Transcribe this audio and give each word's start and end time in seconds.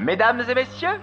Mesdames 0.00 0.42
et 0.48 0.54
messieurs, 0.54 0.98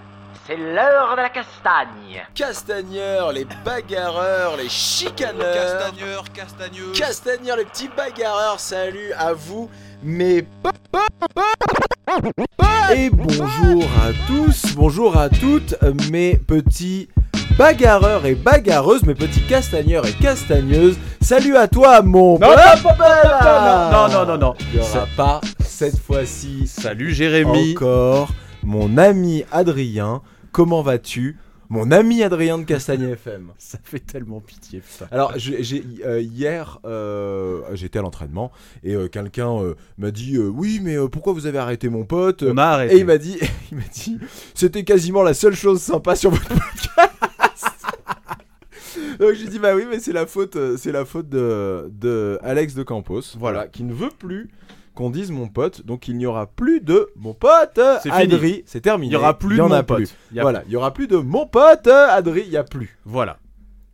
c'est 0.46 0.56
l'heure 0.56 1.16
de 1.16 1.22
la 1.22 1.30
castagne. 1.30 2.26
Castagneurs, 2.34 3.32
les 3.32 3.46
bagarreurs, 3.66 4.58
les 4.58 4.70
chicaneurs. 4.70 5.54
Castagneur, 5.54 6.24
castagneux. 6.32 6.92
Castagneurs, 6.94 7.58
les 7.58 7.66
petits 7.66 7.90
bagarreurs, 7.96 8.60
salut 8.60 9.14
à 9.18 9.34
vous, 9.34 9.70
mes 10.04 10.46
Et 12.96 13.10
bonjour 13.10 13.84
à 14.02 14.14
tous, 14.28 14.76
bonjour 14.76 15.18
à 15.18 15.30
toutes, 15.30 15.76
mes 16.10 16.38
petits 16.38 17.10
bagarreurs 17.58 18.26
et 18.26 18.36
bagarreuses, 18.36 19.04
mes 19.04 19.16
petits 19.16 19.42
castagneurs 19.42 20.06
et 20.06 20.14
castagneuses. 20.14 20.98
Salut 21.22 21.58
à 21.58 21.68
toi, 21.68 22.02
mon 22.02 22.38
Non, 22.40 22.50
non, 22.50 22.56
non, 22.94 23.92
non, 23.92 24.10
non, 24.10 24.26
non, 24.26 24.38
non. 24.38 24.54
Il 24.74 24.80
n'y 24.80 24.86
aura 24.86 25.08
pas 25.18 25.42
cette 25.60 25.98
fois-ci 25.98 26.68
Salut 26.68 27.14
Jérémy. 27.14 27.72
encore 27.76 28.30
mon 28.64 28.98
ami 28.98 29.44
Adrien. 29.52 30.22
Comment 30.52 30.82
vas-tu? 30.82 31.38
Mon 31.70 31.92
ami 31.92 32.24
Adrien 32.24 32.60
de 32.60 32.64
Castagne 32.64 33.10
FM. 33.10 33.52
Ça 33.58 33.78
fait 33.84 34.00
tellement 34.00 34.40
pitié. 34.40 34.82
Alors, 35.12 35.34
j'ai, 35.36 35.84
euh, 36.06 36.22
hier, 36.22 36.80
euh, 36.86 37.62
j'étais 37.74 38.00
à 38.00 38.02
l'entraînement 38.04 38.52
et 38.84 38.94
euh, 38.94 39.08
quelqu'un 39.10 39.50
m'a 39.98 40.12
dit 40.12 40.38
Oui, 40.38 40.80
mais 40.82 40.96
pourquoi 41.12 41.34
vous 41.34 41.46
avez 41.46 41.58
arrêté 41.58 41.90
mon 41.90 42.06
pote? 42.06 42.44
On 42.44 42.58
a 42.58 42.64
arrêté. 42.64 42.96
Et 42.96 43.00
il 43.00 43.06
m'a 43.06 43.18
dit, 43.18 43.38
il 43.72 43.78
m'a 43.78 43.84
dit 43.94 44.18
C'était 44.54 44.84
quasiment 44.84 45.24
la 45.24 45.34
seule 45.34 45.56
chose 45.56 45.82
sympa 45.82 46.16
sur 46.16 46.30
votre 46.30 46.48
podcast. 46.48 47.12
Donc 49.20 49.34
j'ai 49.34 49.48
dit 49.48 49.60
bah 49.60 49.76
oui 49.76 49.86
mais 49.90 50.00
c'est 50.00 50.14
la 50.14 50.26
faute 50.26 50.56
euh, 50.56 50.78
c'est 50.78 50.92
la 50.92 51.06
faute 51.06 51.30
de, 51.30 51.90
de 51.92 52.38
Alex 52.44 52.74
de 52.76 52.84
Campos 52.84 53.22
voilà 53.38 53.68
qui 53.68 53.84
ne 53.84 53.94
veut 53.94 54.10
plus 54.18 54.50
qu'on 54.94 55.10
dise 55.12 55.32
mon 55.32 55.48
pote 55.48 55.86
donc 55.86 56.08
il 56.08 56.18
n'y 56.18 56.26
aura 56.26 56.48
plus 56.48 56.82
de 56.82 57.10
mon 57.16 57.34
pote. 57.36 57.80
Adri 58.36 58.64
c'est 58.66 58.82
terminé 58.82 59.12
Il 59.12 59.14
y 59.14 59.16
aura 59.18 59.38
plus 59.38 59.56
y 59.56 59.58
de 59.58 59.62
en 59.64 59.70
mon 59.70 59.76
a 59.76 59.84
pote. 59.84 59.98
plus. 59.98 60.16
Il 60.32 60.38
y 60.38 60.40
a- 60.40 60.44
voilà 60.44 60.64
il 60.66 60.72
y 60.72 60.76
aura 60.76 60.92
plus 60.94 61.08
de 61.08 61.18
mon 61.18 61.46
pote 61.46 61.88
Adri 61.88 62.42
il 62.46 62.52
y 62.52 62.58
a 62.58 62.64
plus 62.64 62.98
Voilà. 63.06 63.38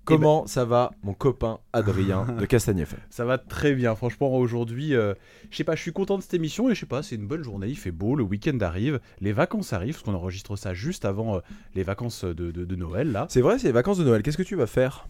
Comment 0.06 0.46
ça 0.48 0.66
va, 0.66 0.92
mon 1.04 1.14
copain 1.14 1.60
Adrien 1.72 2.26
de 2.40 2.46
Castagne 2.46 2.86
Ça 3.10 3.26
va 3.26 3.38
très 3.38 3.74
bien. 3.74 3.96
Franchement, 3.96 4.36
aujourd'hui, 4.36 4.96
euh, 4.96 5.14
je 5.50 5.58
sais 5.58 5.64
pas, 5.64 5.76
je 5.76 5.82
suis 5.82 5.94
content 5.94 6.18
de 6.18 6.24
cette 6.24 6.34
émission 6.34 6.70
et 6.70 6.76
je 6.76 6.82
sais 6.82 6.86
pas, 6.86 7.04
c'est 7.04 7.16
une 7.16 7.28
bonne 7.28 7.44
journée. 7.44 7.68
Il 7.68 7.78
fait 7.78 7.92
beau, 7.92 8.16
le 8.16 8.24
week-end 8.24 8.58
arrive, 8.62 9.00
les 9.22 9.32
vacances 9.34 9.72
arrivent, 9.74 9.94
parce 9.94 10.04
qu'on 10.04 10.14
enregistre 10.14 10.56
ça 10.56 10.74
juste 10.74 11.06
avant 11.06 11.38
euh, 11.38 11.40
les 11.76 11.84
vacances 11.84 12.26
de, 12.26 12.52
de- 12.52 12.66
de 12.66 12.76
Noël 12.76 13.12
là. 13.12 13.28
C'est 13.30 13.42
vrai, 13.42 13.60
c'est 13.60 13.68
les 13.68 13.74
vacances 13.74 13.98
de 13.98 14.04
Noël. 14.04 14.24
Qu'est-ce 14.24 14.38
que 14.38 14.44
tu 14.44 14.56
vas 14.56 14.68
faire? 14.68 15.08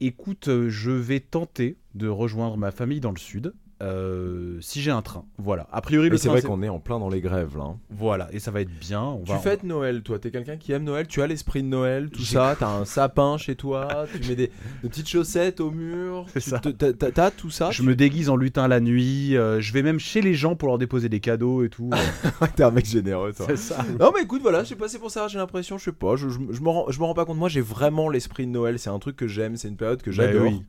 Écoute, 0.00 0.48
euh, 0.48 0.68
je 0.68 0.90
vais 0.90 1.20
tenter 1.20 1.78
de 1.94 2.08
rejoindre 2.08 2.56
ma 2.56 2.70
famille 2.70 3.00
dans 3.00 3.12
le 3.12 3.18
sud. 3.18 3.54
Euh, 3.82 4.58
si 4.62 4.80
j'ai 4.80 4.90
un 4.90 5.02
train, 5.02 5.26
voilà. 5.36 5.66
A 5.70 5.82
priori, 5.82 6.06
le 6.08 6.12
Mais 6.12 6.18
c'est 6.18 6.28
vrai 6.30 6.40
qu'on 6.40 6.62
est 6.62 6.68
en 6.70 6.78
plein 6.80 6.98
dans 6.98 7.10
les 7.10 7.20
grèves 7.20 7.58
là. 7.58 7.64
hein. 7.64 7.76
voilà, 7.90 8.28
et 8.32 8.38
ça 8.38 8.50
va 8.50 8.62
être 8.62 8.70
bien. 8.80 9.02
On 9.02 9.22
Tu 9.22 9.32
va, 9.32 9.38
fêtes 9.38 9.64
Noël, 9.64 10.02
toi 10.02 10.18
T'es 10.18 10.30
quelqu'un 10.30 10.56
qui 10.56 10.72
aime 10.72 10.84
Noël 10.84 11.06
Tu 11.06 11.20
as 11.20 11.26
l'esprit 11.26 11.62
de 11.62 11.68
Noël, 11.68 12.08
tout 12.10 12.22
J'ai- 12.22 12.34
ça 12.36 12.56
T'as 12.58 12.70
un 12.70 12.86
sapin 12.86 13.36
chez 13.36 13.54
toi 13.54 14.06
Tu 14.14 14.28
mets 14.30 14.34
des, 14.36 14.50
des 14.82 14.88
petites 14.88 15.08
chaussettes 15.08 15.60
au 15.60 15.70
mur 15.70 16.24
C'est 16.32 16.40
tu 16.40 16.48
ça. 16.50 16.58
te- 16.58 16.70
t'as- 16.70 16.94
T'as 16.94 17.10
t'as 17.10 17.30
tout 17.30 17.50
ça 17.50 17.70
Je 17.70 17.82
me 17.82 17.94
déguise 17.94 18.30
en 18.30 18.36
lutin 18.36 18.66
la 18.66 18.80
nuit, 18.80 19.36
euh, 19.36 19.60
je 19.60 19.72
vais 19.74 19.82
même 19.82 19.98
chez 20.00 20.22
les 20.22 20.32
gens 20.34 20.56
pour 20.56 20.68
leur 20.68 20.78
déposer 20.78 21.10
des 21.10 21.20
cadeaux 21.20 21.62
et 21.62 21.68
tout. 21.68 21.90
T'es 22.56 22.62
un 22.62 22.70
mec 22.70 22.86
généreux, 22.86 23.34
toi. 23.34 23.44
c'est 23.48 23.56
ça. 23.56 23.84
Non 24.00 24.10
mais 24.14 24.22
écoute 24.22 24.40
voilà, 24.40 24.62
je 24.64 24.70
sais 24.70 24.76
pas, 24.76 24.88
c'est 24.88 24.98
pour 24.98 25.10
ça, 25.10 25.28
j'ai 25.28 25.36
l'impression, 25.38 25.76
je 25.76 25.84
sais 25.84 25.92
pas, 25.92 26.16
je, 26.16 26.30
je, 26.30 26.38
je 26.50 26.60
me 26.62 26.68
rends, 26.70 26.90
je 26.90 26.98
me 26.98 27.04
rends 27.04 27.14
pas 27.14 27.26
compte, 27.26 27.36
moi 27.36 27.50
j'ai 27.50 27.60
vraiment 27.60 28.08
l'esprit 28.08 28.46
de 28.46 28.52
Noël, 28.52 28.78
c'est 28.78 28.88
un 28.90 28.98
truc 28.98 29.16
que 29.16 29.28
j'aime, 29.28 29.56
c'est 29.56 29.68
une 29.68 29.76
période 29.76 30.00
que 30.00 30.08
Bah 30.10 30.16
j'adore. 30.16 30.44
oui. 30.44 30.62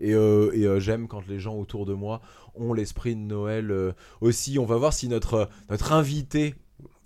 Et, 0.00 0.14
euh, 0.14 0.50
et, 0.54 0.64
euh, 0.66 0.80
j'aime 0.80 1.08
quand 1.08 1.26
les 1.26 1.40
gens 1.40 1.56
autour 1.56 1.86
de 1.86 1.92
moi 1.94 2.20
ont 2.54 2.72
l'esprit 2.72 3.14
de 3.16 3.20
Noël 3.20 3.70
euh, 3.70 3.92
aussi. 4.20 4.58
On 4.58 4.64
va 4.66 4.76
voir 4.76 4.92
si 4.92 5.08
notre, 5.08 5.48
notre 5.70 5.92
invité 5.92 6.54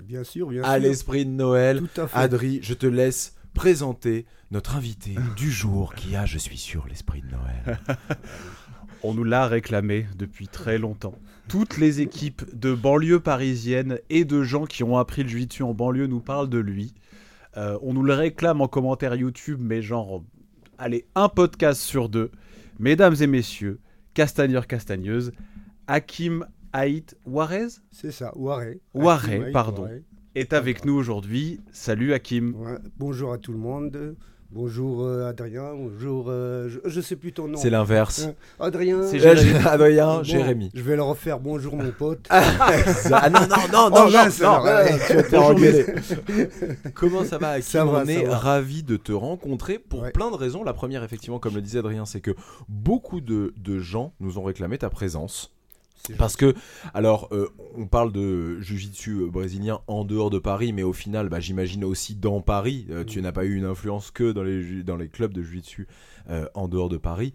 Bien 0.05 0.25
sûr, 0.25 0.49
bien 0.49 0.63
a 0.65 0.75
sûr. 0.75 0.83
l'esprit 0.83 1.25
de 1.25 1.31
Noël. 1.31 1.79
Tout 1.95 2.01
à 2.01 2.07
fait. 2.09 2.19
Adri, 2.19 2.61
je 2.63 2.75
te 2.75 2.87
laisse 2.87 3.37
présenter 3.55 4.27
notre 4.51 4.77
invité 4.77 5.15
du 5.37 5.51
jour 5.51 5.95
qui 5.95 6.17
a, 6.17 6.27
je 6.27 6.39
suis 6.39 6.59
sûr, 6.59 6.87
l'esprit 6.89 7.23
de 7.23 7.29
Noël. 7.29 7.79
On 9.05 9.15
nous 9.15 9.25
l'a 9.25 9.47
réclamé 9.47 10.07
depuis 10.17 10.49
très 10.49 10.79
longtemps. 10.79 11.15
Toutes 11.49 11.79
les 11.79 12.01
équipes 12.01 12.45
de 12.55 12.75
banlieue 12.75 13.21
parisienne 13.21 13.99
et 14.11 14.25
de 14.25 14.43
gens 14.43 14.65
qui 14.65 14.85
ont 14.85 14.97
appris 14.97 15.23
le 15.23 15.29
jiu-jitsu 15.29 15.63
en 15.63 15.75
banlieue 15.75 16.07
nous 16.07 16.21
parlent 16.21 16.49
de 16.49 16.59
lui. 16.59 16.95
Euh, 17.57 17.79
on 17.83 17.93
nous 17.95 18.03
le 18.05 18.15
réclame 18.15 18.61
en 18.61 18.69
commentaire 18.69 19.15
YouTube, 19.15 19.59
mais 19.61 19.83
genre, 19.83 20.23
allez, 20.79 21.05
un 21.15 21.29
podcast 21.29 21.81
sur 21.81 22.09
deux. 22.09 22.31
Mesdames 22.79 23.15
et 23.21 23.27
messieurs, 23.27 23.81
castagneurs, 24.15 24.67
castagneuses, 24.67 25.33
Hakim 25.87 26.47
Haït 26.73 27.17
Warez 27.27 27.69
C'est 27.91 28.13
ça, 28.13 28.33
Hakim 28.35 28.81
Haït 28.95 29.53
pardon. 29.53 29.89
Est 30.35 30.55
avec 30.55 30.87
nous 30.87 30.95
aujourd'hui. 30.95 31.61
Salut 31.73 32.15
Hakim. 32.15 32.55
Ouais. 32.57 32.79
Bonjour 32.99 33.33
à 33.33 33.39
tout 33.39 33.53
le 33.53 33.59
monde. 33.59 34.17
Bonjour 34.55 35.03
euh, 35.07 35.29
Adrien. 35.31 35.73
Bonjour. 35.75 36.27
euh, 36.29 36.69
je, 36.69 36.79
je 36.85 37.01
sais 37.01 37.17
plus 37.17 37.33
ton 37.33 37.49
nom. 37.49 37.57
C'est 37.57 37.71
l'inverse. 37.71 38.27
Euh, 38.29 38.65
Adrien. 38.67 39.03
C'est 39.03 39.25
Adrien, 39.67 40.23
Jérémy. 40.23 40.71
Je 40.75 40.83
vais 40.83 40.95
le 40.97 41.03
refaire. 41.03 41.41
Bonjour 41.41 41.75
mon 41.75 41.91
pote. 41.91 42.27
Ah 42.31 43.31
non, 43.31 43.41
non, 43.41 43.57
non, 43.73 43.87
Oh, 43.87 43.91
non, 43.91 44.05
non, 44.05 44.11
mince, 44.11 44.41
non, 44.43 44.65
euh. 44.67 44.85
Comment 46.95 47.25
ça 47.25 47.39
va, 47.39 47.59
va, 47.85 47.85
On 47.87 48.07
est 48.07 48.25
va. 48.25 48.37
ravis 48.37 48.83
de 48.83 48.97
te 48.99 49.13
rencontrer 49.13 49.79
pour 49.79 50.11
plein 50.13 50.31
de 50.31 50.37
raisons. 50.37 50.63
La 50.65 50.75
première, 50.75 51.03
effectivement, 51.03 51.39
comme 51.39 51.55
le 51.55 51.63
disait 51.63 51.79
Adrien, 51.79 52.05
c'est 52.05 52.21
que 52.21 52.33
beaucoup 52.69 53.21
de, 53.23 53.55
de 53.57 53.79
gens 53.79 54.13
nous 54.21 54.39
ont 54.39 54.43
réclamé 54.45 54.77
ta 54.79 54.91
présence. 54.91 55.53
Parce 56.19 56.37
que, 56.37 56.55
alors, 56.95 57.29
euh, 57.33 57.49
on 57.77 57.87
parle 57.87 58.13
de 58.13 58.61
Jiu-Jitsu 58.61 59.11
euh, 59.23 59.27
brésilien 59.31 59.81
en 59.87 60.05
dehors 60.05 60.31
de 60.31 60.39
Paris, 60.41 60.73
mais 60.73 60.83
au 60.83 60.93
final, 60.93 61.29
bah, 61.29 61.39
j'imagine 61.41 61.85
aussi 61.85 62.17
dans 62.17 62.41
Paris. 62.41 62.87
Euh, 62.91 63.05
tu 63.05 63.21
Mm. 63.21 63.23
n'as 63.23 63.33
pas 63.33 63.45
eu 63.45 63.55
une 63.55 63.65
influence 63.65 64.11
que 64.11 64.33
dans 64.33 64.43
les, 64.43 64.63
ju- 64.63 64.83
dans 64.85 64.97
les 64.97 65.09
clubs 65.09 65.33
de 65.33 65.43
Jiu-Jitsu 65.43 65.87
euh, 66.31 66.47
en 66.55 66.67
dehors 66.69 66.89
de 66.89 66.97
Paris. 66.97 67.35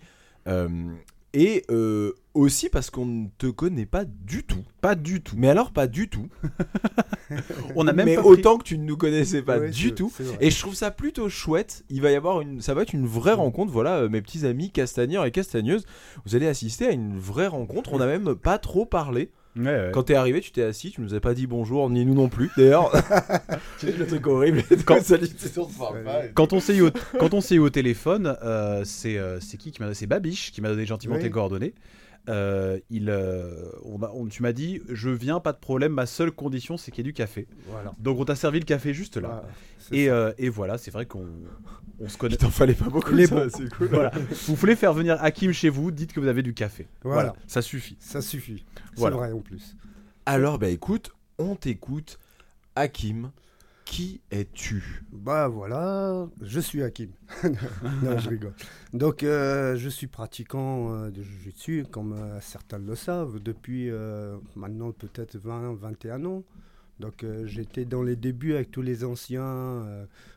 Et 1.33 1.65
euh, 1.69 2.13
aussi 2.33 2.69
parce 2.69 2.89
qu'on 2.89 3.05
ne 3.05 3.27
te 3.37 3.47
connaît 3.47 3.85
pas 3.85 4.05
du 4.05 4.43
tout. 4.43 4.63
Pas 4.81 4.95
du 4.95 5.21
tout. 5.21 5.35
Mais 5.37 5.49
alors, 5.49 5.71
pas 5.71 5.85
du 5.87 6.09
tout. 6.09 6.27
On 7.75 7.87
a 7.87 7.93
même 7.93 8.05
mais 8.05 8.15
pas 8.15 8.21
pris- 8.21 8.29
autant 8.31 8.57
que 8.57 8.63
tu 8.63 8.77
ne 8.77 8.83
nous 8.85 8.97
connaissais 8.97 9.41
pas 9.41 9.59
Ouais, 9.59 9.69
du 9.69 9.93
tout. 9.93 10.11
Et 10.39 10.49
je 10.49 10.59
trouve 10.59 10.73
ça 10.73 10.89
plutôt 10.91 11.29
chouette. 11.29 11.83
Il 11.89 12.01
va 12.01 12.11
y 12.11 12.15
avoir 12.15 12.41
une, 12.41 12.61
ça 12.61 12.73
va 12.73 12.81
être 12.83 12.93
une 12.93 13.05
vraie 13.05 13.33
rencontre. 13.33 13.71
Voilà, 13.71 13.97
euh, 13.97 14.09
mes 14.09 14.21
petits 14.21 14.45
amis 14.45 14.71
castagneurs 14.71 15.25
et 15.25 15.31
castagneuses, 15.31 15.85
vous 16.25 16.35
allez 16.35 16.47
assister 16.47 16.87
à 16.87 16.91
une 16.91 17.17
vraie 17.19 17.47
rencontre. 17.47 17.93
On 17.93 17.99
n'a 17.99 18.07
même 18.07 18.35
pas 18.35 18.57
trop 18.57 18.85
parlé. 18.85 19.29
Ouais, 19.57 19.65
ouais. 19.65 19.89
Quand 19.93 20.03
t'es 20.03 20.15
arrivé, 20.15 20.41
tu 20.41 20.51
t'es 20.51 20.63
assis, 20.63 20.91
tu 20.91 21.01
nous 21.01 21.13
as 21.13 21.19
pas 21.19 21.33
dit 21.33 21.47
bonjour, 21.47 21.89
ni 21.89 22.05
nous 22.05 22.13
non 22.13 22.29
plus. 22.29 22.49
D'ailleurs, 22.57 22.91
c'est 23.77 23.97
le 23.97 24.05
truc 24.05 24.27
horrible. 24.27 24.63
Quand-. 24.85 24.97
Quand 26.33 26.53
on 26.53 26.59
s'est 26.59 26.75
eu 26.75 26.81
au, 26.81 26.89
quand 27.19 27.33
on 27.33 27.41
s'est 27.41 27.55
eu 27.55 27.59
au 27.59 27.69
téléphone, 27.69 28.37
euh, 28.43 28.83
c'est 28.85 29.17
euh, 29.17 29.39
qui 29.57 29.71
qui 29.71 29.81
m'a 29.81 29.93
c'est 29.93 30.07
Babiche 30.07 30.51
qui 30.51 30.61
m'a 30.61 30.69
donné 30.69 30.85
gentiment 30.85 31.15
Oui. 31.15 31.21
tes 31.21 31.29
coordonnées. 31.29 31.73
Euh, 32.29 32.79
il, 32.89 33.09
euh, 33.09 33.69
on 33.85 34.01
a- 34.03 34.11
on- 34.13 34.25
tu 34.27 34.41
m'as 34.43 34.51
dit, 34.51 34.81
je 34.89 35.09
viens, 35.09 35.39
pas 35.39 35.53
de 35.53 35.57
problème. 35.59 35.93
Ma 35.93 36.05
seule 36.05 36.31
condition, 36.31 36.75
c'est 36.77 36.91
qu'il 36.91 37.05
y 37.05 37.07
ait 37.07 37.11
du 37.11 37.13
café. 37.13 37.47
Voilà. 37.67 37.93
Donc 37.99 38.19
on 38.19 38.25
t'a 38.25 38.35
servi 38.35 38.59
le 38.59 38.65
café 38.65 38.93
juste 38.93 39.15
là. 39.17 39.43
Et, 39.91 40.09
euh, 40.09 40.33
et 40.37 40.49
voilà, 40.49 40.77
c'est 40.77 40.91
vrai 40.91 41.05
qu'on 41.05 41.25
on 41.99 42.09
se 42.09 42.17
connaît. 42.17 42.35
Il 42.35 42.39
t'en 42.39 42.49
fallait 42.49 42.73
pas 42.73 42.89
beaucoup. 42.89 43.13
Les 43.13 43.27
ça, 43.27 43.35
bons. 43.35 43.49
c'est 43.55 43.69
cool. 43.73 43.87
Voilà. 43.87 44.11
Vous 44.47 44.55
voulez 44.55 44.75
faire 44.75 44.93
venir 44.93 45.17
Hakim 45.23 45.53
chez 45.53 45.69
vous, 45.69 45.89
dites 45.91 46.11
que 46.11 46.19
vous 46.19 46.27
avez 46.27 46.43
du 46.43 46.53
café. 46.53 46.87
Voilà. 47.03 47.33
ça 47.47 47.61
suffit. 47.61 47.95
Ça 47.99 48.21
suffit. 48.21 48.65
C'est 48.75 48.99
Voilà. 48.99 49.15
vrai 49.15 49.31
en 49.31 49.39
plus. 49.39 49.77
Alors, 50.25 50.59
bah 50.59 50.67
écoute, 50.67 51.11
on 51.39 51.55
t'écoute. 51.55 52.19
Hakim, 52.75 53.31
qui 53.87 54.19
es-tu? 54.31 55.01
Bah 55.13 55.47
voilà, 55.47 56.27
je 56.41 56.59
suis 56.59 56.83
Hakim. 56.83 57.09
non, 58.03 58.17
je 58.17 58.29
rigole. 58.29 58.53
Donc, 58.93 59.23
euh, 59.23 59.77
je 59.77 59.87
suis 59.87 60.07
pratiquant 60.07 60.93
euh, 60.93 61.09
de 61.09 61.23
Jiu-Jitsu, 61.23 61.85
comme 61.89 62.11
euh, 62.11 62.41
certains 62.41 62.79
le 62.79 62.95
savent, 62.95 63.39
depuis 63.39 63.89
maintenant 64.55 64.91
peut-être 64.91 65.37
20, 65.37 65.75
21 65.75 66.25
ans. 66.25 66.43
Donc, 66.99 67.23
j'étais 67.45 67.85
dans 67.85 68.01
les 68.01 68.15
débuts 68.15 68.55
avec 68.55 68.71
tous 68.71 68.81
les 68.81 69.03
anciens 69.03 69.85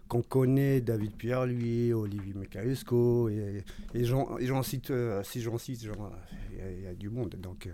qu'on 0.09 0.21
connaît, 0.23 0.83
David 0.83 1.13
Pierre, 1.17 1.47
lui, 1.47 1.93
Olivier 1.93 2.35
Mekausco, 2.35 3.31
et, 3.31 3.65
j'en 3.95 4.63
cite, 4.63 4.93
si 5.23 5.41
j'en 5.41 5.57
cite, 5.57 5.83
il 5.83 6.79
y 6.79 6.83
y, 6.83 6.87
a 6.87 6.95
du 6.95 7.09
monde. 7.09 7.35
Donc, 7.41 7.69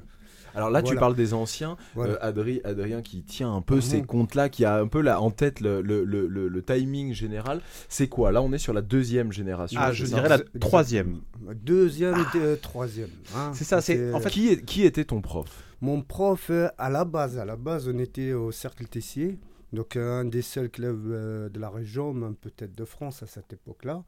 Alors 0.54 0.70
là, 0.70 0.82
tu 0.82 0.94
parles 0.96 1.14
des 1.16 1.34
anciens. 1.34 1.76
voilà. 1.94 2.14
Euh, 2.24 2.32
Adri- 2.32 2.60
Adrien 2.64 3.02
qui 3.02 3.22
tient 3.22 3.52
un 3.54 3.60
peu 3.62 3.76
Mhm. 3.76 3.80
ces 3.80 4.02
comptes-là, 4.02 4.48
qui 4.48 4.64
a 4.64 4.76
un 4.78 4.86
peu 4.86 5.00
là 5.00 5.20
en 5.20 5.30
tête 5.30 5.60
le, 5.60 5.80
le- 5.82 6.04
le- 6.04 6.26
le- 6.26 6.48
le 6.48 6.62
timing 6.62 7.12
général. 7.12 7.60
C'est 7.88 8.08
quoi? 8.08 8.32
Là, 8.32 8.42
on 8.42 8.52
est 8.52 8.58
sur 8.58 8.72
la 8.72 8.82
deuxième 8.82 9.32
génération. 9.32 9.80
Ah, 9.82 9.92
je 9.92 10.04
ça? 10.06 10.16
dirais 10.16 10.28
la 10.28 10.38
troisième. 10.60 11.20
Deuxième 11.62 12.14
et 12.34 12.38
euh, 12.38 12.56
troisième. 12.56 13.10
hein. 13.34 13.52
C'est 13.54 13.64
ça, 13.64 13.80
c'est- 13.80 14.12
en 14.12 14.20
fait- 14.20 14.30
Qui, 14.30 14.48
est- 14.48 14.64
qui 14.64 14.82
était 14.84 15.04
ton 15.04 15.20
prof? 15.20 15.46
Mon 15.80 16.02
prof, 16.02 16.48
euh, 16.50 16.68
à 16.78 16.88
la 16.90 17.04
base, 17.04 17.38
à 17.38 17.44
la 17.44 17.56
base, 17.56 17.88
on 17.88 17.98
était 17.98 18.32
au 18.32 18.50
Cercle 18.50 18.86
Tessier, 18.86 19.38
donc 19.72 19.96
euh, 19.96 20.20
un 20.20 20.24
des 20.24 20.42
seuls 20.42 20.70
clubs 20.70 21.06
de 21.52 21.60
la 21.60 21.68
région, 21.70 22.12
même 22.14 22.34
peut-être 22.34 22.74
de 22.76 22.84
France 22.84 23.22
à 23.22 23.26
cette 23.26 23.52
époque-là. 23.52 24.02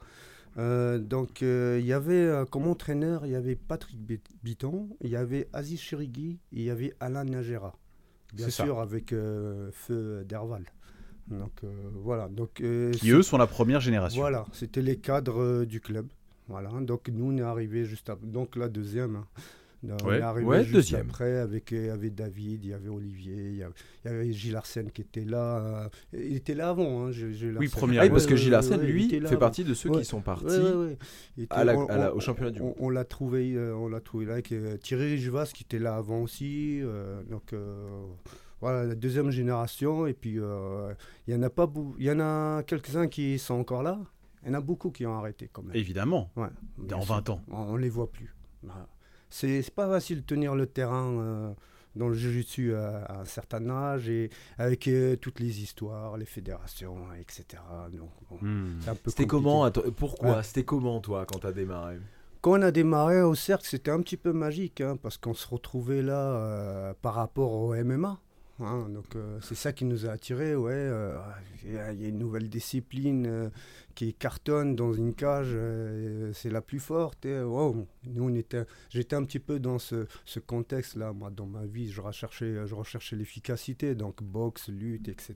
Euh, 0.57 0.99
donc 0.99 1.43
euh, 1.43 1.79
il 1.81 1.87
y 1.87 1.93
avait 1.93 2.15
euh, 2.15 2.45
comme 2.45 2.67
entraîneur, 2.67 3.27
il 3.27 3.33
y 3.33 3.37
avait 3.37 3.55
Patrick 3.57 4.01
Bit- 4.01 4.29
Biton, 4.43 4.89
il 5.03 5.11
y 5.11 5.17
avait 5.17 5.49
Aziz 5.53 5.79
Chirigui 5.81 6.39
et 6.53 6.57
il 6.57 6.63
y 6.63 6.71
avait 6.71 6.95
Alain 7.01 7.25
Nagera. 7.25 7.75
bien 8.33 8.51
ça. 8.51 8.65
sûr 8.65 8.81
avec 8.81 9.11
Feu 9.11 10.25
Derval. 10.27 10.65
Donc 11.29 11.61
voilà. 11.95 12.29
Donc, 12.29 12.55
Qui 12.55 13.11
eux 13.11 13.23
sont 13.23 13.37
la 13.39 13.47
première 13.47 13.81
génération. 13.81 14.21
Voilà, 14.21 14.47
c'était 14.53 14.83
les 14.83 14.97
cadres 14.97 15.65
du 15.65 15.81
club. 15.81 16.09
Voilà, 16.49 16.71
donc 16.81 17.09
nous 17.11 17.27
on 17.33 17.37
est 17.37 17.43
arrivé 17.43 17.85
juste 17.85 18.09
après. 18.09 18.27
Donc 18.27 18.57
la 18.57 18.69
deuxième. 18.69 19.17
hein. 19.17 19.27
On 19.85 20.07
Ouais, 20.09 20.19
est 20.19 20.23
arrivé 20.23 20.45
ouais, 20.47 20.63
juste 20.63 20.75
deuxième. 20.75 21.07
après 21.09 21.39
avec, 21.39 21.73
euh, 21.73 21.95
avec 21.95 22.15
David, 22.17 22.65
il 22.65 22.71
y 22.71 22.73
avait 22.73 22.89
Olivier, 22.89 23.35
il 23.51 23.57
y 23.59 23.63
avait, 23.63 23.73
il 24.05 24.11
y 24.11 24.15
avait 24.15 24.33
Gilles 24.33 24.57
Arsène 24.57 24.91
qui 24.91 25.03
était 25.03 25.25
là. 25.25 25.59
euh, 25.59 25.89
il 26.15 26.35
était 26.35 26.55
là 26.55 26.71
avant. 26.71 27.05
Hein, 27.07 27.13
Gilles- 27.13 27.57
Oui, 27.59 27.69
oui, 27.83 27.99
Ouais, 27.99 28.11
parce 28.11 28.27
que 28.27 28.35
Gilles 28.35 28.55
Arsène, 28.55 28.81
lui, 28.83 29.09
fait 29.09 29.37
partie 29.37 29.63
de 29.63 29.75
ceux 29.75 29.91
qui 29.91 30.05
sont 30.05 30.21
partis 30.21 30.47
à 31.51 31.65
la- 31.65 31.77
on- 31.79 31.87
à 31.87 31.97
la- 31.97 32.13
on- 32.13 32.17
au 32.17 32.21
championnat 32.21 32.51
du 32.51 32.61
on- 32.61 32.67
monde. 32.67 32.75
On, 32.81 32.91
l'a 32.91 33.05
trouvé, 33.05 33.55
euh, 33.55 33.75
on 33.77 33.89
l'a 33.89 34.01
trouvé 34.01 34.25
là 34.27 34.33
avec 34.35 34.53
Thierry 34.83 35.15
Rivas 35.17 35.51
qui 35.55 35.63
était 35.65 35.79
là 35.79 35.95
avant 35.97 36.23
aussi. 36.23 36.81
euh, 36.83 37.23
donc 37.31 37.53
euh, 37.53 38.05
voilà, 38.61 38.85
la 38.85 38.95
deuxième 38.95 39.31
génération. 39.31 40.07
Et 40.07 40.13
puis 40.15 40.39
euh, 40.39 40.93
il 41.27 41.35
y 41.35 41.37
en 41.37 41.43
a 41.43 41.51
pas, 41.51 41.71
il 41.99 42.05
y 42.05 42.11
en 42.11 42.21
a 42.21 42.63
quelques-uns 42.65 43.07
qui 43.09 43.39
sont 43.39 43.55
encore 43.55 43.83
là. 43.83 44.01
Il 44.43 44.49
y 44.49 44.51
en 44.51 44.55
a 44.55 44.61
beaucoup 44.61 44.91
qui 44.91 45.05
ont 45.07 45.15
arrêté 45.15 45.49
quand 45.53 45.63
même. 45.63 45.77
Évidemment. 45.77 46.31
Ouais, 46.37 46.47
En 46.93 47.01
sûr. 47.03 47.15
20 47.15 47.31
ans. 47.31 47.41
On, 47.51 47.57
on 47.59 47.77
les 47.77 47.89
voit 47.89 48.11
plus. 48.11 48.35
Voilà. 48.63 48.87
C'est 49.31 49.63
c'est 49.63 49.75
pas 49.75 49.89
facile 49.89 50.19
de 50.21 50.27
tenir 50.27 50.55
le 50.55 50.67
terrain 50.67 51.13
euh, 51.21 51.53
dans 51.97 52.09
le 52.09 52.15
jiu-jitsu 52.15 52.75
à, 52.75 53.05
à 53.05 53.21
un 53.21 53.25
certain 53.25 53.69
âge 53.71 54.09
et 54.09 54.31
avec 54.59 54.87
euh, 54.89 55.17
toutes 55.17 55.41
les 55.41 55.63
histoires, 55.63 56.17
les 56.17 56.25
fédérations, 56.27 56.97
etc. 57.21 57.45
Donc, 57.93 58.11
bon, 58.31 58.39
Hmm. 58.41 58.79
c'est 58.81 58.91
un 58.91 58.95
peu 58.95 59.11
C'était 59.11 59.27
comment 59.27 59.71
Pourquoi 59.97 60.37
Ouais. 60.37 60.43
C'était 60.43 60.65
comment 60.65 61.01
toi 61.01 61.27
quand 61.27 61.39
t'as 61.41 61.53
démarré? 61.53 61.99
Quand 62.41 62.53
on 62.59 62.63
a 62.63 62.71
démarré 62.71 63.21
au 63.23 63.35
cercle, 63.35 63.67
c'était 63.67 63.91
un 63.91 64.01
petit 64.01 64.17
peu 64.17 64.33
magique 64.33 64.81
hein, 64.81 64.97
parce 65.03 65.17
qu'on 65.19 65.35
se 65.35 65.47
retrouvait 65.49 66.03
là 66.03 66.21
euh, 66.37 66.95
par 67.03 67.15
rapport 67.15 67.53
au 67.53 67.75
MMA. 67.75 68.17
hein. 68.61 68.89
donc 68.91 69.17
euh, 69.17 69.39
c'est 69.43 69.57
ça 69.57 69.73
qui 69.73 69.85
nous 69.85 70.07
a 70.07 70.11
attirés. 70.11 70.55
Ouais, 70.55 70.73
euh, 70.73 71.17
il 71.65 71.73
y, 71.73 71.79
a- 71.79 71.93
il 71.93 72.01
y 72.01 72.05
a 72.05 72.09
une 72.09 72.19
nouvelle 72.19 72.49
discipline 72.49 73.27
euh, 73.27 73.49
qui 73.99 74.15
cartonne 74.15 74.77
dans 74.77 74.93
une 74.93 75.13
cage, 75.13 75.49
euh, 75.53 76.31
c'est 76.33 76.51
la 76.51 76.61
plus 76.61 76.79
forte. 76.79 77.27
Et, 77.27 77.41
wow, 77.43 77.85
nous 78.07 78.23
on 78.31 78.35
était, 78.37 78.63
j'étais 78.91 79.17
un 79.17 79.25
petit 79.25 79.41
peu 79.41 79.59
dans 79.59 79.81
ce, 79.81 80.07
ce 80.25 80.39
contexte-là. 80.39 81.13
Moi, 81.13 81.31
dans 81.31 81.47
ma 81.47 81.67
vie, 81.67 81.91
je 81.91 82.01
recherchais, 82.01 82.65
je 82.65 82.75
recherchais 82.77 83.17
l'efficacité, 83.17 83.97
donc 83.97 84.23
boxe, 84.23 84.69
lutte, 84.69 85.09
etc. 85.09 85.35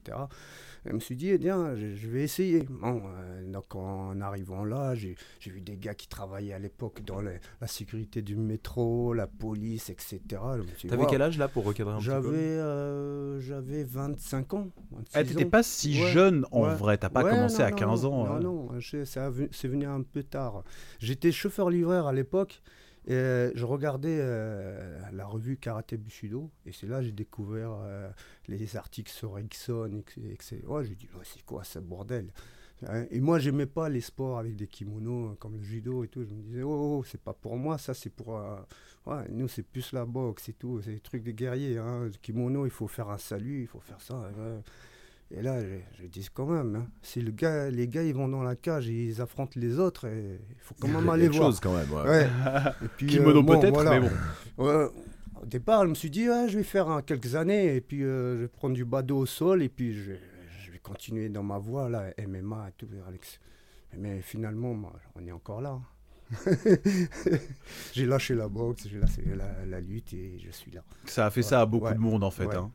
Et 0.87 0.91
je 0.91 0.95
me 0.95 1.01
suis 1.01 1.17
dit, 1.17 1.31
eh 1.31 1.39
bien, 1.39 1.75
je, 1.75 1.97
je 1.97 2.09
vais 2.09 2.23
essayer. 2.23 2.63
Bon, 2.71 3.03
euh, 3.05 3.51
donc 3.51 3.75
en 3.75 4.21
arrivant 4.21 4.65
là, 4.65 4.95
j'ai 4.95 5.17
j'ai 5.41 5.51
vu 5.51 5.61
des 5.61 5.77
gars 5.77 5.95
qui 5.95 6.07
travaillaient 6.07 6.53
à 6.53 6.61
l'époque 6.61 7.03
dans 7.05 7.21
les- 7.21 7.41
la 7.61 7.67
sécurité 7.67 8.23
du 8.23 8.37
métro, 8.37 9.13
la 9.13 9.27
police, 9.27 9.91
etc. 9.91 10.21
Je 10.31 10.63
me 10.63 10.67
suis 10.69 10.83
dit, 10.83 10.87
T'avais 10.89 11.03
waouh. 11.03 11.11
quel 11.11 11.23
âge 11.23 11.37
là 11.37 11.49
pour 11.49 11.65
recadrer 11.65 11.95
un 11.95 11.97
petit 11.97 12.07
J'avais 12.07 12.29
peu? 12.29 12.35
euh, 12.37 13.41
j'avais 13.41 13.83
25 13.83 14.55
ans. 14.55 14.69
26 14.93 15.11
Ah, 15.15 15.25
t'étais 15.25 15.47
ans. 15.47 15.51
pas 15.51 15.65
si 15.65 16.01
Ouais. 16.01 16.13
jeune 16.13 16.47
en 16.53 16.63
Ouais. 16.63 16.75
vrai, 16.77 16.97
t'as 16.97 17.09
pas 17.11 17.25
Ouais, 17.25 17.31
commencé 17.31 17.59
non, 17.59 17.65
à 17.65 17.71
non, 17.71 17.77
15 17.77 18.05
non, 18.05 18.13
ans. 18.13 18.27
Non, 18.27 18.35
hein. 18.37 18.41
Vu- 19.31 19.49
c'est 19.53 19.69
venu 19.69 19.87
un 19.87 20.03
peu 20.03 20.23
tard. 20.23 20.65
J'étais 20.99 21.33
chauffeur-livreur 21.33 22.07
à 22.07 22.13
l'époque. 22.13 22.63
Et 23.05 23.15
euh, 23.15 23.51
je 23.57 23.65
regardais 23.65 24.17
euh, 24.21 25.01
la 25.13 25.27
revue 25.27 25.57
Karaté 25.57 25.97
Bushido 25.97 26.53
et 26.65 26.71
c'est 26.71 26.87
là 26.87 26.99
que 27.01 27.07
j'ai 27.07 27.11
découvert 27.13 27.73
euh, 27.83 28.09
les 28.47 28.77
articles 28.77 29.11
sur 29.11 29.35
Rickson 29.35 30.05
et 30.23 30.37
c'est 30.41 30.65
ouais, 30.67 30.85
j'ai 30.85 30.95
dit 30.95 31.09
c'est 31.25 31.43
quoi 31.45 31.65
ce 31.65 31.81
bordel 31.81 32.33
Hein, 32.89 33.05
et 33.13 33.21
moi 33.21 33.39
j'aimais 33.39 33.67
pas 33.67 33.89
les 33.89 34.01
sports 34.01 34.39
avec 34.41 34.57
des 34.57 34.67
kimonos 34.67 35.31
euh, 35.31 35.35
comme 35.37 35.57
le 35.57 35.63
judo 35.63 36.03
et 36.03 36.09
tout 36.09 36.25
je 36.25 36.35
me 36.35 36.43
disais 36.43 36.63
oh, 36.65 36.99
oh, 36.99 37.05
c'est 37.07 37.21
pas 37.21 37.33
pour 37.33 37.57
moi 37.57 37.79
ça 37.79 37.95
c'est 37.95 38.11
pour 38.11 38.37
euh, 38.37 38.57
nous 39.31 39.47
c'est 39.47 39.63
plus 39.63 39.93
la 39.93 40.05
boxe 40.05 40.49
et 40.49 40.53
tout 40.53 40.81
c'est 40.83 40.91
des 40.95 40.99
trucs 41.01 41.23
des 41.23 41.33
guerriers 41.33 41.79
hein. 41.79 42.09
kimono 42.23 42.67
il 42.67 42.73
faut 42.73 42.89
faire 42.89 43.09
un 43.11 43.19
salut 43.19 43.61
il 43.63 43.67
faut 43.69 43.79
faire 43.79 44.01
ça 44.01 44.19
ouais. 44.37 44.61
Et 45.35 45.41
là, 45.43 45.61
je, 45.63 46.03
je 46.03 46.07
dis 46.07 46.29
quand 46.33 46.47
même, 46.47 46.77
hein, 46.77 46.87
si 47.01 47.21
le 47.23 47.31
gars, 47.31 47.71
les 47.71 47.89
gars 47.89 48.03
ils 48.03 48.15
vont 48.15 48.29
dans 48.29 48.43
la 48.43 48.55
cage 48.55 48.89
et 48.91 49.05
ils 49.07 49.21
affrontent 49.23 49.59
les 49.59 49.79
autres, 49.79 50.07
il 50.09 50.39
faut 50.61 50.75
quand 50.79 50.89
même 50.89 51.09
aller 51.09 51.29
voir. 51.29 51.45
chose 51.51 51.61
quand 51.61 51.75
même. 51.75 51.91
ouais. 51.91 52.03
Ouais. 52.03 52.29
Et 52.85 52.89
puis, 52.97 53.07
Kimono 53.07 53.41
euh, 53.41 53.43
bon, 53.43 53.59
peut-être, 53.61 53.75
voilà. 53.75 53.99
mais 54.01 54.09
bon. 54.57 54.65
Ouais, 54.67 54.89
au 55.41 55.47
départ, 55.47 55.85
je 55.85 55.89
me 55.89 55.95
suis 55.95 56.11
dit, 56.11 56.29
ouais, 56.29 56.49
je 56.49 56.57
vais 56.59 56.65
faire 56.65 56.89
hein, 56.89 57.01
quelques 57.03 57.35
années, 57.35 57.75
et 57.75 57.81
puis 57.81 58.05
euh, 58.05 58.37
je 58.37 58.41
vais 58.43 58.49
prendre 58.49 58.75
du 58.75 58.85
badaud 58.85 59.19
au 59.19 59.27
sol, 59.27 59.63
et 59.63 59.69
puis 59.71 59.95
je, 59.95 60.13
je 60.65 60.71
vais 60.71 60.79
continuer 60.79 61.29
dans 61.31 61.43
ma 61.43 61.59
voie, 61.59 61.89
là, 61.89 62.11
MMA 62.29 62.69
et 62.69 62.73
tout. 62.77 62.89
Alex. 63.09 63.41
Mais 63.97 64.21
finalement, 64.23 64.75
moi, 64.75 64.93
on 65.15 65.27
est 65.27 65.33
encore 65.33 65.61
là. 65.61 65.79
j'ai 67.93 68.07
lâché 68.07 68.35
la 68.35 68.49
boxe, 68.49 68.87
j'ai 68.89 68.99
lâché 68.99 69.23
la, 69.37 69.65
la 69.67 69.81
lutte, 69.81 70.13
et 70.15 70.39
je 70.39 70.51
suis 70.51 70.71
là. 70.71 70.83
Ça 71.05 71.27
a 71.27 71.31
fait 71.31 71.43
ça 71.43 71.61
à 71.61 71.67
beaucoup 71.67 71.87
Ouais. 71.87 71.95
de 71.95 71.99
monde 71.99 72.25
en 72.25 72.31
fait. 72.31 72.47
Ouais, 72.47 72.57
hein. 72.57 72.71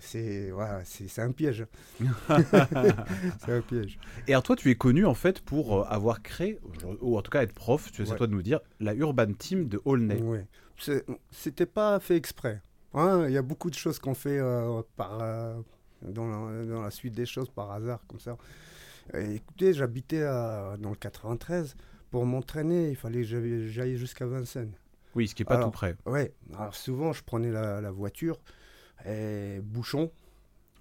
c'est- 0.00 0.50
un 1.20 1.32
piège. 1.32 1.66
c'est 2.00 3.52
un 3.52 3.60
piège. 3.60 3.98
Et 4.26 4.32
alors 4.32 4.42
toi, 4.42 4.56
tu 4.56 4.70
es 4.70 4.74
connu 4.74 5.04
en 5.06 5.14
fait 5.14 5.40
pour 5.40 5.80
euh, 5.80 5.84
avoir 5.88 6.22
créé, 6.22 6.58
ou 7.00 7.16
en 7.18 7.22
tout 7.22 7.30
cas 7.30 7.42
être 7.42 7.52
prof, 7.54 7.90
tu 7.92 8.04
sais, 8.06 8.14
toi 8.16 8.26
de 8.26 8.32
nous 8.32 8.42
dire, 8.42 8.60
la 8.80 8.94
Urban 8.94 9.32
Team 9.32 9.68
de 9.68 9.80
Aulnay. 9.84 10.20
C'était 11.30 11.66
pas 11.66 12.00
fait 12.00 12.16
exprès. 12.16 12.60
Hein, 12.94 13.26
Il 13.28 13.32
y 13.32 13.38
a 13.38 13.42
beaucoup 13.42 13.70
de 13.70 13.74
choses 13.74 13.98
qu'on 13.98 14.14
fait 14.14 14.38
euh, 14.38 14.82
par, 14.96 15.18
euh, 15.22 15.54
dans, 16.02 16.26
la, 16.26 16.64
dans 16.66 16.82
la 16.82 16.90
suite 16.90 17.14
des 17.14 17.24
choses 17.26 17.48
par 17.48 17.70
hasard, 17.70 18.00
comme 18.06 18.20
ça. 18.20 18.36
Et 19.14 19.34
écoutez, 19.36 19.72
j'habitais 19.74 20.20
dans 20.22 20.90
le 20.90 20.96
93. 20.96 21.74
Pour 22.12 22.26
m'entraîner, 22.26 22.90
il 22.90 22.96
fallait 22.96 23.22
que 23.22 23.66
j'aille- 23.68 23.96
jusqu'à 23.96 24.26
Vincennes. 24.26 24.74
Oui, 25.14 25.26
ce 25.28 25.34
qui 25.34 25.42
est 25.42 25.46
pas 25.46 25.54
Alors, 25.54 25.68
tout 25.68 25.72
près. 25.72 25.96
Ouais, 26.06 26.32
alors 26.56 26.74
souvent, 26.74 27.12
je 27.14 27.22
prenais 27.24 27.50
la, 27.50 27.80
la 27.80 27.90
voiture, 27.90 28.38
et 29.06 29.60
bouchon. 29.62 30.12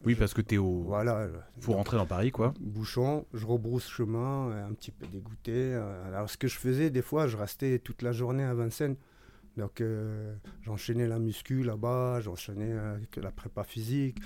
Oui, 0.04 0.16
parce 0.16 0.34
que 0.34 0.42
t'es 0.42 0.58
au... 0.58 0.82
Voilà. 0.82 1.28
Faut 1.60 1.74
rentrer 1.74 1.96
dans 1.96 2.06
Paris, 2.06 2.32
quoi. 2.32 2.54
Bouchon, 2.60 3.26
je 3.34 3.46
rebrousse 3.46 3.88
chemin, 3.88 4.50
euh, 4.50 4.68
un 4.68 4.74
petit 4.74 4.92
peu 4.92 5.08
dégoûté. 5.08 5.54
euh, 5.54 6.08
Alors, 6.08 6.30
ce 6.30 6.38
que 6.38 6.48
je 6.50 6.58
faisais, 6.58 6.90
des 6.90 7.02
fois, 7.02 7.28
je 7.28 7.38
restais 7.38 7.80
toute 7.80 8.02
la 8.02 8.12
journée 8.12 8.44
à 8.44 8.54
Vincennes. 8.54 8.98
Donc, 9.58 9.80
euh, 9.80 10.34
j'enchaînais 10.64 11.08
la 11.08 11.20
muscu 11.20 11.64
là-bas, 11.64 12.20
j'enchaînais 12.20 12.72
euh, 12.72 12.98
la 13.22 13.32
prépa 13.32 13.64
physique. 13.64 14.18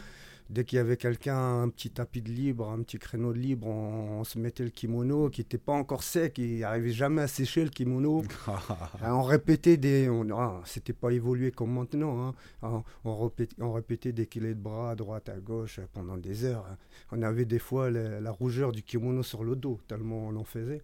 Dès 0.47 0.63
qu'il 0.63 0.75
y 0.77 0.79
avait 0.79 0.95
quelqu'un, 0.97 1.63
un 1.63 1.69
petit 1.69 1.89
tapis 1.89 2.21
de 2.21 2.29
libre, 2.29 2.69
un 2.69 2.81
petit 2.83 2.99
créneau 2.99 3.33
de 3.33 3.39
libre, 3.39 3.65
on, 3.65 4.19
on 4.19 4.23
se 4.23 4.37
mettait 4.37 4.63
le 4.63 4.69
kimono 4.69 5.29
qui 5.31 5.41
n'était 5.41 5.57
pas 5.57 5.73
encore 5.73 6.03
sec, 6.03 6.37
il 6.37 6.59
n'arrivait 6.59 6.91
jamais 6.91 7.23
à 7.23 7.27
sécher 7.27 7.63
le 7.63 7.71
kimono. 7.71 8.21
On 9.01 9.23
répétait 9.23 9.77
des. 9.77 10.07
on- 10.07 10.27
ah, 10.37 10.61
C'était 10.65 10.93
pas 10.93 11.09
évolué 11.11 11.49
comme 11.51 11.73
maintenant. 11.73 12.27
hein. 12.61 12.83
On, 13.03 13.15
répétait, 13.23 13.55
on 13.59 13.73
répétait 13.73 14.11
des 14.11 14.27
kilés 14.27 14.53
de 14.53 14.59
bras 14.59 14.91
à 14.91 14.95
droite, 14.95 15.29
à 15.29 15.37
gauche 15.39 15.79
pendant 15.93 16.15
des 16.17 16.45
heures. 16.45 16.65
On 17.11 17.23
avait 17.23 17.45
des 17.45 17.59
fois 17.59 17.89
la, 17.89 18.21
la 18.21 18.31
rougeur 18.31 18.71
du 18.71 18.83
kimono 18.83 19.23
sur 19.23 19.43
le 19.43 19.55
dos, 19.55 19.79
tellement 19.87 20.27
on 20.27 20.35
en 20.35 20.43
faisait. 20.43 20.81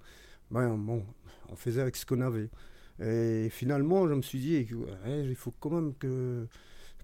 Ben, 0.50 0.76
bon, 0.76 1.06
on 1.50 1.56
faisait 1.56 1.82
avec 1.82 1.96
ce 1.98 2.06
qu'on 2.08 2.22
avait. 2.22 2.50
Et 3.00 3.48
finalement, 3.52 4.08
je 4.08 4.14
me 4.16 4.22
suis 4.24 4.40
dit, 4.40 4.56
eh, 5.06 5.22
il 5.24 5.36
faut 5.36 5.54
quand 5.60 5.70
même 5.70 5.94
que, 5.96 6.48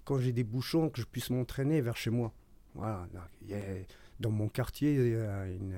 quand 0.06 0.18
j'ai 0.20 0.32
des 0.32 0.44
bouchons, 0.44 0.90
que 0.90 1.00
je 1.02 1.06
puisse 1.06 1.30
m'entraîner 1.30 1.82
vers 1.82 1.98
chez 1.98 2.10
moi. 2.10 2.34
Voilà. 2.78 3.08
Donc, 3.14 3.24
il 3.44 3.50
y 3.52 3.54
a- 3.56 3.60
dans 4.20 4.32
mon 4.32 4.48
quartier, 4.48 4.94
il 4.96 5.12
y 5.12 5.16
a 5.16 5.46
une, 5.48 5.76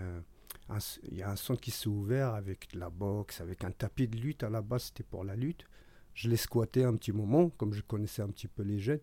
un, 0.69 0.77
il 1.11 1.17
y 1.17 1.23
a 1.23 1.29
un 1.31 1.35
centre 1.35 1.59
qui 1.61 1.71
s'est 1.71 1.87
ouvert 1.87 2.33
avec 2.35 2.71
de 2.73 2.79
la 2.79 2.89
boxe, 2.89 3.41
avec 3.41 3.63
un 3.63 3.71
tapis 3.71 4.07
de 4.07 4.17
lutte. 4.17 4.43
À 4.43 4.49
la 4.49 4.61
base, 4.61 4.83
c'était 4.83 5.03
pour 5.03 5.23
la 5.23 5.35
lutte. 5.35 5.65
Je 6.13 6.29
l'ai 6.29 6.37
squatté 6.37 6.83
un 6.83 6.95
petit 6.95 7.11
moment, 7.11 7.49
comme 7.49 7.73
je 7.73 7.81
connaissais 7.81 8.21
un 8.21 8.27
petit 8.29 8.47
peu 8.47 8.63
les 8.63 8.79
jeunes. 8.79 8.99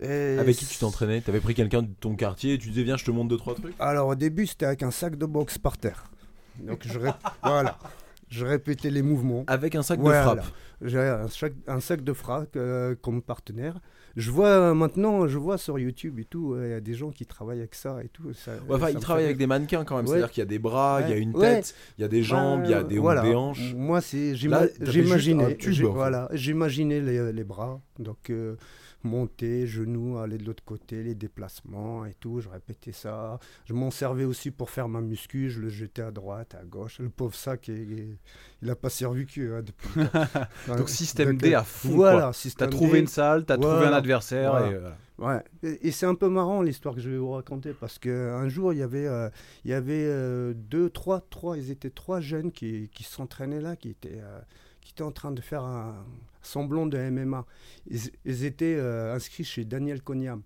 Et 0.00 0.36
Avec 0.38 0.56
qui 0.56 0.66
tu 0.66 0.78
t'entraînais? 0.78 1.20
T'avais 1.20 1.40
pris 1.40 1.54
quelqu'un 1.54 1.82
de 1.82 1.92
ton 2.00 2.16
quartier 2.16 2.54
et 2.54 2.58
tu 2.58 2.68
disais 2.70 2.82
viens 2.82 2.96
je 2.96 3.04
te 3.04 3.10
montre 3.12 3.28
deux 3.28 3.36
trois 3.36 3.54
trucs? 3.54 3.74
Alors 3.78 4.08
au 4.08 4.14
début, 4.16 4.46
c'était 4.46 4.66
avec 4.66 4.82
un 4.82 4.90
sac 4.90 5.16
de 5.16 5.26
boxe 5.26 5.56
par 5.58 5.78
terre. 5.78 6.10
Donc 6.60 6.84
je, 6.86 6.98
rép- 6.98 7.16
voilà. 7.42 7.78
je 8.28 8.44
répétais 8.44 8.90
les 8.90 9.02
mouvements. 9.02 9.44
Avec 9.46 9.74
un 9.76 9.82
sac 9.82 10.00
Voilà. 10.00 10.34
de 10.34 10.40
frappe. 10.40 10.54
Un, 10.82 11.28
sac- 11.28 11.54
un 11.68 11.80
sac 11.80 12.02
de 12.02 12.12
frappe 12.12 12.56
euh, 12.56 12.96
comme 12.96 13.22
partenaire. 13.22 13.78
Je 14.16 14.30
vois 14.30 14.46
euh, 14.48 14.74
maintenant, 14.74 15.26
je 15.26 15.38
vois 15.38 15.58
sur 15.58 15.78
YouTube 15.78 16.18
et 16.20 16.24
tout, 16.24 16.56
il 16.62 16.68
y 16.70 16.72
a 16.72 16.80
des 16.80 16.94
gens 16.94 17.10
qui 17.10 17.26
travaillent 17.26 17.58
avec 17.58 17.74
ça 17.74 17.98
et 18.04 18.08
tout. 18.08 18.32
ça- 18.32 18.52
Ouais, 18.68 18.76
enfin, 18.76 18.84
ça 18.86 18.90
il 18.90 18.94
me 18.96 19.00
travaille 19.00 19.22
fait 19.24 19.28
avec 19.28 19.38
des 19.38 19.46
mannequins 19.46 19.84
quand 19.84 19.96
même. 19.96 20.04
Ouais. 20.06 20.12
C'est-à-dire 20.12 20.30
qu'il 20.30 20.40
y 20.40 20.46
a 20.46 20.46
des 20.46 20.58
bras, 20.58 21.00
il 21.02 21.10
y 21.10 21.12
a 21.12 21.16
une 21.16 21.32
tête, 21.32 21.74
il 21.98 22.02
y 22.02 22.04
a 22.04 22.08
des 22.08 22.22
jambes, 22.22 22.62
il 22.64 22.70
y 22.70 22.74
a 22.74 22.82
des, 22.84 22.98
voilà. 22.98 23.22
des 23.22 23.34
hanches. 23.34 23.74
Moi, 23.74 24.00
c'est 24.00 24.34
j'imaginais, 24.36 25.56
voilà, 25.90 26.28
j'imaginais 26.32 27.00
les, 27.00 27.32
les 27.32 27.44
bras, 27.44 27.80
donc 27.98 28.30
euh, 28.30 28.56
monter, 29.04 29.66
genoux, 29.66 30.18
aller 30.18 30.38
de 30.38 30.44
l'autre 30.44 30.64
côté, 30.64 31.02
les 31.02 31.14
déplacements 31.14 32.04
et 32.06 32.14
tout. 32.14 32.40
Je 32.40 32.48
répétais 32.48 32.92
ça. 32.92 33.38
Je 33.66 33.72
m'en 33.74 33.90
servais 33.90 34.24
aussi 34.24 34.50
pour 34.50 34.70
faire 34.70 34.88
ma 34.88 35.00
muscu. 35.00 35.50
Je 35.50 35.60
le 35.60 35.68
jetais 35.68 36.02
à 36.02 36.10
droite, 36.10 36.54
à 36.54 36.64
gauche. 36.64 36.98
Le 36.98 37.08
pauvre 37.10 37.34
sac, 37.34 37.68
il, 37.68 38.18
il- 38.62 38.70
a 38.70 38.74
pas 38.76 38.88
survécu 38.88 39.52
hein, 39.52 39.62
depuis. 39.62 40.00
Donc 40.78 40.88
système 40.88 41.36
D 41.36 41.52
euh, 41.54 41.58
à 41.60 41.64
fond, 41.64 41.90
Voilà. 41.90 42.30
T'as 42.56 42.66
trouvé 42.66 42.92
D. 42.92 42.98
une 43.00 43.06
salle, 43.06 43.44
t'as 43.44 43.56
trouvé 43.58 43.74
un 43.76 43.78
Voilà. 43.80 43.96
adversaire, 43.98 44.50
Voilà. 44.52 44.66
et 44.66 44.78
voilà. 44.78 44.96
Ouais, 45.16 45.44
et, 45.62 45.88
et 45.88 45.90
c'est 45.92 46.06
un 46.06 46.16
peu 46.16 46.28
marrant 46.28 46.60
l'histoire 46.60 46.94
que 46.96 47.00
je 47.00 47.08
vais 47.08 47.18
vous 47.18 47.30
raconter 47.30 47.72
parce 47.72 48.00
qu'un 48.00 48.48
jour 48.48 48.72
il 48.72 48.80
y 48.80 48.82
avait, 48.82 49.06
euh, 49.06 49.28
il 49.64 49.70
y 49.70 49.74
avait 49.74 50.06
euh, 50.06 50.54
deux, 50.56 50.90
trois, 50.90 51.20
trois, 51.30 51.56
ils 51.56 51.70
étaient 51.70 51.90
trois 51.90 52.18
jeunes 52.20 52.50
qui, 52.50 52.88
qui 52.92 53.04
s'entraînaient 53.04 53.60
là, 53.60 53.76
qui 53.76 53.90
étaient, 53.90 54.18
euh, 54.20 54.40
qui 54.80 54.90
étaient 54.92 55.04
en 55.04 55.12
train 55.12 55.30
de 55.30 55.40
faire 55.40 55.62
un 55.62 56.04
semblant 56.46 56.86
de 56.86 56.98
MMA. 56.98 57.46
Ils, 57.86 58.44
étaient 58.44 58.76
euh, 58.76 59.14
inscrits 59.14 59.44
chez 59.44 59.64
Daniel 59.64 60.02
Cognam. 60.02 60.42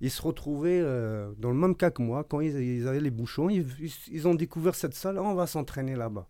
ils 0.00 0.10
se 0.10 0.22
retrouvaient 0.22 0.80
euh, 0.80 1.32
dans 1.38 1.50
le 1.50 1.56
même 1.56 1.74
cas 1.76 1.90
que 1.90 2.02
moi. 2.02 2.24
Quand 2.24 2.40
ils, 2.40 2.86
avaient 2.86 3.00
les 3.00 3.10
bouchons, 3.10 3.48
ils, 3.50 4.28
ont 4.28 4.34
découvert 4.34 4.74
cette 4.74 4.94
salle, 4.94 5.18
on 5.18 5.34
va 5.34 5.46
s'entraîner 5.46 5.96
là-bas. 5.96 6.28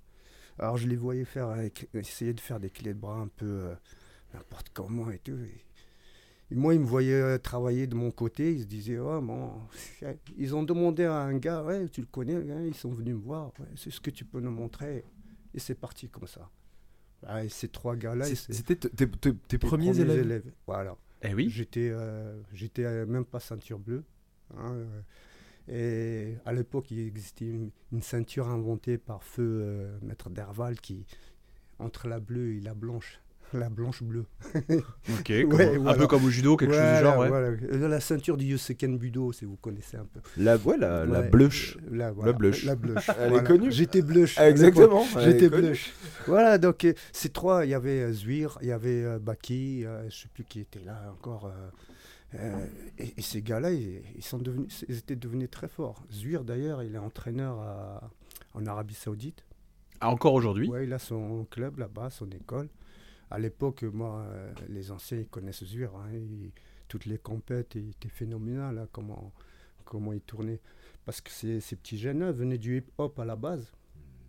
Alors 0.58 0.76
je 0.76 0.86
les 0.86 0.96
voyais 0.96 1.24
faire, 1.24 1.48
avec- 1.48 1.88
essayer 1.94 2.34
de 2.34 2.40
faire 2.40 2.60
des 2.60 2.70
clés 2.70 2.92
de 2.92 2.98
bras 2.98 3.16
un 3.16 3.28
peu 3.28 3.46
euh, 3.46 3.74
n'importe 4.34 4.70
comment 4.74 5.10
et 5.10 5.18
tout. 5.18 5.32
Et, 5.32 5.64
moi, 6.54 6.74
ils 6.74 6.80
me 6.80 6.84
voyaient 6.84 7.12
euh, 7.14 7.38
travailler 7.38 7.86
de 7.86 7.94
mon 7.94 8.10
côté, 8.10 8.52
ils 8.52 8.62
se 8.62 8.66
disaient, 8.66 8.98
oh, 8.98 9.20
bon. 9.20 9.52
Ils 10.36 10.54
ont 10.56 10.64
demandé 10.64 11.04
à 11.04 11.14
un 11.14 11.38
gars, 11.38 11.64
tu 11.92 12.00
le 12.00 12.08
connais, 12.08 12.42
gars 12.44 12.60
ils 12.60 12.74
sont 12.74 12.90
venus 12.90 13.14
me 13.14 13.20
voir, 13.20 13.52
c'est 13.76 13.90
ce 13.90 14.00
que 14.00 14.10
tu 14.10 14.24
peux 14.24 14.40
nous 14.40 14.50
montrer. 14.50 15.04
Et 15.54 15.60
c'est 15.60 15.76
parti 15.76 16.08
comme 16.08 16.26
ça. 16.26 16.50
Ah, 17.26 17.44
et 17.44 17.48
ces 17.48 17.68
trois 17.68 17.96
gars-là, 17.96 18.24
C'était 18.24 18.76
tes, 18.76 18.88
tes- 18.90 19.08
tes 19.08 19.34
les 19.52 19.58
premiers, 19.58 20.00
élèves. 20.00 20.50
Voilà. 20.66 20.96
Eh 21.22 21.34
oui. 21.34 21.50
J'étais, 21.50 21.90
euh, 21.92 22.40
j'étais 22.52 22.84
euh, 22.84 23.06
même 23.06 23.24
pas 23.26 23.40
ceinture 23.40 23.78
bleue. 23.78 24.04
hein, 24.56 24.72
euh, 24.74 25.00
et 25.68 26.36
à 26.46 26.52
l'époque, 26.52 26.90
il 26.90 26.98
existait 27.00 27.46
une, 27.48 27.70
une 27.92 28.02
ceinture 28.02 28.48
inventée 28.48 28.96
par 28.98 29.22
feu 29.22 29.42
euh, 29.62 29.98
Maître 30.02 30.30
Derval 30.30 30.80
qui 30.80 31.04
entre 31.78 32.08
la 32.08 32.20
bleue 32.20 32.54
et 32.56 32.60
la 32.60 32.74
blanche, 32.74 33.20
la 33.52 33.68
blanche 33.68 34.02
bleue. 34.02 34.24
Ok. 34.54 35.28
Ouais, 35.28 35.44
comme- 35.48 35.60
un 35.60 35.78
voilà. 35.78 35.98
peu 35.98 36.06
comme 36.06 36.24
au 36.24 36.30
judo, 36.30 36.56
quelque 36.56 36.72
chose 36.74 36.94
du 36.96 37.00
genre, 37.00 37.18
ouais. 37.18 37.28
voilà. 37.28 37.48
Euh, 37.48 37.88
La 37.88 38.00
ceinture 38.00 38.36
du 38.36 38.44
Yosuken 38.46 38.96
Budo, 38.98 39.32
si 39.32 39.44
vous 39.44 39.56
connaissez 39.56 39.96
un 39.96 40.04
peu. 40.06 40.20
La, 40.36 40.56
ouais, 40.56 40.76
la, 40.76 41.04
la 41.04 41.22
blush. 41.22 41.76
euh, 41.76 41.96
La, 41.96 42.12
voilà, 42.12 42.32
blush. 42.32 42.64
La 42.64 42.76
blush. 42.76 43.10
Elle 43.18 43.34
est 43.34 43.44
connue. 43.44 43.72
J'étais 43.72 44.02
blush. 44.02 44.36
Ah, 44.38 44.48
exactement. 44.50 45.04
J'étais 45.20 45.48
blush. 45.48 45.92
Voilà, 46.26 46.58
donc 46.58 46.84
euh, 46.84 46.92
ces 47.12 47.28
trois, 47.30 47.64
il 47.64 47.70
y 47.70 47.74
avait 47.74 48.00
euh, 48.02 48.12
Zouir, 48.12 48.58
il 48.62 48.68
y 48.68 48.72
avait 48.72 49.04
euh, 49.04 49.18
Baki, 49.18 49.84
je 50.08 50.14
sais 50.14 50.28
plus 50.32 50.44
qui 50.44 50.60
était 50.60 50.80
là 50.84 51.12
encore. 51.12 51.50
et, 52.98 53.14
et 53.16 53.22
ces 53.22 53.42
gars-là, 53.42 53.72
ils, 53.72 54.02
ils 54.16 54.22
sont 54.24 54.38
devenus, 54.38 54.84
ils 54.88 54.98
étaient 54.98 55.16
devenus 55.16 55.50
très 55.50 55.68
forts. 55.68 56.04
Zouir, 56.12 56.44
d'ailleurs, 56.44 56.82
il 56.82 56.94
est 56.94 56.98
entraîneur 56.98 57.58
à- 57.60 58.10
en 58.54 58.66
Arabie 58.66 58.94
Saoudite. 58.94 59.44
Ah, 60.00 60.10
encore 60.10 60.34
aujourd'hui? 60.34 60.68
Ouais, 60.68 60.84
il 60.84 60.92
a 60.92 60.98
son 60.98 61.46
club 61.50 61.78
là-bas, 61.78 62.10
son 62.10 62.28
école. 62.30 62.68
À 63.30 63.38
l'époque, 63.38 63.82
moi, 63.84 64.24
euh, 64.28 64.52
les 64.68 64.90
anciens, 64.90 65.18
ils 65.18 65.26
connaissent 65.26 65.64
Zouir. 65.64 65.90
hein, 65.96 66.10
toutes 66.88 67.06
les 67.06 67.18
compètes, 67.18 67.76
il 67.76 67.90
était 67.90 68.08
phénoménal, 68.08 68.78
hein, 68.78 68.88
comment, 68.92 69.32
comment 69.84 70.12
il 70.12 70.20
tournait. 70.20 70.60
Parce 71.04 71.20
que 71.20 71.30
ces, 71.30 71.60
ces 71.60 71.76
petits 71.76 71.98
jeunes-là 71.98 72.32
venaient 72.32 72.58
du 72.58 72.78
hip-hop 72.78 73.18
à 73.20 73.24
la 73.24 73.36
base. 73.36 73.70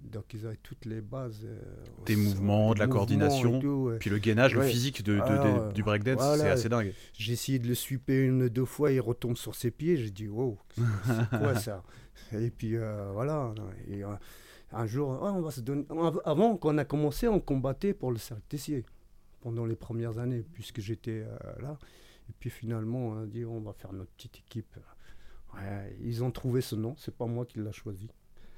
Donc, 0.03 0.33
ils 0.33 0.45
avaient 0.47 0.57
toutes 0.63 0.85
les 0.85 1.01
bases. 1.01 1.41
euh, 1.45 1.59
Des 2.07 2.15
mouvements, 2.15 2.73
de 2.73 2.79
la 2.79 2.85
mouvements 2.87 2.99
coordination. 2.99 3.59
tout, 3.59 3.67
ouais. 3.89 3.97
Puis 3.99 4.09
le 4.09 4.17
gainage, 4.17 4.55
le 4.55 4.61
physique 4.63 5.03
de, 5.03 5.15
de- 5.15 5.21
Alors, 5.21 5.67
de- 5.67 5.73
du 5.73 5.83
breakdance, 5.83 6.15
voilà. 6.17 6.43
c'est 6.43 6.49
assez 6.49 6.69
dingue. 6.69 6.93
J'ai 7.13 7.33
essayé 7.33 7.59
de 7.59 7.67
le 7.67 7.75
sweeper 7.75 8.27
une, 8.27 8.49
deux 8.49 8.65
fois, 8.65 8.91
il 8.91 8.99
retombe 9.01 9.37
sur 9.37 9.53
ses 9.55 9.69
pieds. 9.71 9.97
J'ai 9.97 10.09
dit, 10.11 10.27
wow, 10.27 10.57
c'est 11.05 11.37
quoi 11.39 11.55
ça? 11.59 11.83
Et 12.33 12.49
puis 12.51 12.75
euh, 12.77 13.11
voilà. 13.13 13.53
Et, 13.89 14.03
un 14.73 14.85
jour, 14.85 15.19
ah, 15.23 15.37
av- 15.89 16.21
Avant 16.25 16.57
qu'on 16.57 16.77
a 16.77 16.85
commencé, 16.85 17.27
on 17.27 17.39
combattait 17.39 17.93
pour 17.93 18.11
le 18.11 18.17
cercle 18.17 18.43
Tessier 18.49 18.85
pendant 19.41 19.65
les 19.65 19.75
premières 19.75 20.17
années, 20.19 20.45
puisque 20.53 20.79
j'étais 20.81 21.23
euh, 21.25 21.61
là. 21.61 21.77
Et 22.29 22.33
puis 22.39 22.49
finalement, 22.49 22.99
on 23.09 23.23
a 23.23 23.25
dit, 23.25 23.43
on 23.45 23.59
va 23.59 23.73
faire 23.73 23.91
notre 23.93 24.11
petite 24.11 24.37
équipe. 24.39 24.77
Ils 26.01 26.23
ont 26.23 26.31
trouvé 26.31 26.61
ce 26.61 26.75
nom, 26.75 26.95
c'est 26.97 27.15
pas 27.15 27.25
moi 27.25 27.45
qui 27.45 27.59
l'ai 27.59 27.73
choisi. 27.73 28.09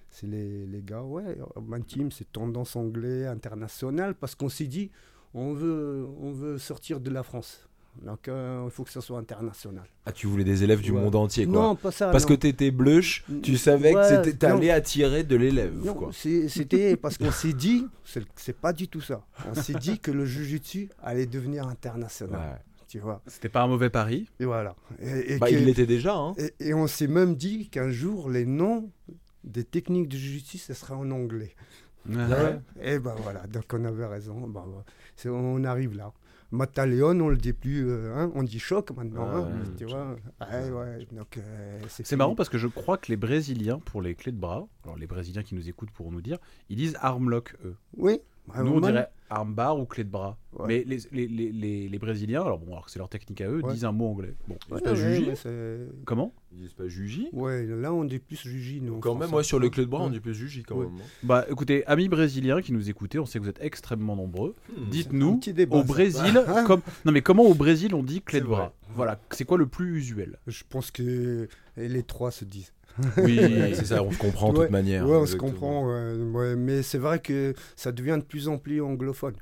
C'est 0.10 0.28
les, 0.28 0.84
gars, 0.84 1.02
ouais, 1.02 1.40
Urban 1.56 1.82
Team, 1.82 2.12
c'est 2.12 2.32
tendance 2.32 2.76
anglais, 2.76 3.26
international, 3.26 4.14
parce 4.14 4.36
qu'on 4.36 4.50
s'est 4.50 4.68
dit, 4.68 4.92
on 5.34 5.54
veut, 5.54 6.06
on 6.20 6.32
veut 6.32 6.60
sortir 6.60 7.00
de 7.00 7.10
la 7.10 7.24
France. 7.24 7.68
Donc 8.02 8.28
euh, 8.28 8.64
il 8.66 8.72
faut 8.72 8.84
que 8.84 8.90
ça 8.92 9.02
soit 9.02 9.20
international. 9.20 9.84
Ah, 10.06 10.12
tu 10.12 10.28
voulais 10.28 10.44
des 10.44 10.64
élèves 10.64 10.82
du 10.82 10.92
Ouais. 10.92 11.00
monde 11.02 11.16
entier, 11.16 11.46
quoi. 11.46 11.54
Non, 11.54 11.76
pas 11.76 11.92
ça. 11.92 12.10
Parce 12.12 12.24
non. 12.24 12.30
que 12.30 12.34
t'étais 12.34 12.72
blush, 12.72 13.24
tu 13.44 13.56
savais 13.58 13.94
Ouais, 13.96 14.02
que 14.24 14.30
t'allais 14.32 14.68
non. 14.70 14.74
attirer 14.74 15.24
de 15.24 15.36
l'élève, 15.36 15.74
Non, 15.86 15.94
quoi. 15.94 16.10
c'est- 16.12 16.50
c'était 16.50 16.98
parce 16.98 17.18
qu'on 17.18 17.32
s'est 17.32 17.54
dit, 17.54 17.86
c'est 18.04 18.24
c'est 18.36 18.58
pas 18.60 18.74
du 18.74 18.88
tout 18.88 19.02
ça. 19.02 19.24
On 19.50 19.54
s'est 19.54 19.76
dit 19.76 20.00
que 20.00 20.12
le 20.12 20.26
jujitsu 20.26 20.90
allait 21.02 21.28
devenir 21.28 21.68
international. 21.68 22.40
Ouais. 22.40 22.58
Tu 22.88 23.00
vois. 23.00 23.22
C'était 23.28 23.50
pas 23.50 23.64
un 23.64 23.68
mauvais 23.68 23.90
pari. 23.90 24.28
Et 24.40 24.46
voilà. 24.46 24.76
Et, 25.02 25.34
et 25.34 25.38
Bah, 25.40 25.48
que- 25.50 25.54
il 25.56 25.66
l'était 25.66 25.86
déjà, 25.88 26.16
hein. 26.16 26.34
et- 26.38 26.54
et 26.70 26.74
on 26.74 26.88
s'est 26.88 27.08
même 27.08 27.36
dit 27.36 27.70
qu'un 27.70 27.90
jour, 27.90 28.30
les 28.30 28.46
noms 28.46 28.90
des 29.44 29.64
techniques 29.64 30.10
de 30.10 30.18
jujitsu, 30.18 30.58
ce 30.58 30.74
sera 30.74 30.96
en 30.98 31.10
anglais. 31.12 31.56
Ouais. 32.08 32.60
Et 32.82 33.00
ben 33.00 33.16
voilà, 33.24 33.48
donc 33.48 33.64
on 33.74 33.86
avait 33.86 34.06
raison. 34.06 34.52
C'est- 35.16 35.30
on 35.30 35.64
arrive 35.64 35.96
là. 35.96 36.12
Mataleon, 36.54 37.20
on 37.20 37.30
le 37.30 37.36
dit 37.36 37.52
plus, 37.52 37.90
euh, 37.90 38.14
hein, 38.16 38.32
on 38.36 38.44
dit 38.44 38.60
choc 38.60 38.92
maintenant. 38.96 39.26
hein, 39.28 39.50
tu 39.78 39.86
vois. 39.86 40.16
Ouais, 40.40 40.70
ouais, 40.70 41.08
donc, 41.12 41.38
euh, 41.38 41.80
C'est 41.88 42.06
fini. 42.06 42.18
marrant 42.20 42.36
parce 42.36 42.48
que 42.50 42.60
je 42.60 42.68
crois 42.68 42.98
que 42.98 43.08
les 43.10 43.18
Brésiliens, 43.18 43.80
pour 43.80 44.02
les 44.04 44.14
clés 44.14 44.32
de 44.32 44.38
bras, 44.38 44.68
alors 44.84 44.96
les 44.96 45.08
Brésiliens 45.08 45.42
qui 45.44 45.56
nous 45.56 45.68
écoutent 45.68 45.90
pourront 45.92 46.12
nous 46.12 46.22
dire, 46.22 46.38
ils 46.70 46.78
disent 46.78 46.96
armlock, 47.02 47.56
eux. 47.66 47.76
Oui. 47.98 48.20
Ah, 48.54 48.64
Nous, 48.64 48.72
on 48.74 48.82
dirait 48.82 49.08
armbar 49.30 49.80
ou 49.80 49.86
clé 49.86 50.04
de 50.04 50.10
bras. 50.10 50.38
Ouais. 50.60 50.66
Mais 50.68 50.84
les, 50.86 50.98
les, 51.12 51.28
les, 51.28 51.52
les, 51.52 51.90
les 51.90 51.98
Brésiliens, 52.00 52.42
alors 52.44 52.60
bon, 52.60 52.74
alors 52.74 52.86
que 52.86 52.92
c'est 52.92 53.00
leur 53.00 53.10
technique 53.10 53.42
à 53.42 53.48
eux, 53.50 53.62
Ouais. 53.64 53.74
disent 53.74 53.86
un 53.86 53.92
mot 53.92 54.08
anglais. 54.08 54.36
Bon, 54.48 54.58
Ils 54.70 54.74
ouais, 54.74 54.80
disent 54.82 54.84
pas 54.84 54.92
ouais, 54.92 55.16
juji 55.16 55.32
comment 56.06 56.34
Ils 56.52 56.60
disent 56.60 56.74
pas 56.74 56.88
juji. 56.88 57.30
Ouais, 57.34 57.66
là 57.66 57.92
on 57.94 58.04
dit 58.04 58.20
plus 58.20 58.36
juji. 58.36 58.80
nous, 58.82 59.00
Quand 59.00 59.16
même, 59.16 59.32
moi, 59.32 59.44
sur 59.44 59.60
les 59.60 59.70
clés 59.72 59.86
de 59.86 59.90
bras, 59.90 60.02
on 60.02 60.06
Ouais. 60.08 60.12
dit 60.12 60.20
plus 60.20 60.36
juji, 60.36 60.62
quand 60.64 60.76
Ouais. 60.76 60.86
même. 60.86 60.98
hein. 61.00 61.06
Bah 61.24 61.46
écoutez, 61.50 61.84
amis 61.88 62.10
brésiliens 62.10 62.62
qui 62.62 62.74
nous 62.74 62.90
écoutez, 62.90 63.18
on 63.18 63.26
sait 63.26 63.40
que 63.40 63.44
vous 63.44 63.50
êtes 63.50 63.62
extrêmement 63.64 64.16
nombreux. 64.16 64.54
Hmm. 64.78 64.90
Dites-nous, 64.90 65.40
au. 65.72 65.84
Brésil, 65.84 66.44
Hein 66.48 66.64
comme... 66.68 66.82
non 67.06 67.12
mais 67.12 67.22
comment 67.22 67.44
au 67.44 67.56
Brésil 67.56 67.96
on 67.96 68.04
dit 68.04 68.22
clé 68.22 68.40
de 68.42 68.46
bras 68.46 68.60
vrai. 68.60 68.72
Voilà, 68.96 69.20
c'est 69.32 69.46
quoi 69.46 69.58
le 69.58 69.66
plus 69.66 69.98
usuel 69.98 70.38
Je 70.46 70.64
pense 70.70 70.92
que 70.92 71.48
les 71.78 72.04
trois 72.04 72.30
se 72.30 72.46
disent. 72.46 72.74
Oui, 73.18 73.40
c'est 73.76 73.86
ça, 73.86 74.04
on 74.04 74.12
se 74.12 74.18
comprend 74.18 74.54
de 74.54 74.58
Ouais. 74.60 74.66
toute 74.66 74.72
manière. 74.72 75.08
ouais, 75.08 75.16
on 75.18 75.26
se 75.26 75.36
comprend. 75.36 75.88
ouais, 75.88 76.14
ouais, 76.16 76.56
mais 76.56 76.82
c'est 76.84 76.98
vrai 77.00 77.20
que 77.20 77.54
ça 77.76 77.92
devient 77.92 78.18
de 78.20 78.26
plus 78.26 78.48
en 78.48 78.58
plus 78.58 78.82
anglophone. 78.82 79.36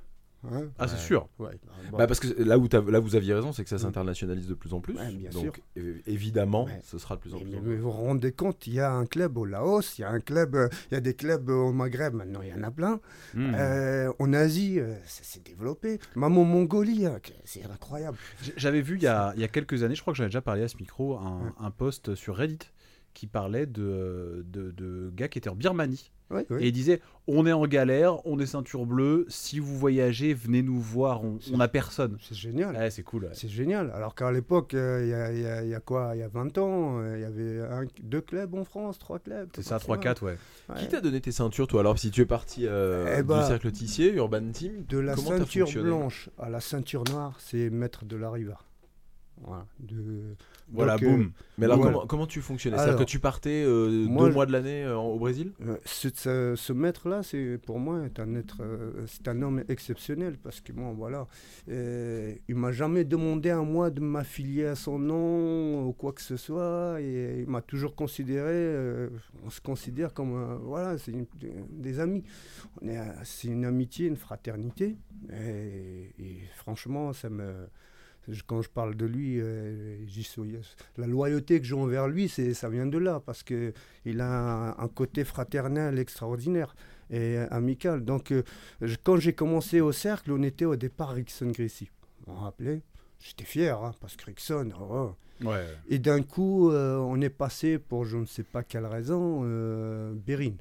hein. 0.44 0.64
Ah 0.80 0.88
c'est 0.88 0.96
Ouais. 0.96 1.00
sûr. 1.02 1.28
Ouais. 1.38 1.60
Bon. 1.92 1.98
Bah 2.00 2.08
parce 2.08 2.20
que 2.20 2.42
là 2.42 2.58
où, 2.58 2.68
là 2.90 3.00
vous 3.00 3.16
aviez 3.16 3.34
raison, 3.34 3.52
c'est 3.54 3.64
que 3.64 3.70
ça 3.70 3.76
Mm. 3.76 3.80
s'internationalise 3.80 4.48
de 4.48 4.54
plus 4.56 4.74
en 4.74 4.80
plus. 4.80 4.96
Ouais, 4.96 5.12
bien 5.12 5.30
donc 5.30 5.44
sûr. 5.76 5.94
évidemment, 6.08 6.66
Ouais. 6.66 6.80
ce 6.84 6.98
sera 6.98 7.16
de 7.16 7.22
plus 7.22 7.34
en 7.36 7.38
plus. 7.40 7.46
mais- 7.52 7.60
mais 7.62 7.76
vous 7.76 7.84
vous 7.84 7.92
rendez 7.92 8.32
compte, 8.32 8.66
il 8.66 8.74
y 8.74 8.80
a 8.80 8.92
un 8.92 9.06
club 9.06 9.38
au 9.38 9.46
Laos, 9.46 9.98
il 9.98 10.02
y 10.02 10.04
a 10.04 10.10
un 10.10 10.20
club, 10.20 10.56
euh, 10.56 10.68
il 10.90 10.96
y 10.96 10.98
a 10.98 11.02
des 11.02 11.14
clubs 11.14 11.48
au 11.50 11.72
Maghreb, 11.72 12.14
maintenant 12.16 12.42
il 12.42 12.50
y 12.50 12.54
en 12.54 12.64
a 12.64 12.72
plein. 12.72 13.00
Hmm. 13.36 13.54
Euh, 13.54 14.12
en 14.18 14.34
Asie, 14.34 14.80
euh, 14.80 14.96
ça 15.06 15.24
s'est 15.24 15.42
développé. 15.46 16.00
Même 16.16 16.38
en 16.38 16.44
Mongolie, 16.44 17.06
hein, 17.06 17.20
c'est 17.46 17.64
incroyable. 17.66 18.18
J'avais 18.58 18.82
vu 18.82 18.96
il 18.96 19.04
y, 19.04 19.08
a, 19.08 19.34
il 19.36 19.42
y 19.42 19.46
a 19.46 19.48
quelques 19.48 19.84
années, 19.84 19.96
je 19.96 20.02
crois 20.02 20.14
que 20.14 20.18
j'avais 20.18 20.30
déjà 20.30 20.42
parlé 20.42 20.64
à 20.64 20.68
ce 20.68 20.78
micro, 20.78 21.18
un, 21.18 21.42
Ouais. 21.44 21.52
un 21.60 21.70
post 21.72 22.16
sur 22.16 22.36
Reddit 22.38 22.60
qui 23.14 23.28
parlait 23.28 23.66
de, 23.66 24.46
de, 24.48 24.72
de 24.72 25.12
gars 25.16 25.28
qui 25.28 25.38
étaient 25.38 25.50
en 25.50 25.56
Birmanie. 25.56 26.12
Ouais, 26.30 26.46
ouais. 26.50 26.64
Et 26.64 26.68
il 26.68 26.72
disait 26.72 27.02
On 27.28 27.46
est 27.46 27.52
en 27.52 27.68
galère, 27.68 28.26
on 28.26 28.40
est 28.40 28.46
ceinture 28.46 28.86
bleue, 28.86 29.26
si 29.28 29.60
vous 29.60 29.78
voyagez, 29.78 30.34
venez 30.34 30.62
nous 30.64 30.80
voir, 30.80 31.26
on, 31.26 31.40
on 31.52 31.60
a 31.60 31.68
personne. 31.68 32.18
C'est 32.22 32.38
génial. 32.38 32.74
Ouais, 32.74 32.90
c'est 32.90 33.04
cool. 33.04 33.26
ouais. 33.26 33.32
C'est 33.34 33.50
génial. 33.50 33.92
Alors 33.94 34.16
qu'à 34.16 34.32
l'époque, 34.32 34.74
euh, 34.74 35.02
il 35.04 35.10
y, 35.10 35.14
a- 35.14 35.34
il 35.34 35.42
y 35.42 35.46
a- 35.46 35.64
y 35.66 35.76
a 35.76 35.80
quoi 35.82 36.12
Il 36.16 36.20
y 36.20 36.24
a 36.24 36.30
20 36.30 36.58
ans, 36.58 37.00
euh, 37.02 37.18
il 37.18 37.22
y 37.22 37.26
avait 37.26 37.60
un- 37.70 37.86
deux 38.02 38.22
clubs 38.22 38.56
en 38.56 38.64
France, 38.64 38.98
trois 38.98 39.20
clubs. 39.20 39.50
C'est 39.56 39.62
ça, 39.62 39.76
maximum. 39.76 39.98
3-4, 39.98 40.24
ouais. 40.24 40.38
Ouais. 40.70 40.76
Qui 40.80 40.88
t'a 40.88 41.02
donné 41.02 41.20
tes 41.20 41.34
ceintures, 41.34 41.68
toi 41.68 41.82
Alors, 41.82 42.00
si 42.00 42.12
tu 42.12 42.22
es 42.22 42.26
parti 42.26 42.66
euh, 42.66 43.18
Eh 43.20 43.24
bah, 43.24 43.42
du 43.42 43.48
cercle 43.48 43.70
Tissier, 43.72 44.14
Urban 44.14 44.52
Team, 44.54 44.86
De 44.88 45.00
la 45.00 45.18
ceinture 45.18 45.68
blanche 45.84 46.30
à 46.40 46.50
la 46.50 46.62
ceinture 46.62 47.04
noire, 47.12 47.36
c'est 47.42 47.70
maître 47.70 48.06
de 48.06 48.16
la 48.16 48.32
riva. 48.32 48.58
Voilà. 49.44 49.66
De... 49.80 50.36
Voilà, 50.72 50.94
Donc, 50.94 51.04
euh, 51.04 51.10
boum. 51.10 51.32
Mais 51.58 51.66
alors, 51.66 51.78
Voilà. 51.78 51.94
comment, 51.94 52.08
comment 52.08 52.28
tu 52.28 52.42
fonctionnais? 52.42 52.78
C'est-à-dire 52.78 53.00
que 53.00 53.04
tu 53.04 53.20
partais 53.20 53.64
euh, 53.66 53.90
moi, 54.08 54.28
deux 54.28 54.34
mois 54.34 54.46
de 54.46 54.52
l'année 54.52 54.84
euh, 54.84 54.96
au 54.98 55.18
Brésil? 55.18 55.52
Ce, 55.86 56.56
ce- 56.56 56.74
maître-là, 56.74 57.24
c'est 57.24 57.58
pour 57.66 57.80
moi 57.80 58.06
est 58.06 58.20
un 58.20 58.36
être, 58.36 58.62
c'est 59.08 59.28
un 59.28 59.42
homme 59.42 59.64
exceptionnel 59.68 60.38
parce 60.38 60.62
que 60.62 60.72
bon, 60.72 60.94
voilà, 60.94 61.28
il 61.68 62.56
m'a 62.56 62.72
jamais 62.72 63.04
demandé 63.04 63.50
à 63.50 63.62
moi 63.62 63.90
de 63.90 64.00
m'affilier 64.02 64.66
à 64.66 64.76
son 64.76 65.00
nom 65.00 65.86
ou 65.88 65.94
quoi 65.94 66.14
que 66.14 66.22
ce 66.22 66.38
soit, 66.38 67.02
et 67.02 67.42
il 67.42 67.48
m'a 67.50 67.62
toujours 67.62 67.96
considéré, 67.96 69.08
on 69.44 69.50
se 69.50 69.60
considère 69.62 70.14
comme, 70.14 70.60
voilà, 70.64 70.98
c'est 70.98 71.12
une- 71.12 71.26
des 71.70 72.00
amis. 72.00 72.24
On 72.82 72.88
est, 72.88 73.00
c'est 73.24 73.48
une 73.50 73.66
amitié, 73.66 74.08
une 74.08 74.16
fraternité, 74.18 74.98
et, 75.34 76.14
et 76.20 76.38
franchement, 76.56 77.12
ça 77.14 77.30
me 77.30 77.68
quand 78.48 78.62
je 78.62 78.70
parle 78.70 78.96
de 78.96 79.06
lui, 79.06 79.40
euh, 79.42 79.98
suis- 80.08 80.58
la 80.98 81.08
loyauté 81.08 81.60
que 81.60 81.66
j'ai 81.66 81.76
envers 81.76 82.08
lui, 82.08 82.30
c'est, 82.30 82.54
ça 82.54 82.70
vient 82.70 82.86
de 82.86 82.98
là, 82.98 83.20
parce 83.26 83.44
que 83.44 83.74
il 84.06 84.22
a 84.22 84.30
un, 84.32 84.70
un 84.78 84.88
côté 84.88 85.24
fraternel 85.24 85.98
extraordinaire 86.00 86.76
et 87.10 87.38
amical. 87.50 88.06
Donc, 88.06 88.32
euh, 88.32 88.44
je- 88.82 88.96
quand 89.04 89.18
j'ai 89.18 89.34
commencé 89.34 89.82
au 89.82 89.92
cercle, 89.92 90.32
on 90.32 90.44
était 90.44 90.66
au 90.66 90.76
départ 90.76 91.10
Rickson 91.14 91.48
Gracie. 91.48 91.90
On 92.28 92.36
rappelait, 92.36 92.82
j'étais 93.20 93.44
fier, 93.46 93.82
hein, 93.84 93.94
parce 94.00 94.16
que 94.16 94.26
Rickson, 94.26 94.70
oh. 94.80 95.12
Ouais. 95.44 95.66
et 95.90 95.98
d'un 95.98 96.22
coup, 96.22 96.70
euh, 96.70 96.98
on 96.98 97.20
est 97.20 97.30
passé 97.32 97.80
pour 97.80 98.06
je 98.06 98.18
ne 98.18 98.26
sais 98.26 98.44
pas 98.44 98.62
quelle 98.64 98.86
raison, 98.86 99.42
Bérine. 100.14 100.58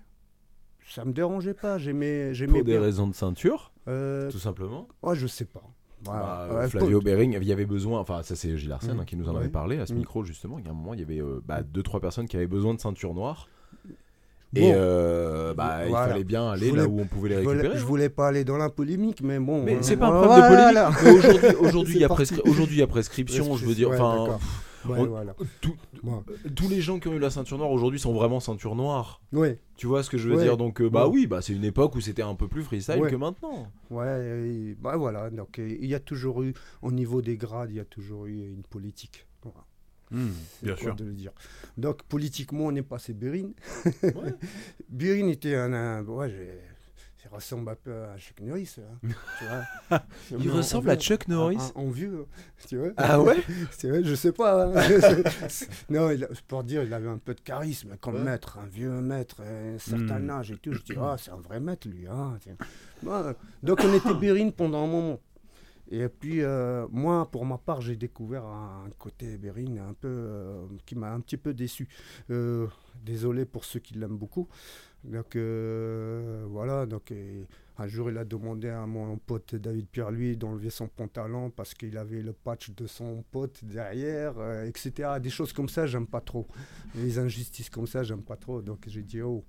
Ça 0.89 1.05
me 1.05 1.13
dérangeait 1.13 1.55
pas, 1.55 1.79
j'aimais, 1.79 2.35
j'aimais 2.35 2.55
Pour 2.55 2.65
des 2.65 2.73
bien. 2.73 2.81
raisons 2.81 3.07
de 3.07 3.15
ceinture, 3.15 3.73
Euh, 3.87 4.31
tout 4.31 4.39
simplement. 4.39 4.89
oh, 5.03 5.15
je 5.15 5.27
sais 5.27 5.45
pas. 5.45 5.63
Bah, 6.05 6.49
Ouais, 6.51 6.69
Flavio 6.69 6.99
pote. 6.99 7.05
Bering, 7.05 7.37
il 7.41 7.45
y 7.47 7.53
avait 7.53 7.67
besoin, 7.67 8.01
enfin 8.01 8.23
ça 8.23 8.35
c'est 8.37 8.57
Gilles 8.57 8.73
Arsène 8.73 8.97
Mm. 8.97 9.01
hein, 9.01 9.05
qui 9.07 9.17
nous 9.17 9.29
en 9.29 9.37
avait 9.37 9.49
parlé 9.49 9.79
à 9.79 9.87
ce 9.87 9.93
Mm. 9.93 9.99
micro 9.99 10.25
justement, 10.25 10.59
il 10.59 10.65
y 10.65 10.69
a 10.69 10.71
un 10.71 10.75
moment 10.75 10.95
il 10.95 11.01
y 11.01 11.03
avait 11.03 11.21
euh, 11.21 11.41
bah, 11.47 11.63
deux 11.63 11.83
trois 11.83 12.01
personnes 12.01 12.27
qui 12.27 12.37
avaient 12.37 12.47
besoin 12.47 12.73
de 12.75 12.81
ceinture 12.81 13.13
noire. 13.15 13.49
Et 14.57 14.63
Bon. 14.63 14.73
euh, 14.75 15.55
bah, 15.55 15.81
il 15.85 15.91
Voilà. 15.91 16.09
fallait 16.09 16.25
bien 16.25 16.51
aller 16.51 16.71
voulais- 16.71 16.83
là 16.83 16.89
où 16.89 17.01
on 17.01 17.05
pouvait 17.07 17.29
les 17.29 17.35
Je 17.37 17.41
voulais, 17.43 17.53
récupérer. 17.59 17.79
je 17.79 17.83
hein. 17.83 17.87
voulais 17.87 18.09
pas 18.09 18.27
aller 18.29 18.43
dans 18.45 18.57
la 18.57 18.69
polémique, 18.69 19.21
mais 19.23 19.39
bon. 19.39 19.63
Mais 19.63 19.75
euh, 19.77 19.79
c'est 19.83 19.97
pas 19.97 20.09
un 20.09 20.23
voilà. 20.23 20.45
problème 20.91 20.91
de 20.91 20.97
polémique. 20.99 21.63
Aujourd'hui, 21.63 21.95
aujourd'hui, 22.51 22.75
il 22.77 22.81
y 22.81 22.83
a 22.83 22.87
prescription. 22.89 23.57
Je 23.57 23.65
veux 23.67 23.75
dire, 23.75 23.91
enfin. 23.91 24.39
Ouais, 24.87 24.99
on- 24.99 25.07
voilà. 25.07 25.35
tout- 25.61 25.77
Bon. 26.03 26.25
tous 26.57 26.69
les 26.69 26.81
gens 26.81 26.99
qui 26.99 27.09
ont 27.09 27.13
eu 27.15 27.19
la 27.19 27.31
ceinture 27.31 27.59
noire 27.59 27.71
aujourd'hui 27.71 28.01
sont 28.01 28.13
vraiment 28.15 28.41
ceinture 28.41 28.75
noire. 28.75 29.21
Ouais, 29.33 29.59
Tu 29.77 29.87
vois 29.87 30.03
ce 30.03 30.11
que 30.11 30.17
je 30.19 30.29
veux 30.29 30.41
dire 30.43 30.57
Donc, 30.57 30.81
euh, 30.81 30.89
bah 30.89 31.07
oui, 31.09 31.27
bah 31.27 31.43
c'est 31.43 31.53
une 31.55 31.65
époque 31.65 31.95
où 31.97 32.01
c'était 32.01 32.23
un 32.23 32.35
peu 32.35 32.49
plus 32.49 32.63
freestyle 32.63 33.01
que 33.09 33.17
maintenant. 33.17 33.71
ouais, 33.91 34.75
bah 34.81 34.97
voilà. 34.97 35.31
Donc 35.31 35.59
euh, 35.59 35.77
il 35.81 35.87
y 35.87 35.95
a 35.95 36.01
toujours 36.01 36.43
eu, 36.43 36.55
au 36.83 36.93
niveau 36.93 37.21
des 37.23 37.37
grades, 37.37 37.71
il 37.71 37.77
y 37.77 37.81
a 37.81 37.85
toujours 37.85 38.27
eu 38.27 38.33
une 38.53 38.63
politique. 38.63 39.27
Voilà. 39.43 39.65
Hmm, 40.13 40.31
bien 40.63 40.77
sûr. 40.77 40.97
de 40.97 41.05
le 41.05 41.13
dire. 41.13 41.31
Donc 41.79 42.03
politiquement, 42.05 42.65
on 42.67 42.75
est 42.75 42.83
passé 42.83 43.13
Bérine. 43.13 43.53
Ouais. 44.03 44.11
Bérine 44.89 45.29
était 45.29 45.55
un, 45.55 45.73
un- 45.73 46.05
ouais, 46.05 46.35
ressemble 47.31 47.71
un 47.71 47.75
peu 47.75 48.05
à 48.05 48.19
Chuck 48.19 48.41
Norris, 48.41 48.77
hein, 48.79 48.99
tu 49.39 49.45
vois. 49.45 50.03
Il 50.39 50.51
ressemble 50.51 50.91
à 50.91 50.97
Chuck 50.97 51.29
Norris. 51.29 51.59
En, 51.75 51.89
vieux, 51.91 52.27
tu 52.69 52.77
vois. 52.77 52.89
Ah 52.97 53.21
ouais? 53.21 53.41
Vrai, 53.83 54.05
je 54.05 54.15
sais 54.15 54.33
pas. 54.33 54.67
hein. 54.67 54.73
non, 55.91 56.11
il 56.11 56.29
pour 56.49 56.65
dire, 56.65 56.83
il 56.83 56.93
avait 56.93 57.09
un 57.09 57.19
peu 57.19 57.35
de 57.35 57.41
charisme 57.41 57.97
comme 58.01 58.15
Ouais. 58.17 58.21
maître, 58.25 58.59
un 58.59 58.67
vieux 58.67 58.91
maître, 59.01 59.43
un 59.43 59.79
certain 59.79 60.19
Hmm. 60.21 60.31
âge 60.31 60.51
et 60.53 60.57
tout. 60.57 60.73
Je 60.73 60.83
dis, 60.83 60.95
ah, 61.01 61.17
c'est 61.19 61.31
un 61.31 61.41
vrai 61.41 61.61
maître 61.61 61.89
lui. 61.89 62.07
hein. 62.07 62.39
Donc 63.63 63.81
on 63.85 63.95
était 63.95 64.15
Bérine 64.15 64.53
pendant 64.53 64.85
un 64.85 64.87
moment. 64.89 65.21
Et 65.93 66.09
puis 66.09 66.41
euh, 66.43 66.87
moi, 66.93 67.29
pour 67.31 67.45
ma 67.45 67.59
part, 67.59 67.81
j'ai 67.81 67.97
découvert 67.97 68.45
un 68.45 68.89
côté 68.99 69.37
Bérine 69.39 69.79
un 69.81 69.93
peu 69.93 70.07
euh, 70.09 70.67
qui 70.87 70.95
m'a 70.95 71.11
un 71.13 71.19
petit 71.21 71.37
peu 71.37 71.53
déçu. 71.53 71.89
Euh, 72.31 72.69
désolé 73.05 73.45
pour 73.45 73.65
ceux 73.65 73.81
qui 73.81 73.95
l'aiment 73.95 74.17
beaucoup. 74.17 74.49
Donc 75.05 75.35
euh, 75.37 76.45
voilà, 76.49 76.85
donc 76.85 77.13
un 77.79 77.87
jour 77.87 78.11
il 78.11 78.19
a 78.19 78.25
demandé 78.25 78.69
à 78.69 78.85
mon 78.87 79.17
pote 79.17 79.55
David 79.55 79.87
Pierre-Louis 79.89 80.37
d'enlever 80.37 80.69
son 80.69 80.89
pantalon 80.89 81.51
parce 81.51 81.73
qu'il 81.73 81.97
avait 81.97 82.21
le 82.21 82.35
patch 82.35 82.71
de 82.73 82.87
son 82.87 83.25
pote 83.31 83.65
derrière, 83.65 84.35
euh, 84.39 84.67
etc. 84.67 85.13
Des 85.21 85.31
choses 85.31 85.55
comme 85.55 85.71
ça, 85.71 85.87
j'aime 85.87 86.07
pas 86.07 86.21
trop. 86.21 86.47
Les 86.95 87.19
injustices 87.19 87.71
comme 87.71 87.87
ça, 87.87 88.03
j'aime 88.03 88.23
pas 88.23 88.37
trop. 88.37 88.61
Donc 88.61 88.85
j'ai 88.87 89.03
dit 89.03 89.23
oh. 89.23 89.45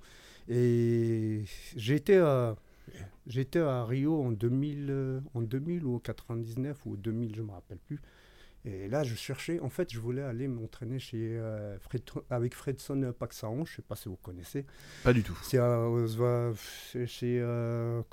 Et 0.48 1.44
j'étais 1.76 2.18
à, 2.18 2.56
j'étais 3.28 3.60
à 3.60 3.86
Rio 3.86 4.24
en 4.24 4.32
2000, 4.32 4.88
euh, 4.90 5.20
en 5.34 5.42
2000 5.42 5.86
ou 5.86 5.96
en 5.96 6.00
99 6.00 6.86
ou 6.86 6.96
2000, 6.96 7.36
je 7.36 7.42
me 7.42 7.52
rappelle 7.52 7.78
plus. 7.80 8.00
Et 8.64 8.88
là, 8.88 9.04
je 9.04 9.16
cherchais, 9.16 9.60
en 9.60 9.70
fait, 9.70 9.92
je 9.92 10.00
voulais 10.00 10.22
aller 10.22 10.48
m'entraîner 10.48 11.00
chez, 11.00 11.38
euh, 11.40 11.80
Fred- 11.80 12.04
avec 12.30 12.54
Fredson 12.54 13.12
Paxaon, 13.18 13.66
je 13.66 13.78
sais 13.78 13.82
pas 13.82 13.96
si 13.96 14.08
vous 14.08 14.18
connaissez. 14.18 14.66
Pas 15.04 15.14
du 15.14 15.24
tout. 15.24 15.36
C'est 15.44 15.58
chez, 17.08 17.40
euh, 17.42 18.04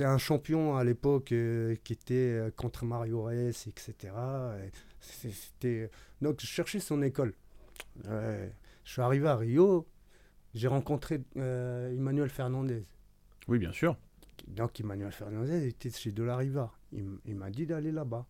un 0.00 0.18
champion 0.18 0.76
à 0.76 0.84
l'époque 0.84 1.32
euh, 1.32 1.74
qui 1.82 1.92
était 1.92 2.14
euh, 2.14 2.50
contre 2.50 2.84
Mario 2.84 3.24
Reyes, 3.24 3.50
etc. 3.66 4.12
Et 5.64 5.88
donc 6.20 6.40
je 6.40 6.46
cherchais 6.46 6.80
son 6.80 7.02
école. 7.02 7.34
Ouais. 8.08 8.52
Je 8.84 8.92
suis 8.92 9.02
arrivé 9.02 9.26
à 9.28 9.36
Rio, 9.36 9.86
j'ai 10.54 10.68
rencontré 10.68 11.20
euh, 11.36 11.92
Emmanuel 11.92 12.28
Fernandez. 12.30 12.84
Oui, 13.48 13.58
bien 13.58 13.72
sûr. 13.72 13.96
Donc 14.48 14.78
Emmanuel 14.80 15.10
Fernandez 15.12 15.66
était 15.66 15.90
chez 15.90 16.12
De 16.12 16.22
La 16.22 16.36
Riva. 16.36 16.72
Il 16.92 17.34
m'a 17.34 17.50
dit 17.50 17.66
d'aller 17.66 17.90
là-bas. 17.92 18.26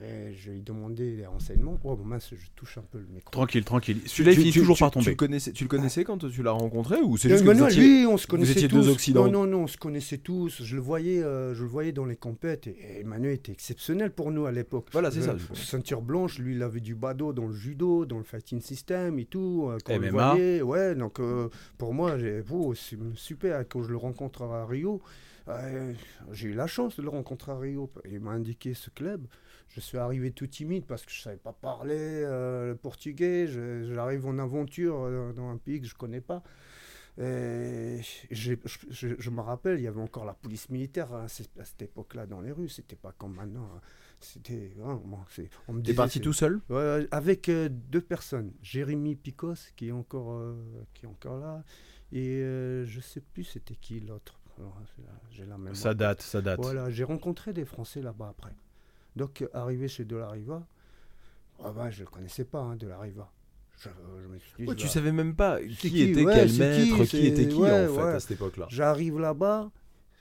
Et 0.00 0.32
je 0.32 0.50
lui 0.50 0.58
ai 0.58 0.62
demandé 0.62 1.16
les 1.16 1.26
renseignements. 1.26 1.78
Oh 1.84 1.94
bon, 1.94 2.04
mince, 2.04 2.30
je 2.34 2.46
touche 2.56 2.78
un 2.78 2.82
peu 2.90 2.98
le 2.98 3.04
micro. 3.06 3.30
Tranquille, 3.30 3.62
tranquille. 3.62 4.00
Celui-là, 4.06 4.32
il 4.32 4.38
finit 4.38 4.50
toujours 4.52 4.78
par 4.78 4.90
Tu 4.90 4.98
le 4.98 5.04
tomber. 5.04 5.16
connaissais, 5.16 5.52
tu 5.52 5.64
le 5.64 5.68
connaissais 5.68 6.02
quand 6.02 6.16
tu 6.30 6.42
l'as 6.42 6.50
rencontré 6.52 6.96
ou 7.02 7.18
c'est 7.18 7.28
Et 7.28 7.32
juste 7.32 7.42
que 7.44 7.50
vous 7.50 7.58
Emmanuel, 7.58 7.72
étiez- 7.78 7.84
oui, 8.00 8.06
on 8.06 8.16
se 8.16 8.26
connaissait 8.26 8.52
étiez 8.52 8.68
tous. 8.68 8.76
deux 8.86 8.88
Occidentaux. 8.88 9.30
Non, 9.30 9.44
non, 9.44 9.46
non, 9.58 9.62
on 9.64 9.66
se 9.66 9.76
connaissait 9.76 10.16
tous. 10.16 10.62
Je 10.64 10.76
le 10.76 10.80
voyais, 10.80 11.22
euh, 11.22 11.54
je 11.54 11.62
le 11.62 11.68
voyais 11.68 11.92
dans 11.92 12.06
les 12.06 12.16
compètes. 12.16 12.66
Et, 12.68 12.70
et 12.70 13.00
Emmanuel 13.00 13.34
était 13.34 13.52
exceptionnel 13.52 14.12
pour 14.12 14.30
nous 14.32 14.46
à 14.46 14.50
l'époque. 14.50 14.88
Voilà, 14.92 15.10
c'est 15.10 15.20
ça. 15.22 15.32
Euh. 15.32 15.54
Ceinture 15.54 16.00
blanche, 16.00 16.38
lui, 16.38 16.54
il 16.54 16.62
avait 16.62 16.80
du 16.80 16.94
bado 16.94 17.34
dans 17.34 17.46
le 17.46 17.54
judo, 17.54 18.06
dans 18.06 18.16
le 18.18 18.24
fighting 18.24 18.62
system 18.62 19.18
et 19.18 19.26
tout. 19.26 19.68
euh, 19.68 19.76
quand 19.84 19.92
on 19.92 19.98
le 19.98 20.10
MMA. 20.10 20.30
voyait, 20.34 20.62
ouais, 20.62 20.94
donc 20.94 21.20
euh, 21.20 21.50
pour 21.76 21.92
moi, 21.92 22.16
oh, 22.50 22.74
c'est 22.74 22.96
super. 23.14 23.62
Quand 23.68 23.82
je 23.82 23.90
le 23.90 23.98
rencontre 23.98 24.42
à 24.44 24.64
Rio, 24.66 25.02
euh, 25.48 25.92
j'ai 26.32 26.48
eu 26.48 26.54
la 26.54 26.66
chance 26.66 26.96
de 26.96 27.02
le 27.02 27.10
rencontrer 27.10 27.52
à 27.52 27.58
Rio. 27.58 27.90
Il 28.10 28.20
m'a 28.20 28.30
indiqué 28.30 28.72
ce 28.72 28.88
club. 28.88 29.26
Je 29.74 29.80
suis 29.80 29.96
arrivé 29.98 30.32
tout 30.32 30.46
timide 30.46 30.84
parce 30.86 31.04
que 31.06 31.12
je 31.12 31.20
savais 31.22 31.36
pas 31.38 31.52
parler 31.52 31.96
euh, 31.98 32.68
le 32.70 32.76
portugais. 32.76 33.46
J'arrive 33.46 34.26
en 34.26 34.38
aventure 34.38 34.96
euh, 35.04 35.32
dans 35.32 35.48
un 35.48 35.56
pays 35.56 35.80
que 35.80 35.86
je 35.86 35.94
connais 35.94 36.20
pas. 36.20 36.42
Et 37.18 38.00
je, 38.30 38.54
je- 38.90 39.14
je 39.18 39.30
me 39.30 39.40
rappelle, 39.40 39.78
il 39.78 39.82
y 39.82 39.86
avait 39.86 40.00
encore 40.00 40.24
la 40.24 40.32
police 40.34 40.70
militaire 40.70 41.12
à, 41.12 41.28
ce- 41.28 41.42
à 41.58 41.64
cette 41.64 41.82
époque-là 41.82 42.26
dans 42.26 42.40
les 42.40 42.52
rues. 42.52 42.68
C'était 42.68 42.96
pas 42.96 43.12
comme 43.12 43.34
maintenant. 43.34 43.70
hein. 43.76 43.80
C'était. 44.20 44.72
hein, 44.84 45.00
on 45.68 45.72
me 45.74 45.82
T'es 45.82 45.94
parti 45.94 46.20
tout 46.20 46.32
seul? 46.32 46.60
Ouais, 46.70 47.06
avec 47.10 47.48
euh, 47.48 47.68
deux 47.70 48.00
personnes. 48.00 48.52
Jérémy 48.62 49.16
Picos, 49.16 49.54
qui 49.76 49.88
est 49.88 49.92
encore, 49.92 50.32
euh, 50.32 50.54
qui 50.94 51.04
est 51.06 51.08
encore 51.08 51.38
là. 51.38 51.64
Et 52.12 52.40
euh, 52.42 52.84
je 52.86 53.00
sais 53.00 53.20
plus 53.20 53.44
c'était 53.44 53.74
qui 53.74 54.00
l'autre. 54.00 54.38
Ça 55.74 55.94
date, 55.94 56.20
ça 56.22 56.40
date. 56.40 56.60
Voilà, 56.62 56.90
j'ai 56.90 57.04
rencontré 57.04 57.52
des 57.52 57.64
Français 57.64 58.00
là-bas 58.02 58.28
après. 58.28 58.52
Donc, 59.16 59.44
arrivé 59.52 59.88
chez 59.88 60.04
De 60.04 60.16
La 60.16 60.28
Riva, 60.30 60.66
ah 61.64 61.70
ben, 61.72 61.90
je 61.90 62.00
ne 62.00 62.04
le 62.06 62.10
connaissais 62.10 62.44
pas, 62.44 62.60
hein, 62.60 62.76
De 62.76 62.86
La 62.88 62.98
Riva. 62.98 63.30
Je, 63.78 63.88
Ouais, 64.64 64.74
Tu 64.76 64.84
vais- 64.84 64.88
savais 64.88 65.12
même 65.12 65.34
pas 65.34 65.60
qui, 65.60 65.90
qui 65.90 66.02
était 66.02 66.24
Ouais, 66.24 66.34
quel 66.34 66.52
maître, 66.58 67.02
qui, 67.04 67.08
qui, 67.08 67.26
était 67.26 67.48
qui 67.48 67.56
ouais, 67.56 67.88
en 67.88 67.94
fait 67.94 68.00
à 68.02 68.20
cette 68.20 68.30
époque-là. 68.32 68.66
J'arrive 68.70 69.18
là-bas. 69.18 69.70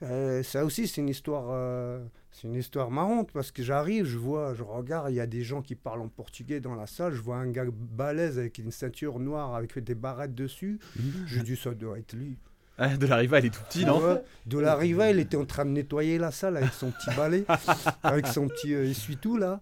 euh, 0.03 0.41
ça 0.41 0.65
aussi, 0.65 0.87
c'est 0.87 0.99
une 1.01 1.09
histoire, 1.09 1.45
euh, 1.51 2.03
c'est 2.31 2.47
une 2.47 2.55
histoire 2.55 2.89
marrante 2.89 3.31
parce 3.31 3.51
que 3.51 3.61
j'arrive, 3.61 4.05
je 4.05 4.17
vois, 4.17 4.55
je 4.55 4.63
regarde, 4.63 5.11
il 5.11 5.15
y 5.15 5.19
a 5.19 5.27
des 5.27 5.43
gens 5.43 5.61
qui 5.61 5.75
parlent 5.75 6.01
en 6.01 6.07
portugais 6.07 6.59
dans 6.59 6.73
la 6.73 6.87
salle. 6.87 7.13
Je 7.13 7.21
vois 7.21 7.37
un 7.37 7.51
gars 7.51 7.65
balèze 7.69 8.39
avec 8.39 8.57
une 8.57 8.71
ceinture 8.71 9.19
noire 9.19 9.53
avec 9.53 9.77
des 9.77 9.93
barrettes 9.95 10.33
dessus. 10.33 10.79
Je 11.27 11.39
dis 11.41 11.55
ça 11.55 11.73
doit 11.75 11.99
être 11.99 12.13
lui. 12.13 12.37
Ah, 12.77 12.97
de 12.97 13.05
la 13.05 13.17
riva, 13.17 13.39
il 13.39 13.45
est 13.47 13.49
tout 13.49 13.61
petit, 13.69 13.85
non 13.85 13.99
Ouais. 13.99 14.23
De 14.45 14.57
la 14.57 14.75
riva, 14.75 15.11
il 15.11 15.19
était 15.19 15.37
en 15.37 15.45
train 15.45 15.65
de 15.65 15.71
nettoyer 15.71 16.17
la 16.17 16.31
salle 16.31 16.57
avec 16.57 16.73
son 16.73 16.91
petit 16.91 17.15
balai, 17.15 17.45
avec 18.03 18.25
son 18.27 18.47
petit 18.47 18.73
euh, 18.73 18.85
essuie-tout 18.89 19.37
là. 19.37 19.61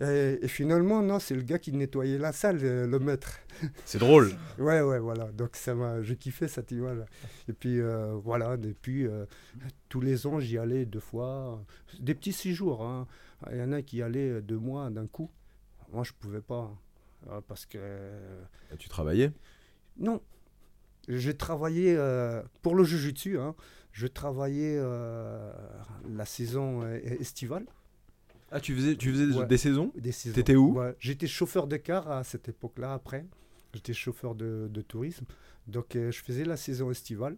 Et, 0.00 0.38
et 0.40 0.48
finalement, 0.48 1.02
non, 1.02 1.18
c'est 1.18 1.34
le 1.34 1.42
gars 1.42 1.58
qui 1.58 1.72
nettoyait 1.72 2.16
la 2.18 2.32
salle, 2.32 2.58
euh, 2.62 2.86
le 2.86 2.98
maître. 2.98 3.38
C'est 3.84 3.98
drôle. 3.98 4.32
Ouais, 4.58 4.80
ouais, 4.80 4.98
voilà. 4.98 5.26
Donc 5.32 5.54
ça 5.56 5.74
m'a, 5.74 6.02
j'ai 6.02 6.16
kiffé 6.16 6.48
cette 6.48 6.70
image. 6.70 6.98
Et 7.48 7.52
puis 7.52 7.80
euh, 7.80 8.14
voilà, 8.14 8.56
depuis 8.56 9.06
euh, 9.06 9.26
tous 9.90 10.00
les 10.00 10.26
ans, 10.26 10.40
j'y 10.40 10.56
allais 10.58 10.86
deux 10.86 11.00
fois. 11.00 11.62
Des 11.98 12.14
petits 12.14 12.32
séjours. 12.32 12.82
hein. 12.84 13.06
Il 13.52 13.58
y 13.58 13.62
en 13.62 13.72
a 13.72 13.82
qui 13.82 13.98
y 13.98 14.02
allaient 14.02 14.40
deux 14.40 14.58
mois 14.58 14.88
d'un 14.90 15.06
coup. 15.06 15.30
Moi, 15.92 16.02
je 16.04 16.12
pouvais 16.18 16.40
pas. 16.40 16.70
hein, 17.30 17.40
parce 17.46 17.66
que 17.66 17.76
euh, 17.78 18.40
Tu 18.78 18.88
travaillais? 18.88 19.32
Non. 19.98 20.20
J'ai 21.08 21.36
travaillé 21.36 21.94
euh, 21.96 22.42
pour 22.62 22.74
le 22.74 22.84
Jujutsu. 22.84 23.38
Hein, 23.38 23.54
je 23.92 24.06
travaillais 24.06 24.76
euh, 24.78 25.52
la 26.08 26.24
saison 26.24 26.82
euh, 26.82 26.96
estivale. 27.20 27.64
Ah, 28.52 28.60
tu 28.60 28.74
faisais, 28.74 28.96
tu 28.96 29.10
faisais 29.12 29.26
des- 29.28 29.34
Ouais. 29.36 29.46
des 29.46 29.56
saisons? 29.56 29.92
Des 29.96 30.12
saisons. 30.12 30.34
T'étais 30.34 30.56
où? 30.56 30.76
Ouais, 30.78 30.94
J'étais 30.98 31.26
chauffeur 31.26 31.66
de 31.66 31.76
car 31.76 32.10
à 32.10 32.24
cette 32.24 32.48
époque-là 32.48 32.92
après. 32.94 33.24
J'étais 33.74 33.92
chauffeur 33.92 34.34
de, 34.34 34.68
de 34.70 34.80
tourisme. 34.82 35.24
Donc 35.66 35.94
euh, 35.96 36.10
je 36.10 36.20
faisais 36.22 36.44
la 36.44 36.56
saison 36.56 36.90
estivale. 36.90 37.36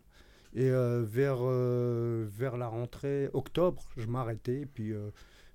Et 0.54 0.70
euh, 0.70 1.02
vers, 1.06 1.38
euh, 1.40 2.26
vers 2.30 2.56
la 2.58 2.66
rentrée 2.68 3.30
octobre, 3.32 3.82
je 3.96 4.06
m'arrêtais. 4.06 4.66
Puis 4.74 4.92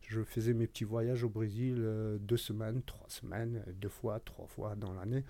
je 0.08 0.22
faisais 0.24 0.54
mes 0.54 0.66
petits 0.68 0.86
voyages 0.86 1.24
au 1.24 1.30
Brésil 1.30 1.86
deux 2.20 2.38
semaines, 2.38 2.82
trois 2.84 3.06
semaines, 3.10 3.64
deux 3.80 3.90
fois, 3.90 4.20
trois 4.20 4.48
fois 4.48 4.76
dans 4.76 4.94
l'année. 4.94 5.24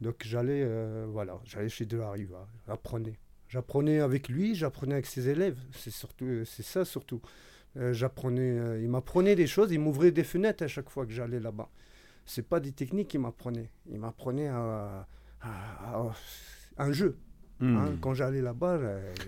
Donc 0.00 0.16
j'allais 0.24 0.62
euh, 0.64 1.06
voilà, 1.08 1.40
j'allais 1.44 1.68
chez 1.68 1.86
De 1.86 1.96
La 1.96 2.10
Riva, 2.10 2.46
j'apprenais. 2.66 3.18
J'apprenais 3.48 4.00
avec 4.00 4.28
lui, 4.28 4.54
j'apprenais 4.54 4.94
avec 4.94 5.06
ses 5.06 5.28
élèves. 5.28 5.58
C'est 5.72 5.90
surtout, 5.92 6.44
c'est 6.44 6.64
ça 6.64 6.84
surtout. 6.84 7.20
Euh, 7.76 7.92
j'apprenais, 7.92 8.58
euh, 8.58 8.80
il 8.82 8.88
m'apprenait 8.88 9.34
des 9.36 9.46
choses, 9.46 9.70
il 9.72 9.78
m'ouvrait 9.78 10.10
des 10.10 10.24
fenêtres 10.24 10.64
à 10.64 10.68
chaque 10.68 10.90
fois 10.90 11.06
que 11.06 11.12
j'allais 11.12 11.40
là-bas. 11.40 11.70
C'est 12.24 12.46
pas 12.48 12.58
des 12.60 12.72
techniques 12.72 13.08
qu'il 13.08 13.20
m'apprenait, 13.20 13.70
il 13.88 13.98
m'apprenait 13.98 14.48
à- 14.48 15.06
un 16.78 16.92
jeu. 16.92 17.18
Hmm. 17.58 17.76
hein. 17.76 17.92
Quand 18.02 18.12
j'allais 18.12 18.42
là-bas, 18.42 18.78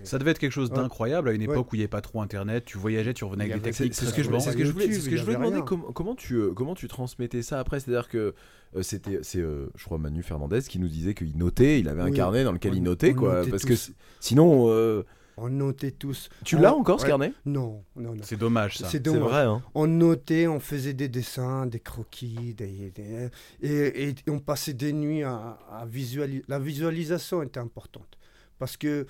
Ça 0.03 0.19
devait 0.19 0.31
être 0.31 0.39
quelque 0.39 0.51
chose 0.51 0.69
Ouais. 0.69 0.75
d'incroyable 0.75 1.29
à 1.29 1.31
une 1.31 1.41
Ouais. 1.41 1.45
époque 1.53 1.71
où 1.71 1.75
il 1.75 1.79
n'y 1.79 1.83
avait 1.83 1.87
pas 1.89 2.01
trop 2.01 2.21
internet. 2.21 2.63
Tu 2.65 2.77
voyageais, 2.77 3.13
tu 3.13 3.23
revenais 3.23 3.45
avec 3.45 3.55
des 3.55 3.71
techniques 3.71 3.95
C'est 3.95 4.05
ce 4.05 4.13
que 4.13 4.21
je, 4.21 4.29
que 4.29 4.33
voulais, 4.71 4.87
que 4.87 5.17
je 5.17 5.25
demander. 5.25 5.61
Comment, 5.93 6.15
tu, 6.15 6.35
euh, 6.35 6.51
comment 6.53 6.75
tu 6.75 6.87
transmettais 6.87 7.41
ça 7.41 7.59
après? 7.59 7.79
C'est-à-dire 7.79 8.07
que 8.07 8.35
euh, 8.75 8.81
c'était, 8.83 9.19
c'est, 9.23 9.39
euh, 9.39 9.71
je 9.75 9.83
crois, 9.85 9.97
Manu 9.97 10.21
Fernandez 10.21 10.61
qui 10.61 10.77
nous 10.79 10.87
disait 10.89 11.15
qu'il 11.15 11.35
notait, 11.37 11.79
il 11.79 11.89
avait 11.89 12.01
un 12.03 12.09
Oui. 12.11 12.15
carnet 12.15 12.43
dans 12.43 12.51
lequel 12.51 12.73
On- 12.73 12.75
il 12.75 12.83
notait, 12.83 13.13
on 13.13 13.19
quoi. 13.19 13.35
notait 13.39 13.49
Parce 13.49 13.63
que 13.65 13.73
tous. 13.73 13.91
sinon, 14.19 14.65
euh, 14.69 15.03
On 15.41 15.47
notait 15.49 15.91
tous. 15.91 16.27
Tu 16.43 16.57
l'as 16.57 16.75
encore 16.75 16.99
ce 16.99 17.05
ouais. 17.05 17.09
carnet? 17.11 17.31
Non, 17.45 17.81
non, 17.95 18.13
non. 18.13 18.21
C'est 18.23 18.35
dommage 18.35 18.77
ça. 18.77 18.89
C'est 18.89 19.07
vrai, 19.07 19.43
hein. 19.43 19.63
On 19.73 19.87
notait, 19.87 20.47
on 20.47 20.59
faisait 20.59 20.93
des 20.93 21.07
dessins, 21.07 21.65
des 21.65 21.79
croquis, 21.79 22.53
des, 22.53 22.91
des- 22.93 23.29
et, 23.61 24.09
et 24.09 24.15
on 24.29 24.39
passait 24.39 24.73
des 24.73 24.91
nuits 24.91 25.23
à, 25.23 25.57
à 25.71 25.85
visualiser. 25.85 26.43
La 26.49 26.59
visualisation 26.59 27.41
était 27.41 27.61
importante. 27.61 28.17
Parce 28.59 28.77
que, 28.77 29.07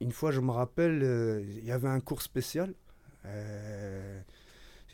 une 0.00 0.12
fois, 0.12 0.32
je 0.32 0.40
me 0.40 0.50
rappelle, 0.50 1.02
euh, 1.02 1.42
il 1.58 1.64
y 1.64 1.70
avait 1.72 1.88
un 1.88 2.00
cours 2.00 2.22
spécial. 2.22 2.74
euh, 3.26 4.20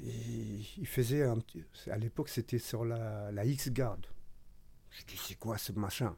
il 0.00 0.86
faisait 0.86 1.22
un 1.22 1.38
petit- 1.38 1.64
À 1.90 1.96
l'époque, 1.96 2.28
c'était 2.28 2.58
sur 2.58 2.84
la, 2.84 3.30
la 3.32 3.44
X-Guard. 3.44 3.98
Je 4.90 5.04
dis, 5.06 5.16
c'est 5.16 5.38
quoi 5.38 5.58
ce 5.58 5.72
machin? 5.72 6.14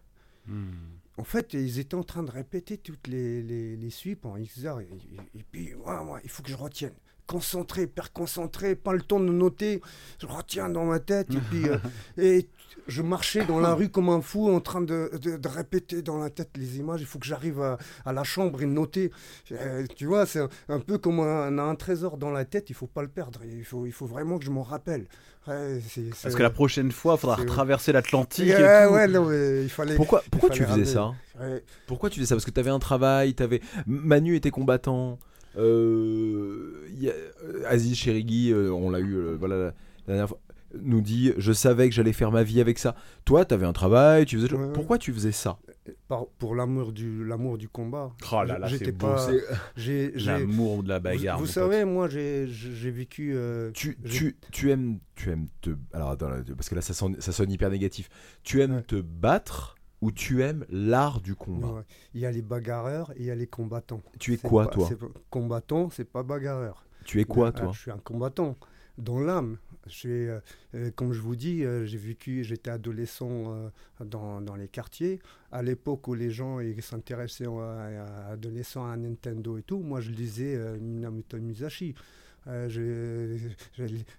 Hmm. 0.46 0.70
en 1.18 1.24
fait, 1.24 1.52
ils 1.52 1.78
étaient 1.78 1.94
en 1.94 2.02
train 2.04 2.22
de 2.22 2.30
répéter 2.30 2.78
toutes 2.78 3.06
les, 3.06 3.42
les, 3.42 3.76
les 3.76 3.90
sweeps 3.90 4.24
en 4.24 4.38
XR. 4.38 4.80
Et, 4.80 4.84
et- 4.84 5.38
et 5.40 5.42
puis, 5.52 5.74
ouais, 5.74 5.98
ouais, 5.98 6.20
il 6.24 6.30
faut 6.30 6.42
que 6.42 6.48
je 6.48 6.56
retienne. 6.56 6.94
Concentré, 7.26 7.82
hyper 7.82 8.14
concentré, 8.14 8.74
pas 8.74 8.94
le 8.94 9.02
temps 9.02 9.20
de 9.20 9.30
noter. 9.30 9.82
Je 10.18 10.26
retiens 10.26 10.70
dans 10.70 10.86
ma 10.86 11.00
tête. 11.00 11.28
Et 11.34 11.40
puis, 11.50 11.68
euh, 11.68 11.76
et 12.16 12.48
je 12.86 13.02
marchais 13.02 13.44
dans 13.44 13.60
la 13.60 13.74
rue 13.74 13.88
comme 13.88 14.08
un 14.08 14.20
fou 14.20 14.48
en 14.50 14.60
train 14.60 14.80
de, 14.80 15.10
de- 15.20 15.36
de 15.36 15.48
répéter 15.48 16.02
dans 16.02 16.18
la 16.18 16.30
tête 16.30 16.50
les 16.56 16.78
images. 16.78 17.00
Il 17.00 17.06
faut 17.06 17.18
que 17.18 17.26
j'arrive 17.26 17.60
à, 17.60 17.78
à 18.04 18.12
la 18.12 18.24
chambre 18.24 18.62
et 18.62 18.66
noter. 18.66 19.10
Euh, 19.52 19.84
tu 19.96 20.06
vois, 20.06 20.26
c'est 20.26 20.40
un, 20.40 20.48
un 20.68 20.80
peu 20.80 20.98
comme 20.98 21.20
un, 21.20 21.52
on 21.52 21.58
a 21.58 21.62
un 21.62 21.74
trésor 21.74 22.16
dans 22.16 22.30
la 22.30 22.44
tête. 22.44 22.70
Il 22.70 22.74
faut 22.74 22.86
pas 22.86 23.02
le 23.02 23.08
perdre. 23.08 23.40
Il 23.44 23.64
faut, 23.64 23.86
il 23.86 23.92
faut 23.92 24.06
vraiment 24.06 24.38
que 24.38 24.44
je 24.44 24.50
m'en 24.50 24.62
rappelle. 24.62 25.06
Ouais, 25.46 25.80
c'est- 25.88 26.10
Parce 26.22 26.34
que 26.34 26.42
la 26.42 26.50
prochaine 26.50 26.92
fois, 26.92 27.14
il 27.16 27.20
faudra 27.20 27.42
traverser 27.46 27.92
l'Atlantique. 27.92 28.48
et 28.48 28.54
Ouais, 28.88 29.08
non, 29.08 29.24
mais 29.26 29.62
il 29.62 29.70
fallait. 29.70 29.96
Pourquoi, 29.96 30.22
il 30.26 30.30
pourquoi 30.30 30.50
tu 30.50 30.62
faisais 30.62 30.70
ramener. 30.70 30.84
ça 30.86 31.14
Ouais. 31.40 31.62
Pourquoi 31.86 32.10
tu 32.10 32.16
faisais 32.20 32.26
ça 32.28 32.34
Parce 32.34 32.44
que 32.44 32.50
tu 32.50 32.60
avais 32.60 32.70
un 32.70 32.78
travail, 32.78 33.32
t'avais... 33.34 33.60
Manu 33.86 34.36
était 34.36 34.50
combattant, 34.50 35.18
euh, 35.56 36.86
il 36.90 37.02
y 37.02 37.08
a- 37.10 37.12
euh, 37.12 37.62
Aziz 37.66 37.96
Cherigui, 37.96 38.50
euh, 38.52 38.70
on 38.72 38.90
l'a 38.90 39.00
eu 39.00 39.14
euh, 39.14 39.36
voilà, 39.38 39.56
la 39.56 39.72
dernière 40.06 40.28
fois, 40.28 40.38
nous 40.82 41.00
dit 41.00 41.32
Je 41.36 41.52
savais 41.52 41.88
que 41.88 41.94
j'allais 41.94 42.12
faire 42.12 42.30
ma 42.32 42.42
vie 42.42 42.60
avec 42.60 42.78
ça. 42.78 42.94
Toi, 43.24 43.44
tu 43.44 43.54
avais 43.54 43.66
un 43.66 43.72
travail, 43.72 44.24
tu 44.26 44.36
faisais... 44.38 44.52
Ouais. 44.52 44.72
Pourquoi 44.72 44.98
tu 44.98 45.12
faisais 45.12 45.32
ça? 45.32 45.58
Par- 46.06 46.26
pour 46.38 46.54
l'amour 46.54 46.92
du 46.92 47.24
l'amour 47.24 47.56
du 47.56 47.68
combat. 47.68 48.12
Oh 48.32 48.42
là 48.44 48.58
J'étais 48.66 48.92
pas. 48.92 49.26
L'amour 50.16 50.82
de 50.82 50.88
la 50.88 50.98
Vous, 50.98 51.04
bagarre. 51.04 51.38
vous 51.38 51.44
pote. 51.44 51.52
savez, 51.52 51.84
moi, 51.84 52.08
j'ai 52.08 52.46
vécu. 52.90 53.32
euh, 53.34 53.70
tu, 53.72 53.96
tu, 54.04 54.36
tu 54.52 54.70
aimes 54.70 54.98
tu 55.14 55.30
aimes 55.30 55.46
te 55.62 55.70
alors 55.92 56.10
attends 56.10 56.30
parce 56.56 56.68
que 56.68 56.74
là 56.76 56.80
ça 56.80 56.94
sonne, 56.94 57.16
ça 57.20 57.32
sonne 57.32 57.50
hyper 57.50 57.70
négatif 57.70 58.08
tu 58.44 58.62
aimes 58.62 58.76
Ouais. 58.76 58.82
te 58.82 59.00
battre 59.00 59.74
ou 60.00 60.12
tu 60.12 60.42
aimes 60.44 60.64
l'art 60.70 61.20
du 61.20 61.34
combat? 61.34 61.68
Ouais, 61.72 61.82
Il 62.14 62.20
y 62.20 62.26
a 62.26 62.30
les 62.30 62.42
bagarreurs 62.42 63.10
et 63.12 63.20
il 63.20 63.24
y 63.26 63.30
a 63.32 63.34
les 63.34 63.48
combattants. 63.48 64.00
tu 64.20 64.32
es 64.34 64.36
quoi 64.36 64.66
pas- 64.66 64.70
toi? 64.74 64.88
Combattant, 65.30 65.90
c'est 65.90 66.04
pas 66.04 66.22
bagarreur. 66.22 66.84
tu 67.04 67.20
es 67.20 67.24
quoi 67.24 67.48
Ah, 67.48 67.52
toi? 67.52 67.70
Je 67.72 67.80
suis 67.80 67.90
un 67.90 67.98
combattant 67.98 68.56
dans 68.96 69.18
l'âme. 69.18 69.56
Je 69.88 70.08
euh, 70.08 70.40
euh, 70.74 70.90
comme 70.94 71.12
je 71.12 71.20
vous 71.20 71.36
dis, 71.36 71.64
euh, 71.64 71.84
j'ai 71.86 71.98
vécu, 71.98 72.44
j'étais 72.44 72.70
adolescent 72.70 73.70
dans, 74.00 74.40
dans 74.40 74.56
les 74.56 74.68
quartiers. 74.68 75.20
À 75.52 75.62
l'époque 75.62 76.06
où 76.08 76.14
les 76.14 76.30
gens 76.30 76.58
s'intéressaient 76.80 77.46
à, 77.46 78.32
à 78.32 78.96
Nintendo 78.96 79.58
et 79.58 79.62
tout, 79.62 79.80
moi 79.80 80.00
je 80.00 80.10
lisais 80.10 80.56
Minamoto 80.80 81.38
Musashi. 81.38 81.94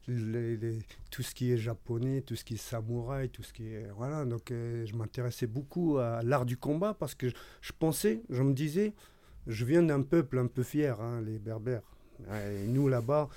Les- 0.07 0.79
tout 1.11 1.23
ce 1.23 1.33
qui 1.33 1.51
est 1.51 1.57
japonais, 1.57 2.21
tout 2.21 2.35
ce 2.35 2.43
qui 2.43 2.55
est 2.55 2.57
samouraï, 2.57 3.29
tout 3.29 3.43
ce 3.43 3.53
qui 3.53 3.67
est 3.73 3.87
voilà. 3.95 4.25
Donc 4.25 4.49
je 4.51 4.95
m'intéressais 4.95 5.47
beaucoup 5.47 5.97
à 5.97 6.21
l'art 6.23 6.45
du 6.45 6.57
combat 6.57 6.93
parce 6.93 7.15
que 7.15 7.29
je, 7.29 7.35
je 7.61 7.71
pensais, 7.77 8.21
je 8.29 8.43
me 8.43 8.53
disais, 8.53 8.93
je 9.47 9.65
viens 9.65 9.83
d'un 9.83 10.01
peuple 10.01 10.37
un 10.39 10.47
peu 10.47 10.63
fier, 10.63 10.99
hein, 11.01 11.21
les 11.25 11.39
Berbères. 11.39 11.83
Et 12.33 12.67
nous 12.67 12.87
là-bas, 12.89 13.29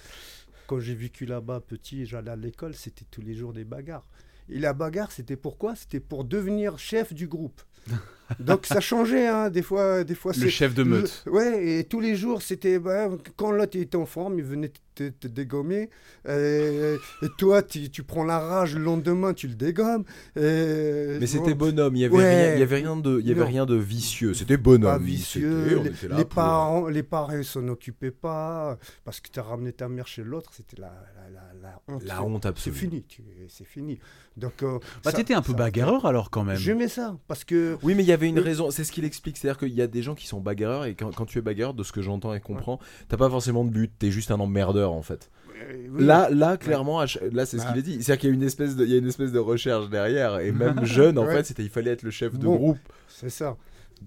quand 0.72 0.80
j'ai 0.80 0.94
vécu 0.94 1.26
là-bas 1.26 1.61
petit, 1.61 2.06
j'allais 2.06 2.30
à 2.30 2.37
l'école, 2.37 2.74
c'était 2.74 3.04
tous 3.11 3.20
les 3.20 3.35
jours 3.35 3.52
des 3.52 3.62
bagarres. 3.62 4.06
Et 4.48 4.58
la 4.58 4.72
bagarre, 4.72 5.12
c'était 5.12 5.37
pourquoi? 5.37 5.76
C'était 5.76 6.00
pour 6.00 6.24
devenir 6.24 6.78
chef 6.78 7.12
du 7.12 7.28
groupe. 7.28 7.61
Donc 8.40 8.64
ça 8.64 8.80
changeait, 8.80 9.26
hein, 9.26 9.50
des 9.50 9.60
fois, 9.62 10.04
des 10.04 10.14
fois 10.14 10.32
Le 10.38 10.48
chef 10.48 10.74
de 10.74 10.84
meute. 10.84 11.22
ouais, 11.26 11.80
et 11.80 11.84
tous 11.84 12.00
les 12.00 12.16
jours, 12.16 12.40
c'était 12.40 12.78
bah, 12.78 13.08
quand 13.36 13.50
l'autre 13.52 13.76
était 13.78 13.96
en 13.96 14.06
forme, 14.06 14.38
il 14.38 14.44
venait 14.44 14.72
te, 14.94 15.08
te 15.10 15.26
dégommer. 15.28 15.90
Et, 16.26 16.96
et 17.22 17.28
toi, 17.36 17.62
tu, 17.62 17.90
tu 17.90 18.02
prends 18.04 18.24
la 18.24 18.38
rage 18.38 18.74
le 18.74 18.84
lendemain, 18.84 19.34
tu 19.34 19.48
le 19.48 19.54
dégommes. 19.54 20.04
Et, 20.36 21.18
mais 21.20 21.26
c'était 21.26 21.54
bon, 21.54 21.66
bonhomme 21.66 21.94
il 21.96 22.00
y 22.00 22.04
avait 22.06 22.16
Ouais. 22.16 22.44
rien 22.46 22.54
il 22.54 22.60
y 22.60 22.62
avait 22.62 22.76
rien 22.76 22.96
de 22.96 23.20
il 23.20 23.26
y 23.26 23.32
avait 23.32 23.40
Non. 23.40 23.46
rien 23.46 23.66
de 23.66 23.74
vicieux 23.76 24.32
c'était 24.34 24.56
bonhomme 24.56 24.82
pas 24.82 24.98
vicieux. 24.98 25.78
on 26.10 26.16
Les, 26.16 26.24
parents, 26.24 26.88
les 26.88 27.02
parents 27.02 27.42
s'en 27.42 27.68
occupaient 27.68 28.10
pas 28.10 28.78
parce 29.04 29.20
que 29.20 29.28
tu 29.30 29.38
as 29.40 29.42
ramené 29.42 29.72
ta 29.72 29.88
mère 29.88 30.06
chez 30.06 30.22
l'autre, 30.22 30.52
c'était 30.54 30.80
la, 30.80 30.88
la, 31.16 31.21
la, 31.30 31.68
la 31.68 31.80
honte. 31.88 32.02
la 32.04 32.14
C'est- 32.14 32.20
honte 32.20 32.42
C'est 32.42 32.48
absolue 32.48 32.74
fini, 32.76 33.02
tu- 33.08 33.22
c'est 33.48 33.64
fini. 33.66 33.98
Donc, 34.37 34.62
euh, 34.62 34.78
Bah, 35.04 35.11
ça- 35.11 35.16
t'étais 35.16 35.35
un 35.35 35.42
peu 35.42 35.52
ça- 35.52 35.58
bagarreur 35.58 36.06
alors 36.06 36.30
quand 36.30 36.42
même. 36.44 36.56
J'aimais 36.56 36.88
ça 36.88 37.16
parce 37.28 37.44
que 37.44 37.76
Oui, 37.82 37.94
mais 37.94 38.02
il 38.02 38.06
y 38.08 38.12
avait 38.12 38.28
une 38.28 38.37
Le- 38.37 38.42
raison, 38.42 38.70
c'est 38.70 38.85
ce 38.85 38.92
qu'il 38.92 39.04
explique, 39.04 39.37
c'est-à-dire 39.37 39.58
qu'il 39.58 39.74
y 39.74 39.82
a 39.82 39.87
des 39.87 40.02
gens 40.02 40.14
qui 40.14 40.26
sont 40.26 40.40
bagarreurs 40.40 40.85
et 40.87 40.94
quand, 40.94 41.14
quand 41.14 41.26
tu 41.26 41.38
es 41.38 41.42
bagarreur, 41.42 41.74
de 41.74 41.82
ce 41.82 41.92
que 41.92 42.02
j'entends 42.02 42.32
et 42.35 42.40
comprends, 42.40 42.78
t'as 43.08 43.16
pas 43.16 43.28
forcément 43.30 43.64
de 43.64 43.70
but, 43.70 43.90
t'es 43.98 44.11
juste 44.11 44.30
un 44.30 44.40
emmerdeur 44.40 44.92
en 44.92 45.02
fait. 45.02 45.30
euh, 45.54 45.87
oui. 45.92 46.04
Là, 46.04 46.28
là, 46.30 46.56
clairement, 46.56 47.00
là, 47.00 47.06
c'est 47.46 47.58
ce 47.58 47.64
Bah. 47.64 47.70
qu'il 47.72 47.78
a 47.78 47.82
dit. 47.82 48.02
C'est-à-dire 48.02 48.18
qu'il 48.20 48.30
y 48.30 48.32
a 48.32 48.35
une 48.35 48.42
espèce 48.42 48.74
de, 48.74 48.85
il 48.85 48.90
y 48.90 48.94
a 48.94 48.98
une 48.98 49.06
espèce 49.06 49.30
de 49.32 49.38
recherche 49.38 49.88
derrière 49.90 50.38
et 50.40 50.50
même 50.50 50.85
jeune, 50.85 51.18
en 51.18 51.24
Ouais. 51.26 51.35
fait, 51.37 51.44
c'était, 51.44 51.62
il 51.62 51.68
fallait 51.70 51.92
être 51.92 52.02
le 52.02 52.11
chef 52.11 52.32
de 52.38 52.44
Bon. 52.46 52.56
groupe. 52.56 52.78
c'est 53.08 53.30
ça. 53.30 53.56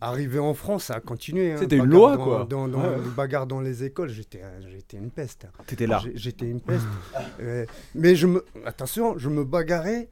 Arrivé 0.02 0.40
en 0.40 0.54
France, 0.54 0.86
ça 0.86 0.96
a 0.96 1.00
continué. 1.00 1.54
hein. 1.54 1.58
C'était 1.60 1.78
une 1.78 1.84
Bagarre 1.86 2.00
loi, 2.00 2.18
dans- 2.18 2.24
quoi. 2.24 2.48
Dans, 2.50 2.68
dans 2.68 2.82
Ouais. 2.82 2.96
les 3.04 3.10
bagarres 3.12 3.48
dans 3.48 3.62
les 3.62 3.84
écoles, 3.84 4.10
j'étais, 4.10 4.42
euh, 4.44 4.60
j'étais 4.72 4.98
une 4.98 5.12
peste. 5.12 5.48
T'étais 5.68 5.88
là. 5.88 6.02
J'étais 6.16 6.46
une 6.46 6.62
peste. 6.62 6.86
Euh, 7.42 7.66
mais 7.94 8.16
je 8.16 8.28
me, 8.28 8.44
attention, 8.66 9.18
je 9.18 9.30
me 9.30 9.44
bagarrais 9.44 10.08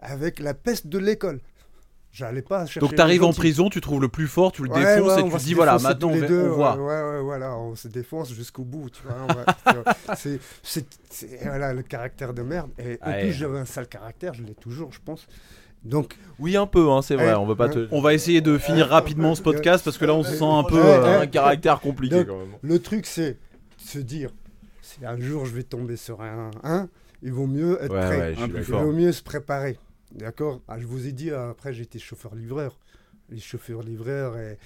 avec 0.00 0.38
la 0.40 0.54
peste 0.54 0.86
de 0.88 0.98
l'école. 0.98 1.40
J'allais 2.12 2.40
pas 2.42 2.64
chercher. 2.64 2.80
Donc 2.80 2.94
t'arrives 2.94 3.24
en 3.24 3.32
prison, 3.34 3.68
tu 3.68 3.80
trouves 3.82 4.00
le 4.00 4.08
plus 4.08 4.26
fort, 4.26 4.50
tu 4.52 4.62
le 4.62 4.70
Ouais, 4.70 4.78
défonces 4.96 5.20
ouais, 5.22 5.28
et 5.28 5.30
tu 5.30 5.44
dis 5.44 5.52
voilà, 5.54 5.78
maintenant 5.78 6.08
on, 6.08 6.18
deux, 6.18 6.48
on 6.50 6.54
voit. 6.54 6.76
Ouais, 6.76 7.10
ouais, 7.16 7.20
voilà, 7.22 7.56
on 7.58 7.74
se 7.74 7.88
défonce 7.88 8.32
jusqu'au 8.32 8.64
bout, 8.64 8.88
tu 8.88 9.02
vois. 9.02 10.14
c'est- 10.16 10.40
voilà 11.42 11.74
le 11.74 11.82
caractère 11.82 12.32
de 12.32 12.40
merde. 12.42 12.70
Et 12.78 12.98
en 13.02 13.12
plus, 13.12 13.32
j'avais 13.32 13.58
un 13.58 13.64
sale 13.66 13.86
caractère, 13.88 14.32
je 14.34 14.42
l'ai 14.44 14.54
toujours, 14.54 14.92
je 14.92 15.00
pense. 15.04 15.26
Donc, 15.88 16.16
Oui, 16.38 16.56
un 16.56 16.66
peu, 16.66 16.90
hein, 16.90 17.00
c'est 17.02 17.14
vrai. 17.14 17.28
Ouais. 17.28 17.34
on 17.34 17.46
veut 17.46 17.56
pas 17.56 17.66
Ouais. 17.68 17.74
te. 17.74 17.88
On 17.92 18.00
va 18.00 18.12
essayer 18.14 18.40
de 18.40 18.58
finir 18.58 18.88
rapidement 18.88 19.34
ce 19.34 19.42
podcast 19.42 19.84
parce 19.84 19.96
que 19.98 20.04
là 20.04 20.14
on 20.14 20.22
se 20.22 20.34
sent 20.36 20.44
un 20.44 20.64
peu. 20.64 20.76
Ouais, 20.80 20.82
euh, 20.86 21.20
un 21.22 21.26
caractère 21.26 21.80
compliqué 21.80 22.16
Donc, 22.16 22.26
quand 22.26 22.38
même. 22.38 22.48
le 22.62 22.78
truc, 22.80 23.06
c'est 23.06 23.32
de 23.32 23.38
se 23.88 23.98
dire, 23.98 24.30
si 24.82 25.04
un 25.06 25.18
jour 25.18 25.46
je 25.46 25.54
vais 25.54 25.62
tomber 25.62 25.96
sur 25.96 26.20
un 26.20 26.50
1, 26.62 26.88
il 27.22 27.32
vaut 27.32 27.46
mieux 27.46 27.78
être 27.82 27.92
Ouais, 27.94 28.00
prêt. 28.00 28.18
ouais, 28.18 28.34
Un 28.38 28.46
Il 28.48 28.62
vaut 28.62 28.92
mieux 28.92 29.12
se 29.12 29.22
préparer. 29.22 29.78
D'accord? 30.12 30.60
Ah, 30.68 30.78
Je 30.78 30.86
vous 30.86 31.06
ai 31.06 31.12
dit, 31.12 31.30
euh, 31.30 31.50
après, 31.50 31.72
j'étais 31.72 31.98
chauffeur-livreur. 31.98 32.78
Les 33.30 33.40
chauffeurs-livreurs 33.40 34.36
et 34.38 34.58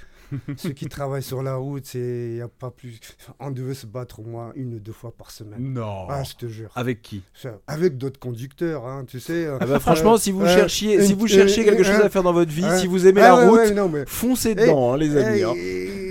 ceux 0.57 0.71
qui 0.71 0.87
travaillent 0.87 1.23
sur 1.23 1.43
la 1.43 1.57
route, 1.57 1.85
c'est 1.87 2.35
y 2.37 2.41
a 2.41 2.49
pas 2.49 2.71
plus. 2.71 3.01
On 3.39 3.51
devait 3.51 3.75
se 3.75 3.87
battre 3.87 4.21
au 4.21 4.23
moins 4.23 4.53
une 4.55 4.75
ou 4.75 4.79
deux 4.79 4.93
fois 4.93 5.13
par 5.17 5.31
semaine. 5.31 5.61
Non. 5.61 6.07
Ah, 6.09 6.23
je 6.25 6.35
te 6.35 6.47
jure. 6.47 6.71
Avec 6.75 7.03
qui 7.03 7.23
Avec 7.67 7.99
d'autres 7.99 8.19
conducteurs, 8.21 8.87
hein, 8.87 9.05
tu 9.07 9.21
sais. 9.21 9.49
Ah 9.61 9.67
bah, 9.67 9.79
franchement, 9.81 10.15
euh, 10.15 10.19
si 10.19 10.31
vous 10.31 10.43
euh, 10.43 10.55
cherchiez, 10.55 11.03
si 11.03 11.15
vous 11.15 11.27
cherchiez 11.27 11.65
quelque 11.65 11.83
chose 11.83 12.01
à 12.01 12.09
faire 12.09 12.23
dans 12.23 12.33
votre 12.33 12.53
vie, 12.53 12.67
si 12.79 12.87
vous 12.87 13.07
aimez 13.07 13.23
ah 13.23 13.37
la 13.37 13.47
route, 13.47 13.59
ouais, 13.59 13.71
non, 13.73 13.89
mais, 13.89 14.05
foncez 14.07 14.55
dedans, 14.55 14.93
hein, 14.93 14.97
les 14.97 15.17
amis. 15.17 15.43
hein. 15.43 16.10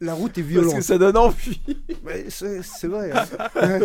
La 0.00 0.14
route 0.14 0.36
est 0.38 0.42
Parce 0.42 0.52
violente. 0.52 0.74
que 0.76 0.80
ça 0.82 0.98
donne 0.98 1.16
envie. 1.16 1.60
Mais 2.04 2.26
C'est 2.28 2.62
c'est 2.62 2.88
vrai. 2.88 3.10
hein. 3.12 3.24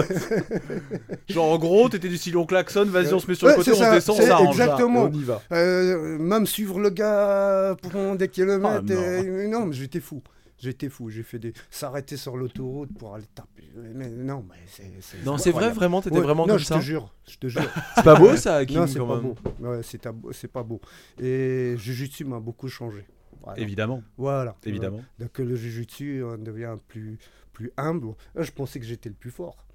Genre 1.27 1.51
en 1.51 1.57
gros, 1.57 1.89
t'étais 1.89 2.09
du 2.09 2.17
style 2.17 2.37
on 2.37 2.45
klaxonne, 2.45 2.89
vas-y 2.89 3.13
on 3.13 3.19
se 3.19 3.27
met 3.27 3.35
sur 3.35 3.47
Ouais, 3.47 3.53
le 3.53 3.57
côté, 3.59 3.71
on 3.71 3.75
ça, 3.75 3.91
descend, 3.91 4.15
c'est 4.17 4.27
ça. 4.27 4.39
On 4.41 5.11
y 5.11 5.23
va. 5.23 5.41
Euh, 5.51 6.17
même 6.17 6.45
suivre 6.45 6.79
le 6.79 6.89
gars 6.89 7.75
pendant 7.81 8.15
des 8.15 8.27
kilomètres. 8.27 8.83
Ah, 8.89 8.93
non. 8.93 9.01
et- 9.23 9.47
non, 9.47 9.65
mais 9.67 9.73
j'étais 9.73 9.99
fou. 9.99 10.21
J'étais 10.61 10.89
fou. 10.89 11.09
J'ai 11.09 11.23
fait 11.23 11.39
des 11.39 11.53
s'arrêter 11.71 12.17
sur 12.17 12.35
l'autoroute 12.35 12.89
pour 12.97 13.15
aller 13.15 13.25
taper. 13.33 13.63
Mais 13.95 14.09
non, 14.09 14.43
mais 14.49 14.57
c'est. 14.67 14.91
c'est 14.99 15.23
Non, 15.25 15.37
c'est 15.37 15.51
vrai, 15.51 15.69
vraiment, 15.71 16.01
t'étais 16.01 16.17
Ouais, 16.17 16.21
vraiment 16.21 16.43
non, 16.45 16.53
comme 16.55 16.59
je 16.59 16.65
ça. 16.65 16.75
te 16.75 16.81
jure, 16.81 17.13
je 17.29 17.37
te 17.37 17.47
jure. 17.47 17.61
C'est 17.95 18.03
pas 18.03 18.15
beau 18.15 18.35
ça, 18.35 18.65
Kim, 18.65 18.79
non, 18.79 18.87
c'est 18.87 18.99
quand 18.99 19.07
pas 19.07 19.15
même. 19.21 19.23
beau. 19.23 19.35
Ouais, 19.61 19.79
c'est 19.83 19.99
ta- 19.99 20.13
c'est 20.33 20.51
pas 20.51 20.63
beau. 20.63 20.81
Et 21.21 21.75
Jujutsu 21.77 22.25
m'a 22.25 22.39
beaucoup 22.39 22.67
changé. 22.67 23.05
Voilà. 23.43 23.59
Évidemment, 23.61 24.03
Voilà. 24.17 24.55
évidemment. 24.65 25.03
Donc 25.19 25.37
le 25.39 25.55
Jujutsu 25.55 26.23
on 26.23 26.37
devient 26.37 26.77
plus, 26.87 27.17
plus 27.53 27.71
humble. 27.77 28.09
Euh, 28.37 28.43
Je 28.43 28.51
pensais 28.51 28.79
que 28.79 28.85
j'étais 28.85 29.09
le 29.09 29.15
plus 29.15 29.31
fort. 29.31 29.65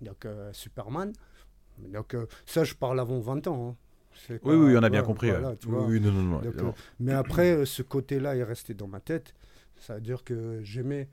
Donc 0.00 0.24
euh, 0.24 0.52
Superman. 0.52 1.12
Donc 1.78 2.14
euh, 2.14 2.26
ça, 2.46 2.64
je 2.64 2.74
parle 2.74 2.98
avant 3.00 3.20
20 3.20 3.46
ans. 3.46 3.68
hein. 3.70 3.76
Oui, 4.30 4.54
oui, 4.56 4.74
on 4.76 4.82
a 4.82 4.88
bien 4.88 5.00
ouais, 5.00 5.06
compris, 5.06 5.28
voilà, 5.28 5.50
ouais. 5.50 5.58
Oui, 5.66 5.84
oui, 5.88 6.00
non, 6.00 6.10
non, 6.10 6.22
non. 6.22 6.40
Donc, 6.40 6.56
euh, 6.62 6.72
mais 7.00 7.12
après, 7.12 7.52
euh, 7.54 7.64
ce 7.66 7.82
côté-là 7.82 8.34
est 8.34 8.42
resté 8.44 8.72
dans 8.72 8.86
ma 8.88 8.98
tête. 8.98 9.34
Ça 9.78 9.96
veut 9.96 10.00
dire 10.00 10.24
que 10.24 10.60
j'aimais. 10.62 11.10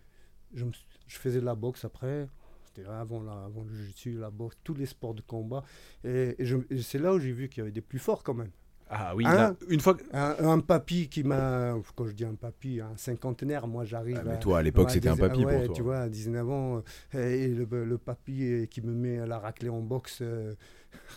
Je, 0.54 0.64
faisais 1.08 1.42
de 1.42 1.46
la 1.46 1.56
boxe 1.56 1.84
après. 1.84 2.28
C'était 2.64 2.88
avant, 2.88 3.22
la, 3.22 3.34
avant 3.44 3.64
le 3.64 3.74
jiu-jitsu, 3.76 4.14
la 4.18 4.30
boxe, 4.32 4.56
tous 4.64 4.74
les 4.74 4.86
sports 4.86 5.14
de 5.14 5.22
combat. 5.22 5.64
Et, 6.06 6.34
et 6.40 6.46
je- 6.46 6.56
et 6.70 6.82
c'est 6.82 6.98
là 6.98 7.14
où 7.14 7.20
j'ai 7.20 7.34
vu 7.34 7.50
qu'il 7.50 7.58
y 7.58 7.62
avait 7.62 7.72
des 7.74 7.82
plus 7.82 8.00
forts 8.00 8.24
quand 8.24 8.34
même. 8.36 8.52
Ah 8.89 9.15
oui, 9.15 9.26
Hein 9.26 9.34
là, 9.36 9.56
une 9.69 9.80
fois. 9.80 9.98
Un, 10.12 10.36
un 10.50 10.60
papy 10.60 11.08
qui 11.10 11.24
m'a, 11.24 11.76
quand 11.96 12.06
je 12.06 12.12
dis 12.12 12.26
un 12.26 12.36
papy, 12.36 12.80
un 12.80 12.96
cinquantenaire, 12.98 13.65
moi 13.67 13.86
j'arrive. 13.86 14.19
Ah, 14.22 14.28
mais 14.28 14.39
toi, 14.39 14.60
à 14.60 14.62
l'époque, 14.62 14.91
c'était 14.91 15.10
un 15.10 15.17
papy 15.17 15.46
ouais, 15.46 15.58
pour 15.58 15.65
toi. 15.67 15.76
Tu 15.76 15.82
vois, 15.82 16.00
à 16.00 16.10
19 16.10 16.50
ans, 16.50 16.84
euh, 17.15 17.30
et 17.30 17.48
le, 17.48 17.86
le 17.86 17.98
papy 17.98 18.43
euh, 18.43 18.65
qui 18.65 18.82
me 18.82 18.91
met 18.93 19.26
la 19.26 19.39
raclée 19.39 19.69
en 19.69 19.82
boxe. 19.82 20.19
euh, 20.22 20.54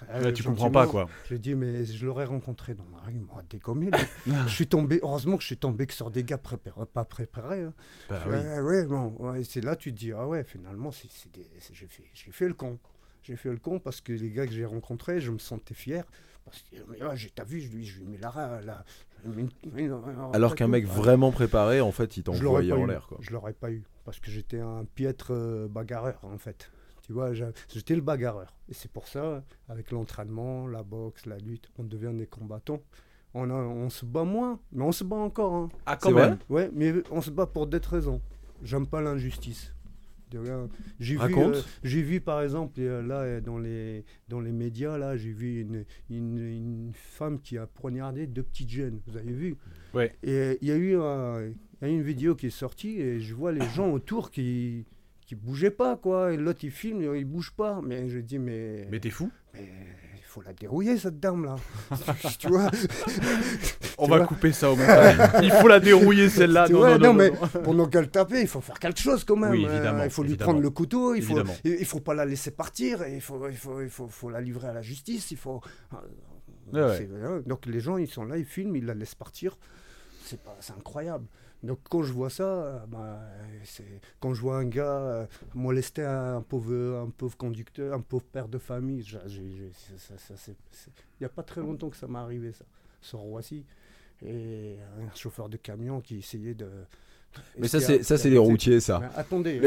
Là, 0.09 0.16
euh, 0.29 0.33
tu 0.33 0.42
comprends 0.42 0.70
pas, 0.70 0.87
quoi. 0.87 1.09
Je 1.29 1.35
dis, 1.37 1.55
mais 1.55 1.85
je 1.85 2.07
l'aurais 2.07 2.24
rencontré 2.24 2.74
dans 2.74 2.87
la 2.94 2.98
rue, 3.05 3.12
il 3.14 3.20
m'aurait 3.20 3.44
dégommé. 3.50 3.90
lui. 3.90 4.33
je 4.46 4.48
suis 4.52 4.66
tombé, 4.66 5.00
heureusement 5.02 5.37
que 5.37 5.42
je 5.42 5.48
suis 5.48 5.57
tombé 5.59 5.87
que 5.87 5.92
sur 5.92 6.11
des 6.11 6.24
gars 6.24 6.38
préparés, 6.38 6.87
pas 6.87 7.05
préparés. 7.05 7.62
hein. 7.62 7.74
Bah 8.09 8.20
oui. 8.26 8.33
Ouais, 8.37 8.61
ouais, 8.61 8.87
bon, 8.87 9.14
ouais, 9.18 9.44
c'est 9.44 9.62
là 9.62 9.76
tu 9.76 9.92
te 9.92 9.98
dis, 9.98 10.12
ah 10.12 10.26
ouais, 10.26 10.44
finalement, 10.44 10.90
j'ai, 10.90 11.09
fait, 11.88 12.05
j'ai 12.14 12.33
fait 12.33 12.48
le 12.48 12.55
con. 12.55 12.79
J'ai 13.22 13.37
fait 13.37 13.50
le 13.50 13.59
con 13.59 13.79
parce 13.81 14.00
que 14.00 14.12
les 14.12 14.31
gars 14.31 14.46
que 14.46 14.52
j'ai 14.52 14.64
rencontrés, 14.64 15.20
je 15.20 15.31
me 15.31 15.38
sentais 15.38 15.74
fier. 15.74 16.05
Parce 16.46 16.62
que, 16.62 16.76
mais 16.88 17.04
ouais, 17.04 17.16
j'ai, 17.16 17.28
t'as 17.30 17.44
vu, 17.44 17.61
je 17.61 17.70
lui, 17.70 17.85
je 17.85 17.98
lui 17.98 18.06
mets 18.06 18.16
la. 18.18 18.30
ra- 18.30 18.61
la 18.62 18.85
je 19.24 19.28
lui 19.30 19.37
mets 19.37 19.48
une- 19.64 19.78
une- 19.78 19.92
un- 19.92 20.30
Alors 20.32 20.52
un 20.52 20.54
qu'un 20.54 20.68
mec 20.68 20.87
vraiment 20.87 21.30
préparé, 21.32 21.80
en 21.82 21.92
fait, 21.92 22.16
il 22.16 22.22
t'envoyait 22.22 22.72
en 22.72 22.85
eu. 22.85 22.87
l'air. 22.87 23.06
quoi. 23.09 23.18
Je 23.20 23.30
l'aurais 23.32 23.52
pas 23.52 23.70
eu 23.70 23.82
parce 24.04 24.18
que 24.20 24.30
j'étais 24.30 24.61
un 24.61 24.85
piètre 24.94 25.32
euh, 25.32 25.68
bagarreur 25.68 26.18
en 26.22 26.38
fait. 26.38 26.70
Tu 27.02 27.12
vois, 27.12 27.32
j'étais 27.35 27.94
le 27.94 28.00
bagarreur. 28.00 28.54
Et 28.68 28.74
c'est 28.74 28.90
pour 28.90 29.06
ça, 29.06 29.44
avec 29.68 29.90
l'entraînement, 29.92 30.66
la 30.66 30.82
boxe, 30.82 31.26
la 31.26 31.37
lutte, 31.38 31.68
on 31.78 31.85
devient 31.85 32.12
des 32.16 32.26
combattants. 32.26 32.80
On, 33.35 33.50
a- 33.50 33.54
on 33.54 33.90
se 33.90 34.04
bat 34.06 34.24
moins, 34.24 34.59
mais 34.72 34.82
on 34.82 34.92
se 34.92 35.04
bat 35.04 35.16
encore. 35.16 35.54
hein. 35.54 35.68
Ah, 35.85 35.96
quand 35.96 36.09
C'est 36.09 36.14
même. 36.14 36.38
Ouais, 36.48 36.70
mais 36.72 36.94
on 37.11 37.20
se 37.20 37.30
bat 37.30 37.46
pour 37.46 37.66
d'autres 37.66 37.90
raisons. 37.92 38.20
J'aime 38.62 38.87
pas 38.87 39.00
l'injustice. 39.02 39.72
Rien. 40.38 40.68
J'ai 41.01 41.16
vu, 41.16 41.20
euh, 41.55 41.61
j'ai 41.85 42.03
vu 42.03 42.20
par 42.20 42.42
exemple 42.42 42.81
euh, 42.81 43.03
là 43.03 43.20
euh, 43.20 43.40
dans 43.40 43.59
les 43.59 44.05
dans 44.29 44.40
les 44.40 44.53
médias 44.53 44.99
là, 44.99 45.16
j'ai 45.16 45.33
vu 45.33 45.61
une, 45.62 45.85
une, 46.11 46.38
une 46.38 46.90
femme 46.94 47.40
qui 47.40 47.59
a 47.59 47.66
poignardé 47.66 48.27
deux 48.27 48.42
petites 48.42 48.70
jeunes. 48.70 49.01
Vous 49.07 49.16
avez 49.16 49.33
vu 49.33 49.57
Ouais. 49.94 50.12
Et 50.22 50.59
il 50.61 50.68
y 50.68 50.72
a 50.72 50.77
eu 50.77 50.96
un- 50.96 51.42
il 51.42 51.55
y 51.83 51.85
a 51.85 51.88
eu 51.88 51.92
une 51.94 52.03
vidéo 52.03 52.35
qui 52.35 52.46
est 52.46 52.51
sortie 52.51 53.01
et 53.01 53.20
je 53.20 53.35
vois 53.35 53.53
les 53.53 53.66
gens 53.75 53.90
autour 53.92 54.31
qui 54.31 54.85
qui 55.20 55.35
bougeaient 55.35 55.70
pas 55.70 55.96
quoi. 55.96 56.33
Et 56.33 56.37
l'autre 56.37 56.61
il 56.62 56.70
filme, 56.70 57.03
il 57.16 57.25
bouge 57.25 57.53
pas. 57.53 57.81
Mais 57.85 58.09
je 58.09 58.18
dis 58.18 58.38
mais 58.38 58.87
Mais 58.90 59.01
t'es 59.01 59.11
fou 59.11 59.31
mais 59.55 59.68
faut 60.37 60.42
la 60.42 60.53
dérouiller 60.53 60.99
cette 60.99 61.18
dame 61.18 61.46
là. 61.46 61.57
tu 62.38 62.49
vois 62.49 62.70
On 63.99 64.05
Tu 64.05 64.11
va 64.11 64.16
vois 64.18 64.27
couper 64.27 64.53
ça 64.53 64.70
au 64.70 64.77
montage. 64.77 65.16
Il 65.42 65.51
faut 65.51 65.68
la 65.68 65.81
dérouiller 65.81 66.29
celle-là. 66.29 66.68
Non, 66.68 66.81
non, 66.81 66.88
non, 66.90 66.99
non, 66.99 67.12
mais 67.14 67.33
pendant 67.64 67.87
qu'elle 67.88 68.11
tapait, 68.11 68.42
il 68.42 68.46
faut 68.49 68.61
faire 68.61 68.79
quelque 68.79 69.01
chose 69.01 69.25
quand 69.25 69.37
même. 69.37 69.51
Oui, 69.53 69.64
Euh, 69.64 69.72
évidemment, 69.72 70.05
il 70.05 70.11
faut 70.11 70.22
lui 70.22 70.31
évidemment. 70.33 70.51
prendre 70.53 70.62
le 70.62 70.70
couteau, 70.70 71.14
il 71.14 71.22
faut, 71.22 71.33
Évidemment. 71.33 71.55
il, 71.64 71.77
il 71.81 71.87
faut 71.87 72.01
pas 72.01 72.12
la 72.14 72.27
laisser 72.27 72.51
partir, 72.51 73.07
il 73.09 73.22
faut, 73.22 73.49
il 73.49 73.57
faut, 73.57 73.81
il 73.81 73.88
faut, 73.88 74.09
faut 74.09 74.29
la 74.29 74.40
livrer 74.42 74.68
à 74.68 74.75
la 74.75 74.83
justice. 74.83 75.31
Il 75.31 75.38
faut. 75.38 75.61
euh, 75.94 75.96
Ouais, 76.72 77.09
euh, 77.12 77.40
Donc 77.46 77.64
les 77.64 77.81
gens, 77.81 77.96
ils 77.96 78.09
sont 78.09 78.25
là, 78.25 78.37
ils 78.37 78.44
filment, 78.44 78.77
ils 78.77 78.85
la 78.85 78.92
laissent 78.94 79.14
partir. 79.14 79.57
C'est 80.25 80.42
pas, 80.42 80.57
c'est 80.61 80.72
incroyable. 80.75 81.25
Donc 81.62 81.79
quand 81.88 82.03
je 82.03 82.12
vois 82.12 82.31
ça, 82.31 82.45
euh, 82.45 82.79
bah, 82.87 83.21
c'est 83.64 83.85
quand 84.21 84.35
je 84.35 84.40
vois 84.40 84.59
un 84.59 84.64
gars 84.66 84.85
euh, 84.99 85.27
molester 85.55 86.05
un 86.05 86.42
pauvre, 86.42 87.03
un 87.07 87.11
pauvre 87.11 87.37
conducteur, 87.37 87.95
un 87.95 88.01
pauvre 88.01 88.25
père 88.25 88.47
de 88.49 88.59
famille, 88.59 89.05
il 89.27 89.71
n'y 91.21 91.27
a 91.27 91.29
pas 91.29 91.42
très 91.42 91.61
longtemps 91.61 91.88
que 91.90 91.97
ça 91.97 92.07
m'est 92.07 92.19
arrivé 92.19 92.53
ça, 92.53 92.64
sur 93.01 93.19
Roissy, 93.21 93.64
et 94.25 94.77
un 94.99 95.14
chauffeur 95.14 95.49
de 95.49 95.57
camion 95.57 96.01
qui 96.01 96.19
essayait 96.19 96.55
de. 96.55 96.69
Mais 97.59 97.69
ça, 97.69 97.81
c'est 97.81 98.03
ça, 98.03 98.16
c'est 98.16 98.31
les 98.31 98.38
routiers, 98.38 98.81
ça. 98.81 98.99
Mais 99.01 99.09
attendez, 99.16 99.61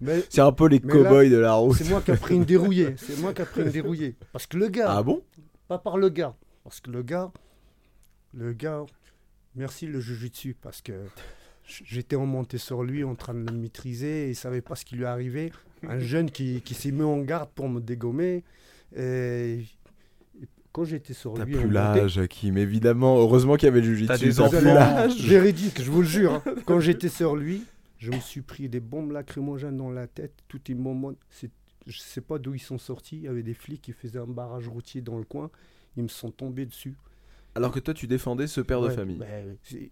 Les- 0.00 0.24
C'est 0.30 0.40
un 0.42 0.52
peu 0.52 0.68
les 0.68 0.80
cow-boys 0.80 1.28
de 1.28 1.36
la 1.38 1.54
route. 1.54 1.76
c'est 1.76 1.88
moi 1.88 2.00
qui 2.00 2.10
a 2.12 2.16
pris 2.16 2.36
une 2.36 2.44
dérouillée, 2.44 2.94
c'est 2.98 3.18
moi 3.20 3.32
qui 3.32 3.42
a 3.42 3.46
pris 3.46 3.62
une 3.62 3.70
dérouillée, 3.70 4.14
parce 4.32 4.46
que 4.46 4.56
le 4.56 4.68
gars, 4.68 4.86
Ah 4.96 5.02
bon? 5.02 5.22
pas 5.68 5.78
par 5.78 5.96
le 5.98 6.08
gars. 6.08 6.34
Parce 6.64 6.80
que 6.80 6.90
le 6.90 7.02
gars, 7.02 7.32
le 8.34 8.52
gars, 8.52 8.84
merci 9.54 9.86
le 9.86 10.00
jujutsu, 10.00 10.54
parce 10.60 10.82
que 10.82 10.92
j'étais 11.64 12.16
remonté 12.16 12.58
sur 12.58 12.82
lui 12.82 13.04
en 13.04 13.14
train 13.14 13.34
de 13.34 13.50
le 13.50 13.56
maîtriser, 13.56 14.26
et 14.26 14.30
il 14.30 14.36
savait 14.36 14.60
pas 14.62 14.74
ce 14.76 14.84
qui 14.84 14.96
lui 14.96 15.04
arrivait. 15.04 15.50
Un 15.88 15.98
jeune 16.00 16.30
qui, 16.30 16.60
qui 16.62 16.74
s'est 16.74 16.90
mis 16.92 17.02
en 17.02 17.18
garde 17.18 17.50
pour 17.54 17.68
me 17.68 17.80
dégommer. 17.80 18.44
Et 18.96 19.64
et 20.42 20.46
quand 20.72 20.84
j'étais 20.84 21.14
sur 21.14 21.34
T'as 21.34 21.44
lui, 21.44 21.52
plus 21.54 21.60
on 21.64 21.66
montait- 21.68 22.00
l'âge, 22.00 22.18
Hakim, 22.18 22.56
évidemment. 22.58 23.18
Heureusement 23.18 23.56
qu'il 23.56 23.66
y 23.66 23.68
avait 23.68 23.80
le 23.80 23.86
jujitsu. 23.86 24.06
T'as 24.08 24.18
des 24.18 24.32
t'as 24.34 24.48
plus 24.48 24.68
enfants. 24.68 25.14
Véridique, 25.28 25.82
je 25.82 25.90
vous 25.90 26.00
le 26.02 26.06
jure. 26.06 26.34
hein. 26.34 26.42
Quand 26.66 26.80
j'étais 26.80 27.08
sur 27.08 27.36
lui, 27.36 27.64
je 27.98 28.10
me 28.10 28.20
suis 28.20 28.40
pris 28.42 28.68
des 28.68 28.80
bombes 28.80 29.12
lacrymogènes 29.12 29.76
dans 29.76 29.90
la 29.90 30.06
tête. 30.06 30.32
Tout 30.48 30.60
est 30.70 30.74
moment. 30.74 31.12
c'est- 31.30 31.50
Je 31.86 31.98
sais 31.98 32.20
pas 32.20 32.38
d'où 32.38 32.54
ils 32.54 32.60
sont 32.60 32.78
sortis. 32.78 33.16
Il 33.16 33.22
y 33.22 33.28
avait 33.28 33.42
des 33.42 33.54
flics 33.54 33.82
qui 33.82 33.92
faisaient 33.92 34.18
un 34.18 34.26
barrage 34.26 34.68
routier 34.68 35.00
dans 35.00 35.18
le 35.18 35.24
coin. 35.24 35.50
Ils 35.96 36.02
me 36.04 36.08
sont 36.08 36.30
tombés 36.30 36.66
dessus. 36.66 36.94
Alors 37.56 37.72
que 37.72 37.80
toi, 37.80 37.92
tu 37.92 38.06
défendais 38.06 38.46
ce 38.46 38.60
père 38.60 38.80
de 38.80 38.88
famille. 38.90 39.16
bah, 39.18 39.26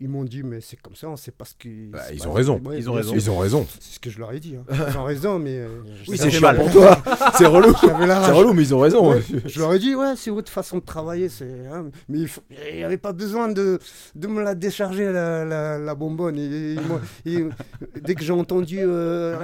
ils 0.00 0.08
m'ont 0.08 0.22
dit, 0.24 0.42
mais 0.44 0.60
c'est 0.60 0.80
comme 0.80 0.94
ça, 0.94 1.08
c'est 1.16 1.34
parce 1.34 1.54
que. 1.54 1.90
Bah, 1.90 2.02
ils 2.12 2.26
ont 2.28 2.32
raison. 2.32 2.60
Ouais, 2.64 2.78
Ils 2.78 2.88
ont 2.88 2.92
raison. 2.92 3.14
Ils 3.14 3.30
ont 3.30 3.38
raison. 3.38 3.66
C'est 3.80 3.94
ce 3.94 4.00
que 4.00 4.10
je 4.10 4.18
leur 4.20 4.32
ai 4.32 4.38
dit. 4.38 4.54
hein. 4.56 4.64
Ils 4.92 4.96
ont 4.96 5.04
raison, 5.04 5.38
mais. 5.40 5.56
euh, 5.58 5.66
Oui, 6.06 6.16
c'est 6.16 6.30
chiant 6.30 6.54
pour 6.54 6.70
toi. 6.70 7.02
C'est 7.36 7.46
relou. 7.46 7.74
C'est 7.80 8.30
relou, 8.32 8.52
mais 8.52 8.62
ils 8.62 8.74
ont 8.74 8.78
raison. 8.78 9.10
Ouais, 9.10 9.20
je 9.44 9.58
leur 9.60 9.74
ai 9.74 9.78
dit, 9.80 9.94
ouais, 9.94 10.14
c'est 10.16 10.30
votre 10.30 10.50
façon 10.52 10.78
de 10.78 10.82
travailler. 10.84 11.28
c'est 11.28 11.66
hein. 11.72 11.86
Mais 12.08 12.18
il 12.20 12.28
faut- 12.28 12.42
n'y 12.74 12.82
avait 12.84 12.96
pas 12.96 13.12
besoin 13.12 13.48
de, 13.48 13.78
de 14.14 14.26
me 14.28 14.42
la 14.42 14.54
décharger, 14.54 15.04
la, 15.12 15.44
la, 15.44 15.78
la 15.78 15.94
bonbonne. 15.94 16.38
Et- 16.38 16.74
et 16.74 16.80
moi- 16.80 17.00
et, 17.26 17.44
dès 18.02 18.14
que 18.14 18.22
j'ai 18.22 18.32
entendu, 18.32 18.78
euh, 18.80 19.36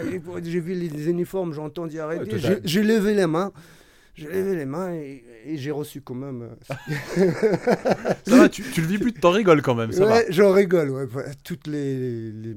j'ai 0.43 0.61
vu 0.61 0.75
les 0.75 1.09
uniformes, 1.11 1.53
j'ai 1.53 1.61
entendu 1.61 1.99
arrêter. 2.01 2.37
j'ai 2.65 2.83
levé 2.83 3.15
les 3.15 3.27
mains. 3.27 3.53
J'ai 4.17 4.29
levé 4.29 4.55
les 4.57 4.65
mains 4.65 4.93
et, 4.95 5.25
et 5.45 5.57
j'ai 5.57 5.71
reçu 5.73 6.01
quand 6.01 6.15
même. 6.15 6.43
euh, 6.43 6.55
Ça 8.27 8.37
va, 8.37 8.49
tu, 8.49 8.63
tu 8.63 8.81
le 8.81 8.87
dis 8.87 8.99
plus, 8.99 9.13
t'en 9.13 9.31
rigoles 9.31 9.63
quand 9.63 9.75
même, 9.75 9.93
ça 9.93 10.05
va. 10.05 10.13
ouais, 10.15 10.27
j'en 10.31 10.53
rigole. 10.53 10.91
Ouais, 10.91 11.07
toutes 11.43 11.67
les, 11.67 12.31
les- 12.31 12.57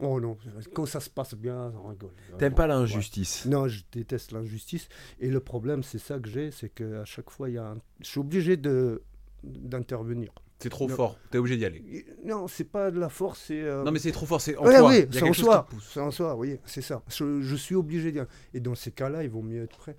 Oh 0.00 0.20
non, 0.20 0.36
quand 0.74 0.86
ça 0.86 1.00
se 1.00 1.08
passe 1.10 1.34
bien, 1.34 1.70
j'en 1.72 1.88
rigole. 1.88 2.10
T'aimes 2.38 2.54
pas 2.54 2.62
Ouais. 2.62 2.68
l'injustice. 2.68 3.46
Non, 3.46 3.68
je 3.68 3.82
déteste 3.92 4.32
l'injustice. 4.32 4.88
Et 5.20 5.28
le 5.28 5.40
problème, 5.40 5.82
c'est 5.82 5.98
ça 5.98 6.18
que 6.18 6.28
j'ai, 6.28 6.50
c'est 6.50 6.68
qu'à 6.70 7.04
chaque 7.04 7.30
fois, 7.30 7.48
il 7.48 7.54
y 7.54 7.58
a 7.58 7.66
un- 7.66 7.78
je 8.00 8.08
suis 8.08 8.20
obligé 8.20 8.56
de 8.56 9.02
d'intervenir. 9.42 10.32
C'est 10.58 10.68
trop 10.68 10.86
Non. 10.88 10.94
fort, 10.94 11.16
t'es 11.30 11.38
obligé 11.38 11.56
d'y 11.56 11.64
aller. 11.64 12.04
Non, 12.26 12.46
c'est 12.46 12.64
pas 12.70 12.90
de 12.90 13.00
la 13.00 13.08
force, 13.08 13.44
c'est. 13.46 13.62
euh, 13.62 13.82
Non 13.82 13.90
mais 13.92 13.98
c'est 13.98 14.12
trop 14.12 14.26
fort, 14.26 14.42
c'est 14.42 14.54
en 14.58 14.66
ouais, 14.66 14.76
toi. 14.78 14.88
oui, 14.90 15.06
c'est 15.10 15.22
en 15.22 15.32
soi. 15.32 15.66
C'est 15.90 16.00
en 16.00 16.10
soi, 16.10 16.36
oui, 16.36 16.58
c'est 16.66 16.82
ça. 16.82 17.02
Je, 17.08 17.40
je 17.40 17.56
suis 17.56 17.74
obligé 17.74 18.12
d'y 18.12 18.18
aller. 18.18 18.28
Et 18.52 18.60
dans 18.60 18.74
ces 18.74 18.90
cas-là, 18.90 19.22
il 19.24 19.30
vaut 19.30 19.40
mieux 19.40 19.62
être 19.62 19.78
prêt. 19.78 19.96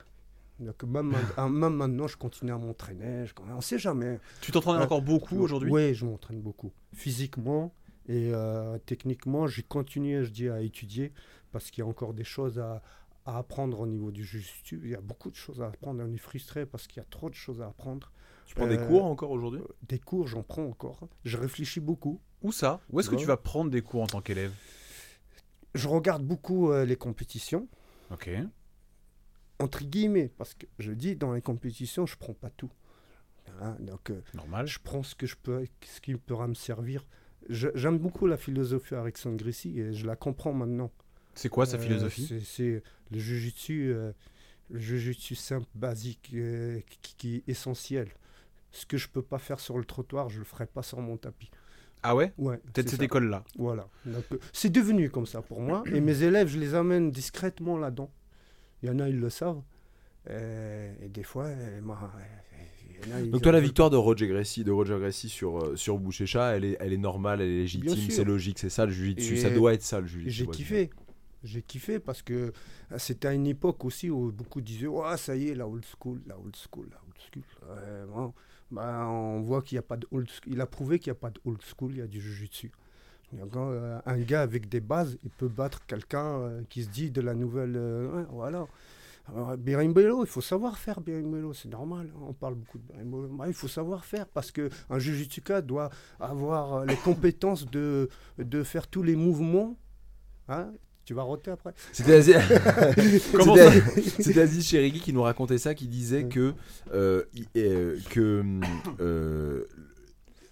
Donc, 0.61 0.83
même, 0.83 1.13
ma- 1.37 1.49
même 1.49 1.73
maintenant, 1.75 2.07
je 2.07 2.15
continue 2.17 2.51
à 2.51 2.57
m'entraîner. 2.57 3.25
Je... 3.25 3.33
On 3.55 3.61
sait 3.61 3.79
jamais. 3.79 4.19
Tu 4.41 4.51
t'entraînes 4.51 4.77
Ouais. 4.77 4.83
encore 4.83 5.01
beaucoup 5.01 5.37
aujourd'hui? 5.39 5.71
Oui, 5.71 5.93
je 5.93 6.05
m'entraîne 6.05 6.39
beaucoup. 6.41 6.71
Physiquement 6.93 7.73
et 8.07 8.31
euh, 8.33 8.77
techniquement, 8.85 9.47
j'ai 9.47 9.63
continué, 9.63 10.23
je 10.23 10.29
dis, 10.31 10.49
à 10.49 10.61
étudier 10.61 11.11
parce 11.51 11.69
qu'il 11.71 11.83
y 11.83 11.85
a 11.85 11.89
encore 11.89 12.13
des 12.13 12.23
choses 12.23 12.59
à, 12.59 12.81
à 13.25 13.37
apprendre 13.37 13.79
au 13.79 13.87
niveau 13.87 14.11
du 14.11 14.23
jiu-jitsu. 14.23 14.81
Il 14.83 14.89
y 14.91 14.95
a 14.95 15.01
beaucoup 15.01 15.29
de 15.31 15.35
choses 15.35 15.61
à 15.61 15.67
apprendre. 15.67 16.03
On 16.07 16.13
est 16.13 16.17
frustré 16.17 16.65
parce 16.65 16.87
qu'il 16.87 16.97
y 16.97 17.05
a 17.05 17.07
trop 17.09 17.29
de 17.29 17.35
choses 17.35 17.61
à 17.61 17.67
apprendre. 17.67 18.11
Tu 18.45 18.55
prends 18.55 18.67
des 18.67 18.77
Euh, 18.77 18.87
cours 18.87 19.05
encore 19.05 19.31
aujourd'hui? 19.31 19.61
Des 19.87 19.99
cours, 19.99 20.27
j'en 20.27 20.43
prends 20.43 20.65
encore. 20.65 21.07
Je 21.25 21.37
réfléchis 21.37 21.79
beaucoup. 21.79 22.19
Où 22.41 22.51
ça? 22.51 22.81
Où 22.91 22.99
est-ce 22.99 23.09
que 23.09 23.15
Ouais. 23.15 23.21
tu 23.21 23.27
vas 23.27 23.37
prendre 23.37 23.69
des 23.71 23.81
cours 23.81 24.01
en 24.01 24.07
tant 24.07 24.21
qu'élève? 24.21 24.51
Je 25.73 25.87
regarde 25.87 26.23
beaucoup 26.23 26.71
euh, 26.71 26.83
les 26.85 26.95
compétitions, 26.97 27.67
Ok. 28.11 28.29
Entre 29.61 29.83
guillemets, 29.83 30.31
parce 30.37 30.53
que 30.53 30.65
je 30.79 30.91
dis, 30.91 31.15
dans 31.15 31.33
les 31.33 31.41
compétitions, 31.41 32.05
je 32.05 32.17
prends 32.17 32.33
pas 32.33 32.49
tout. 32.49 32.71
Hein, 33.61 33.75
donc, 33.79 34.09
euh, 34.09 34.21
Normal. 34.33 34.65
je 34.67 34.79
prends 34.83 35.03
ce 35.03 35.13
que 35.15 35.27
je 35.27 35.35
peux, 35.41 35.65
ce 35.85 35.99
qui 36.01 36.15
pourra 36.15 36.47
me 36.47 36.53
servir. 36.53 37.05
J'aime 37.49 37.97
beaucoup 37.97 38.27
la 38.27 38.37
philosophie 38.37 38.95
Alexandre 38.95 39.37
Grissi 39.37 39.79
et 39.79 39.93
je 39.93 40.05
la 40.05 40.15
comprends 40.15 40.53
maintenant. 40.53 40.91
C'est 41.35 41.49
quoi 41.49 41.65
sa 41.65 41.77
Euh, 41.77 41.79
philosophie? 41.79 42.25
c'est- 42.27 42.39
C'est 42.41 42.83
le 43.11 43.19
jujutsu, 43.19 43.91
euh, 43.93 44.11
le 44.69 44.79
jujutsu 44.79 45.35
simple, 45.35 45.67
basique, 45.75 46.31
euh, 46.33 46.79
qui, 47.01 47.15
qui 47.17 47.35
est 47.37 47.43
essentiel. 47.49 48.07
Ce 48.71 48.85
que 48.85 48.95
je 48.97 49.09
peux 49.09 49.21
pas 49.21 49.37
faire 49.39 49.59
sur 49.59 49.77
le 49.77 49.83
trottoir, 49.85 50.29
je 50.29 50.39
le 50.39 50.45
ferai 50.45 50.65
pas 50.65 50.81
sur 50.83 50.99
mon 51.01 51.17
tapis. 51.17 51.51
Ah 52.03 52.15
ouais? 52.15 52.33
Ouais, 52.37 52.57
Peut-être 52.73 52.89
cette 52.89 53.01
école-là. 53.01 53.43
Voilà. 53.57 53.87
C'est 54.53 54.69
devenu 54.71 55.09
comme 55.09 55.25
ça 55.25 55.41
pour 55.41 55.61
moi. 55.61 55.83
Et 55.91 55.99
mes 55.99 56.23
élèves, 56.23 56.47
je 56.47 56.57
les 56.57 56.73
amène 56.73 57.11
discrètement 57.11 57.77
là-dedans. 57.77 58.09
Il 58.83 58.89
y 58.89 58.91
en 58.91 58.99
a, 58.99 59.09
ils 59.09 59.19
le 59.19 59.29
savent. 59.29 59.61
Euh, 60.29 60.93
et 61.01 61.09
des 61.09 61.23
fois, 61.23 61.45
euh, 61.45 61.81
moi, 61.81 62.11
euh, 62.15 62.63
il 62.89 63.09
y 63.09 63.11
en 63.11 63.15
a, 63.15 63.21
ils 63.21 63.31
Donc 63.31 63.41
toi, 63.41 63.51
la 63.51 63.59
victoire 63.59 63.89
de 63.89 63.97
Roger 63.97 64.27
Gracie, 64.27 64.63
de 64.63 64.71
Roger 64.71 64.97
Gracie 64.99 65.29
sur 65.29 65.77
sur 65.77 65.97
Bouchécha, 65.97 66.55
elle 66.55 66.65
est 66.65 66.77
elle 66.79 66.93
est 66.93 66.97
normale, 66.97 67.41
elle 67.41 67.49
est 67.49 67.61
légitime, 67.61 68.09
c'est 68.09 68.23
logique, 68.23 68.59
c'est 68.59 68.69
ça 68.69 68.85
le 68.85 68.91
jiu-jitsu, 68.91 69.37
ça 69.37 69.49
doit 69.49 69.73
être 69.73 69.83
ça 69.83 69.99
le 69.99 70.07
jiu-jitsu. 70.07 70.31
J'ai 70.31 70.47
kiffé. 70.47 70.89
J'ai 71.43 71.63
kiffé 71.63 71.99
parce 71.99 72.21
que 72.21 72.53
c'était 72.97 73.29
à 73.29 73.33
une 73.33 73.47
époque 73.47 73.83
aussi 73.83 74.11
où 74.11 74.31
beaucoup 74.31 74.61
disaient 74.61 74.85
ça 75.17 75.35
y 75.35 75.47
est, 75.47 75.55
la 75.55 75.67
old 75.67 75.83
school, 75.83 76.21
la 76.27 76.37
old 76.37 76.55
school, 76.55 76.87
la 76.91 76.97
old 77.03 77.17
school. 77.17 77.43
Ouais, 77.67 78.05
bon, 78.13 78.33
bah, 78.69 79.07
on 79.07 79.41
voit 79.41 79.63
qu'il 79.63 79.75
n'y 79.75 79.79
a 79.79 79.83
pas 79.83 79.97
de 79.97 80.05
old 80.11 80.29
school. 80.29 80.53
Il 80.53 80.61
a 80.61 80.67
prouvé 80.67 80.99
qu'il 80.99 81.11
n'y 81.11 81.17
a 81.17 81.19
pas 81.19 81.31
de 81.31 81.39
old 81.43 81.61
school, 81.63 81.93
il 81.93 81.97
y 81.97 82.01
a 82.01 82.07
du 82.07 82.21
jujitsu. 82.21 82.71
Euh, 83.33 83.99
un 84.05 84.17
gars 84.19 84.41
avec 84.41 84.67
des 84.69 84.81
bases, 84.81 85.17
il 85.23 85.29
peut 85.29 85.47
battre 85.47 85.85
quelqu'un 85.85 86.25
euh, 86.39 86.61
qui 86.69 86.83
se 86.83 86.89
dit 86.89 87.11
de 87.11 87.21
la 87.21 87.33
nouvelle. 87.33 87.75
euh, 87.75 88.11
ouais, 88.11 88.25
voilà. 88.31 88.67
Berimbolo, 89.57 90.25
il 90.25 90.27
faut 90.27 90.41
savoir 90.41 90.77
faire 90.77 90.99
Berimbolo, 90.99 91.53
c'est 91.53 91.69
normal. 91.69 92.09
hein, 92.15 92.19
On 92.27 92.33
parle 92.33 92.55
beaucoup 92.55 92.77
de 92.79 92.83
Berimbolo. 92.83 93.29
Bah, 93.29 93.45
il 93.47 93.53
faut 93.53 93.67
savoir 93.69 94.03
faire 94.03 94.27
parce 94.27 94.51
que 94.51 94.69
un 94.89 94.99
Jujutsuka 94.99 95.61
doit 95.61 95.89
avoir 96.19 96.85
les 96.85 96.97
compétences 96.97 97.65
de, 97.69 98.09
de 98.39 98.63
faire 98.63 98.87
tous 98.87 99.03
les 99.03 99.15
mouvements. 99.15 99.77
Hein 100.49 100.71
tu 101.05 101.13
vas 101.15 101.23
roter 101.23 101.49
après 101.51 101.73
C'était 101.93 102.13
Aziz, 104.39 104.67
Cherigui 104.67 104.99
qui 104.99 105.13
nous 105.13 105.21
racontait 105.23 105.57
ça, 105.57 105.73
qui 105.75 105.87
disait 105.87 106.23
Mm. 106.23 106.29
que, 106.29 106.53
euh, 106.93 107.23
il, 107.33 107.45
euh, 107.57 107.97
que 108.09 108.43
euh, 108.99 109.63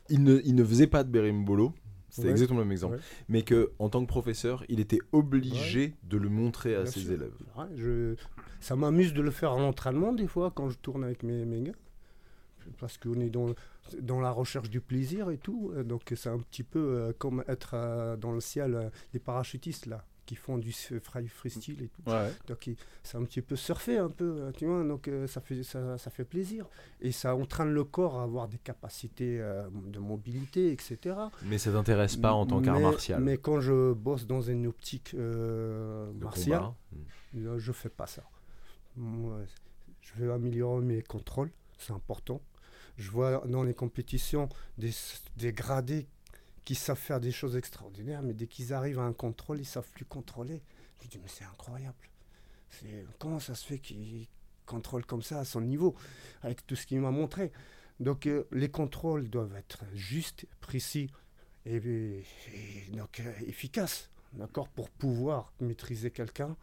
il, 0.09 0.23
ne, 0.23 0.39
il 0.45 0.55
ne 0.55 0.63
faisait 0.63 0.87
pas 0.87 1.03
de 1.03 1.09
berimbolo. 1.11 1.73
C'était 2.09 2.27
Ouais. 2.27 2.31
exactement 2.31 2.59
le 2.59 2.65
même 2.65 2.71
exemple. 2.71 2.95
Ouais. 2.95 3.01
Mais 3.29 3.41
que 3.43 3.71
en 3.79 3.89
tant 3.89 4.01
que 4.01 4.07
professeur, 4.07 4.63
il 4.69 4.79
était 4.79 4.99
obligé 5.11 5.95
de 6.03 6.17
le 6.17 6.29
montrer 6.29 6.75
à 6.75 6.83
Bien 6.83 6.91
ses 6.91 6.99
sûr. 7.01 7.11
élèves. 7.13 7.33
Je... 7.75 8.15
Ça 8.59 8.75
m'amuse 8.75 9.13
de 9.13 9.21
le 9.21 9.31
faire 9.31 9.53
à 9.53 9.59
l'entraînement 9.59 10.11
des 10.13 10.27
fois 10.27 10.51
quand 10.53 10.69
je 10.69 10.77
tourne 10.77 11.03
avec 11.03 11.23
mes, 11.23 11.45
mes 11.45 11.61
gars. 11.61 11.73
Parce 12.79 12.97
qu'on 12.97 13.19
est 13.19 13.29
dans, 13.29 13.47
dans 14.01 14.19
la 14.19 14.31
recherche 14.31 14.69
du 14.69 14.81
plaisir 14.81 15.29
et 15.31 15.37
tout. 15.37 15.71
Donc 15.85 16.13
c'est 16.15 16.29
un 16.29 16.37
petit 16.39 16.63
peu 16.63 16.79
euh, 16.79 17.13
comme 17.17 17.43
être 17.47 17.71
euh, 17.73 18.15
dans 18.17 18.31
le 18.31 18.41
ciel, 18.41 18.75
euh, 18.75 18.89
les 19.13 19.19
parachutistes 19.19 19.85
là, 19.87 20.05
qui 20.29 20.35
font 20.35 20.59
du 20.59 20.71
freestyle 20.71 21.81
et 21.81 21.87
tout. 21.87 22.03
Ouais. 22.07 22.31
Donc 22.47 22.69
c'est 23.01 23.17
un 23.17 23.23
petit 23.23 23.41
peu 23.41 23.55
surfer 23.55 23.97
un 23.97 24.11
peu, 24.11 24.35
euh, 24.37 24.51
tu 24.51 24.67
vois. 24.67 24.83
Donc 24.83 25.07
euh, 25.07 25.25
ça, 25.25 25.41
fait, 25.41 25.63
ça, 25.63 25.97
ça 25.97 26.11
fait 26.11 26.23
plaisir. 26.23 26.67
Et 27.01 27.11
ça 27.11 27.35
entraîne 27.35 27.71
le 27.71 27.83
corps 27.83 28.19
à 28.19 28.23
avoir 28.23 28.47
des 28.47 28.59
capacités 28.59 29.41
euh, 29.41 29.67
de 29.87 29.97
mobilité, 29.97 30.71
etc. 30.71 31.15
Mais 31.45 31.57
ça 31.57 31.71
t'intéresse 31.71 32.15
pas 32.15 32.33
en 32.33 32.45
tant 32.45 32.61
qu'art 32.61 32.79
martial? 32.79 33.23
Mais 33.23 33.37
quand 33.37 33.59
je 33.59 33.91
bosse 33.93 34.27
dans 34.27 34.41
une 34.41 34.67
optique 34.67 35.15
euh, 35.15 36.13
martiale, 36.13 36.59
combat. 36.59 36.75
Mm. 37.33 37.45
Là, 37.45 37.57
je 37.57 37.71
fais 37.71 37.89
pas 37.89 38.05
ça. 38.05 38.21
Moi, 38.97 39.39
je 40.01 40.13
veux 40.13 40.31
améliorer 40.31 40.83
mes 40.83 41.01
contrôles, 41.01 41.49
c'est 41.79 41.93
important. 41.93 42.39
Je 42.97 43.09
vois 43.09 43.41
dans 43.47 43.63
les 43.63 43.73
compétitions 43.73 44.47
des, 44.77 44.91
des 45.37 45.53
gradés 45.53 46.05
qui 46.69 46.75
savent 46.75 46.99
faire 46.99 47.19
des 47.19 47.31
choses 47.31 47.55
extraordinaires, 47.55 48.21
mais 48.21 48.35
dès 48.35 48.45
qu'ils 48.45 48.75
arrivent 48.75 48.99
à 48.99 49.03
un 49.03 49.11
contrôle, 49.11 49.59
ils 49.59 49.65
savent 49.65 49.89
plus 49.91 50.05
contrôler. 50.05 50.61
Je 51.01 51.07
dis, 51.07 51.17
mais 51.17 51.27
c'est 51.27 51.43
incroyable. 51.43 51.97
Comment 53.17 53.39
ça 53.39 53.55
se 53.55 53.65
fait 53.65 53.79
qu'ils 53.79 54.27
contrôlent 54.67 55.07
comme 55.07 55.23
ça 55.23 55.39
à 55.39 55.45
son 55.45 55.61
niveau, 55.61 55.95
avec 56.43 56.67
tout 56.67 56.75
ce 56.75 56.85
qu'il 56.85 56.99
m'a 56.99 57.09
montré? 57.09 57.51
Donc, 57.99 58.27
euh, 58.27 58.43
les 58.51 58.69
contrôles 58.69 59.31
doivent 59.31 59.55
être 59.55 59.83
justes, 59.95 60.45
précis 60.61 61.09
et, 61.65 61.79
donc, 62.91 63.19
euh, 63.19 63.33
efficaces, 63.47 64.11
d'accord, 64.33 64.69
pour 64.69 64.91
pouvoir 64.91 65.51
maîtriser 65.61 66.11
quelqu'un 66.11 66.55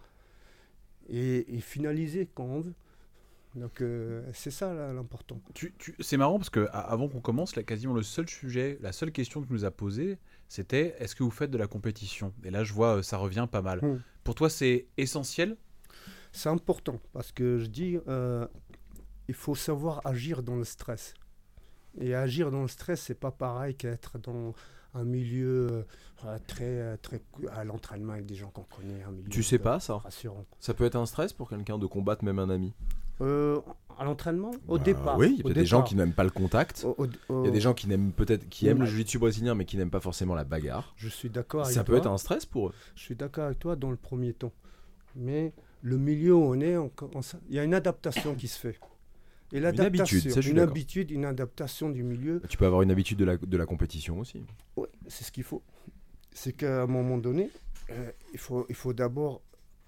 et 1.08 1.58
finaliser 1.60 2.28
quand 2.32 2.44
on 2.44 2.60
veut. 2.60 2.74
Donc 3.56 3.80
euh, 3.80 4.22
c'est 4.34 4.50
ça 4.50 4.72
l'important. 4.92 5.40
Tu- 5.54 5.72
tu- 5.78 5.96
C'est 6.00 6.18
marrant 6.18 6.36
parce 6.38 6.50
que 6.50 6.68
avant 6.72 7.08
qu'on 7.08 7.20
commence, 7.20 7.56
là, 7.56 7.62
quasiment 7.62 7.94
le 7.94 8.02
seul 8.02 8.28
sujet, 8.28 8.78
la 8.82 8.92
seule 8.92 9.10
question 9.12 9.40
que 9.40 9.46
tu 9.46 9.52
nous 9.54 9.64
a 9.64 9.70
posée, 9.70 10.18
c'était 10.48 10.94
est-ce 10.98 11.16
que 11.16 11.22
vous 11.24 11.30
faites 11.30 11.50
de 11.50 11.58
la 11.58 11.66
compétition? 11.66 12.34
Et 12.44 12.50
là, 12.50 12.64
je 12.64 12.72
vois, 12.74 12.98
euh, 12.98 13.02
ça 13.02 13.16
revient 13.16 13.48
pas 13.50 13.62
mal. 13.62 13.80
Hmm. 13.82 14.00
Pour 14.24 14.34
toi, 14.34 14.50
c'est 14.50 14.86
essentiel? 14.98 15.56
C'est 16.32 16.50
important 16.50 17.00
parce 17.12 17.32
que 17.32 17.58
je 17.58 17.66
dis, 17.66 17.98
euh, 18.08 18.46
il 19.26 19.34
faut 19.34 19.54
savoir 19.54 20.02
agir 20.06 20.42
dans 20.42 20.56
le 20.56 20.64
stress. 20.64 21.14
Et 21.98 22.14
agir 22.14 22.50
dans 22.50 22.60
le 22.62 22.68
stress, 22.68 23.00
c'est 23.00 23.18
pas 23.18 23.30
pareil 23.30 23.74
qu'être 23.74 24.18
dans 24.18 24.52
un 24.96 25.04
milieu 25.04 25.84
euh, 26.24 26.38
très, 26.46 26.64
euh, 26.64 26.96
très 27.00 27.20
à 27.52 27.64
l'entraînement 27.64 28.14
avec 28.14 28.26
des 28.26 28.34
gens 28.34 28.48
qu'on 28.50 28.62
connaît. 28.64 29.02
Un 29.06 29.10
milieu 29.12 29.28
Tu 29.28 29.42
sais 29.42 29.58
pas 29.58 29.78
ça 29.80 29.98
rassurant. 29.98 30.44
Ça 30.60 30.74
peut 30.74 30.84
être 30.84 30.96
un 30.96 31.06
stress 31.06 31.32
pour 31.32 31.48
quelqu'un 31.48 31.78
de 31.78 31.86
combattre 31.86 32.24
même 32.24 32.38
un 32.38 32.50
ami? 32.50 32.72
Euh, 33.22 33.60
à 33.98 34.04
l'entraînement, 34.04 34.50
au 34.68 34.76
Bah 34.76 34.84
départ. 34.84 35.16
Oui, 35.18 35.36
il 35.38 35.46
y 35.46 35.50
a 35.50 35.54
des 35.54 35.64
gens 35.64 35.82
qui 35.82 35.94
n'aiment 35.96 36.12
pas 36.12 36.24
le 36.24 36.30
contact. 36.30 36.84
Au- 36.84 37.06
au- 37.30 37.42
Il 37.42 37.46
y 37.46 37.48
a 37.48 37.50
des 37.50 37.60
gens 37.62 37.72
qui 37.72 37.88
n'aiment 37.88 38.12
peut-être 38.12 38.46
qui 38.50 38.66
aiment 38.68 38.80
le 38.80 38.86
jiu-jitsu 38.86 39.18
brésilien 39.18 39.54
mais 39.54 39.64
qui 39.64 39.76
n'aiment 39.78 39.90
pas 39.90 40.00
forcément 40.00 40.34
la 40.34 40.44
bagarre. 40.44 40.92
Je 40.96 41.08
suis 41.08 41.30
d'accord 41.30 41.62
avec 41.64 41.74
Ça 41.74 41.82
peut 41.84 41.92
toi. 41.92 41.98
être 42.00 42.06
un 42.10 42.18
stress 42.18 42.44
pour 42.44 42.68
eux. 42.68 42.74
Je 42.94 43.00
suis 43.02 43.14
d'accord 43.16 43.44
avec 43.46 43.58
toi 43.58 43.74
dans 43.76 43.90
le 43.90 43.96
premier 43.96 44.34
temps. 44.34 44.52
Mais 45.14 45.54
le 45.82 45.96
milieu 45.96 46.34
où 46.34 46.42
on 46.42 46.60
est, 46.60 46.76
on 46.76 46.90
il 47.48 47.54
y 47.54 47.58
a 47.58 47.64
une 47.64 47.72
adaptation 47.74 48.34
qui 48.34 48.48
se 48.48 48.58
fait. 48.58 48.78
Et 49.52 49.60
l'adaptation, 49.60 50.16
habitude, 50.16 50.30
ça, 50.30 50.40
je 50.40 50.40
suis 50.40 50.50
une 50.50 50.58
habitude, 50.58 51.10
une 51.10 51.24
adaptation 51.24 51.90
du 51.90 52.02
milieu, 52.02 52.42
Tu 52.48 52.56
peux 52.56 52.66
avoir 52.66 52.82
une 52.82 52.90
habitude 52.90 53.18
de 53.18 53.24
la, 53.24 53.36
de 53.36 53.56
la 53.56 53.66
compétition 53.66 54.18
aussi. 54.18 54.44
ouais, 54.76 54.88
c'est 55.06 55.24
ce 55.24 55.32
qu'il 55.32 55.44
faut. 55.44 55.62
C'est 56.32 56.52
qu'à 56.52 56.82
un 56.82 56.86
moment 56.86 57.16
donné, 57.18 57.50
euh, 57.90 58.10
il 58.32 58.38
faut, 58.38 58.66
il 58.68 58.74
faut 58.74 58.92
d'abord 58.92 59.42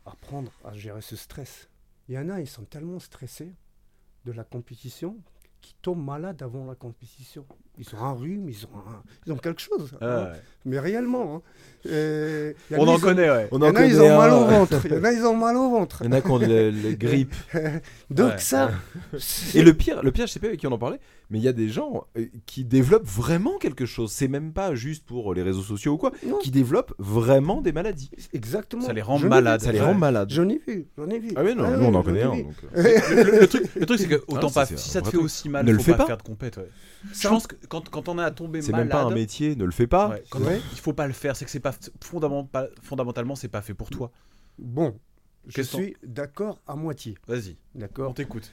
apprendre 0.06 0.52
à 0.64 0.72
gérer 0.74 1.02
ce 1.02 1.16
stress. 1.16 1.68
Il 2.08 2.14
y 2.14 2.18
en 2.18 2.28
a, 2.30 2.40
ils 2.40 2.46
sont 2.46 2.64
tellement 2.64 2.98
stressés 3.00 3.52
de 4.24 4.32
la 4.32 4.44
compétition 4.44 5.16
qu'ils 5.60 5.76
tombent 5.82 6.04
malades 6.04 6.42
avant 6.42 6.64
la 6.64 6.74
compétition. 6.74 7.44
Ils 7.78 7.86
ont 7.94 8.02
un 8.04 8.12
rhume, 8.12 8.48
ils 8.48 8.64
ont, 8.66 8.76
un- 8.78 9.02
ils 9.26 9.32
ont 9.32 9.36
quelque 9.36 9.60
chose. 9.62 9.92
hein. 10.00 10.28
Mais 10.64 10.78
réellement. 10.80 11.36
hein. 11.36 11.42
On 12.76 12.88
en 12.88 12.94
ont- 12.96 12.98
connaît, 12.98 13.30
ouais. 13.30 13.48
On 13.52 13.58
Il 13.58 13.64
y 13.64 13.68
en 13.68 13.74
a, 13.76 13.86
ils 13.86 14.00
ont 14.00 14.16
mal 14.18 14.32
au 14.32 14.44
ventre. 14.46 14.80
Il 14.84 14.92
y 14.92 14.98
en 14.98 15.04
a, 15.04 15.12
ils 15.12 15.24
ont 15.24 15.36
mal 15.36 15.56
au 15.56 15.70
ventre. 15.70 16.02
Il 16.02 16.06
y 16.06 16.08
en 16.08 16.12
a 16.12 16.20
qui 16.20 16.30
ont 16.30 16.38
le, 16.38 16.70
le 16.70 16.92
grippe. 16.94 17.34
Donc 18.10 18.32
Ouais. 18.32 18.38
ça, 18.38 18.70
Et 19.54 19.62
le 19.62 19.72
pire, 19.74 20.02
le 20.02 20.10
pire, 20.10 20.26
je 20.26 20.32
sais 20.32 20.40
pas 20.40 20.48
avec 20.48 20.58
qui 20.60 20.66
on 20.66 20.72
en 20.72 20.78
parlait, 20.78 20.98
mais 21.30 21.38
il 21.38 21.44
y 21.44 21.48
a 21.48 21.52
des 21.52 21.68
gens 21.68 22.04
euh, 22.18 22.26
qui 22.46 22.64
développent 22.64 23.06
vraiment 23.06 23.58
quelque 23.58 23.86
chose. 23.86 24.10
C'est 24.12 24.28
même 24.28 24.52
pas 24.52 24.74
juste 24.74 25.04
pour 25.06 25.32
les 25.34 25.42
réseaux 25.42 25.62
sociaux 25.62 25.92
ou 25.94 25.98
quoi, 25.98 26.12
Non. 26.26 26.38
qui 26.38 26.50
développent 26.50 26.94
vraiment 26.98 27.60
des 27.60 27.72
maladies. 27.72 28.10
exactement. 28.32 28.82
Ça 28.84 28.92
les 28.92 29.02
rend 29.02 29.18
malades. 29.20 29.60
Ça 29.60 29.72
les 29.72 29.80
rend 29.80 29.94
malades. 29.94 30.30
J'en 30.30 30.48
ai 30.48 30.60
vu, 30.66 30.88
j'en 30.98 31.08
ai 31.08 31.18
vu. 31.20 31.30
Ah 31.36 31.42
oui, 31.44 31.54
non, 31.54 31.64
Ouais, 31.64 31.76
nous 31.76 31.84
on 31.84 31.94
en 31.94 32.02
connaît 32.02 32.22
un. 32.22 32.30
donc, 32.36 32.54
euh. 32.76 32.82
le, 32.82 33.24
le- 33.32 33.40
le 33.40 33.46
truc, 33.46 33.62
le 33.76 33.86
truc, 33.86 33.98
c'est 34.00 34.08
que 34.08 34.22
autant 34.28 34.48
Ah, 34.48 34.48
ça, 34.48 34.60
pas, 34.66 34.76
si 34.76 34.90
ça 34.90 35.00
te 35.00 35.08
fait 35.08 35.16
aussi 35.16 35.48
mal, 35.48 35.64
Ne 35.64 35.72
le 35.72 35.78
fais 35.78 35.92
pas, 35.92 35.98
pas. 35.98 36.06
faire 36.06 36.16
de 36.18 36.22
compète. 36.22 36.58
Je 37.12 37.28
pense 37.28 37.46
que 37.46 37.54
quand, 37.68 37.88
quand 37.90 38.08
on 38.08 38.18
a 38.18 38.30
tombé 38.30 38.60
C'est 38.62 38.72
malade, 38.72 38.88
même 38.88 38.92
pas 38.92 39.02
un 39.02 39.14
métier, 39.14 39.56
ne 39.56 39.64
le 39.64 39.70
fais 39.70 39.86
pas. 39.86 40.08
ouais, 40.10 40.24
quand 40.30 40.40
Ouais. 40.40 40.58
on- 40.58 40.72
il 40.72 40.78
faut 40.80 40.92
pas 40.92 41.06
le 41.06 41.12
faire. 41.12 41.36
C'est 41.36 41.44
que 41.44 41.50
c'est 41.50 41.60
pas 41.60 41.74
fondamentalement, 42.02 42.68
fondamentalement, 42.82 43.34
c'est 43.36 43.48
pas 43.48 43.62
fait 43.62 43.74
pour 43.74 43.90
toi. 43.90 44.10
Bon, 44.58 44.98
je 45.46 45.62
suis 45.62 45.96
d'accord 46.02 46.60
à 46.66 46.74
moitié. 46.76 47.16
Vas-y, 47.26 47.56
on 47.74 47.78
D'accord. 47.80 48.14
t'écoute. 48.14 48.52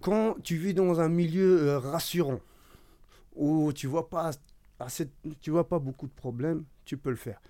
Quand 0.00 0.36
tu 0.42 0.56
vis 0.56 0.74
dans 0.74 1.00
un 1.00 1.08
milieu 1.08 1.62
euh, 1.62 1.78
rassurant 1.78 2.40
où 3.36 3.72
tu 3.72 3.86
vois 3.86 4.08
pas 4.08 4.30
assez, 4.78 5.08
tu 5.40 5.50
vois 5.50 5.68
pas 5.68 5.78
beaucoup 5.78 6.06
de 6.06 6.12
problèmes, 6.12 6.64
tu 6.84 6.96
peux 6.96 7.10
le 7.10 7.16
faire. 7.16 7.40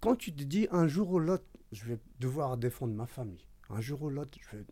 Quand 0.00 0.16
tu 0.16 0.32
te 0.32 0.42
dis 0.42 0.66
un 0.72 0.86
jour 0.88 1.10
ou 1.10 1.18
l'autre, 1.18 1.44
je 1.72 1.84
vais 1.84 1.98
devoir 2.18 2.56
défendre 2.56 2.94
ma 2.94 3.06
famille. 3.06 3.44
Un 3.68 3.80
jour 3.80 4.02
ou 4.02 4.10
l'autre, 4.10 4.36
je 4.40 4.56
vais 4.56 4.64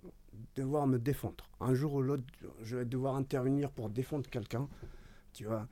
devoir 0.56 0.86
me 0.86 0.98
défendre. 0.98 1.48
Un 1.60 1.74
jour 1.74 1.94
ou 1.94 2.02
l'autre, 2.02 2.24
je 2.62 2.76
vais 2.76 2.84
devoir 2.84 3.14
intervenir 3.14 3.70
pour 3.70 3.88
défendre 3.88 4.28
quelqu'un. 4.28 4.68
Tu 5.32 5.44
vois, 5.44 5.68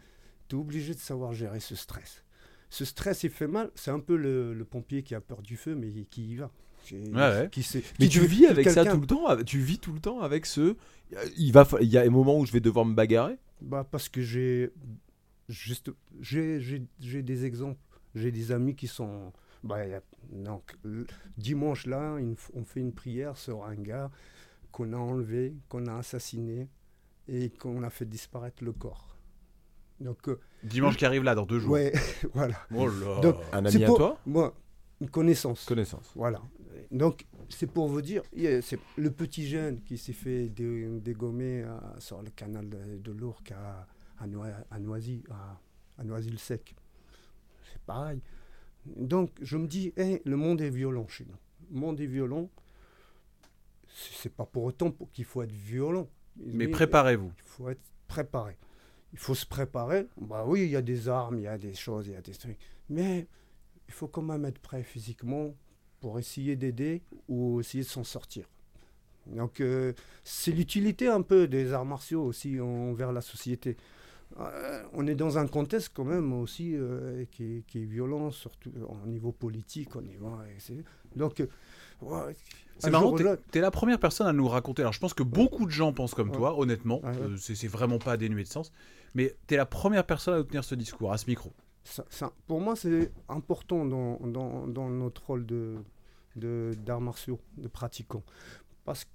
tu 0.48 0.56
es 0.56 0.58
obligé 0.58 0.94
de 0.94 0.98
savoir 0.98 1.32
gérer 1.32 1.60
ce 1.60 1.74
stress. 1.74 2.22
Ce 2.70 2.84
stress, 2.84 3.22
il 3.24 3.30
fait 3.30 3.46
mal. 3.46 3.70
C'est 3.74 3.90
un 3.90 4.00
peu 4.00 4.16
le, 4.16 4.52
le 4.54 4.64
pompier 4.64 5.02
qui 5.02 5.14
a 5.14 5.20
peur 5.20 5.42
du 5.42 5.56
feu, 5.56 5.74
mais 5.74 5.90
qui 6.10 6.30
y 6.32 6.36
va. 6.36 6.50
Qui, 6.84 6.96
ouais. 6.96 7.48
qui 7.50 7.62
sait- 7.62 7.82
Mais 7.98 8.06
qui 8.06 8.18
tu 8.20 8.26
vis 8.26 8.46
avec 8.46 8.68
ça 8.70 8.84
tout 8.84 9.00
le 9.00 9.06
temps. 9.06 9.36
Tu 9.44 9.58
vis 9.58 9.78
tout 9.78 9.92
le 9.92 10.00
temps 10.00 10.20
avec 10.20 10.46
ce. 10.46 10.76
Il 11.36 11.52
va, 11.52 11.66
il 11.80 11.88
y 11.88 11.98
a 11.98 12.02
un 12.02 12.10
moment 12.10 12.38
où 12.38 12.46
je 12.46 12.52
vais 12.52 12.60
devoir 12.60 12.84
me 12.84 12.94
bagarrer? 12.94 13.38
Bah 13.60 13.86
parce 13.90 14.08
que 14.08 14.20
j'ai 14.20 14.70
juste 15.48 15.90
j'ai 16.20 16.60
des 17.22 17.44
exemples, 17.44 17.80
j'ai 18.14 18.30
des 18.30 18.52
amis 18.52 18.74
qui 18.74 18.86
sont 18.86 19.32
bah 19.64 19.78
donc 20.30 20.76
dimanche 21.38 21.86
là, 21.86 22.16
une 22.18 22.36
on 22.54 22.64
fait 22.64 22.80
une 22.80 22.92
prière 22.92 23.36
sur 23.36 23.64
un 23.64 23.74
gars 23.76 24.10
qu'on 24.72 24.92
a 24.92 24.96
enlevé, 24.98 25.54
qu'on 25.68 25.86
a 25.86 25.94
assassiné 25.96 26.68
et 27.28 27.50
qu'on 27.50 27.82
a 27.82 27.90
fait 27.90 28.04
disparaître 28.04 28.62
le 28.62 28.72
corps. 28.72 29.15
Donc 30.00 30.28
euh, 30.28 30.38
Dimanche 30.62 30.96
qui 30.96 31.04
arrive 31.06 31.22
là, 31.22 31.34
dans 31.34 31.46
deux 31.46 31.58
jours. 31.58 31.72
ouais, 31.72 31.92
voilà. 32.34 32.56
Oh 32.74 32.86
là. 32.86 33.20
Donc, 33.20 33.36
Un 33.52 33.64
ami 33.64 33.84
à 33.84 33.86
toi? 33.88 34.18
Moi, 34.26 34.54
une 35.00 35.10
connaissance. 35.10 35.64
Connaissance. 35.64 36.10
Voilà. 36.14 36.40
Donc, 36.90 37.26
c'est 37.48 37.66
pour 37.66 37.88
vous 37.88 38.00
dire, 38.02 38.22
c'est 38.62 38.78
le 38.96 39.10
petit 39.10 39.46
jeune 39.46 39.80
qui 39.82 39.98
s'est 39.98 40.12
fait 40.12 40.48
dé- 40.48 40.88
dégommer 41.00 41.64
sur 41.98 42.22
le 42.22 42.30
canal 42.30 42.68
de, 42.68 42.98
de 42.98 43.12
l'Ourcq 43.12 43.52
à, 43.52 43.86
à, 44.18 44.26
Noi- 44.26 44.52
à 44.70 44.78
Noisy, 44.78 45.22
à, 45.30 45.58
à 46.00 46.04
Noisy-le-Sec. 46.04 46.74
C'est 47.72 47.80
pareil. 47.82 48.20
Donc, 48.84 49.30
je 49.42 49.56
me 49.56 49.66
dis, 49.66 49.92
hey, 49.96 50.20
le 50.24 50.36
monde 50.36 50.60
est 50.60 50.70
violent 50.70 51.08
chez 51.08 51.24
nous. 51.24 51.36
Le 51.72 51.80
monde 51.80 52.00
est 52.00 52.06
violent. 52.06 52.48
C'est 53.88 54.32
pas 54.32 54.44
pour 54.46 54.64
autant 54.64 54.94
qu'il 55.12 55.24
faut 55.24 55.42
être 55.42 55.52
violent. 55.52 56.08
Mais 56.36 56.68
préparez-vous. 56.68 57.32
Il 57.36 57.42
faut 57.44 57.68
être 57.70 57.80
préparé. 58.06 58.56
Il 59.12 59.18
faut 59.18 59.34
se 59.34 59.46
préparer. 59.46 60.06
Bah 60.20 60.44
oui, 60.46 60.64
il 60.64 60.70
y 60.70 60.76
a 60.76 60.82
des 60.82 61.08
armes, 61.08 61.38
il 61.38 61.44
y 61.44 61.48
a 61.48 61.58
des 61.58 61.74
choses, 61.74 62.06
il 62.08 62.12
y 62.12 62.16
a 62.16 62.20
des 62.20 62.34
trucs. 62.34 62.58
Mais 62.88 63.26
il 63.88 63.94
faut 63.94 64.08
quand 64.08 64.22
même 64.22 64.44
être 64.44 64.58
prêt 64.58 64.82
physiquement 64.82 65.54
pour 66.00 66.18
essayer 66.18 66.56
d'aider 66.56 67.02
ou 67.28 67.60
essayer 67.60 67.84
de 67.84 67.88
s'en 67.88 68.04
sortir. 68.04 68.46
Donc 69.26 69.60
euh, 69.60 69.92
c'est 70.24 70.52
l'utilité 70.52 71.08
un 71.08 71.22
peu 71.22 71.48
des 71.48 71.72
arts 71.72 71.84
martiaux 71.84 72.24
aussi 72.24 72.60
envers 72.60 73.12
la 73.12 73.20
société. 73.20 73.76
euh, 74.38 74.82
on 74.92 75.06
est 75.06 75.14
dans 75.14 75.38
un 75.38 75.46
contexte 75.46 75.90
quand 75.94 76.04
même 76.04 76.32
aussi 76.32 76.76
euh, 76.76 77.24
qui, 77.30 77.58
est, 77.58 77.66
qui, 77.66 77.82
est, 77.82 77.86
violent, 77.86 78.30
surtout 78.30 78.70
au 78.88 79.06
niveau 79.06 79.32
politique. 79.32 79.94
Niveau, 79.96 80.30
donc, 81.16 81.42
ouais, 82.02 82.36
c'est 82.78 82.90
marrant, 82.90 83.14
t'es 83.14 83.58
es 83.58 83.62
la 83.62 83.70
première 83.70 83.98
personne 83.98 84.26
à 84.26 84.32
nous 84.32 84.48
raconter. 84.48 84.82
Alors, 84.82 84.92
je 84.92 85.00
pense 85.00 85.14
que 85.14 85.22
beaucoup 85.22 85.66
de 85.66 85.70
gens 85.70 85.92
pensent 85.92 86.14
comme 86.14 86.30
toi, 86.30 86.58
honnêtement. 86.58 87.00
c'est 87.38 87.68
vraiment 87.68 87.98
pas 87.98 88.16
dénué 88.16 88.42
de 88.42 88.48
sens. 88.48 88.72
Mais 89.14 89.34
t'es 89.46 89.56
la 89.56 89.66
première 89.66 90.04
personne 90.04 90.38
à 90.38 90.44
tenir 90.44 90.62
ce 90.62 90.74
discours, 90.74 91.12
à 91.12 91.18
ce 91.18 91.26
micro. 91.26 91.52
Ça, 91.84 92.32
pour 92.46 92.60
moi, 92.60 92.74
c'est 92.76 93.12
important 93.28 93.84
dans, 93.84 94.18
dans, 94.26 94.66
dans, 94.66 94.88
notre 94.88 95.24
rôle 95.24 95.46
de 95.46 95.76
d'arts 96.36 97.00
martiaux, 97.00 97.40
de 97.56 97.68
pratiquants. 97.68 98.24
Parce 98.84 99.04
que 99.04 99.10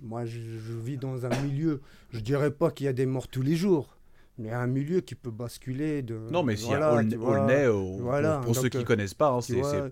moi, 0.00 0.24
je, 0.24 0.40
je, 0.40 0.72
vis 0.72 0.96
dans 0.96 1.24
un 1.26 1.42
milieu, 1.42 1.80
je 2.10 2.20
dirais 2.20 2.50
pas 2.50 2.70
qu'il 2.70 2.86
y 2.86 2.88
a 2.88 2.92
des 2.92 3.06
morts 3.06 3.28
tous 3.28 3.42
les 3.42 3.54
jours, 3.54 3.96
mais 4.40 4.50
un 4.50 4.66
milieu 4.66 5.00
qui 5.00 5.14
peut 5.14 5.30
basculer 5.30 6.02
de 6.02 6.18
non 6.30 6.42
mais 6.42 6.56
s'il 6.56 6.70
y 6.70 6.74
a 6.74 6.94
Aulnay 6.94 7.66
voilà, 7.98 8.38
pour, 8.38 8.56
ceux 8.56 8.68
qui 8.68 8.78
ne 8.78 8.82
euh, 8.82 8.86
connaissent 8.86 9.14
pas 9.14 9.30
hein, 9.30 9.40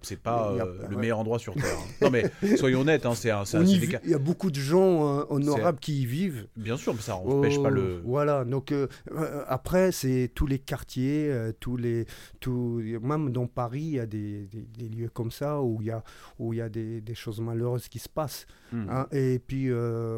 c'est 0.03 0.17
pas 0.17 0.53
euh, 0.53 0.87
le 0.89 0.97
meilleur 0.97 1.19
endroit 1.19 1.39
sur 1.39 1.55
terre 1.55 1.77
hein. 1.79 1.93
non 2.03 2.11
mais 2.11 2.31
soyons 2.57 2.81
honnêtes 2.81 3.05
hein, 3.05 3.15
c'est 3.15 3.31
un, 3.31 3.45
il 3.45 4.01
y 4.11 4.15
a 4.15 4.19
beaucoup 4.19 4.51
de 4.51 4.59
gens 4.59 5.19
euh, 5.19 5.25
honorables 5.29 5.79
qui 5.79 6.03
y 6.03 6.07
vivent. 6.07 6.47
Bien 6.57 6.77
sûr 6.77 6.95
mais 6.95 7.01
ça 7.01 7.13
n'empêche 7.13 7.61
pas 7.63 7.71
le 7.71 7.99
oh, 7.99 8.07
voilà 8.07 8.45
donc 8.45 8.73
après 9.47 9.93
c'est 9.93 10.31
tous 10.35 10.47
les 10.47 10.59
quartiers 10.59 11.31
tous 11.61 11.77
les 11.77 12.07
tout 12.41 12.83
même 13.03 13.31
dans 13.31 13.47
Paris 13.47 13.83
il 13.83 13.95
y 13.95 14.01
a 14.01 14.07
des, 14.07 14.47
des, 14.47 14.89
lieux 14.89 15.11
comme 15.11 15.31
ça 15.31 15.61
où 15.61 15.79
il 15.83 15.89
y 15.89 15.91
a 15.91 16.03
où 16.39 16.55
il 16.55 16.57
y 16.57 16.63
a 16.63 16.69
des, 16.69 17.01
des 17.01 17.15
choses 17.15 17.41
malheureuses 17.41 17.89
qui 17.89 17.99
se 17.99 18.09
passent 18.09 18.47
hmm. 18.73 18.87
et 19.13 19.39
puis 19.47 19.71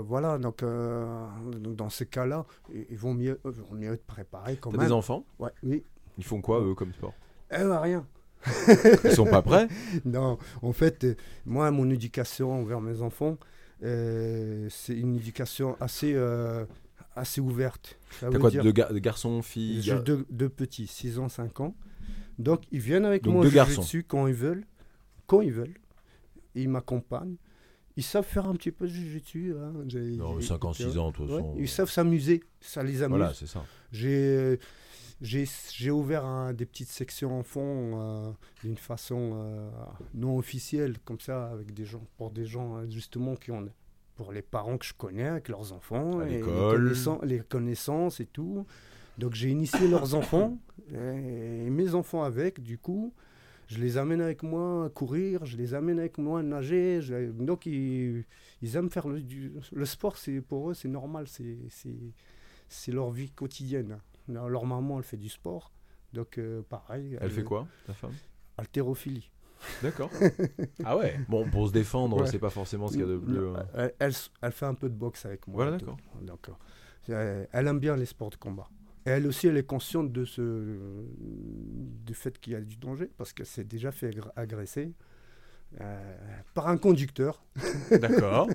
voilà 0.07 0.39
donc 0.39 0.63
dans 0.63 1.91
ces 1.91 2.07
cas 2.07 2.27
là 2.27 2.47
ils 2.91 2.99
vont 2.99 3.15
mieux, 3.15 3.41
vont 3.45 3.75
mieux 3.77 3.93
être 3.95 4.05
préparés 4.25 4.57
quand 4.57 4.73
des 4.77 4.93
enfants 4.93 5.25
Ouais, 5.39 5.51
oui. 5.63 5.83
Ils 6.19 6.25
font 6.25 6.41
quoi, 6.41 6.61
eux, 6.61 6.75
comme 6.75 6.93
sport? 6.93 7.15
Ben, 7.51 7.79
rien. 7.79 8.07
Ils 9.05 9.13
sont 9.13 9.25
pas 9.25 9.43
prêts? 9.43 9.69
Non, 10.05 10.39
en 10.63 10.73
fait, 10.73 11.05
euh, 11.05 11.15
moi, 11.47 11.71
mon 11.71 11.91
éducation 11.91 12.53
envers 12.53 12.81
mes 12.81 13.03
enfants, 13.03 13.39
euh, 13.83 14.67
c'est 14.71 14.95
une 14.95 15.17
éducation 15.17 15.77
assez, 15.81 16.13
euh, 16.15 16.65
assez 17.17 17.41
ouverte. 17.41 17.99
T'as 18.21 18.31
quoi, 18.39 18.51
dire... 18.51 18.65
de, 18.65 18.99
garçons, 18.99 19.43
filles 19.43 19.83
J'ai 19.83 19.99
deux, 19.99 20.49
petits, 20.49 20.87
6 20.87 21.19
ans, 21.19 21.29
5 21.29 21.61
ans. 21.61 21.75
Donc, 22.39 22.63
ils 22.71 22.81
viennent 22.81 23.05
avec 23.05 23.27
moi 23.27 23.45
deux 23.45 23.51
garçons. 23.51 23.83
dessus 23.83 24.05
quand 24.05 24.27
ils 24.27 24.35
veulent. 24.35 24.65
Quand 25.27 25.41
ils 25.43 25.53
veulent. 25.53 25.79
Ils 26.55 26.69
m'accompagnent. 26.69 27.37
Ils 28.01 28.03
savent 28.03 28.25
faire 28.25 28.47
un 28.47 28.55
petit 28.55 28.71
peu 28.71 28.87
de 28.87 28.93
jiu-jitsu. 28.93 29.55
Hein. 29.61 29.73
Non, 30.17 30.41
5 30.41 30.65
ans, 30.65 30.73
6 30.73 30.97
ans, 30.97 31.11
de 31.11 31.17
toute 31.17 31.29
façon. 31.29 31.55
Ils 31.59 31.69
savent 31.69 31.91
s'amuser. 31.91 32.43
Ça 32.59 32.83
les 32.83 33.03
amuse. 33.03 33.19
Voilà, 33.19 33.35
c'est 33.35 33.47
ça. 33.47 33.63
J'ai 33.93 34.59
j'ai 35.21 35.91
ouvert 35.91 36.55
des 36.55 36.65
petites 36.65 36.89
sections 36.89 37.39
en 37.39 37.43
fond 37.43 37.93
euh, 38.01 38.31
d'une 38.63 38.79
façon 38.79 39.33
euh, 39.35 39.69
non 40.15 40.39
officielle, 40.39 40.97
comme 41.05 41.21
ça, 41.21 41.51
avec 41.51 41.75
des 41.75 41.85
gens, 41.85 42.03
pour 42.17 42.31
des 42.31 42.47
gens 42.47 42.77
hein, 42.77 42.89
justement 42.89 43.37
qui 43.37 43.51
ont, 43.51 43.69
pour 44.17 44.33
les 44.33 44.41
parents 44.41 44.79
que 44.79 44.87
je 44.87 44.95
connais, 44.95 45.29
avec 45.29 45.51
leurs 45.51 45.75
enfants, 45.75 46.23
et 46.23 46.41
les, 47.27 47.43
connaissances, 47.43 48.21
et 48.21 48.27
tout. 48.33 48.65
Donc 49.19 49.35
j'ai 49.35 49.51
initié 49.51 49.89
leurs 49.89 50.15
enfants 50.15 50.57
et, 50.91 51.69
mes 51.69 51.95
enfants 51.95 52.23
avec, 52.23 52.63
du 52.63 52.79
coup. 52.79 53.13
Je 53.71 53.79
les 53.79 53.99
amène 53.99 54.21
avec 54.21 54.43
moi 54.43 54.87
à 54.87 54.89
courir, 54.89 55.47
je 55.47 55.57
les 55.57 55.75
amène 55.75 56.01
avec 56.01 56.19
moi 56.19 56.41
à 56.41 56.43
nager. 56.43 57.01
donc 57.33 57.67
ils, 57.67 58.25
ils, 58.63 58.77
aiment 58.77 58.91
faire 58.91 59.07
le, 59.07 59.23
le 59.71 59.85
sport, 59.85 60.17
c'est 60.17 60.41
pour 60.41 60.71
eux 60.71 60.75
c'est 60.75 60.89
normal, 60.89 61.27
c'est 61.29 62.93
leur 62.93 63.13
vie 63.13 63.31
quotidienne. 63.31 64.01
Leur 64.27 64.67
maman, 64.67 64.99
elle 64.99 65.05
fait 65.05 65.17
du 65.17 65.29
sport. 65.29 65.73
Donc, 66.13 66.39
euh, 66.39 66.63
pareil. 66.69 67.17
Elle, 67.21 67.31
fait 67.31 67.45
quoi, 67.45 67.69
ta 67.87 67.95
femme? 67.95 68.15
Haltérophilie. 68.59 69.31
D'accord. 69.83 70.11
ah 70.85 70.97
ouais 70.97 71.21
Bon, 71.29 71.49
pour 71.49 71.69
se 71.69 71.73
défendre, 71.73 72.27
c'est 72.27 72.39
pas 72.39 72.51
forcément 72.51 72.89
ce 72.89 72.95
qu'il 72.95 73.03
y 73.03 73.05
a 73.05 73.09
de 73.09 73.19
plus. 73.19 73.39
Euh. 73.39 73.55
Elle, 74.01 74.13
elle, 74.43 74.53
fait 74.53 74.67
un 74.67 74.75
peu 74.75 74.89
de 74.89 74.95
boxe 74.95 75.27
avec 75.27 75.47
moi. 75.47 75.65
Voilà, 75.65 75.79
d'accord. 75.79 75.99
Donc, 76.23 76.51
euh, 77.11 77.47
elle 77.53 77.67
aime 77.69 77.79
bien 77.79 77.97
les 77.97 78.07
sports 78.07 78.31
de 78.31 78.37
combat. 78.37 78.69
Elle 79.05 79.27
aussi, 79.27 79.47
elle 79.47 79.57
est 79.57 79.67
consciente 79.67 80.13
de 80.13 80.25
ce, 80.25 80.77
du 81.19 82.15
fait 82.15 82.39
qu'il 82.39 82.53
y 82.53 82.57
a 82.57 82.61
du 82.61 82.77
danger, 82.77 83.11
parce 83.17 83.33
qu'elle 83.33 83.47
s'est 83.47 83.65
déjà 83.65 83.93
fait 83.93 84.15
agresser. 84.37 84.93
Euh, 85.81 85.97
par 86.53 86.69
un 86.69 86.77
conducteur. 86.77 87.45
D'accord. 87.93 88.49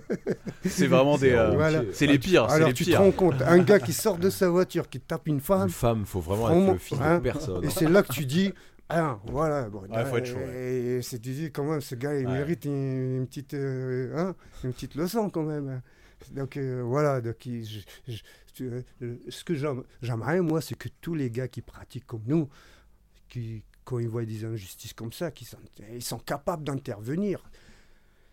C'est 0.65 0.87
vraiment 0.87 1.17
des. 1.17 1.31
Euh, 1.31 1.83
c'est 1.93 2.07
les 2.07 2.19
pires. 2.19 2.43
Alors 2.49 2.73
tu 2.73 2.83
te 2.83 2.95
rends 2.95 3.11
compte, 3.11 3.41
un 3.41 3.59
gars 3.59 3.79
qui 3.79 3.93
sort 3.93 4.17
de 4.17 4.29
sa 4.29 4.49
voiture, 4.49 4.89
qui 4.89 4.99
tape 4.99 5.27
une 5.27 5.39
femme. 5.39 5.63
Une 5.63 5.69
femme, 5.69 6.05
faut 6.05 6.19
vraiment 6.19 6.49
être 6.49 6.73
le 6.73 6.77
fils 6.77 6.97
de 6.97 7.03
hein, 7.03 7.19
personne. 7.21 7.63
Et 7.63 7.69
c'est 7.69 7.89
là 7.89 8.03
que 8.03 8.11
tu 8.11 8.25
dis. 8.25 8.53
Ah, 8.89 9.17
voilà. 9.27 9.69
Bon, 9.69 9.81
faut 9.81 10.17
être 10.17 10.25
chaud, 10.25 10.37
Et 10.39 10.99
c'est 11.01 11.19
tu 11.19 11.31
dis 11.31 11.51
quand 11.51 11.63
même, 11.63 11.81
ce 11.81 11.95
gars, 11.95 12.19
il 12.19 12.27
mérite 12.27 12.65
une, 12.65 13.25
petite, 13.27 13.55
euh, 13.55 14.15
hein, 14.15 14.35
une 14.63 14.73
petite 14.73 14.93
leçon 14.95 15.29
quand 15.29 15.41
même. 15.43 15.81
Donc 16.31 16.57
voilà. 16.57 17.21
Donc, 17.21 17.47
ce 18.57 19.43
que 19.43 19.55
j'aimerais 20.01 20.41
moi, 20.41 20.61
c'est 20.61 20.75
que 20.75 20.89
tous 21.01 21.15
les 21.15 21.29
gars 21.29 21.47
qui 21.47 21.61
pratiquent 21.61 22.05
comme 22.07 22.23
nous, 22.25 22.49
qui, 23.29 23.63
quand 23.83 23.99
ils 23.99 24.09
voient 24.09 24.25
des 24.25 24.43
injustices 24.45 24.93
comme 24.93 25.13
ça, 25.13 25.31
qu'ils 25.31 25.47
sont, 25.47 25.57
ils 25.93 26.03
sont 26.03 26.19
capables 26.19 26.63
d'intervenir. 26.63 27.43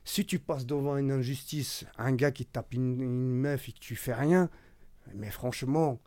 Si 0.04 0.26
tu 0.26 0.38
passes 0.38 0.66
devant 0.66 0.96
une 0.96 1.12
injustice, 1.12 1.84
un 1.96 2.12
gars 2.12 2.32
qui 2.32 2.44
tape 2.44 2.74
une, 2.74 2.96
meuf 2.96 3.68
et 3.68 3.72
que 3.72 3.78
tu 3.78 3.94
fais 3.94 4.14
rien, 4.14 4.50
mais 5.14 5.30
franchement, 5.30 6.00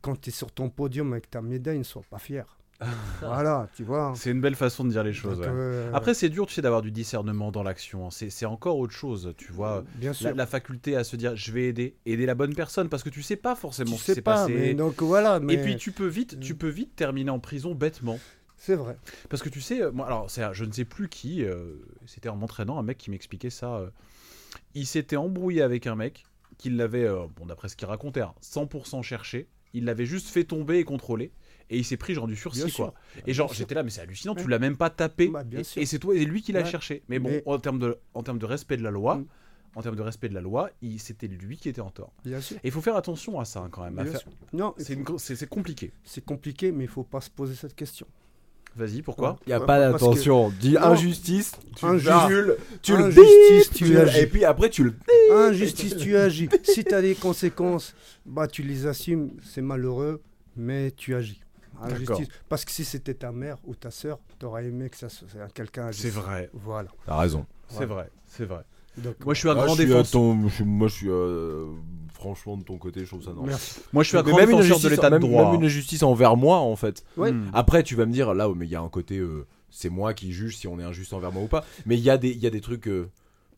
quand 0.00 0.20
tu 0.20 0.30
es 0.30 0.32
sur 0.32 0.52
ton 0.52 0.70
podium 0.70 1.12
avec 1.12 1.30
ta 1.30 1.42
médaille, 1.42 1.78
ne 1.78 1.84
sois 1.84 2.02
pas 2.08 2.18
fier. 2.18 2.58
voilà, 3.20 3.68
tu 3.74 3.84
vois. 3.84 4.12
C'est 4.16 4.30
une 4.30 4.40
belle 4.40 4.54
façon 4.54 4.84
de 4.84 4.90
dire 4.90 5.02
les 5.02 5.12
choses. 5.12 5.40
Euh, 5.42 5.90
Après, 5.94 6.14
c'est 6.14 6.28
dur, 6.28 6.46
tu 6.46 6.54
sais, 6.54 6.62
d'avoir 6.62 6.82
du 6.82 6.90
discernement 6.90 7.50
dans 7.50 7.62
l'action. 7.62 8.10
C'est 8.10 8.46
encore 8.46 8.78
autre 8.78 8.92
chose, 8.92 9.32
tu 9.36 9.52
vois. 9.52 9.84
Bien 9.94 10.12
sûr. 10.12 10.34
La, 10.34 10.46
faculté 10.46 10.96
à 10.96 11.04
se 11.04 11.16
dire, 11.16 11.36
je 11.36 11.52
vais 11.52 11.68
aider, 11.68 11.96
aider 12.04 12.26
la 12.26 12.34
bonne 12.34 12.54
personne, 12.54 12.88
parce 12.88 13.02
que 13.02 13.08
tu 13.08 13.22
sais 13.22 13.36
pas 13.36 13.54
forcément 13.54 13.96
ce 13.96 14.04
qui 14.04 14.14
s'est 14.14 14.22
passé. 14.22 14.54
Mais 14.54 14.74
donc 14.74 15.02
voilà. 15.02 15.40
Et 15.48 15.58
puis 15.58 15.76
tu 15.76 15.92
peux 15.92 16.06
vite, 16.06 16.38
tu 16.40 16.54
peux 16.54 16.68
vite 16.68 16.94
terminer 16.96 17.30
en 17.30 17.38
prison 17.38 17.74
bêtement. 17.74 18.18
C'est 18.56 18.74
vrai. 18.74 18.96
Parce 19.28 19.42
que 19.42 19.48
tu 19.48 19.60
sais, 19.60 19.82
euh, 19.82 19.92
moi, 19.92 20.06
alors, 20.06 20.28
je 20.28 20.64
ne 20.64 20.72
sais 20.72 20.84
plus 20.84 21.08
qui, 21.08 21.44
euh, 21.44 21.76
c'était 22.06 22.28
en 22.28 22.36
m'entraînant, 22.36 22.78
un 22.78 22.82
mec 22.82 22.98
qui 22.98 23.10
m'expliquait 23.10 23.50
ça. 23.50 23.76
Euh, 23.76 23.90
il 24.74 24.86
s'était 24.86 25.16
embrouillé 25.16 25.62
avec 25.62 25.86
un 25.86 25.94
mec 25.94 26.24
qui 26.58 26.70
l'avait, 26.70 27.06
bon, 27.36 27.46
d'après 27.46 27.68
ce 27.68 27.76
qu'il 27.76 27.86
racontait, 27.86 28.22
100% 28.42 28.98
hein, 28.98 29.02
cherché. 29.02 29.46
Il 29.74 29.84
l'avait 29.84 30.06
juste 30.06 30.28
fait 30.28 30.44
tomber 30.44 30.78
et 30.78 30.84
contrôler. 30.84 31.32
Et 31.68 31.78
il 31.78 31.84
s'est 31.84 31.96
pris 31.96 32.14
genre 32.14 32.28
du 32.28 32.36
sursis, 32.36 32.72
quoi. 32.72 32.94
et 33.26 33.32
genre, 33.32 33.52
j'étais 33.52 33.74
là, 33.74 33.82
mais 33.82 33.90
c'est 33.90 34.00
hallucinant, 34.00 34.34
tu 34.34 34.48
l'as 34.48 34.58
même 34.58 34.76
pas 34.76 34.90
tapé. 34.90 35.28
Bah, 35.28 35.42
et, 35.52 35.86
c'est 35.86 35.98
toi, 35.98 36.14
et 36.14 36.24
lui 36.24 36.42
qui 36.42 36.52
l'a 36.52 36.64
cherché. 36.64 37.02
Mais 37.08 37.18
bon, 37.18 37.40
En, 37.46 37.58
termes 37.58 37.78
de, 37.78 37.98
en 38.14 38.22
termes 38.22 38.38
de 38.38 38.46
respect 38.46 38.76
de 38.76 38.82
la 38.82 38.90
loi. 38.90 39.16
Mm. 39.16 39.26
en 39.74 39.82
termes 39.82 39.96
de 39.96 40.02
respect 40.02 40.28
de 40.28 40.34
la 40.34 40.40
loi, 40.40 40.70
c'était 40.98 41.26
lui 41.26 41.56
qui 41.56 41.68
était 41.68 41.80
en 41.80 41.90
tort. 41.90 42.12
Et 42.24 42.30
il 42.64 42.70
faut 42.70 42.80
faire 42.80 42.96
attention 42.96 43.38
à 43.40 43.44
ça 43.44 43.60
hein, 43.60 43.68
quand 43.70 43.82
même. 43.82 44.12
Non, 44.52 44.74
c'est 44.78 45.48
compliqué. 45.48 45.92
C'est 46.04 46.24
compliqué, 46.24 46.72
mais 46.72 46.84
il 46.84 46.90
faut 46.90 47.04
pas 47.04 47.20
se 47.20 47.30
poser 47.30 47.54
cette 47.54 47.74
question. 47.74 48.06
Vas-y, 48.76 49.00
pourquoi 49.00 49.38
Il 49.46 49.48
n'y 49.48 49.54
a 49.54 49.60
pas 49.60 49.78
d'attention. 49.78 50.52
Dis 50.60 50.76
injustice, 50.76 51.52
tu, 51.76 51.86
injustice, 51.86 52.12
tu 52.82 52.94
le 52.94 53.04
injustice, 53.04 53.70
tu, 53.70 53.96
agis. 53.96 54.18
Et 54.18 54.26
puis 54.26 54.44
après, 54.44 54.68
tu 54.68 54.84
le. 54.84 54.94
Injustice, 55.32 55.96
tu 55.96 56.14
agis. 56.16 56.48
Si 56.62 56.84
tu 56.84 56.94
as 56.94 57.00
des 57.00 57.14
conséquences, 57.14 57.94
bah, 58.26 58.46
tu 58.46 58.62
les 58.62 58.86
assumes. 58.86 59.30
C'est 59.42 59.62
malheureux, 59.62 60.20
mais 60.56 60.90
tu 60.90 61.14
agis. 61.14 61.40
Injustice. 61.82 62.28
Parce 62.48 62.64
que 62.64 62.70
si 62.70 62.84
c'était 62.84 63.14
ta 63.14 63.32
mère 63.32 63.58
ou 63.64 63.74
ta 63.74 63.90
sœur, 63.90 64.18
tu 64.38 64.46
aurais 64.46 64.66
aimé 64.66 64.90
que 64.90 64.96
ça 64.96 65.08
soit 65.08 65.28
quelqu'un 65.54 65.90
C'est 65.92 66.10
vrai. 66.10 66.50
Voilà. 66.52 66.90
T'as 67.04 67.18
raison. 67.18 67.46
C'est 67.68 67.86
vrai, 67.86 68.10
c'est 68.26 68.44
vrai. 68.44 68.62
moi, 69.24 69.34
je 69.34 69.40
suis 69.40 69.50
un 69.50 69.54
grand 69.54 69.76
défenseur. 69.76 70.34
moi, 70.64 70.88
je 70.88 70.94
suis 70.94 71.08
euh, 71.10 71.66
franchement, 72.14 72.56
de 72.56 72.62
ton 72.62 72.78
côté, 72.78 73.00
je 73.00 73.06
trouve 73.06 73.22
ça 73.22 73.32
normal. 73.32 73.56
Moi, 73.92 74.02
je 74.02 74.08
suis 74.08 74.18
un 74.18 74.22
grand 74.22 74.38
défenseur 74.38 74.80
de 74.80 74.88
l'état 74.88 75.10
de 75.10 75.18
droit. 75.18 75.50
Même 75.50 75.60
une 75.60 75.66
injustice 75.66 76.02
envers 76.02 76.36
moi, 76.36 76.58
en 76.58 76.76
fait. 76.76 77.04
Hmm. 77.16 77.46
Après, 77.52 77.82
tu 77.82 77.94
vas 77.94 78.06
me 78.06 78.12
dire, 78.12 78.34
là, 78.34 78.48
mais 78.54 78.66
il 78.66 78.70
y 78.70 78.76
a 78.76 78.80
un 78.80 78.88
côté, 78.88 79.18
euh, 79.18 79.46
c'est 79.70 79.90
moi 79.90 80.14
qui 80.14 80.32
juge 80.32 80.56
si 80.56 80.68
on 80.68 80.78
est 80.78 80.84
injuste 80.84 81.12
envers 81.12 81.32
moi 81.32 81.42
ou 81.42 81.48
pas. 81.48 81.64
Mais 81.84 81.96
il 81.96 82.02
y, 82.02 82.10
a 82.10 82.18
des, 82.18 82.32
y 82.32 82.46
a 82.46 82.50
des 82.50 82.60
trucs. 82.60 82.88
Euh, 82.88 83.10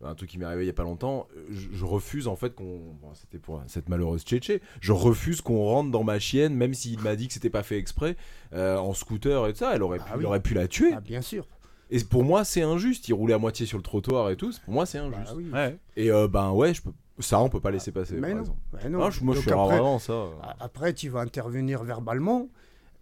un 0.05 0.15
truc 0.15 0.31
qui 0.31 0.39
m'est 0.39 0.45
arrivé 0.45 0.65
il 0.65 0.67
y 0.67 0.71
a 0.71 0.75
pas 0.75 0.85
longtemps, 0.85 1.27
je, 1.51 1.85
refuse 1.85 2.29
en 2.29 2.37
fait 2.37 2.55
qu'on. 2.55 2.81
c'était 3.15 3.39
pour 3.39 3.63
cette 3.67 3.89
malheureuse 3.89 4.23
Tchétché. 4.23 4.63
Je 4.81 4.93
refuse 4.93 5.41
qu'on 5.41 5.65
rentre 5.65 5.91
dans 5.91 6.05
ma 6.05 6.19
chienne, 6.19 6.55
même 6.55 6.75
s'il 6.75 7.01
m'a 7.01 7.17
dit 7.17 7.29
que 7.29 7.35
c'était 7.35 7.51
pas 7.51 7.63
fait 7.63 7.79
exprès, 7.79 8.17
euh, 8.53 8.77
en 8.77 8.95
scooter 8.95 9.47
et 9.47 9.53
tout 9.53 9.59
ça. 9.59 9.75
Elle 9.75 9.83
aurait, 9.83 9.99
ah 10.09 10.17
pu, 10.17 10.25
aurait 10.25 10.41
pu 10.41 10.55
la 10.55 10.69
tuer. 10.69 10.93
Ah, 10.95 11.01
bien 11.01 11.23
sûr. 11.23 11.47
Et 11.91 11.99
pour 12.01 12.23
moi, 12.23 12.45
c'est 12.45 12.63
injuste. 12.63 13.09
Il 13.09 13.15
roulait 13.15 13.35
à 13.35 13.39
moitié 13.39 13.67
sur 13.67 13.79
le 13.79 13.83
trottoir 13.83 14.31
et 14.31 14.37
tout. 14.37 14.53
Pour 14.65 14.75
moi, 14.75 14.87
c'est 14.87 14.99
injuste. 14.99 15.35
Bah 15.51 15.71
et 15.97 16.11
ben 16.29 16.51
ouais, 16.53 16.75
je 16.75 16.83
peux 16.83 16.93
ça, 17.21 17.41
on 17.41 17.49
peut 17.49 17.61
pas 17.61 17.71
laisser 17.71 17.91
passer. 17.91 18.15
Mais 18.15 18.35
non. 18.35 18.45
moi, 18.91 19.11
je 19.11 19.41
suis 19.41 19.51
vraiment 19.51 19.99
ça. 19.99 20.27
Après, 20.61 20.93
tu 20.93 21.09
vas 21.09 21.21
intervenir 21.21 21.83
verbalement. 21.83 22.49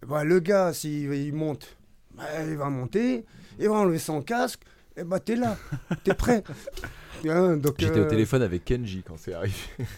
Bah, 0.05 0.23
le 0.23 0.39
gars, 0.39 0.73
s'il 0.73 1.13
il 1.13 1.33
monte, 1.33 1.77
bah, 2.15 2.23
il 2.47 2.55
va 2.55 2.69
monter, 2.69 3.25
il 3.59 3.67
va 3.67 3.75
enlever 3.75 3.99
son 3.99 4.21
casque, 4.21 4.61
Eh 4.99 5.03
bah, 5.03 5.19
t'es 5.19 5.35
là, 5.35 5.57
t'es 6.03 6.13
prêt. 6.13 6.43
Hein, 7.27 7.57
donc, 7.57 7.73
J'étais 7.79 7.99
au 7.99 8.03
euh, 8.03 8.07
téléphone 8.07 8.43
avec 8.43 8.63
Kenji 8.63 9.01
quand 9.03 9.15
c'est 9.17 9.33
arrivé. 9.33 9.55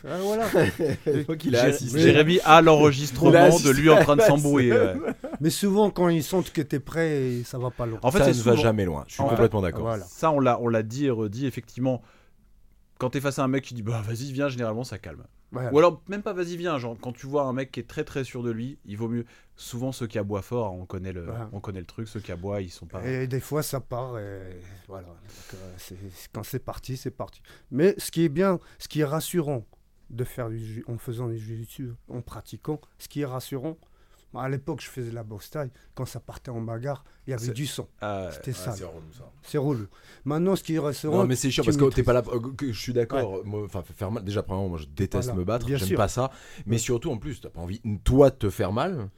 ah, 0.07 0.19
voilà. 0.21 0.47
Crois 1.23 1.35
qu'il 1.35 1.53
a 1.53 1.63
assisté. 1.63 1.99
Jérémy 1.99 2.39
a 2.45 2.61
l'enregistrement 2.61 3.31
Il 3.31 3.33
de 3.33 3.37
assisté 3.39 3.73
lui 3.73 3.89
en 3.89 4.01
train 4.01 4.15
de 4.15 4.21
s'embrouiller. 4.21 4.71
ouais. 4.71 4.95
Mais 5.41 5.49
souvent, 5.49 5.89
quand 5.89 6.07
ils 6.07 6.23
sentent 6.23 6.53
que 6.53 6.61
t'es 6.61 6.79
prêt, 6.79 7.41
ça 7.43 7.57
va 7.57 7.71
pas 7.71 7.85
loin. 7.85 7.99
En 8.03 8.11
fait, 8.11 8.19
ça 8.19 8.27
ne 8.27 8.31
va 8.31 8.51
souvent- 8.51 8.55
jamais 8.55 8.85
loin. 8.85 9.03
Je 9.07 9.15
suis 9.15 9.23
complètement 9.23 9.61
d'accord. 9.61 9.81
Voilà. 9.81 10.05
Ça, 10.05 10.31
on 10.31 10.39
l'a, 10.39 10.61
on 10.61 10.69
l'a 10.69 10.81
dit 10.81 11.07
et 11.07 11.09
redit, 11.09 11.45
effectivement. 11.45 12.01
Quand 12.99 13.09
t'es 13.09 13.19
face 13.19 13.37
à 13.37 13.43
un 13.43 13.49
mec 13.49 13.65
qui 13.65 13.73
dit 13.73 13.83
bah 13.83 14.01
vas-y 14.05 14.31
viens, 14.31 14.47
généralement 14.47 14.85
ça 14.85 14.97
calme. 14.97 15.23
Voilà. 15.51 15.73
Ou 15.73 15.79
alors 15.79 16.01
même 16.07 16.21
pas 16.21 16.33
vas-y 16.33 16.57
viens, 16.57 16.77
genre 16.77 16.95
quand 17.01 17.11
tu 17.11 17.25
vois 17.25 17.43
un 17.43 17.53
mec 17.53 17.71
qui 17.71 17.79
est 17.79 17.87
très 17.87 18.03
très 18.03 18.23
sûr 18.23 18.43
de 18.43 18.51
lui, 18.51 18.77
il 18.85 18.97
vaut 18.97 19.07
mieux. 19.09 19.25
Souvent 19.55 19.91
ceux 19.91 20.07
qui 20.07 20.19
aboient 20.19 20.41
fort, 20.43 20.73
on 20.73 20.85
connaît 20.85 21.11
le, 21.11 21.25
Voilà. 21.25 21.49
on 21.51 21.59
connaît 21.59 21.79
le 21.79 21.85
truc, 21.85 22.07
ceux 22.07 22.19
qui 22.19 22.31
aboient 22.31 22.61
ils 22.61 22.69
sont 22.69 22.85
pas. 22.85 23.05
Et 23.05 23.27
des 23.27 23.39
fois, 23.39 23.63
ça 23.63 23.79
part. 23.79 24.17
Et 24.19 24.59
voilà. 24.87 25.07
Donc, 25.07 25.17
euh, 25.55 25.73
c'est- 25.77 25.97
quand 26.31 26.43
c'est 26.43 26.59
parti, 26.63 26.97
c'est 26.97 27.11
parti. 27.11 27.41
Mais 27.71 27.95
ce 27.97 28.11
qui 28.11 28.23
est 28.23 28.29
bien, 28.29 28.59
ce 28.77 28.87
qui 28.87 29.01
est 29.01 29.05
rassurant 29.05 29.65
de 30.11 30.23
faire 30.23 30.49
du 30.49 30.83
en 30.87 30.97
faisant 30.97 31.27
du 31.27 31.37
jiu-jitsu, 31.37 31.91
en 32.09 32.21
pratiquant, 32.21 32.79
ce 32.97 33.07
qui 33.07 33.21
est 33.21 33.25
rassurant, 33.25 33.77
à 34.35 34.47
l'époque, 34.49 34.81
je 34.81 34.87
faisais 34.87 35.11
la 35.11 35.23
boxe 35.23 35.49
taille. 35.49 35.71
Quand 35.95 36.05
ça 36.05 36.19
partait 36.19 36.51
en 36.51 36.61
bagarre, 36.61 37.03
il 37.27 37.31
y 37.31 37.33
avait 37.33 37.49
du 37.51 37.65
sang. 37.65 37.87
Ah, 38.01 38.29
C'était 38.31 38.51
Ouais, 38.51 38.57
ça. 38.57 38.71
c'est 38.73 38.83
relou, 38.83 39.11
ça. 39.17 39.31
C'est 39.41 39.57
relou. 39.57 39.87
Maintenant, 40.25 40.55
ce 40.55 40.63
qui 40.63 40.75
est 40.75 40.79
rassurant. 40.79 41.17
Non 41.19 41.25
mais 41.25 41.35
c'est 41.35 41.49
chiant 41.51 41.63
parce 41.63 41.77
que 41.77 41.85
t'es 41.93 42.03
pas 42.03 42.13
là. 42.13 42.23
euh, 42.31 42.39
je 42.61 42.79
suis 42.79 42.93
d'accord. 42.93 43.41
Enfin 43.65 43.81
faire 43.83 44.11
mal. 44.11 44.23
Déjà 44.23 44.43
premièrement, 44.43 44.69
moi 44.69 44.77
je 44.77 44.85
déteste 44.85 45.25
Voilà, 45.29 45.39
me 45.39 45.45
battre. 45.45 45.65
bien 45.65 45.77
J'aime 45.77 45.97
pas 45.97 46.07
ça. 46.07 46.31
Mais 46.65 46.77
surtout 46.77 47.09
en 47.11 47.17
plus, 47.17 47.41
t'as 47.41 47.49
pas 47.49 47.61
envie 47.61 47.81
toi 48.03 48.29
de 48.29 48.35
te 48.35 48.49
faire 48.49 48.71
mal. 48.71 49.09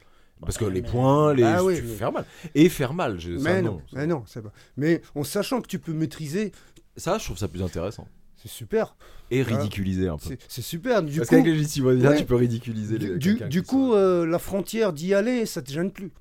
Parce 0.41 0.57
que 0.57 0.66
Ouais, 0.66 0.72
les 0.72 0.82
points, 0.82 1.34
les, 1.36 1.43
Ah 1.43 1.64
oui, 1.64 1.76
tu 1.76 1.84
mais- 1.84 1.88
fais 1.89 1.95
faire 1.97 2.12
mal. 2.12 2.26
Et 2.55 2.68
faire 2.70 2.93
mal, 2.95 3.20
je- 3.20 3.38
ça, 3.38 3.43
Mais 3.43 3.62
non. 3.62 3.74
non, 3.74 3.82
mais 3.93 4.07
non, 4.07 4.24
c'est 4.26 4.41
pas. 4.41 4.51
Mais 4.76 5.01
en 5.14 5.24
sachant 5.24 5.62
que 5.62 5.68
tu 5.68 5.78
peux 5.78 5.93
maîtriser, 5.93 6.51
Ça, 6.97 7.18
je 7.20 7.26
trouve 7.26 7.38
ça 7.38 7.47
plus 7.47 7.62
intéressant. 7.62 8.07
C'est 8.42 8.50
super. 8.50 8.96
Et 9.30 9.44
ridiculiser 9.44 10.08
un 10.08 10.18
peu. 10.18 10.36
C'est 10.48 10.62
super. 10.62 11.04
Du 11.04 11.18
Parce 11.18 11.30
coup, 11.30 11.36
qu'avec 11.36 11.48
les 11.54 11.64
jiu 11.64 11.82
ouais. 11.86 12.18
tu 12.18 12.26
peux 12.26 12.36
ridiculiser 12.36 12.98
les 12.98 13.08
du, 13.10 13.18
du- 13.18 13.30
quelqu'un 13.36 13.48
du 13.48 13.62
qui 13.62 13.68
coup 13.68 13.92
sont- 13.92 13.98
euh, 13.98 14.26
la 14.26 14.39
frontière 14.39 14.94
d'y 14.94 15.14
aller, 15.14 15.46
ça 15.46 15.62
te 15.62 15.72
gêne 15.72 15.92
plus. 15.92 16.12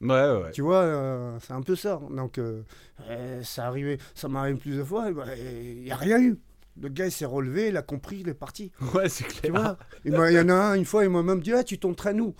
Ouais, 0.00 0.08
ouais, 0.10 0.42
ouais. 0.44 0.50
Tu 0.52 0.62
vois, 0.62 0.82
euh, 0.82 1.38
c'est 1.40 1.52
un 1.52 1.62
peu 1.62 1.76
ça. 1.76 2.00
Donc, 2.10 2.38
euh, 2.38 2.62
euh, 3.08 3.42
ça 3.42 3.66
arrivait, 3.66 3.98
ça 4.14 4.28
m'arrive 4.28 4.56
plusieurs 4.56 4.86
fois. 4.86 5.06
Il 5.10 5.82
n'y 5.82 5.90
a 5.90 5.96
rien 5.96 6.20
eu. 6.20 6.38
Le 6.80 6.88
gars, 6.88 7.06
il 7.06 7.12
s'est 7.12 7.24
relevé, 7.24 7.68
il 7.68 7.76
a 7.76 7.82
compris, 7.82 8.18
il 8.20 8.28
est 8.28 8.34
parti. 8.34 8.72
Ouais, 8.94 9.08
c'est 9.08 9.24
Tu 9.28 9.40
clair. 9.42 9.52
vois 9.52 9.78
Il 10.04 10.12
m'a- 10.12 10.30
il 10.30 10.34
y 10.36 10.40
en 10.40 10.48
a 10.48 10.54
un, 10.54 10.74
une 10.74 10.84
fois, 10.84 11.04
il 11.04 11.10
m'a 11.10 11.22
même 11.22 11.40
dit 11.40 11.52
ah, 11.52 11.62
Tu 11.62 11.78
t'entraînes 11.78 12.20
où 12.20 12.34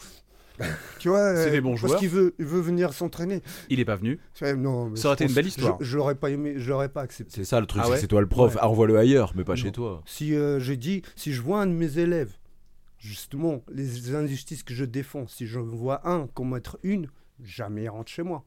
Tu 0.99 1.09
vois 1.09 1.35
C'est 1.37 1.49
euh, 1.49 1.51
des 1.51 1.61
bons 1.61 1.71
Parce 1.73 1.81
joueurs. 1.81 1.99
qu'il 1.99 2.09
veut, 2.09 2.35
il 2.39 2.45
veut 2.45 2.61
venir 2.61 2.93
s'entraîner. 2.93 3.43
Il 3.71 3.81
est 3.81 3.85
pas 3.85 3.97
venu. 3.97 4.21
Non, 4.57 4.91
mais 4.91 4.97
Ça 4.97 5.09
aurait 5.09 5.15
été 5.15 5.27
une 5.27 5.33
belle 5.35 5.47
histoire. 5.47 5.77
Je, 5.81 5.85
je 5.85 5.97
l'aurais 5.97 6.15
pas 6.15 6.31
aimé, 6.31 6.55
je 6.57 6.69
l'aurais 6.71 6.89
pas 6.89 7.03
accepté. 7.03 7.33
C'est 7.35 7.45
ça 7.45 7.61
le 7.61 7.67
truc, 7.67 7.81
Ah 7.83 7.85
c'est 7.85 7.91
que 7.91 7.95
ouais 7.95 8.01
c'est 8.01 8.07
toi 8.07 8.21
le 8.21 8.29
prof. 8.29 8.55
Ouais. 8.55 8.61
Ah, 8.63 8.69
Envoie-le 8.69 8.97
ailleurs, 8.97 9.33
mais 9.35 9.45
pas 9.45 9.53
Non. 9.53 9.57
chez 9.63 9.73
toi. 9.73 10.03
Si 10.07 10.35
euh, 10.35 10.61
j'ai 10.61 10.77
dit, 10.77 11.03
si 11.17 11.33
je 11.33 11.43
vois 11.43 11.61
un 11.61 11.67
de 11.67 11.73
mes 11.73 11.99
élèves, 11.99 12.33
justement, 12.99 13.63
les 13.73 14.15
injustices 14.15 14.63
que 14.63 14.75
je 14.75 14.85
défends, 14.85 15.27
si 15.27 15.47
je 15.47 15.59
vois 15.59 16.09
un 16.09 16.27
commettre 16.29 16.79
une, 16.83 17.09
jamais 17.43 17.83
il 17.85 17.89
rentre 17.89 18.11
chez 18.11 18.23
moi. 18.23 18.45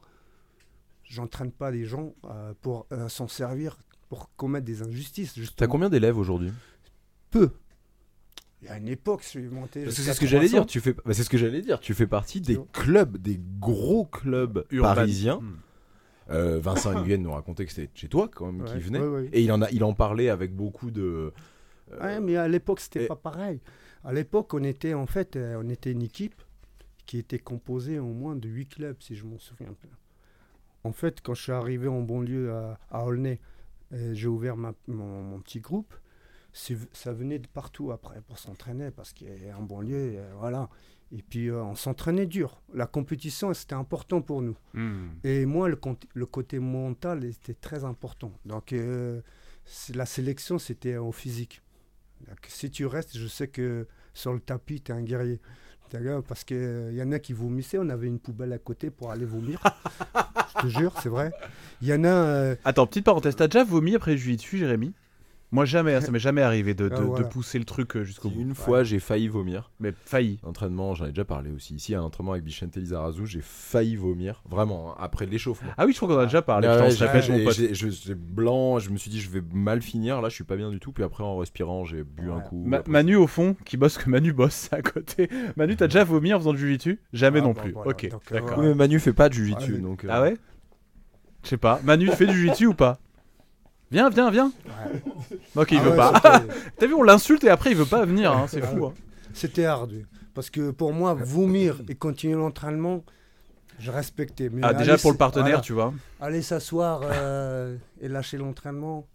J'entraîne 1.04 1.52
pas 1.52 1.72
les 1.72 1.86
gens 1.86 2.14
euh, 2.26 2.54
pour 2.62 2.86
euh, 2.92 3.08
s'en 3.10 3.28
servir 3.28 3.78
pour 4.10 4.30
commettre 4.38 4.66
des 4.66 4.82
injustices. 4.82 5.36
T'as 5.56 5.68
combien 5.68 5.90
d'élèves 5.90 6.18
aujourd'hui? 6.18 6.52
Peu. 7.32 7.52
Il 8.62 8.68
y 8.68 8.72
a 8.72 8.78
une 8.78 8.88
époque, 8.88 9.22
je 9.24 9.28
suis 9.28 9.42
monté. 9.44 9.84
Parce 9.84 9.96
que 9.96 10.02
jusqu'à 10.02 10.12
c'est 10.12 10.16
ce 10.16 10.20
que 10.22 10.26
j'allais 10.28 10.48
300. 10.48 10.64
dire. 10.64 10.66
Tu 10.68 10.80
fais, 10.82 10.94
bah, 10.94 11.14
c'est 11.14 11.24
ce 11.24 11.30
que 11.30 11.38
j'allais 11.38 11.62
dire. 11.62 11.80
Tu 11.80 11.94
fais 11.94 12.08
partie 12.08 12.42
des 12.42 12.58
clubs, 12.74 13.18
des 13.18 13.40
gros 13.60 14.06
clubs 14.06 14.66
Urban. 14.72 14.96
parisiens. 14.96 15.40
Hmm. 15.40 15.58
Euh, 16.32 16.60
Vincent 16.60 16.92
Nguyen 17.00 17.22
nous 17.22 17.32
racontait 17.32 17.66
que 17.66 17.72
c'était 17.72 17.90
chez 17.94 18.10
toi 18.10 18.28
quand 18.34 18.52
même 18.52 18.66
qui 18.66 18.74
Ouais, 18.74 18.80
venait. 18.80 19.00
ouais, 19.00 19.08
ouais. 19.08 19.30
Et 19.32 19.44
il 19.44 19.52
en 19.52 19.62
a, 19.62 19.70
il 19.72 19.84
en 19.84 19.94
parlait 19.94 20.30
avec 20.30 20.56
beaucoup 20.56 20.90
de. 20.92 21.32
euh, 21.94 22.00
Ouais, 22.02 22.20
mais 22.20 22.36
à 22.36 22.48
l'époque, 22.48 22.80
c'était 22.80 23.06
et- 23.06 23.08
pas 23.08 23.16
pareil. 23.16 23.62
À 24.04 24.12
l'époque, 24.12 24.54
on 24.54 24.64
était 24.64 24.94
en 24.94 25.06
fait, 25.06 25.36
euh, 25.36 25.62
on 25.64 25.70
était 25.70 25.92
une 25.92 26.02
équipe 26.02 26.42
qui 27.06 27.18
était 27.20 27.40
composée 27.40 28.00
au 28.00 28.08
moins 28.12 28.36
de 28.36 28.50
8 28.50 28.68
clubs, 28.68 28.98
si 29.00 29.16
je 29.16 29.24
m'en 29.26 29.38
souviens 29.38 29.68
bien. 29.82 29.92
En 30.84 30.92
fait, 30.92 31.22
quand 31.22 31.34
je 31.34 31.44
suis 31.44 31.52
arrivé 31.52 31.88
en 31.88 32.02
banlieue 32.02 32.52
à, 32.52 32.80
à 32.92 33.06
Aulnay, 33.06 33.40
euh, 33.94 34.14
j'ai 34.14 34.28
ouvert 34.28 34.58
ma- 34.58 34.74
mon, 34.88 35.24
mon 35.24 35.40
petit 35.40 35.60
groupe. 35.62 35.94
Ça 36.92 37.14
venait 37.14 37.40
de 37.40 37.48
partout 37.48 37.92
après 37.92 38.22
pour 38.22 38.40
s'entraîner 38.40 38.92
parce 38.92 39.14
qu'en 39.14 39.62
banlieue, 39.62 40.16
euh, 40.18 40.34
voilà. 40.40 40.70
Et 41.12 41.22
puis 41.22 41.50
euh, 41.50 41.64
on 41.64 41.76
s'entraînait 41.76 42.26
dur. 42.26 42.62
La 42.74 42.88
compétition, 42.88 43.54
c'était 43.54 43.76
important 43.76 44.22
pour 44.22 44.42
nous. 44.42 44.58
Hmm. 44.74 45.10
Et 45.24 45.46
moi, 45.46 45.70
le, 45.70 46.26
côté 46.26 46.60
mental 46.60 47.24
était 47.24 47.54
très 47.54 47.84
important. 47.84 48.34
Donc, 48.46 48.74
euh, 48.74 49.22
la 49.94 50.06
sélection, 50.06 50.58
c'était 50.58 50.98
au 50.98 51.12
physique. 51.12 51.62
Donc, 52.28 52.40
si 52.48 52.72
tu 52.72 52.86
restes, 52.86 53.18
je 53.18 53.28
sais 53.28 53.48
que 53.48 53.88
sur 54.14 54.34
le 54.34 54.40
tapis, 54.40 54.82
tu 54.82 54.92
es 54.92 54.96
un 54.96 55.04
guerrier. 55.04 55.40
Parce 56.28 56.44
qu'il 56.44 56.94
y 56.94 57.02
en 57.02 57.12
a 57.12 57.20
qui 57.20 57.34
vomissaient, 57.34 57.78
on 57.78 57.90
avait 57.90 58.08
une 58.08 58.20
poubelle 58.20 58.52
à 58.52 58.58
côté 58.58 58.90
pour 58.90 59.12
aller 59.12 59.26
vomir. 59.26 59.62
je 60.58 60.62
te 60.64 60.68
jure, 60.68 60.94
c'est 61.02 61.10
vrai. 61.10 61.32
Il 61.82 61.88
y 61.88 61.94
en 61.94 62.04
a. 62.04 62.08
euh, 62.08 62.56
Attends, 62.66 62.88
petite 62.88 63.06
parenthèse, 63.06 63.36
t'as 63.36 63.48
déjà 63.48 63.64
vomi 63.64 63.96
après 63.96 64.16
le 64.16 64.36
dessus, 64.36 64.58
Jérémy? 64.58 64.94
Moi 65.52 65.64
jamais, 65.64 65.94
hein, 65.94 66.02
ça 66.02 66.12
m'est 66.12 66.20
jamais 66.20 66.42
arrivé 66.42 66.74
de, 66.74 66.90
de- 66.90 66.96
Ah, 66.98 67.02
voilà. 67.02 67.24
de 67.24 67.30
pousser 67.30 67.58
le 67.58 67.64
truc 67.64 67.96
euh, 67.96 68.04
jusqu'au 68.04 68.30
bout. 68.30 68.42
Une 68.42 68.54
fois, 68.54 68.84
j'ai 68.84 69.00
failli 69.00 69.30
vomir. 69.30 69.72
Mais 69.80 69.94
failli. 70.04 70.40
Entraînement, 70.44 70.94
j'en 70.94 71.06
ai 71.06 71.10
déjà 71.10 71.24
parlé 71.24 71.52
aussi. 71.52 71.76
Ici, 71.76 71.96
à 71.96 72.00
un 72.00 72.04
entraînement 72.04 72.34
avec 72.34 72.44
Bichente 72.44 72.76
Lizarazu, 72.76 73.26
j'ai 73.26 73.40
failli 73.42 73.96
vomir. 73.96 74.44
Vraiment, 74.50 74.92
hein, 74.92 74.96
après 75.00 75.26
l'échauffement. 75.26 75.72
Ah 75.78 75.86
oui, 75.86 75.94
je 75.94 75.98
crois 75.98 76.14
qu'on 76.14 76.20
a 76.22 76.26
déjà 76.26 76.42
parlé. 76.42 76.68
On 76.68 76.72
ouais, 76.72 76.92
j'ai- 76.92 78.14
blanc, 78.16 78.80
je 78.80 78.90
me 78.90 78.98
suis 78.98 79.10
dit 79.10 79.22
je 79.22 79.30
vais 79.30 79.42
mal 79.54 79.82
finir, 79.82 80.22
là 80.22 80.28
je 80.30 80.36
suis 80.36 80.44
pas 80.44 80.58
bien 80.58 80.70
du 80.70 80.80
tout, 80.80 80.92
puis 80.92 81.04
après 81.04 81.24
en 81.24 81.38
respirant 81.38 81.86
j'ai 81.86 82.04
bu 82.04 82.30
un 82.30 82.42
coup. 82.42 82.64
Ma- 82.66 82.78
après, 82.78 82.92
Manu 82.92 83.16
au 83.16 83.28
fond, 83.28 83.56
qui 83.66 83.78
bosse 83.78 83.98
que 83.98 84.10
Manu 84.10 84.34
bosse 84.34 84.68
à 84.72 84.82
côté. 84.82 85.30
Manu, 85.56 85.76
t'as 85.78 85.88
déjà 85.88 86.04
vomi 86.04 86.34
en 86.34 86.40
faisant 86.40 86.54
du 86.54 86.78
jiu 86.80 87.00
jamais 87.14 87.40
Ah, 87.40 87.44
non 87.44 87.52
bah, 87.54 87.62
plus. 87.62 87.74
ok, 87.74 88.04
euh, 88.06 88.18
d'accord. 88.32 88.58
Mais 88.60 88.74
Manu 88.76 89.00
fait 89.00 89.14
pas 89.14 89.30
de 89.30 89.34
jujitsu, 89.34 89.80
donc. 89.80 90.04
euh, 90.04 90.10
Ah 90.12 90.22
ouais? 90.24 90.36
Je 91.44 91.50
sais 91.50 91.58
pas. 91.58 91.80
Manu, 91.86 92.10
tu 92.10 92.16
fais 92.16 92.26
du 92.28 92.50
jiu 92.54 92.68
ou 92.68 92.74
pas? 92.74 93.00
Viens, 93.92 94.10
viens, 94.10 94.30
viens. 94.32 94.52
ouais. 94.66 95.02
Ok, 95.56 95.72
il 95.72 95.78
Ah 95.80 95.84
veut 95.84 95.90
ouais, 95.92 95.96
pas. 95.98 96.22
T'as 96.78 96.88
vu, 96.88 96.94
on 96.94 97.04
l'insulte 97.04 97.44
et 97.46 97.50
après 97.50 97.72
il 97.72 97.78
veut 97.78 97.86
pas 97.86 98.06
venir, 98.06 98.32
hein, 98.32 98.46
c'est 98.48 98.62
fou. 98.62 98.86
hein. 98.86 98.94
C'était 99.34 99.66
ardu. 99.66 100.06
Parce 100.34 100.50
que 100.50 100.72
pour 100.72 100.94
moi, 100.94 101.14
vomir 101.14 101.82
et 101.88 101.96
continuer 101.96 102.36
l'entraînement, 102.36 103.04
je 103.80 103.90
respectais. 103.92 104.50
Mais 104.52 104.62
Ah, 104.64 104.74
déjà 104.74 104.94
aller 104.94 105.02
pour 105.02 105.12
le 105.12 105.16
s- 105.16 105.20
partenaire, 105.20 105.48
voilà. 105.48 105.62
tu 105.62 105.74
vois. 105.74 105.94
aller 106.20 106.42
s'asseoir 106.42 107.02
euh, 107.04 107.76
et 108.02 108.08
lâcher 108.08 108.38
l'entraînement. 108.38 109.08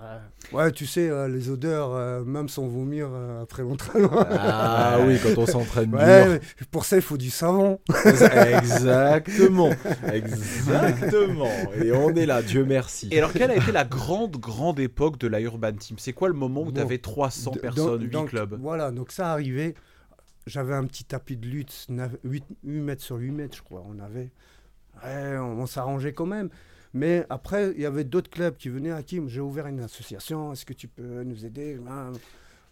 Ouais. 0.00 0.54
Ouais, 0.64 0.72
tu 0.72 0.86
sais, 0.86 1.10
euh, 1.10 1.28
les 1.28 1.50
odeurs, 1.50 1.92
euh, 1.94 2.24
même 2.24 2.48
sans 2.48 2.66
vomir 2.66 3.08
euh, 3.12 3.42
après 3.42 3.62
l'entraînement. 3.62 4.24
Ah 4.30 4.98
oui, 5.06 5.18
quand 5.22 5.36
on 5.40 5.46
s'entraîne 5.46 5.94
Ouais, 5.94 6.40
pour 6.70 6.86
ça, 6.86 6.96
il 6.96 7.02
faut 7.02 7.18
du 7.18 7.28
savon. 7.28 7.78
Exactement. 8.06 9.70
Exactement. 10.12 11.50
Et 11.76 11.92
on 11.92 12.10
est 12.14 12.26
là, 12.26 12.42
Dieu 12.42 12.64
merci. 12.64 13.08
Et 13.10 13.18
alors, 13.18 13.32
quelle 13.32 13.50
a 13.50 13.56
été 13.56 13.72
la 13.72 13.84
grande, 13.84 14.36
grande 14.38 14.80
époque 14.80 15.18
de 15.18 15.28
la 15.28 15.40
Urban 15.40 15.72
Team? 15.74 15.96
C'est 15.98 16.12
quoi 16.12 16.28
le 16.28 16.34
moment 16.34 16.62
où 16.62 16.66
Bon. 16.66 16.72
t'avais 16.72 16.98
300 16.98 17.52
D- 17.52 17.60
personnes, 17.60 17.86
donc- 17.98 18.00
8 18.02 18.10
donc, 18.10 18.28
clubs? 18.30 18.58
Voilà, 18.60 18.90
donc 18.90 19.12
ça 19.12 19.32
arrivait. 19.32 19.74
J'avais 20.46 20.74
un 20.74 20.84
petit 20.84 21.04
tapis 21.04 21.36
de 21.36 21.46
lutte, 21.46 21.86
8, 22.24 22.44
mètres 22.64 23.02
sur 23.02 23.16
8 23.16 23.30
mètres, 23.30 23.56
je 23.56 23.62
crois. 23.62 23.84
On 23.86 23.98
avait. 23.98 24.30
Ouais, 25.04 25.36
on, 25.38 25.60
on 25.60 25.66
s'arrangeait 25.66 26.12
quand 26.12 26.26
même. 26.26 26.48
Mais 26.92 27.24
après, 27.30 27.72
il 27.76 27.80
y 27.80 27.86
avait 27.86 28.04
d'autres 28.04 28.30
clubs 28.30 28.56
qui 28.56 28.68
venaient 28.68 28.90
à 28.90 29.02
Kim. 29.02 29.28
J'ai 29.28 29.40
ouvert 29.40 29.66
une 29.66 29.80
association. 29.80 30.52
Est-ce 30.52 30.64
que 30.64 30.72
tu 30.72 30.88
peux 30.88 31.22
nous 31.22 31.44
aider 31.46 31.78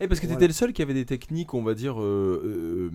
Et 0.00 0.08
parce 0.08 0.20
que 0.20 0.26
Voilà. 0.26 0.36
t'étais 0.40 0.48
le 0.48 0.52
seul 0.52 0.72
qui 0.72 0.82
avait 0.82 0.94
des 0.94 1.06
techniques, 1.06 1.54
on 1.54 1.62
va 1.62 1.74
dire, 1.74 2.00
euh, 2.00 2.90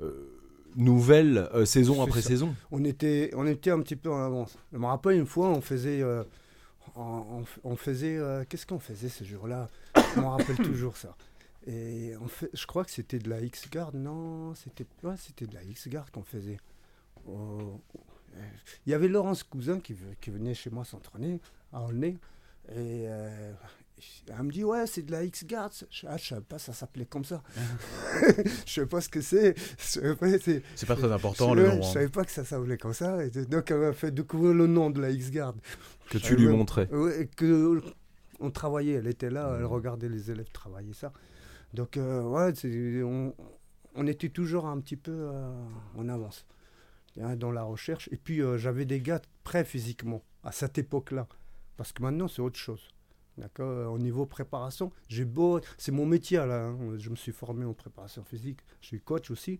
euh, 0.00 0.02
euh, 0.02 0.40
nouvelles, 0.76 1.48
saison 1.66 2.02
après 2.02 2.22
ça. 2.22 2.28
saison. 2.28 2.54
on 2.70 2.84
était, 2.84 3.30
on 3.34 3.46
était 3.46 3.70
un 3.70 3.80
petit 3.80 3.96
peu 3.96 4.10
en 4.10 4.24
avance. 4.24 4.56
Je 4.72 4.78
me 4.78 4.86
rappelle 4.86 5.16
une 5.18 5.26
fois, 5.26 5.48
on 5.50 5.60
faisait, 5.60 6.02
on, 6.94 7.76
faisait, 7.76 8.18
qu'est-ce 8.48 8.66
qu'on 8.66 8.78
faisait 8.78 9.10
ce 9.10 9.24
jour-là? 9.24 9.68
Je 10.14 10.20
me 10.20 10.26
rappelle 10.26 10.56
toujours 10.64 10.96
ça. 10.96 11.16
Et 11.66 12.12
on 12.20 12.28
fait, 12.28 12.48
je 12.54 12.64
crois 12.64 12.84
que 12.84 12.92
c'était 12.92 13.18
de 13.18 13.28
la 13.28 13.40
X-Guard, 13.40 13.92
non 13.92 14.54
C'était, 14.54 14.86
ouais, 15.02 15.16
c'était 15.18 15.46
de 15.46 15.54
la 15.54 15.64
X-Guard 15.64 16.10
qu'on 16.12 16.22
faisait. 16.22 16.58
Il 18.86 18.90
y 18.90 18.94
avait 18.94 19.08
Laurence 19.08 19.42
Cousin 19.42 19.80
qui, 19.80 19.92
ve- 19.94 20.14
qui 20.20 20.30
venait 20.30 20.54
chez 20.54 20.70
moi 20.70 20.84
s'entraîner 20.84 21.40
à 21.72 21.82
Aulnay. 21.82 22.16
Et 22.68 23.06
euh, 23.08 23.52
elle 24.28 24.42
me 24.42 24.50
dit, 24.50 24.64
ouais, 24.64 24.86
c'est 24.86 25.02
de 25.02 25.12
la 25.12 25.22
X-Guard. 25.24 25.70
Je, 25.90 26.06
ah, 26.08 26.16
je 26.16 26.26
savais 26.26 26.40
pas, 26.42 26.58
ça 26.58 26.72
s'appelait 26.72 27.06
comme 27.06 27.24
ça. 27.24 27.42
je 28.66 28.72
sais 28.72 28.86
pas 28.86 29.00
ce 29.00 29.08
que 29.08 29.20
c'est. 29.20 29.54
Je 29.56 30.00
c'est- 30.74 30.86
pas 30.86 30.96
très 30.96 31.12
important 31.12 31.50
je, 31.50 31.54
le 31.60 31.66
nom. 31.68 31.72
je 31.74 31.78
hein. 31.88 31.92
savais 31.92 32.08
pas 32.08 32.24
que 32.24 32.30
ça 32.30 32.44
s'appelait 32.44 32.76
comme 32.78 32.92
ça. 32.92 33.24
Et 33.24 33.30
donc, 33.30 33.70
elle 33.70 33.78
m'a 33.78 33.92
fait 33.92 34.10
découvrir 34.12 34.54
le 34.54 34.66
nom 34.66 34.90
de 34.90 35.00
la 35.00 35.10
X-Guard. 35.10 35.54
Que 36.10 36.18
Je 36.18 36.24
tu 36.24 36.36
lui 36.36 36.48
montrais. 36.48 36.88
Ouais, 36.92 37.28
que 37.36 37.80
on 38.40 38.50
travaillait. 38.50 38.94
Elle 38.94 39.06
était 39.08 39.30
là, 39.30 39.50
Mhm. 39.52 39.56
elle 39.60 39.64
regardait 39.66 40.08
les 40.08 40.30
élèves 40.30 40.50
travailler 40.52 40.92
ça. 40.92 41.12
Donc, 41.72 41.96
euh, 41.96 42.22
ouais, 42.22 42.52
c'est- 42.54 43.02
on, 43.02 43.34
on 43.94 44.06
était 44.06 44.28
toujours 44.28 44.66
un 44.66 44.78
petit 44.80 44.96
peu 44.96 45.12
euh, 45.12 45.50
en 45.96 46.08
avance 46.08 46.44
hein, 47.20 47.36
dans 47.36 47.50
la 47.50 47.62
recherche. 47.62 48.08
Et 48.12 48.16
puis, 48.16 48.40
euh, 48.40 48.58
j'avais 48.58 48.84
des 48.84 49.00
gars 49.00 49.20
prêts 49.44 49.64
physiquement 49.64 50.22
à 50.42 50.52
cette 50.52 50.78
époque-là. 50.78 51.26
Parce 51.76 51.92
que 51.92 52.02
maintenant, 52.02 52.28
c'est 52.28 52.42
autre 52.42 52.58
chose. 52.58 52.88
D'accord 53.38 53.92
Au 53.92 53.98
niveau 53.98 54.24
préparation, 54.24 54.90
j'ai 55.08 55.24
beau. 55.26 55.60
C'est 55.76 55.92
mon 55.92 56.06
métier, 56.06 56.38
là. 56.38 56.66
hein. 56.68 56.78
Je 56.98 57.10
me 57.10 57.16
suis 57.16 57.32
formé 57.32 57.64
en 57.66 57.74
préparation 57.74 58.24
physique. 58.24 58.60
Je 58.80 58.86
suis 58.86 59.00
coach 59.00 59.30
aussi. 59.30 59.58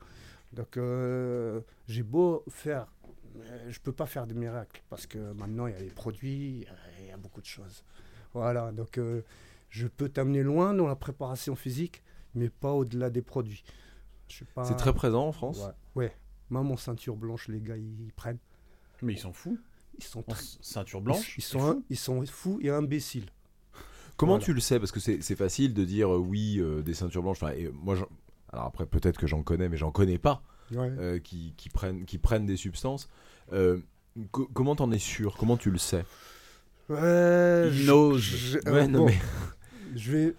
Donc, 0.52 0.76
euh, 0.78 1.60
j'ai 1.86 2.02
beau 2.02 2.42
faire. 2.48 2.86
Je 3.68 3.78
peux 3.80 3.92
pas 3.92 4.06
faire 4.06 4.26
de 4.26 4.32
miracles. 4.32 4.82
Parce 4.88 5.06
que 5.06 5.18
maintenant, 5.34 5.66
il 5.66 5.74
y 5.74 5.76
a 5.76 5.80
les 5.80 5.90
produits, 5.90 6.66
il 7.00 7.06
y 7.06 7.10
a- 7.10 7.16
beaucoup 7.18 7.40
de 7.42 7.46
choses. 7.46 7.84
Voilà. 8.32 8.72
Donc, 8.72 8.96
euh, 8.96 9.22
je 9.68 9.86
peux 9.86 10.08
t'amener 10.08 10.42
loin 10.42 10.72
dans 10.72 10.86
la 10.86 10.96
préparation 10.96 11.54
physique, 11.54 12.02
mais 12.34 12.48
pas 12.48 12.72
au-delà 12.72 13.10
des 13.10 13.22
produits. 13.22 13.62
Pas. 14.54 14.64
C'est 14.64 14.76
très 14.76 14.94
présent 14.94 15.26
en 15.28 15.32
France? 15.32 15.58
Ouais. 15.94 16.04
ouais. 16.04 16.16
Moi, 16.50 16.62
mon 16.62 16.76
ceinture 16.76 17.16
blanche, 17.16 17.48
les 17.48 17.60
gars, 17.60 17.76
ils 17.76 18.12
prennent. 18.16 18.38
Mais 19.02 19.14
ils 19.14 19.18
s'en 19.18 19.32
foutent. 19.32 19.58
Ils 19.98 20.04
sont 20.04 20.20
En 20.20 20.32
très- 20.32 20.44
ceinture 20.60 21.00
ils, 21.00 21.04
blanche. 21.04 21.38
ils 21.38 21.42
sont, 21.42 21.82
ils 21.90 21.96
sont 21.96 22.24
fous 22.26 22.58
et 22.62 22.70
imbéciles. 22.70 23.26
Comment 24.16 24.32
Voilà. 24.32 24.44
tu 24.44 24.52
le 24.54 24.60
sais? 24.60 24.78
Parce 24.78 24.92
que 24.92 25.00
c'est 25.00 25.20
facile 25.36 25.74
de 25.74 25.84
dire 25.84 26.14
euh, 26.14 26.18
oui, 26.18 26.58
euh, 26.60 26.82
des 26.82 26.94
ceintures 26.94 27.22
blanches. 27.22 27.42
Enfin, 27.42 27.52
et 27.54 27.70
moi, 27.72 27.96
alors 28.52 28.66
après, 28.66 28.86
peut-être 28.86 29.18
que 29.18 29.26
j'en 29.26 29.42
connais, 29.42 29.68
mais 29.68 29.76
j'en 29.76 29.90
connais 29.90 30.18
pas 30.18 30.42
Ouais. 30.72 30.90
euh, 30.98 31.18
qui, 31.18 31.52
qui 31.56 31.68
prennent, 31.68 32.04
qui 32.06 32.18
prennent 32.18 32.46
des 32.46 32.56
substances. 32.56 33.08
Euh, 33.52 33.78
co- 34.32 34.48
comment 34.54 34.74
t'en 34.76 34.90
es 34.92 34.98
sûr? 34.98 35.36
Comment 35.38 35.56
tu 35.56 35.70
le 35.70 35.78
sais? 35.78 36.04
Ouais, 36.88 37.68
je- 37.72 38.16
je- 38.18 38.70
Ouais, 38.70 38.86
non, 38.86 39.00
bon, 39.00 39.06
mais- 39.06 39.18
Je 39.96 40.12
vais. 40.12 40.34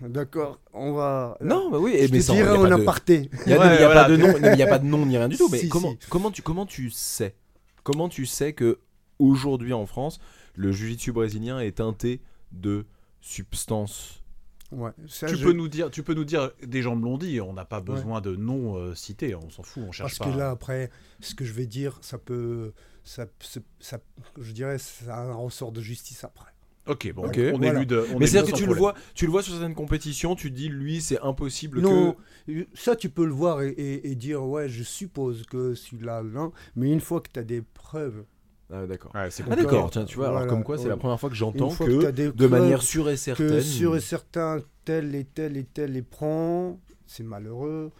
D'accord, 0.00 0.58
on 0.72 0.92
va. 0.92 1.36
Non, 1.40 1.70
bah 1.70 1.78
oui, 1.78 1.92
et 1.94 2.06
je 2.08 2.12
mais 2.12 2.18
te 2.18 2.24
sans- 2.24 2.34
dirai 2.34 2.50
en 2.56 2.62
pas 2.62 2.68
de- 2.76 2.82
aparté. 2.82 3.30
Il 3.46 3.50
y 3.52 3.54
a, 3.54 3.58
Ouais, 3.60 3.76
il 3.76 3.80
y 3.80 3.84
a 3.84 3.86
voilà. 3.86 4.04
pas 4.04 4.08
de 4.10 4.16
nom, 4.16 4.34
il 4.52 4.58
y 4.58 4.62
a 4.62 4.66
pas 4.66 4.78
de 4.78 4.86
nom 4.86 5.06
ni 5.06 5.16
rien 5.16 5.28
du 5.28 5.36
tout. 5.36 5.48
Mais 5.52 5.58
Si, 5.58 5.68
comment, 5.68 5.92
si. 6.00 6.08
comment 6.08 6.30
tu 6.30 6.42
comment 6.42 6.66
tu 6.66 6.90
sais 6.90 7.34
Comment 7.82 8.08
tu 8.08 8.26
sais 8.26 8.52
que 8.52 8.80
aujourd'hui 9.18 9.72
en 9.72 9.86
France, 9.86 10.18
le 10.54 10.72
jiu-jitsu 10.72 11.12
brésilien 11.12 11.60
est 11.60 11.72
teinté 11.78 12.20
de 12.52 12.86
substances? 13.20 14.22
Ouais, 14.70 14.90
ça, 15.06 15.26
Tu 15.26 15.36
je- 15.36 15.44
peux 15.44 15.52
nous 15.52 15.68
dire, 15.68 15.90
tu 15.90 16.02
peux 16.02 16.14
nous 16.14 16.24
dire 16.24 16.50
des 16.66 16.80
gens 16.80 16.96
me 16.96 17.04
l'ont 17.04 17.18
dit. 17.18 17.40
On 17.42 17.52
n'a 17.52 17.64
pas 17.66 17.80
besoin 17.82 18.20
de 18.22 18.34
noms 18.36 18.76
euh, 18.76 18.94
cités. 18.94 19.34
On 19.34 19.50
s'en 19.50 19.62
fout. 19.62 19.82
On 19.86 19.92
cherche 19.92 20.16
Parce 20.18 20.30
pas. 20.30 20.34
que 20.34 20.38
là, 20.38 20.50
après, 20.50 20.90
ce 21.20 21.34
que 21.34 21.44
je 21.44 21.52
vais 21.52 21.66
dire, 21.66 21.98
ça 22.00 22.16
peut. 22.18 22.72
Ça, 23.04 23.26
ça, 23.40 23.60
ça- 23.80 23.98
je 24.40 24.52
dirais, 24.52 24.78
ça 24.78 25.14
a 25.16 25.20
un 25.22 25.34
ressort 25.34 25.72
de 25.72 25.80
justice 25.82 26.24
après. 26.24 26.50
Ok, 26.88 27.12
bon, 27.14 27.22
on 27.28 27.58
voilà. 27.58 27.74
élude. 27.78 27.92
on 28.12 28.18
Mais 28.18 28.26
c'est-à-dire 28.26 28.52
que 28.52 28.58
tu 28.58 28.66
le 28.66 28.74
vois, 28.74 28.94
tu 29.14 29.24
le 29.26 29.30
vois 29.30 29.42
sur 29.42 29.52
certaines 29.52 29.74
compétitions, 29.74 30.34
tu 30.34 30.50
te 30.50 30.56
dis 30.56 30.68
lui 30.68 31.00
c'est 31.00 31.20
impossible 31.20 31.80
Non, 31.80 32.16
que. 32.46 32.66
ça 32.74 32.96
tu 32.96 33.08
peux 33.08 33.24
le 33.24 33.32
voir 33.32 33.62
et, 33.62 33.68
et- 33.68 34.10
et 34.10 34.14
dire, 34.16 34.42
ouais, 34.44 34.68
je 34.68 34.82
suppose 34.82 35.44
que 35.46 35.74
celui-là, 35.74 36.22
là. 36.22 36.50
Mais 36.74 36.90
une 36.90 37.00
fois 37.00 37.20
que 37.20 37.28
tu 37.32 37.38
as 37.38 37.44
des 37.44 37.62
preuves. 37.62 38.24
Ah 38.72 38.86
d'accord. 38.86 39.12
Ouais, 39.14 39.28
Ah 39.50 39.54
d'accord, 39.56 39.90
tiens, 39.90 40.04
tu 40.06 40.16
vois, 40.16 40.28
alors 40.28 40.46
comme 40.46 40.64
quoi 40.64 40.76
c'est 40.76 40.84
ouais. 40.84 40.88
la 40.88 40.96
première 40.96 41.20
fois 41.20 41.28
que 41.28 41.34
Une 41.34 41.38
j'entends 41.38 41.70
fois 41.70 41.86
que, 41.86 42.02
t'as 42.02 42.10
des 42.12 42.26
de 42.26 42.30
preuves 42.32 42.50
manière 42.50 42.82
sûre 42.82 43.08
et 43.10 43.12
que 43.12 43.16
certaine. 43.18 43.60
sûr 43.60 43.94
et 43.96 44.00
certain, 44.00 44.58
tel 44.84 45.14
et 45.14 45.24
tel 45.24 45.56
et 45.58 45.64
tel 45.64 45.92
les 45.92 46.02
prend, 46.02 46.80
c'est 47.06 47.22
malheureux. 47.22 47.92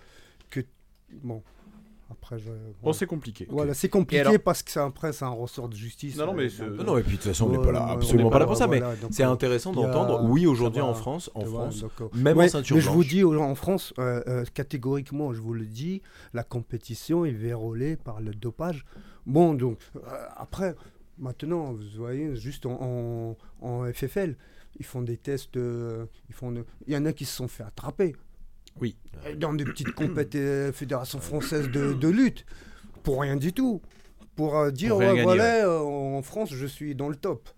Que. 0.50 0.60
Bon. 1.22 1.42
Après, 2.12 2.38
je. 2.38 2.48
Bon, 2.50 2.54
voilà. 2.82 2.98
c'est 2.98 3.06
compliqué. 3.06 3.46
Voilà, 3.50 3.74
c'est 3.74 3.88
compliqué 3.88 4.20
alors 4.20 4.34
parce 4.44 4.62
que 4.62 4.70
ça, 4.70 4.84
après, 4.84 5.12
c'est 5.12 5.24
un 5.24 5.28
ressort 5.30 5.68
de 5.68 5.74
justice. 5.74 6.16
Non, 6.16 6.26
non, 6.26 6.34
mais 6.34 6.44
euh, 6.44 6.48
c'est- 6.48 6.68
Non, 6.68 6.84
non, 6.84 6.98
et 6.98 7.02
puis 7.02 7.12
de 7.12 7.16
toute 7.22 7.28
façon 7.30 7.46
on 7.46 7.50
n'est 7.50 7.58
ouais, 7.58 7.64
pas 7.64 7.72
là, 7.72 7.86
absolument 7.88 8.30
pas 8.30 8.38
là 8.38 8.46
pour 8.46 8.56
ça, 8.56 8.66
mais 8.66 8.80
c'est 9.10 9.24
euh, 9.24 9.30
intéressant 9.30 9.72
d'entendre. 9.72 10.24
Oui, 10.28 10.46
aujourd'hui 10.46 10.80
en 10.80 10.94
France, 10.94 11.30
en 11.34 11.44
France, 11.44 11.80
donc, 11.80 11.90
euh, 12.00 12.08
même 12.14 12.36
Ouais, 12.36 12.46
en 12.46 12.48
ceinture 12.48 12.76
mais 12.76 12.82
je 12.82 12.88
vous 12.88 12.94
blanche. 13.00 13.08
dis 13.08 13.24
en 13.24 13.54
France, 13.54 13.94
euh, 13.98 14.22
euh, 14.28 14.44
catégoriquement, 14.54 15.32
je 15.32 15.40
vous 15.40 15.54
le 15.54 15.64
dis, 15.66 16.02
la 16.34 16.44
compétition 16.44 17.24
est 17.24 17.32
vérolée 17.32 17.96
par 17.96 18.20
le 18.20 18.32
dopage. 18.32 18.84
Bon, 19.26 19.54
donc, 19.54 19.78
euh, 19.96 20.00
après, 20.36 20.74
maintenant, 21.18 21.72
vous 21.72 21.82
voyez, 21.96 22.34
juste 22.36 22.66
en, 22.66 22.78
en- 22.80 23.36
en 23.66 23.84
FFL, 23.92 24.36
ils 24.78 24.84
font 24.84 25.02
des 25.02 25.16
tests, 25.16 25.56
euh, 25.56 26.06
ils 26.28 26.34
font 26.34 26.50
de- 26.52 26.64
il 26.86 26.92
y 26.92 26.96
en 26.96 27.04
a 27.06 27.12
qui 27.12 27.24
se 27.24 27.36
sont 27.36 27.48
fait 27.48 27.62
attraper. 27.62 28.14
Oui. 28.80 28.96
Euh, 29.26 29.34
Dans 29.36 29.52
des 29.52 29.64
petites 29.64 29.92
compétitions, 29.92 30.72
Fédération 30.72 31.20
française 31.20 31.70
de, 31.70 31.92
de 31.92 32.08
lutte, 32.08 32.44
pour 33.02 33.20
rien 33.20 33.36
du 33.36 33.52
tout. 33.52 33.80
Pour 34.34 34.56
euh, 34.56 34.70
dire, 34.70 34.96
ouais, 34.96 35.06
gagner, 35.06 35.22
voilà, 35.24 35.66
euh, 35.66 35.78
en 35.78 36.22
France, 36.22 36.54
je 36.54 36.66
suis 36.66 36.94
dans 36.94 37.08
le 37.10 37.16
top. 37.16 37.48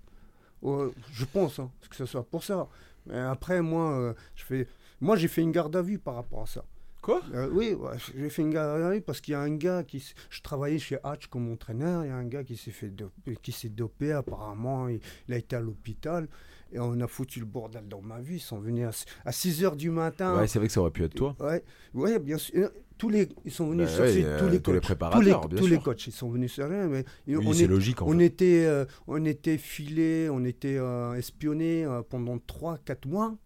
Euh, 0.65 0.91
je 1.13 1.25
pense 1.25 1.59
hein, 1.61 1.71
que 1.89 1.95
ce 1.95 2.05
soit 2.05 2.25
pour 2.25 2.43
ça. 2.43 2.69
Mais 3.07 3.19
après, 3.19 3.63
moi, 3.63 3.93
euh, 3.93 4.15
je 4.35 4.45
fais, 4.45 4.67
moi, 5.01 5.17
j'ai 5.17 5.29
fait 5.29 5.43
une 5.43 5.53
garde 5.53 5.77
à 5.77 5.83
vue 5.83 5.99
par 5.99 6.15
rapport 6.17 6.43
à 6.43 6.47
ça. 6.47 6.65
Quoi? 7.01 7.21
Euh, 7.35 7.49
Oui, 7.53 7.75
ouais, 7.75 7.97
j'ai 8.17 8.31
fait 8.31 8.43
une 8.43 8.51
garde 8.51 8.81
à 8.83 8.91
vue 8.91 9.03
parce 9.03 9.21
qu'il 9.21 9.33
y 9.33 9.35
a 9.35 9.41
un 9.41 9.55
gars 9.55 9.85
qui, 9.85 10.03
je 10.31 10.41
travaillais 10.41 10.79
chez 10.79 10.99
Hatch 11.05 11.27
comme 11.27 11.53
entraîneur, 11.53 12.03
il 12.05 12.09
y 12.09 12.11
a 12.11 12.17
un 12.17 12.25
gars 12.25 12.43
qui 12.43 12.57
s'est 12.57 12.71
fait 12.71 12.89
doper, 12.89 13.37
qui 13.43 13.53
s'est 13.53 13.69
dopé 13.69 14.13
apparemment, 14.13 14.89
il, 14.89 15.01
il 15.29 15.35
a 15.35 15.37
été 15.37 15.55
à 15.55 15.61
l'hôpital 15.61 16.27
et 16.75 16.79
on 16.81 17.01
a 17.01 17.07
foutu 17.07 17.41
le 17.41 17.47
bordel 17.47 17.89
dans 17.89 18.03
ma 18.03 18.21
vie. 18.21 18.37
Ils 18.37 18.41
sont 18.41 18.59
venus 18.59 18.87
à, 19.25 19.33
6 19.33 19.63
h 19.63 19.77
du 19.77 19.91
matin. 19.91 20.37
Ouais, 20.37 20.47
c'est 20.47 20.59
vrai 20.59 20.69
que 20.69 20.75
ça 20.75 20.81
aurait 20.81 20.91
pu 20.91 21.05
être 21.05 21.15
toi. 21.15 21.35
Ouais, 21.41 21.63
ouais, 21.95 22.19
bien 22.19 22.37
sûr. 22.37 22.71
Tous 22.99 23.09
les, 23.09 23.29
ils 23.45 23.51
sont 23.51 23.69
venus 23.71 23.87
Bah 23.89 23.97
chercher 23.97 24.21
ouais, 24.21 24.25
euh, 24.25 24.39
tous 24.39 24.49
les 24.49 24.61
tous 24.61 24.71
les 24.73 24.77
coachs. 24.79 24.83
préparateurs, 24.85 25.21
tous 25.21 25.25
les, 25.49 25.49
bien 25.55 25.59
tous 25.59 25.67
les 25.67 25.79
coachs, 25.79 26.07
ils 26.07 26.13
sont 26.13 26.29
venus 26.31 26.53
chercher. 26.53 26.87
Mais 26.89 27.05
et 27.27 27.37
Oui, 27.37 27.45
on, 27.49 27.53
c'est 27.53 27.65
est- 27.65 27.67
logique 27.67 28.03
en 28.03 28.07
on 28.09 28.19
fait. 28.19 28.25
était, 28.27 28.65
euh, 28.67 28.85
on 29.09 29.25
était 29.25 29.57
filés, 29.59 30.29
on 30.31 30.45
était 30.45 30.77
euh, 30.79 31.15
espionnés 31.15 31.85
euh, 31.85 32.03
pendant 32.09 32.37
3-4 32.37 33.09
mois. 33.09 33.37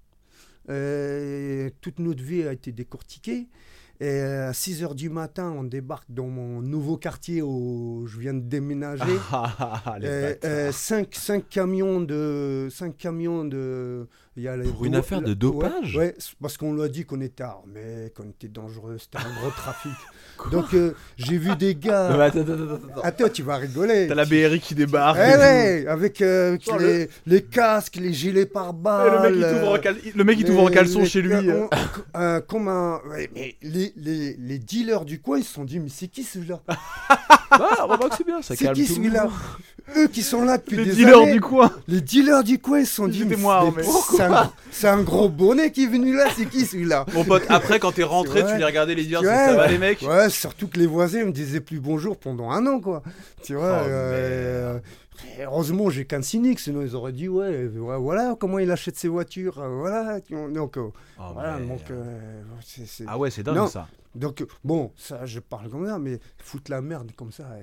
Euh, 0.71 1.71
toute 1.81 1.99
notre 1.99 2.23
vie 2.23 2.43
a 2.43 2.53
été 2.53 2.73
décortiquée. 2.73 3.49
Et 4.01 4.07
euh, 4.07 4.51
à 4.51 4.53
6 4.53 4.83
h 4.85 4.95
du 4.95 5.11
matin, 5.11 5.53
on 5.57 5.65
débarque 5.65 6.07
dans 6.09 6.29
mon 6.29 6.63
nouveau 6.63 6.97
quartier 6.97 7.43
où 7.43 8.05
je 8.07 8.19
viens 8.19 8.35
de 8.35 8.41
déménager. 8.41 9.03
Ah, 9.33 9.55
ah, 9.59 9.83
ah, 9.87 9.99
les 9.99 10.09
Euh, 10.09 10.71
camions 11.51 12.01
de 12.01 12.69
cinq 12.71 12.97
camions 12.97 13.45
de 13.45 14.07
il 14.39 14.45
y 14.45 14.49
a 14.49 14.57
les 14.57 14.69
Pour 14.69 14.85
une 14.85 14.95
affaire 14.95 15.21
de 15.21 15.35
dopage 15.35 15.97
ouais, 15.97 16.15
parce 16.41 16.57
qu'on 16.57 16.73
lui 16.73 16.83
a 16.83 16.89
dit 16.89 17.05
qu'on 17.05 17.21
était 17.21 17.43
armés 17.43 18.13
qu'on 18.17 18.29
était 18.31 18.47
dangereux 18.47 18.97
c'était 18.99 19.19
un 19.19 19.35
gros 19.41 19.51
trafic 19.51 19.91
donc 20.53 20.73
euh, 20.75 20.95
j'ai 21.17 21.39
vu 21.39 21.57
des 21.57 21.75
gars 21.75 22.07
attends, 22.07 22.41
attends, 22.41 22.53
attends, 22.53 22.75
attends. 22.75 23.01
attends 23.03 23.29
tu 23.29 23.43
vas 23.43 23.57
rigoler 23.57 24.07
T'as 24.09 24.15
la 24.15 24.25
BRI 24.25 24.61
qui 24.61 24.75
débarque. 24.77 25.19
Eh 25.21 25.37
ouais, 25.37 25.87
avec 25.89 26.23
euh, 26.23 26.57
les, 26.79 27.09
les 27.27 27.43
casques 27.43 27.97
les 27.97 28.13
gilets 28.13 28.47
par 28.47 28.71
Et 28.71 28.73
balles 28.75 29.23
le 30.15 30.25
mec, 30.25 30.39
il 30.39 30.45
t'ouvre 30.45 30.63
en, 30.63 30.69
caleçon 30.69 31.05
chez 31.05 31.21
lui. 31.21 31.33
euh. 32.15 32.41
comme 32.43 32.69
un 32.69 33.01
ouais, 33.11 33.29
mais 33.35 33.57
les, 33.63 33.93
les, 33.97 34.37
les 34.39 34.59
dealers 34.59 35.05
du 35.05 35.21
coin 35.21 35.39
ils 35.39 35.45
se 35.45 35.53
sont 35.55 35.65
dit 35.65 35.81
mais 35.81 35.89
c'est 35.89 36.09
qui 36.09 36.23
celui-là 36.23 36.63
Ah, 37.51 37.85
remarque, 37.85 38.15
c'est 38.17 38.27
bien, 38.27 38.43
ça 38.43 38.55
c'est 38.55 38.65
calme 38.65 38.77
qui 38.77 38.87
tout 38.87 38.95
celui-là. 38.95 39.29
Eux 39.97 40.09
qui 40.09 40.23
sont 40.23 40.43
là 40.45 40.59
depuis 40.59 40.77
Les 40.77 40.85
des 40.87 40.93
dealers 40.93 41.19
années 41.23 41.33
du 41.33 41.41
coin. 41.41 41.73
Les 41.89 42.01
dealers 42.01 42.45
du 42.45 42.59
coin, 42.59 42.81
ils 42.81 42.87
se 42.87 42.95
sont 42.95 43.09
dit. 43.09 43.25
Moi 43.25 43.73
c'est- 44.71 44.87
un, 44.89 45.03
gros 45.03 45.29
bonnet 45.29 45.71
qui 45.73 45.85
est 45.85 45.89
venu 45.89 46.15
là, 46.17 46.27
c'est 46.37 46.47
qui 46.47 46.65
celui-là? 46.67 47.07
Mon 47.15 47.25
pote, 47.25 47.43
après, 47.49 47.79
quand 47.79 47.93
t'es 47.93 48.03
rentré, 48.05 48.43
Ouais. 48.43 48.53
tu 48.53 48.59
les 48.59 48.65
regardais 48.65 48.95
les 48.95 49.17
Ouais, 49.17 49.25
ça 49.25 49.55
va 49.55 49.67
les 49.67 49.79
mecs? 49.79 50.03
Ouais, 50.03 50.29
surtout 50.31 50.69
que 50.69 50.79
les 50.79 50.87
voisins 50.87 51.25
me 51.25 51.33
disaient 51.33 51.61
plus 51.61 51.81
bonjour 51.81 52.17
pendant 52.17 52.51
un 52.51 52.67
an, 52.67 52.81
quoi. 52.81 53.03
Tu 53.43 53.55
vois, 53.55 53.81
Oh, 53.83 53.89
euh, 53.89 54.79
heureusement, 55.41 55.91
j'ai 55.91 56.05
qu'un 56.05 56.23
cynique, 56.23 56.61
sinon 56.61 56.83
ils 56.83 56.95
auraient 56.95 57.13
dit, 57.13 57.29
ouais, 57.29 57.67
ouais, 57.67 57.97
voilà 57.99 58.37
comment 58.39 58.59
il 58.59 58.71
achète 58.71 58.97
ses 58.97 59.09
voitures, 59.09 59.59
euh, 59.61 59.69
voilà. 59.69 60.19
Donc, 60.53 60.77
euh, 60.77 60.89
Oh, 61.19 61.23
voilà, 61.33 61.59
donc, 61.59 61.81
euh, 61.91 62.05
c'est- 62.65 62.87
c'est- 62.87 63.05
Ah 63.09 63.19
ouais, 63.19 63.31
c'est 63.31 63.43
dingue 63.43 63.57
Non. 63.57 63.67
ça. 63.67 63.89
Donc, 64.15 64.41
euh, 64.43 64.47
bon, 64.65 64.93
ça, 64.97 65.27
je 65.27 65.41
parle 65.41 65.69
comme 65.71 65.87
ça, 65.87 65.99
mais 65.99 66.19
foutre 66.39 66.71
la 66.71 66.81
merde 66.81 67.13
comme 67.17 67.33
ça, 67.33 67.45
euh, 67.53 67.63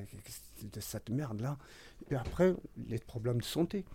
de 0.74 0.80
cette 0.80 1.10
merde-là? 1.10 1.58
Et 2.12 2.16
après, 2.16 2.54
les 2.88 3.00
problèmes 3.00 3.40
de 3.40 3.44
santé. 3.46 3.86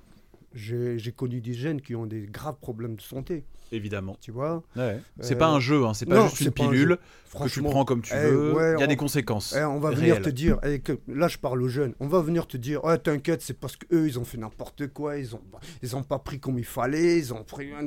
J'ai 0.53 1.13
connu 1.17 1.41
des 1.41 1.55
jeunes 1.55 1.81
qui 1.81 1.95
ont 1.95 2.07
des 2.07 2.23
graves 2.27 2.57
problèmes 2.61 2.97
de 2.97 3.01
santé, 3.01 3.45
Évidemment. 3.71 4.17
tu 4.21 4.33
vois? 4.33 4.65
Ouais. 4.75 5.01
C'est 5.21 5.37
Euh, 5.37 5.39
pas 5.39 5.47
un 5.49 5.61
jeu, 5.61 5.85
hein, 5.87 5.95
c'est 5.95 6.07
pas 6.07 6.17
non, 6.17 6.27
juste 6.27 6.41
une 6.41 6.49
un 6.49 6.51
pilule 6.51 6.89
jeu. 6.89 7.39
que 7.39 7.49
tu 7.49 7.63
prends 7.63 7.85
comme 7.85 8.03
tu 8.03 8.13
eh, 8.13 8.19
veux. 8.19 8.53
ouais, 8.55 8.73
Il 8.77 8.81
y 8.81 8.83
a 8.83 8.85
on- 8.85 8.89
des 8.89 8.97
conséquences. 8.97 9.55
Eh, 9.57 9.63
on 9.63 9.79
va 9.79 9.93
venir 9.93 10.21
te 10.21 10.29
dire, 10.29 10.59
eh, 10.65 10.81
que, 10.81 10.99
là 11.07 11.29
je 11.29 11.39
parle 11.39 11.63
aux 11.63 11.69
jeunes, 11.69 11.95
on 12.01 12.09
va 12.09 12.21
venir 12.21 12.49
te 12.49 12.57
dire, 12.57 12.83
ouais, 12.83 12.99
t'inquiète, 12.99 13.43
c'est 13.43 13.55
parce 13.55 13.77
qu'eux 13.77 14.09
ils 14.09 14.19
ont 14.19 14.25
fait 14.25 14.39
n'importe 14.39 14.89
quoi, 14.89 15.19
ils 15.19 15.37
ont, 15.37 15.43
ils 15.85 15.95
ont 15.95 16.03
pas 16.03 16.19
pris 16.19 16.41
comme 16.41 16.59
il 16.59 16.65
fallait, 16.65 17.19
ils 17.19 17.33
ont 17.33 17.45
pris 17.45 17.73
un. 17.73 17.87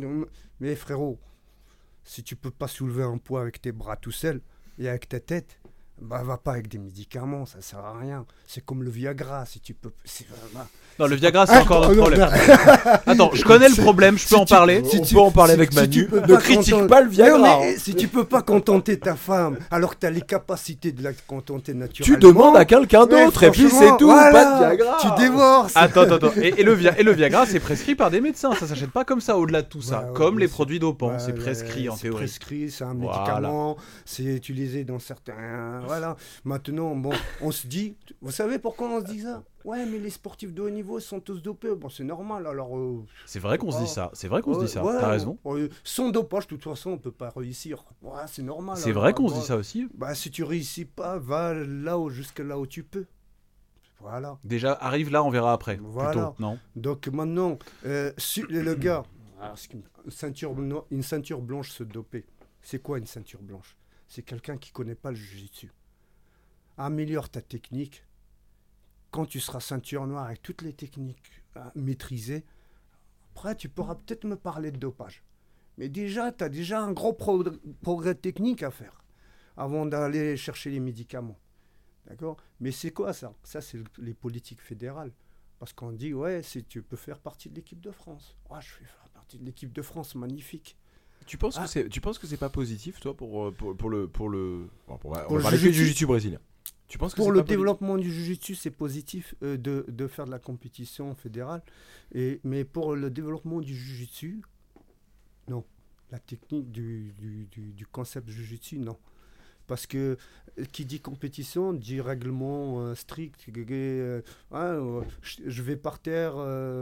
Mais 0.62 0.74
frérot, 0.78 1.20
si 2.06 2.24
tu 2.24 2.38
peux 2.38 2.52
pas 2.52 2.70
soulever 2.70 3.04
un 3.04 3.18
poids 3.18 3.42
avec 3.42 3.62
tes 3.62 3.74
bras 3.74 3.98
tout 3.98 4.12
seul 4.12 4.40
et 4.78 4.88
avec 4.88 5.10
ta 5.10 5.20
tête, 5.20 5.60
bah 6.02 6.22
va 6.24 6.38
pas 6.38 6.52
avec 6.52 6.68
des 6.68 6.80
médicaments, 6.80 7.46
ça 7.46 7.62
sert 7.62 7.80
à 7.80 7.98
rien. 7.98 8.26
C'est 8.48 8.64
comme 8.66 8.84
le 8.84 8.90
Viagra, 8.90 9.46
si 9.46 9.60
tu 9.60 9.74
peux. 9.74 9.92
c'est- 10.04 10.26
bah, 10.54 10.68
Non, 11.00 11.08
le 11.08 11.16
Viagra, 11.16 11.48
c'est 11.48 11.54
Ah, 11.56 11.62
encore 11.62 11.88
oh, 11.90 11.96
notre 11.96 12.02
problème. 12.02 12.30
Attends, 13.08 13.32
je 13.34 13.44
connais 13.44 13.68
le 13.70 13.76
problème, 13.76 14.16
je 14.18 14.24
peux 14.24 14.28
Si 14.28 14.36
en 14.36 14.46
tu- 14.46 14.54
parler. 14.54 14.84
si 14.86 15.02
tu- 15.02 15.16
peut 15.16 15.22
en 15.22 15.32
parler 15.32 15.54
si- 15.54 15.60
avec 15.60 15.74
Manu. 15.74 15.90
tu 15.90 16.06
peux 16.08 16.20
Ne 16.20 16.36
critique 16.38 16.74
contenter- 16.74 16.88
pas 16.90 17.02
le 17.02 17.10
Viagra. 17.10 17.38
Non, 17.40 17.60
mais 17.62 17.78
si 17.78 17.96
tu 17.96 18.08
peux 18.08 18.26
pas 18.26 18.42
contenter 18.44 19.00
ta 19.00 19.16
femme 19.16 19.58
alors 19.72 19.96
que 19.96 20.02
tu 20.02 20.06
as 20.06 20.12
les 20.12 20.22
capacités 20.22 20.92
de 20.92 21.04
la 21.04 21.12
contenter 21.26 21.72
Tu 21.72 21.78
naturellement. 21.78 22.20
demandes 22.20 22.58
à 22.58 22.66
quelqu'un 22.66 23.06
d'autre 23.08 23.42
et 23.44 23.50
puis 23.52 23.70
c'est 23.70 23.98
tout, 23.98 24.06
voilà, 24.06 24.32
pas 24.32 24.46
de 24.54 24.60
Viagra. 24.76 24.98
Tu 25.02 25.08
dévores. 25.24 25.70
c'est- 25.70 25.80
Attends, 25.80 26.02
attends, 26.02 26.16
attends. 26.16 26.32
Et, 26.42 26.54
et 26.60 26.64
le 26.64 26.74
Via- 26.74 27.00
et 27.00 27.04
le 27.04 27.12
Viagra, 27.14 27.46
c'est 27.48 27.60
prescrit 27.60 27.96
par 27.96 28.12
des 28.12 28.22
médecins. 28.22 28.54
Ça 28.54 28.68
s'achète 28.68 28.92
pas 28.92 29.04
comme 29.06 29.22
ça 29.22 29.38
au-delà 29.38 29.62
de 29.64 29.68
tout 29.68 29.82
ça. 29.82 30.02
Ouais, 30.02 30.14
comme 30.14 30.38
les 30.38 30.48
produits 30.48 30.80
dopants. 30.80 31.10
Ouais, 31.10 31.20
c'est 31.20 31.34
prescrit 31.34 31.90
en 31.90 31.96
c'est 31.96 32.04
théorie. 32.04 32.18
prescrit, 32.26 32.70
c'est 32.70 32.84
un 32.84 32.94
médicament, 32.94 33.78
c'est 34.06 34.24
utilisé 34.24 34.84
dans 34.84 35.00
certains 35.00 35.82
voilà. 35.88 36.16
Maintenant, 36.44 36.96
bon, 36.96 37.12
on 37.42 37.52
se 37.52 37.68
dit, 37.68 37.96
vous 38.22 38.32
savez 38.32 38.60
pourquoi 38.60 38.90
on 38.90 39.00
se 39.02 39.06
dit 39.06 39.22
ça? 39.22 39.44
Ouais, 39.64 39.86
mais 39.86 39.98
les 39.98 40.10
sportifs 40.10 40.54
de 40.54 40.62
haut 40.62 40.70
niveau 40.70 41.00
sont 41.00 41.20
tous 41.22 41.42
dopés. 41.42 41.74
Bon, 41.76 41.88
c'est 41.90 42.04
normal. 42.04 42.46
Alors. 42.48 42.78
euh, 42.78 43.06
C'est 43.26 43.40
vrai 43.40 43.58
qu'on 43.58 43.72
se 43.72 43.78
dit 43.78 43.84
Oh. 43.86 43.94
ça. 43.94 44.10
C'est 44.14 44.28
vrai 44.28 44.42
qu'on 44.42 44.54
se 44.56 44.66
dit 44.66 44.68
ça. 44.72 44.84
ouais, 44.84 45.00
T'as 45.00 45.08
raison. 45.10 45.38
ouais, 45.46 45.70
sans 45.84 46.10
dopage, 46.10 46.46
de 46.48 46.50
toute 46.56 46.64
façon, 46.64 46.92
on 46.92 46.98
peut 46.98 47.12
pas 47.12 47.32
réussir. 47.36 47.84
Ouais, 48.02 48.22
c'est 48.28 48.44
normal. 48.44 48.76
C'est 48.78 48.90
alors, 48.90 49.04
vrai 49.04 49.14
qu'on 49.14 49.30
se 49.30 49.36
dit 49.36 49.42
ça 49.46 49.56
aussi. 49.56 49.88
Bah, 49.94 50.14
si 50.16 50.32
tu 50.32 50.44
réussis 50.44 50.86
pas, 50.86 51.18
va 51.18 51.54
là 51.54 51.98
où, 51.98 52.10
jusque 52.10 52.40
là 52.40 52.60
où 52.60 52.68
tu 52.68 52.84
peux. 52.84 53.06
Voilà. 54.00 54.38
Déjà, 54.44 54.74
arrive 54.74 55.12
là, 55.12 55.24
on 55.24 55.30
verra 55.30 55.54
après. 55.54 55.80
Voilà. 55.82 56.12
Plutôt, 56.12 56.36
non? 56.40 56.60
Donc 56.76 57.08
maintenant, 57.08 57.58
euh, 57.86 58.12
si- 58.18 58.42
le 58.50 58.74
gars, 58.76 59.04
une 59.74 60.12
ceinture, 60.12 60.54
une 60.92 61.04
ceinture 61.04 61.42
blanche 61.42 61.72
se 61.72 61.84
doper, 61.84 62.26
c'est 62.62 62.82
quoi 62.82 62.98
une 62.98 63.06
ceinture 63.06 63.42
blanche? 63.42 63.78
C'est 64.08 64.24
quelqu'un 64.24 64.58
qui 64.58 64.72
connaît 64.72 64.96
pas 64.96 65.10
le 65.12 65.18
jujitsu. 65.18 65.72
Améliore 66.78 67.30
ta 67.30 67.42
technique. 67.42 68.04
Quand 69.12 69.26
tu 69.26 69.40
seras 69.40 69.60
ceinture 69.60 70.08
noire 70.08 70.26
avec 70.26 70.42
toutes 70.42 70.62
les 70.64 70.74
techniques 70.74 71.44
euh, 71.58 71.70
maîtrisées, 71.76 72.44
après 73.36 73.56
tu 73.56 73.70
pourras 73.70 73.96
peut-être 73.96 74.26
me 74.26 74.36
parler 74.36 74.72
de 74.72 74.78
dopage. 74.78 75.24
Mais 75.78 75.90
déjà, 75.90 76.32
tu 76.32 76.44
as 76.44 76.50
déjà 76.50 76.82
un 76.82 76.92
gros 76.92 77.14
pro- 77.14 77.44
progrès 77.82 78.16
technique 78.16 78.64
à 78.64 78.72
faire 78.72 79.04
avant 79.56 79.86
d'aller 79.86 80.36
chercher 80.38 80.72
les 80.72 80.80
médicaments. 80.80 81.38
D'accord? 82.08 82.38
Mais 82.60 82.72
c'est 82.72 82.92
quoi 82.92 83.14
ça? 83.14 83.34
Ça, 83.44 83.62
c'est 83.62 83.78
le- 83.78 83.86
les 84.00 84.14
politiques 84.14 84.62
fédérales. 84.62 85.12
Parce 85.60 85.74
qu'on 85.74 85.92
dit, 85.92 86.14
ouais, 86.14 86.42
tu 86.68 86.82
peux 86.82 86.98
faire 86.98 87.20
partie 87.20 87.50
de 87.50 87.56
l'équipe 87.56 87.80
de 87.80 87.92
France. 87.92 88.36
Ouais, 88.50 88.60
je 88.62 88.68
fais 88.70 88.84
faire 88.86 89.10
partie 89.14 89.38
de 89.38 89.46
l'équipe 89.46 89.72
de 89.72 89.82
France, 89.82 90.16
magnifique. 90.16 90.76
Tu 91.26 91.38
penses 91.38 91.56
Ah. 91.58 91.64
que 91.64 91.70
c'est 91.70 91.90
tu 91.90 92.02
penses 92.02 92.20
que 92.20 92.28
c'est 92.28 92.38
pas 92.38 92.50
positif 92.50 93.00
toi 93.00 93.16
pour 93.16 93.46
euh, 93.48 93.52
pour, 93.52 93.76
pour 93.76 93.90
le 93.90 94.08
pour 94.08 94.30
le 94.30 94.68
bon, 94.88 94.98
pour- 94.98 95.12
on 95.30 95.38
va 95.38 95.52
du 95.52 95.58
jiu-jitsu. 95.58 96.06
brésilien. 96.06 96.40
Tu 96.88 96.98
penses 96.98 97.14
que 97.14 97.18
Pour 97.18 97.32
le 97.32 97.42
développement 97.42 97.98
du 97.98 98.12
jiu-jitsu, 98.12 98.54
c'est 98.56 98.70
positif 98.70 99.34
euh, 99.42 99.58
de, 99.58 99.84
de 99.88 100.06
faire 100.08 100.26
de 100.26 100.32
la 100.32 100.38
compétition 100.38 101.16
fédérale. 101.16 101.64
Et, 102.14 102.40
mais 102.44 102.66
pour 102.66 102.96
le 102.96 103.10
développement 103.10 103.62
du 103.62 103.74
jiu-jitsu, 103.76 104.42
non. 105.48 105.64
La 106.12 106.20
technique 106.20 106.72
du, 106.72 107.14
du, 107.18 107.48
du, 107.52 107.72
du 107.74 107.86
concept 107.88 108.30
jiu-jitsu, 108.30 108.78
non. 108.78 108.98
Parce 109.66 109.88
que 109.88 110.18
euh, 110.60 110.66
qui 110.72 110.86
dit 110.86 111.00
compétition 111.00 111.74
dit 111.74 112.00
règlement 112.02 112.82
euh, 112.82 112.94
strict. 112.96 113.46
euh, 113.72 114.22
ah, 114.52 114.74
euh, 114.74 115.02
je, 115.24 115.38
je 115.48 115.62
vais 115.64 115.78
par 115.78 115.98
terre, 116.00 116.34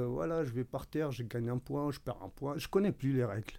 voilà, 0.10 0.44
je 0.44 0.50
vais 0.52 0.66
par 0.66 0.88
terre, 0.88 1.12
je 1.12 1.24
gagne 1.24 1.50
un 1.50 1.60
point, 1.60 1.90
je 1.92 2.00
perds 2.00 2.22
un 2.22 2.30
point. 2.30 2.58
Je 2.58 2.68
connais 2.68 2.92
plus 2.92 3.14
les 3.14 3.24
règles. 3.24 3.54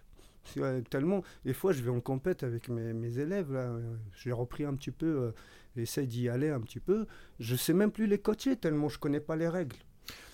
Tellement, 0.89 1.23
des 1.45 1.53
fois, 1.53 1.71
je 1.71 1.81
vais 1.81 1.89
en 1.89 2.01
compète 2.01 2.43
avec 2.43 2.69
mes, 2.69 2.93
mes 2.93 3.17
élèves. 3.19 3.51
là, 3.53 3.59
euh, 3.61 3.95
J'ai 4.13 4.31
repris 4.31 4.65
un 4.65 4.75
petit 4.75 4.91
peu, 4.91 5.05
euh, 5.05 5.31
j'essaie 5.75 6.05
d'y 6.05 6.27
aller 6.29 6.49
un 6.49 6.59
petit 6.61 6.79
peu. 6.79 7.05
Je 7.39 7.55
sais 7.55 7.73
même 7.73 7.91
plus 7.91 8.07
les 8.07 8.17
coacher 8.17 8.55
tellement 8.57 8.89
je 8.89 8.99
connais 8.99 9.19
pas 9.21 9.35
les 9.35 9.47
règles. 9.47 9.75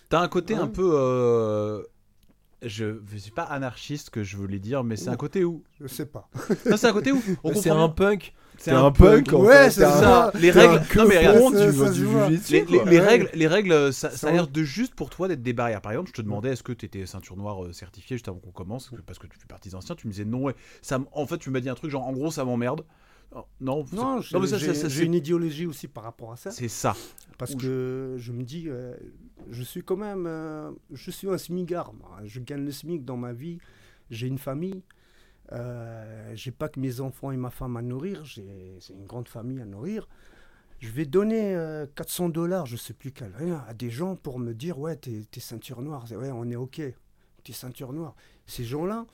T'as 0.10 0.22
un 0.22 0.28
côté 0.28 0.56
Ouais. 0.56 0.62
un 0.62 0.68
peu. 0.68 0.92
euh, 0.96 1.84
Je 2.62 2.86
ne 2.86 3.18
suis 3.18 3.32
pas 3.32 3.44
anarchiste 3.44 4.10
que 4.10 4.22
je 4.24 4.36
voulais 4.36 4.60
dire, 4.60 4.84
mais 4.84 4.98
c'est 4.98 5.10
un 5.10 5.16
côté 5.16 5.44
où. 5.46 5.64
Je 5.80 5.88
sais 5.88 6.06
pas. 6.06 6.30
Non, 6.70 6.76
c'est 6.78 6.88
un 6.88 6.94
côté 6.94 7.12
où. 7.12 7.22
On 7.44 7.54
C'est 7.54 7.70
un 7.70 7.88
punk. 7.90 8.34
C'est 8.58 8.72
un 8.72 8.92
punk. 8.92 9.32
en 9.32 9.42
Ouais, 9.44 9.70
c'est 9.72 9.82
ça. 9.82 10.32
Les 10.36 10.52
règles. 10.52 10.82
Non, 10.98 11.08
mais 11.08 11.18
regarde, 11.20 11.38
Les, 12.90 13.00
règles, 13.00 13.30
les 13.34 13.48
règles, 13.48 13.94
ça, 13.94 14.10
ça 14.10 14.28
a 14.28 14.32
l'air 14.32 14.48
de 14.50 14.64
juste 14.64 14.94
pour 14.96 15.10
toi 15.10 15.30
d'être 15.30 15.42
des 15.42 15.54
barrières. 15.54 15.82
Par 15.82 15.94
exemple, 15.94 16.10
je 16.10 16.14
te 16.16 16.22
demandais 16.22 16.50
est-ce 16.50 16.64
que 16.64 16.74
tu 16.74 16.86
étais 16.86 17.06
ceinture 17.06 17.38
noire 17.38 17.64
euh, 17.64 17.72
certifiée 17.72 18.18
juste 18.18 18.28
avant 18.28 18.40
qu'on 18.40 18.52
commence, 18.52 18.92
parce 19.06 19.18
que 19.20 19.28
tu 19.28 19.40
fais 19.40 19.48
partie 19.48 19.70
des 19.70 19.76
anciens. 19.76 19.96
Tu 19.96 20.08
me 20.08 20.12
disais 20.12 20.26
non. 20.26 20.44
ouais. 20.44 20.56
Ça, 20.82 21.00
en 21.14 21.26
fait, 21.26 21.38
tu 21.38 21.50
m'as 21.52 21.62
dit 21.62 21.70
un 21.70 21.76
truc 21.76 21.90
genre 21.92 22.06
en 22.06 22.12
gros 22.12 22.30
ça 22.32 22.44
m'emmerde. 22.44 22.84
Non, 23.62 23.86
c'est- 23.86 23.96
Non, 23.96 24.16
non, 24.16 24.22
j'ai 24.22 24.40
mais 24.40 24.48
ça, 24.48 24.58
ça- 24.60 24.66
j'ai- 24.66 24.74
ça, 24.74 24.88
j'ai 24.90 25.00
c'est- 25.02 25.06
une 25.06 25.14
idéologie 25.14 25.66
aussi 25.68 25.88
par 25.88 26.04
rapport 26.04 26.32
à 26.34 26.36
ça. 26.36 26.50
c'est 26.52 26.68
ça. 26.68 26.96
Parce 27.38 27.56
que 27.56 28.16
je 28.18 28.32
me 28.34 28.44
dis, 28.44 28.66
euh, 28.68 28.94
je 29.50 29.64
suis 29.64 29.82
quand 29.82 29.98
même, 29.98 30.26
euh, 30.28 30.72
je 30.92 31.12
suis 31.12 31.30
un 31.30 31.38
smigard. 31.38 31.94
moi. 31.94 32.20
Je 32.26 32.40
gagne 32.40 32.66
le 32.66 32.72
SMIC 32.72 33.06
dans 33.06 33.18
ma 33.18 33.34
vie. 33.34 33.60
J'ai 34.10 34.28
une 34.28 34.38
famille. 34.38 34.84
Euh, 35.52 36.32
j'ai 36.36 36.52
pas 36.52 36.70
que 36.70 36.80
mes 36.80 37.00
enfants 37.00 37.32
et 37.32 37.38
ma 37.38 37.50
femme 37.50 37.78
à 37.78 37.82
nourrir. 37.82 38.24
C'est 38.28 38.94
une 38.94 39.06
grande 39.06 39.28
famille 39.28 39.62
à 39.62 39.66
nourrir. 39.66 40.08
Je 40.80 40.90
vais 40.92 41.06
donner 41.06 41.56
euh, 41.56 41.86
400 41.96 42.30
dollars, 42.30 42.66
je 42.66 42.78
sais 42.78 42.94
plus 42.94 43.12
quel, 43.12 43.34
rien, 43.36 43.66
à 43.68 43.74
des 43.74 43.90
gens 43.90 44.16
pour 44.16 44.40
me 44.40 44.54
dire, 44.54 44.80
ouais, 44.80 44.96
t'es 44.96 45.40
ceinture 45.40 45.82
noire. 45.82 46.06
Ouais, 46.12 46.32
on 46.32 46.50
est 46.50 46.56
ok. 46.56 46.82
T'es 47.44 47.54
ceinture 47.54 47.92
noire. 47.92 48.16
Ces 48.46 48.64
gens-là, 48.64 49.06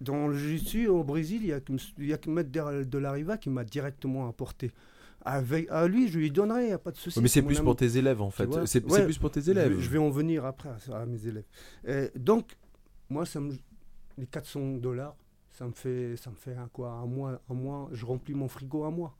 dans 0.00 0.28
le 0.28 0.36
jiu-jitsu 0.36 0.86
au 0.88 1.02
Brésil, 1.02 1.40
il 1.42 1.48
y 1.48 2.12
a 2.12 2.18
que, 2.18 2.30
Maître 2.30 2.50
de, 2.50 2.84
de 2.84 2.98
la 2.98 3.12
Riva 3.12 3.38
qui 3.38 3.48
m'a 3.48 3.64
directement 3.64 4.28
apporté. 4.28 4.70
Avec, 5.24 5.70
à 5.70 5.86
lui, 5.88 6.08
je 6.08 6.18
lui 6.18 6.30
donnerai, 6.30 6.64
il 6.64 6.66
n'y 6.66 6.72
a 6.72 6.78
pas 6.78 6.90
de 6.90 6.96
souci. 6.98 7.20
Mais 7.20 7.28
c'est 7.28 7.42
plus 7.42 7.56
ami. 7.56 7.64
pour 7.64 7.76
tes 7.76 7.96
élèves 7.96 8.20
en 8.20 8.30
fait. 8.30 8.48
C'est 8.66 8.84
Ouais. 8.90 9.04
plus 9.04 9.18
pour 9.18 9.30
tes 9.30 9.48
élèves. 9.50 9.78
je 9.78 9.88
vais 9.88 9.98
en 9.98 10.10
venir 10.10 10.44
après 10.44 10.68
à, 10.68 10.96
à 10.96 11.06
mes 11.06 11.26
élèves. 11.26 11.44
Donc, 12.16 12.56
moi, 13.08 13.24
ça 13.26 13.40
me, 13.40 13.54
les 14.18 14.26
400 14.26 14.74
dollars, 14.78 15.16
ça 15.50 15.66
me 15.66 15.72
fait, 15.72 16.16
ça 16.16 16.30
me 16.30 16.36
fait 16.36 16.54
un, 16.54 16.68
quoi, 16.68 16.90
un 16.90 17.06
mois, 17.06 17.40
un 17.48 17.54
mois, 17.54 17.88
je 17.92 18.04
remplis 18.04 18.34
mon 18.34 18.48
frigo 18.48 18.84
un 18.84 18.90
mois. 18.90 19.16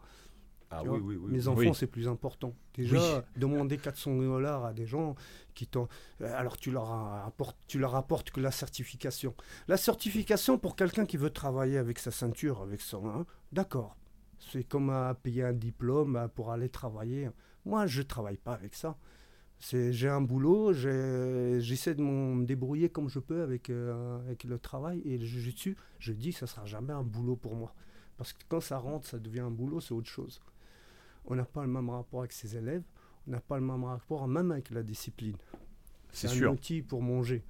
Ah 0.71 0.83
oui, 0.83 0.99
oui, 1.01 1.17
oui. 1.17 1.31
Mes 1.33 1.47
oui. 1.47 1.49
enfants, 1.49 1.73
c'est 1.75 1.87
plus 1.87 2.09
important. 2.09 2.53
Déjà, 2.75 3.25
demander 3.37 3.77
400 3.79 4.17
dollars 4.17 4.65
à 4.65 4.73
des 4.73 4.87
gens 4.87 5.15
qui 5.55 5.69
t'ont. 5.69 5.87
euh, 6.21 6.33
Alors, 6.37 6.57
tu 6.57 6.73
leur, 6.73 6.91
apportes, 6.91 7.57
tu 7.69 7.79
leur 7.79 7.95
apportes 7.95 8.31
que 8.33 8.41
la 8.41 8.51
certification. 8.51 9.35
La 9.69 9.77
certification, 9.77 10.59
pour 10.59 10.75
quelqu'un 10.75 11.07
qui 11.07 11.17
veut 11.17 11.31
travailler 11.31 11.79
avec 11.79 12.01
sa 12.01 12.11
ceinture, 12.11 12.61
avec 12.63 12.81
son. 12.81 13.07
hein, 13.09 13.25
D'accord. 13.53 13.97
C'est 14.39 14.65
comme 14.65 14.91
à 14.91 15.15
payer 15.15 15.45
un 15.45 15.53
diplôme 15.53 16.17
euh, 16.17 16.29
pour 16.29 16.53
aller 16.53 16.69
travailler. 16.69 17.31
Moi, 17.65 17.87
je 17.87 18.01
ne 18.01 18.07
travaille 18.07 18.37
pas 18.37 18.55
avec 18.55 18.75
ça. 18.75 18.97
J'ai 19.61 20.09
un 20.09 20.21
boulot, 20.21 20.75
j'essaie 20.75 21.95
de 21.95 22.03
me 22.03 22.45
débrouiller 22.45 22.91
comme 22.91 23.09
je 23.09 23.19
peux 23.19 23.43
avec, 23.43 23.71
euh, 23.71 24.19
avec 24.19 24.45
le 24.45 24.59
travail 24.59 25.01
et 25.07 25.17
le 25.17 25.25
jiu-jitsu. 25.25 25.77
Je 25.99 26.13
dis, 26.13 26.33
ça 26.33 26.45
ne 26.45 26.49
sera 26.51 26.67
jamais 26.67 26.93
un 26.93 27.03
boulot 27.03 27.37
pour 27.37 27.55
moi. 27.55 27.75
Parce 28.19 28.33
que 28.33 28.41
quand 28.49 28.61
ça 28.61 28.77
rentre, 28.79 29.07
ça 29.07 29.19
devient 29.19 29.41
un 29.41 29.51
boulot, 29.51 29.81
c'est 29.81 29.95
autre 29.95 30.11
chose. 30.11 30.43
On 31.25 31.35
n'a 31.35 31.47
pas 31.47 31.63
le 31.63 31.69
même 31.69 31.89
rapport 31.89 32.21
avec 32.21 32.33
ses 32.33 32.57
élèves, 32.57 32.83
on 33.27 33.31
n'a 33.31 33.41
pas 33.41 33.59
le 33.59 33.65
même 33.65 33.85
rapport 33.85 34.29
même 34.29 34.53
avec 34.53 34.71
la 34.71 34.83
discipline. 34.83 35.37
C'est 36.13 36.29
un 36.29 36.31
sûr. 36.31 36.53
outil 36.53 36.83
pour 36.83 37.01
manger. 37.01 37.43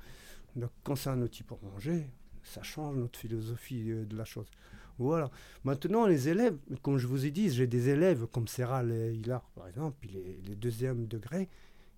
Donc 0.55 0.71
quand 0.85 0.95
c'est 0.95 1.11
un 1.11 1.21
outil 1.21 1.43
pour 1.43 1.61
manger, 1.65 2.07
ça 2.45 2.63
change 2.63 2.97
notre 2.97 3.19
philosophie 3.19 3.91
euh, 3.91 4.05
de 4.05 4.17
la 4.17 4.25
chose. 4.25 4.47
Voilà. 4.99 5.31
Maintenant, 5.65 6.07
les 6.07 6.29
élèves, 6.29 6.57
comme 6.83 6.99
je 6.99 7.07
vous 7.07 7.27
ai 7.27 7.31
dit, 7.31 7.51
j'ai 7.51 7.67
des 7.67 7.89
élèves 7.89 8.27
comme 8.33 8.47
Serral 8.49 8.93
et 8.93 9.13
Hilar, 9.15 9.43
par 9.55 9.69
exemple, 9.69 9.97
il 10.09 10.17
est, 10.17 10.39
il 10.45 10.53
est 10.53 10.57
deuxième 10.57 11.07
degré, 11.07 11.49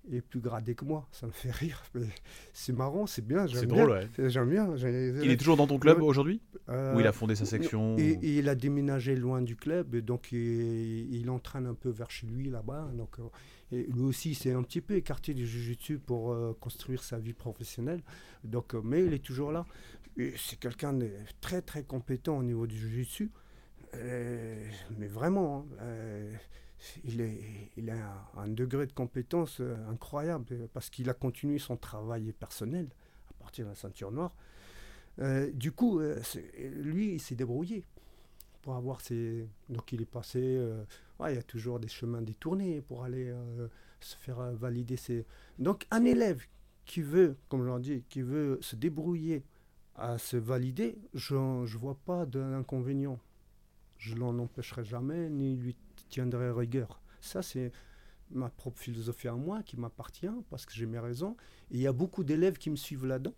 il 0.08 0.14
est 0.14 0.20
plus 0.20 0.40
gradé 0.40 0.74
que 0.74 0.84
moi. 0.84 1.08
Ça 1.10 1.26
me 1.26 1.32
fait 1.32 1.50
rire. 1.50 1.82
C'est 2.52 2.72
marrant, 2.72 3.06
c'est 3.06 3.26
bien. 3.26 3.46
C'est 3.48 3.66
drôle, 3.66 3.90
ouais. 3.90 4.08
J'aime 4.28 4.50
bien. 4.50 4.74
Il 4.76 5.30
est 5.30 5.36
toujours 5.36 5.56
dans 5.56 5.66
ton 5.66 5.78
club 5.78 6.00
aujourd'hui? 6.02 6.40
Euh, 6.68 6.94
Ou 6.94 7.00
il 7.00 7.06
a 7.06 7.12
fondé 7.12 7.34
sa 7.34 7.44
section 7.44 7.96
et, 7.98 8.18
et 8.22 8.38
il 8.38 8.48
a 8.48 8.54
déménagé 8.54 9.14
loin 9.14 9.40
du 9.42 9.56
club, 9.56 9.94
et 9.94 10.02
donc 10.02 10.32
il, 10.32 11.14
il 11.14 11.30
entraîne 11.30 11.66
un 11.66 11.74
peu 11.74 11.90
vers 11.90 12.10
chez 12.10 12.26
lui 12.26 12.50
là-bas. 12.50 12.88
Donc, 12.94 13.18
euh, 13.18 13.24
et 13.72 13.82
lui 13.84 14.02
aussi, 14.02 14.30
il 14.30 14.34
s'est 14.36 14.52
un 14.52 14.62
petit 14.62 14.80
peu 14.80 14.94
écarté 14.94 15.34
du 15.34 15.44
jiu-jitsu 15.46 15.98
pour 15.98 16.32
euh, 16.32 16.56
construire 16.60 17.02
sa 17.02 17.18
vie 17.18 17.32
professionnelle. 17.32 18.00
Donc, 18.44 18.74
mais 18.74 19.04
il 19.04 19.12
est 19.12 19.24
toujours 19.24 19.50
là. 19.52 19.66
C'est 20.36 20.58
quelqu'un 20.58 20.94
de 20.94 21.10
très 21.40 21.60
très 21.60 21.82
compétent 21.82 22.38
au 22.38 22.42
niveau 22.42 22.66
du 22.66 22.78
jiu-jitsu. 22.78 23.30
Euh, 23.94 24.68
mais 24.98 25.06
vraiment, 25.06 25.58
hein, 25.58 25.76
euh, 25.82 26.32
il, 27.04 27.20
est, 27.20 27.70
il 27.76 27.90
a 27.90 28.28
un, 28.36 28.48
degré 28.48 28.86
de 28.86 28.92
compétence 28.92 29.60
euh, 29.60 29.76
incroyable 29.88 30.68
parce 30.72 30.90
qu'il 30.90 31.08
a 31.10 31.14
continué 31.14 31.58
son 31.58 31.76
travail 31.76 32.32
personnel 32.32 32.88
à 33.30 33.34
partir 33.42 33.64
de 33.64 33.70
la 33.70 33.76
ceinture 33.76 34.12
noire. 34.12 34.34
Du 35.54 35.72
coup, 35.72 35.98
lui, 36.74 37.14
il 37.14 37.20
s'est 37.20 37.36
débrouillé 37.36 37.86
pour 38.60 38.74
avoir 38.74 39.00
ses. 39.00 39.48
Donc, 39.70 39.90
il 39.92 40.02
est 40.02 40.10
passé. 40.10 40.60
il 41.20 41.34
y 41.34 41.38
a 41.38 41.42
toujours 41.42 41.80
des 41.80 41.88
chemins 41.88 42.20
détournés 42.20 42.82
pour 42.82 43.02
aller 43.02 43.34
se 44.00 44.14
faire 44.16 44.52
valider 44.52 44.98
ses. 44.98 45.24
Donc, 45.58 45.86
un 45.90 46.04
élève 46.04 46.44
qui 46.84 47.00
veut, 47.00 47.38
comme 47.48 47.64
je 47.64 47.72
l'ai 47.72 47.80
dit, 47.80 48.04
qui 48.10 48.20
veut 48.20 48.58
se 48.60 48.76
débrouiller 48.76 49.42
à 49.96 50.18
se 50.18 50.36
valider, 50.36 50.98
je 51.14 51.34
ne 51.34 51.78
vois 51.78 51.98
pas 52.04 52.26
d'inconvénient. 52.26 53.18
Je 53.98 54.14
l'en 54.14 54.38
empêcherai 54.38 54.84
jamais, 54.84 55.30
ni 55.30 55.56
lui 55.56 55.76
tiendrai 56.08 56.50
rigueur. 56.50 57.00
Ça, 57.20 57.42
c'est 57.42 57.72
ma 58.30 58.50
propre 58.50 58.78
philosophie 58.78 59.28
à 59.28 59.34
moi 59.34 59.62
qui 59.62 59.76
m'appartient 59.76 60.28
parce 60.50 60.66
que 60.66 60.74
j'ai 60.74 60.86
mes 60.86 60.98
raisons. 60.98 61.36
Et 61.70 61.76
il 61.76 61.80
y 61.80 61.86
a 61.86 61.92
beaucoup 61.92 62.24
d'élèves 62.24 62.58
qui 62.58 62.70
me 62.70 62.76
suivent 62.76 63.06
là-dedans. 63.06 63.34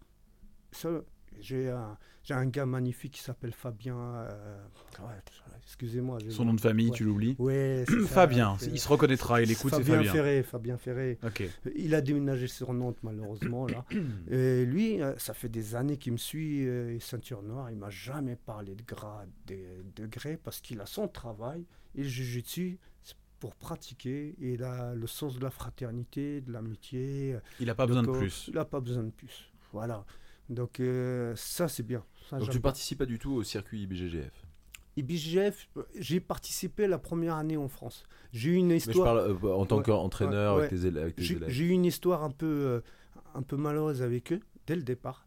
J'ai 1.41 1.71
un, 1.71 1.97
un 2.31 2.47
gars 2.47 2.67
magnifique 2.67 3.15
qui 3.15 3.23
s'appelle 3.23 3.53
Fabien. 3.53 3.97
euh, 3.97 4.59
ouais, 5.01 5.15
excusez-moi. 5.63 6.19
Son 6.31 6.45
nom 6.45 6.55
de 6.55 6.61
famille, 6.61 6.89
Ouais. 6.91 6.97
tu 6.97 7.05
l'oublies 7.05 7.37
ça, 7.89 8.07
Fabien, 8.07 8.57
il 8.63 8.79
se 8.79 8.89
reconnaîtra, 8.89 9.43
il 9.43 9.51
écoute, 9.51 9.73
c'est 9.75 9.83
Fabien. 9.83 10.13
Ferré, 10.13 10.43
Fabien 10.43 10.77
Ferré. 10.79 11.19
Il 11.77 11.95
a 11.95 12.01
déménagé 12.01 12.47
sur 12.49 12.73
Nantes 12.73 12.99
malheureusement 13.03 13.67
là. 13.67 13.85
Et 14.31 14.65
lui, 14.65 15.01
euh, 15.03 15.17
ça 15.19 15.35
fait 15.35 15.49
des 15.49 15.75
années 15.75 15.97
qu'il 15.97 16.13
me 16.13 16.19
suit, 16.19 16.67
euh, 16.67 16.99
ceinture 17.01 17.43
noire. 17.43 17.71
Il 17.71 17.77
m'a 17.77 17.91
jamais 17.91 18.37
parlé 18.37 18.75
de 18.75 18.83
grade, 18.83 19.31
de 19.47 19.57
degrés, 19.97 20.37
parce 20.43 20.61
qu'il 20.61 20.81
a 20.81 20.87
son 20.87 21.09
travail. 21.09 21.65
Et 21.95 22.03
le 22.03 22.09
jujitsu, 22.09 22.79
c'est 23.03 23.17
pour 23.41 23.55
pratiquer 23.55 24.35
et 24.41 24.57
là, 24.57 24.95
le 24.95 25.07
sens 25.07 25.37
de 25.39 25.43
la 25.43 25.51
fraternité, 25.51 26.41
de 26.41 26.53
l'amitié. 26.53 27.37
Il 27.61 27.67
n'a 27.67 27.75
pas 27.75 27.87
besoin 27.87 28.03
de 28.03 28.11
plus. 28.11 28.47
Il 28.49 28.55
n'a 28.55 28.65
pas 28.65 28.81
besoin 28.81 29.05
de 29.05 29.11
plus. 29.11 29.51
Voilà. 29.73 30.05
Donc 30.49 30.81
euh, 30.81 31.35
ça 31.37 31.69
c'est 31.69 31.83
bien. 31.83 32.05
Ça, 32.31 32.39
Donc 32.39 32.51
tu 32.51 32.59
bien. 32.59 32.61
participes 32.61 32.99
pas 32.99 33.07
du 33.07 33.19
tout 33.19 33.33
au 33.33 33.43
circuit 33.43 33.83
IBGGF. 33.83 34.47
IBGF, 34.97 35.69
euh, 35.77 35.83
j'ai 35.99 36.21
participé 36.21 36.87
la 36.89 36.99
première 36.99 37.35
année 37.37 37.57
en 37.57 37.69
France. 37.69 38.05
J'ai 38.33 38.51
eu 38.51 38.55
une 38.55 38.67
Mais 38.69 38.79
je 38.81 38.91
histoire. 38.91 39.15
parle 39.15 39.39
euh, 39.45 39.55
en 39.55 39.65
tant 39.67 39.77
Ouais, 39.79 39.85
qu'entraîneur 39.85 40.57
ouais, 40.57 40.65
avec 40.65 40.71
tes 40.71 40.87
élèves. 40.87 41.15
J'ai 41.19 41.65
eu 41.65 41.69
une 41.71 41.85
histoire 41.85 42.25
un 42.25 42.31
peu, 42.31 42.47
euh, 42.47 42.81
un 43.35 43.43
peu 43.43 43.57
malheureuse 43.57 44.03
avec 44.03 44.33
eux 44.33 44.41
dès 44.67 44.75
le 44.77 44.83
départ. 44.83 45.27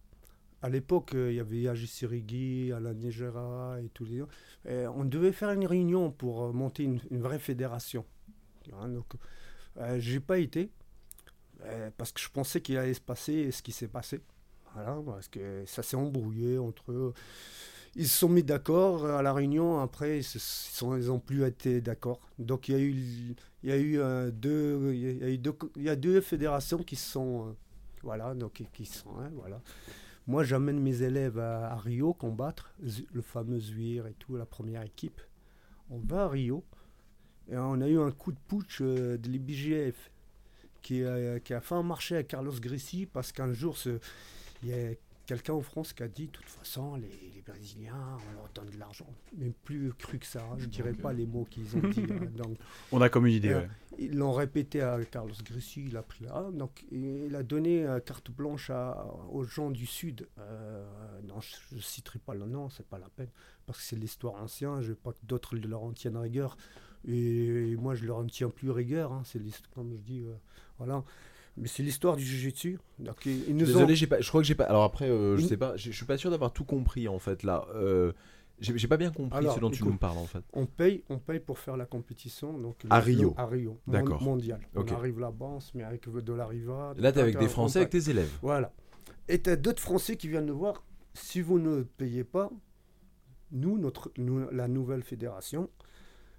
À 0.61 0.69
l'époque, 0.69 1.11
il 1.15 1.33
y 1.33 1.39
avait 1.39 1.67
Agis 1.67 1.87
Sirigui, 1.87 2.71
Alain 2.71 2.93
Negera 2.93 3.77
et 3.81 3.89
tous 3.89 4.05
les 4.05 4.19
gens. 4.19 4.27
Et 4.69 4.85
on 4.87 5.05
devait 5.05 5.31
faire 5.31 5.49
une 5.51 5.65
réunion 5.65 6.11
pour 6.11 6.53
monter 6.53 6.83
une, 6.83 6.99
une 7.09 7.21
vraie 7.21 7.39
fédération. 7.39 8.05
Hein, 8.73 8.89
donc, 8.89 9.13
j'ai 9.97 10.19
pas 10.19 10.37
été 10.37 10.69
parce 11.97 12.11
que 12.11 12.21
je 12.21 12.29
pensais 12.29 12.61
qu'il 12.61 12.77
allait 12.77 12.93
se 12.93 13.01
passer 13.01 13.51
ce 13.51 13.63
qui 13.63 13.71
s'est 13.71 13.87
passé. 13.87 14.21
Voilà, 14.73 14.97
parce 15.05 15.27
que 15.27 15.63
ça 15.65 15.83
s'est 15.83 15.97
embrouillé 15.97 16.57
entre 16.57 16.91
eux. 16.91 17.13
Ils 17.95 18.07
se 18.07 18.19
sont 18.19 18.29
mis 18.29 18.43
d'accord 18.43 19.05
à 19.05 19.21
la 19.21 19.33
réunion. 19.33 19.79
Après, 19.79 20.19
ils, 20.19 20.23
se- 20.23 20.37
ils 20.37 20.41
sont, 20.75 20.95
ils 20.95 21.11
ont 21.11 21.19
plus 21.19 21.43
été 21.45 21.81
d'accord. 21.81 22.21
Donc 22.39 22.69
il 22.69 22.75
y 22.75 22.77
a 22.77 22.81
eu, 23.77 23.99
euh, 23.99 24.31
deux, 24.31 24.77
fédérations 26.21 26.83
qui 26.83 26.95
sont, 26.95 27.49
euh, 27.49 27.51
voilà, 28.03 28.33
donc 28.33 28.53
qui- 28.53 28.85
sont, 28.85 29.19
hein, 29.19 29.29
voilà. 29.35 29.61
Moi, 30.27 30.43
j'amène 30.43 30.79
mes 30.79 31.01
élèves 31.03 31.39
à, 31.39 31.75
Rio 31.77 32.13
combattre 32.13 32.73
le 33.13 33.21
fameux 33.21 33.59
Zuir 33.59 34.07
et 34.07 34.13
tout, 34.19 34.37
la 34.37 34.45
première 34.45 34.83
équipe. 34.83 35.21
On 35.89 35.99
va 35.99 36.23
à 36.25 36.29
Rio 36.29 36.63
et 37.51 37.57
on 37.57 37.81
a 37.81 37.87
eu 37.89 37.99
un 37.99 38.11
coup 38.11 38.31
de 38.31 38.39
putsch 38.47 38.79
euh, 38.81 39.17
de 39.17 39.29
l'IBGF 39.29 40.11
qui, 40.81 41.03
a- 41.03 41.39
qui 41.41 41.53
a 41.53 41.61
fait 41.61 41.75
un 41.75 41.83
marché 41.83 42.15
à 42.17 42.23
Carlos 42.23 42.53
Gressi 42.61 43.05
parce 43.05 43.31
qu'un 43.31 43.53
jour, 43.53 43.77
il 44.63 44.69
y 44.69 44.73
a 44.73 44.93
quelqu'un 45.25 45.53
en 45.53 45.61
France 45.61 45.93
qui 45.93 46.03
a 46.03 46.07
dit 46.07 46.25
de 46.27 46.31
toute 46.31 46.45
façon, 46.49 46.95
les, 46.95 47.07
les 47.07 47.41
Brésiliens, 47.45 48.17
on 48.29 48.33
leur 48.33 48.49
donne 48.53 48.69
de 48.69 48.77
l'argent. 48.77 49.07
Mais 49.37 49.51
plus 49.63 49.93
cru 49.93 50.19
que 50.19 50.25
ça, 50.25 50.43
hein, 50.43 50.55
je 50.57 50.65
ne 50.65 50.69
dirais 50.71 50.93
pas 50.93 51.13
les 51.13 51.25
mots 51.25 51.45
qu'ils 51.49 51.75
ont 51.77 51.87
dit. 51.89 52.03
hein. 52.09 52.25
donc, 52.35 52.57
On 52.91 52.99
a 53.01 53.09
comme 53.09 53.27
une 53.27 53.33
idée. 53.33 53.49
Euh, 53.53 53.61
ouais. 53.61 53.67
ils 53.99 54.15
l'ont 54.17 54.33
répété 54.33 54.81
à 54.81 54.99
Carlos 55.05 55.31
Gressi, 55.45 55.85
il 55.87 55.95
a 55.95 56.01
pris 56.03 56.25
là. 56.25 56.49
Donc 56.53 56.83
il 56.91 57.33
a 57.35 57.43
donné 57.43 57.85
euh, 57.85 57.99
carte 57.99 58.29
blanche 58.31 58.69
à- 58.71 59.05
aux 59.31 59.43
gens 59.43 59.69
du 59.71 59.85
Sud. 59.85 60.27
Euh, 60.39 60.85
non, 61.27 61.39
je 61.39 61.75
ne 61.75 61.81
citerai 61.81 62.19
pas 62.19 62.33
le 62.33 62.45
nom, 62.45 62.69
c'est 62.69 62.85
pas 62.87 62.99
la 62.99 63.09
peine, 63.09 63.29
parce 63.65 63.77
que 63.79 63.85
c'est 63.85 63.95
l'histoire 63.95 64.35
ancienne. 64.35 64.81
Je 64.81 64.89
veux 64.89 64.95
pas 64.95 65.13
que 65.13 65.25
d'autres 65.25 65.55
leur 65.55 65.83
en 65.83 65.91
tiennent 65.93 66.17
rigueur. 66.17 66.57
Et, 67.07 67.75
moi, 67.77 67.95
je 67.95 68.05
leur 68.05 68.17
en 68.17 68.25
tiens 68.27 68.49
plus 68.49 68.69
rigueur. 68.69 69.11
hein, 69.13 69.21
c'est 69.25 69.39
l'histoire, 69.39 69.71
comme 69.73 69.95
je 69.95 70.01
dis, 70.01 70.21
euh, 70.21 70.33
voilà. 70.77 71.03
Mais 71.57 71.67
c'est 71.67 71.83
l'histoire 71.83 72.15
du 72.15 72.23
Jiu-Jitsu. 72.23 72.79
Donc 72.99 73.25
ils, 73.25 73.43
ils 73.49 73.55
nous 73.55 73.65
Désolé, 73.65 73.93
ont. 73.93 73.95
j'ai 73.95 74.07
pas. 74.07 74.21
Je 74.21 74.27
crois 74.29 74.41
que 74.41 74.47
j'ai 74.47 74.55
pas. 74.55 74.63
Alors 74.65 74.83
après, 74.83 75.09
euh, 75.09 75.37
je 75.37 75.45
sais 75.45 75.57
pas. 75.57 75.75
Je 75.75 75.91
suis 75.91 76.05
pas 76.05 76.17
sûr 76.17 76.29
d'avoir 76.31 76.53
tout 76.53 76.63
compris 76.63 77.07
en 77.07 77.19
fait 77.19 77.43
là. 77.43 77.65
Euh, 77.75 78.13
j'ai 78.59 78.87
pas 78.87 78.97
bien 78.97 79.09
compris 79.11 79.39
Alors, 79.39 79.55
ce 79.55 79.59
dont 79.59 79.71
tu 79.71 79.83
nous 79.83 79.97
parles 79.97 80.19
en 80.19 80.25
fait. 80.27 80.43
On 80.53 80.67
paye, 80.67 81.03
on 81.09 81.17
paye 81.17 81.39
pour 81.39 81.57
faire 81.57 81.77
la 81.77 81.85
compétition. 81.85 82.57
Donc 82.59 82.77
À 82.91 82.99
Rio. 82.99 83.33
À 83.37 83.47
Rio. 83.47 83.79
D'accord. 83.87 84.21
Mondial. 84.21 84.61
On 84.75 84.85
arrive 84.87 85.19
là-bas, 85.19 85.45
on 85.45 85.59
se 85.59 85.75
met 85.75 85.83
avec 85.83 86.07
de 86.07 86.33
la 86.33 86.45
riva. 86.45 86.93
Là, 86.97 87.11
t'es 87.11 87.19
avec 87.21 87.37
des 87.39 87.47
Français, 87.47 87.79
avec 87.79 87.89
tes 87.89 88.09
élèves. 88.09 88.31
Voilà. 88.41 88.71
Et 89.27 89.41
tu 89.41 89.49
as 89.49 89.55
d'autres 89.55 89.81
Français 89.81 90.15
qui 90.15 90.27
viennent 90.27 90.45
nous 90.45 90.57
voir. 90.57 90.83
Si 91.13 91.41
vous 91.41 91.59
ne 91.59 91.81
payez 91.81 92.23
pas, 92.23 92.51
nous, 93.51 93.77
notre, 93.77 94.11
nous, 94.17 94.47
la 94.51 94.67
nouvelle 94.67 95.03
fédération, 95.03 95.69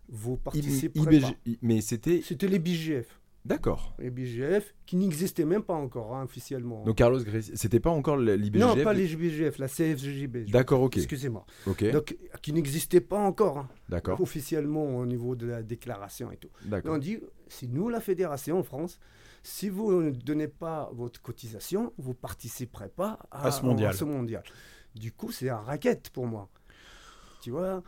vous 0.09 0.37
participerez 0.37 1.05
pas. 1.21 1.29
IBG 1.29 1.37
I- 1.47 1.59
Mais 1.61 1.81
c'était. 1.81 2.23
C'était 2.23 2.49
les 2.49 2.59
BGF. 2.59 3.21
D'accord. 3.45 3.95
Les 3.99 4.11
BGF 4.11 4.73
qui 4.87 4.95
n'existaient 4.97 5.45
même 5.45 5.65
pas 5.65 5.75
encore 5.75 6.15
hein, 6.15 6.23
officiellement. 6.23 6.85
Donc 6.85 6.97
Carlos 6.97 7.21
Gressi, 7.25 7.53
c'était 7.57 7.81
pas 7.81 7.91
encore 7.91 8.17
l'IBGF 8.17 8.61
non, 8.61 8.85
pas 8.85 8.93
les 8.93 9.09
BGF, 9.17 9.59
la 9.59 9.67
CFJB. 9.69 10.51
D'accord, 10.51 10.83
ok. 10.83 10.97
Excusez-moi. 10.97 11.45
Ok. 11.67 11.91
Donc, 11.91 12.17
qui 12.41 12.53
n'existait 12.53 13.01
pas 13.01 13.19
encore 13.19 13.59
hein, 13.59 13.69
D'accord. 13.89 14.21
officiellement 14.21 14.97
au 14.97 15.07
niveau 15.07 15.35
de 15.35 15.47
la 15.47 15.63
déclaration 15.65 16.31
et 16.31 16.37
tout. 16.37 16.49
Et 16.63 16.67
on 16.67 16.71
D'accord. 16.71 16.99
dit, 17.01 17.19
c'est 17.49 17.67
nous 17.67 17.89
la 17.89 18.01
fédération 18.01 18.59
en 18.61 18.63
France. 18.63 19.01
Si 19.43 19.69
vous 19.69 19.91
ne 20.03 20.11
donnez 20.11 20.47
pas 20.47 20.91
votre 20.95 21.21
cotisation, 21.21 21.93
vous 21.99 22.15
participerez 22.15 22.91
pas 22.91 23.19
à, 23.33 23.49
À 23.49 23.51
ce 23.51 23.65
mondial. 23.65 23.91
à 23.91 23.93
ce 23.93 24.05
mondial. 24.05 24.45
Du 24.95 25.11
coup, 25.11 25.33
c'est 25.33 25.49
un 25.49 25.57
racket 25.57 26.11
pour 26.11 26.27
moi. 26.29 26.49
Tu 27.43 27.51
vois 27.51 27.83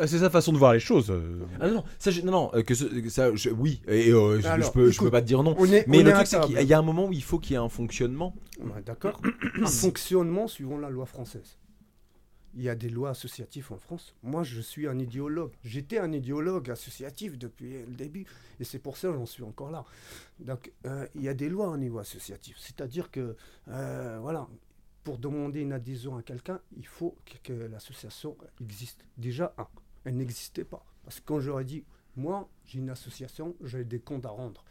Ah, 0.00 0.06
c'est 0.06 0.18
sa 0.18 0.30
façon 0.30 0.52
de 0.52 0.58
voir 0.58 0.72
les 0.72 0.80
choses. 0.80 1.10
euh. 1.10 1.40
Ah 1.60 1.68
non, 1.68 1.74
non, 1.76 1.84
ça, 1.98 2.10
je- 2.10 2.22
non, 2.22 2.32
non, 2.32 2.50
euh, 2.54 2.62
que 2.62 2.74
ce- 2.74 2.84
que 2.86 3.08
ça, 3.10 3.34
je- 3.34 3.50
oui, 3.50 3.82
et 3.86 4.10
euh, 4.10 4.40
je, 4.40 4.46
Alors, 4.48 4.68
je 4.68 4.72
peux, 4.72 4.86
je 4.90 4.94
écoute, 4.96 5.06
peux 5.08 5.10
pas 5.10 5.20
te 5.22 5.26
dire 5.26 5.42
non. 5.42 5.54
on 5.58 5.66
est, 5.66 5.86
Mais 5.86 5.98
on 6.00 6.04
le 6.04 6.08
est 6.10 6.12
truc, 6.14 6.26
c'est 6.26 6.40
qu'il 6.40 6.62
y 6.62 6.72
a 6.72 6.78
un 6.78 6.82
moment 6.82 7.06
où 7.06 7.12
il 7.12 7.22
faut 7.22 7.38
qu'il 7.38 7.52
y 7.52 7.54
ait 7.54 7.58
un 7.58 7.68
fonctionnement. 7.68 8.34
Ouais, 8.60 8.82
D'accord 8.84 9.20
Un 9.62 9.66
fonctionnement 9.66 10.48
suivant 10.48 10.78
la 10.78 10.90
loi 10.90 11.06
française. 11.06 11.58
Il 12.56 12.62
y 12.62 12.68
a 12.68 12.74
des 12.74 12.88
lois 12.88 13.10
associatives 13.10 13.68
en 13.70 13.76
France. 13.76 14.16
Moi, 14.24 14.42
je 14.42 14.60
suis 14.60 14.88
un 14.88 14.98
idéologue. 14.98 15.52
J'étais 15.62 15.98
un 15.98 16.10
idéologue 16.12 16.68
associatif 16.70 17.38
depuis 17.38 17.74
le 17.86 17.94
début. 17.94 18.26
Et 18.58 18.64
c'est 18.64 18.80
pour 18.80 18.96
ça 18.96 19.08
que 19.08 19.14
j'en 19.14 19.26
suis 19.26 19.44
encore 19.44 19.70
là. 19.70 19.84
Donc, 20.40 20.72
euh, 20.84 21.06
il 21.14 21.22
y 21.22 21.28
a 21.28 21.34
des 21.34 21.48
lois 21.48 21.68
au 21.68 21.76
niveau 21.76 22.00
associatif. 22.00 22.56
C'est-à-dire 22.58 23.10
que, 23.12 23.36
euh, 23.68 24.18
voilà, 24.20 24.48
pour 25.04 25.18
demander 25.18 25.60
une 25.60 25.72
adhésion 25.72 26.16
à 26.16 26.22
quelqu'un, 26.22 26.58
il 26.76 26.86
faut 26.86 27.14
que, 27.24 27.52
que 27.52 27.52
l'association 27.52 28.36
existe. 28.60 29.04
Déjà, 29.16 29.54
un, 29.56 29.68
elle 30.04 30.16
n'existait 30.16 30.64
pas. 30.64 30.84
Parce 31.04 31.20
que 31.20 31.24
quand 31.26 31.40
j'aurais 31.40 31.64
dit, 31.64 31.84
moi, 32.16 32.48
j'ai 32.64 32.78
une 32.78 32.90
association, 32.90 33.56
j'ai 33.62 33.84
des 33.84 34.00
comptes 34.00 34.26
à 34.26 34.30
rendre. 34.30 34.64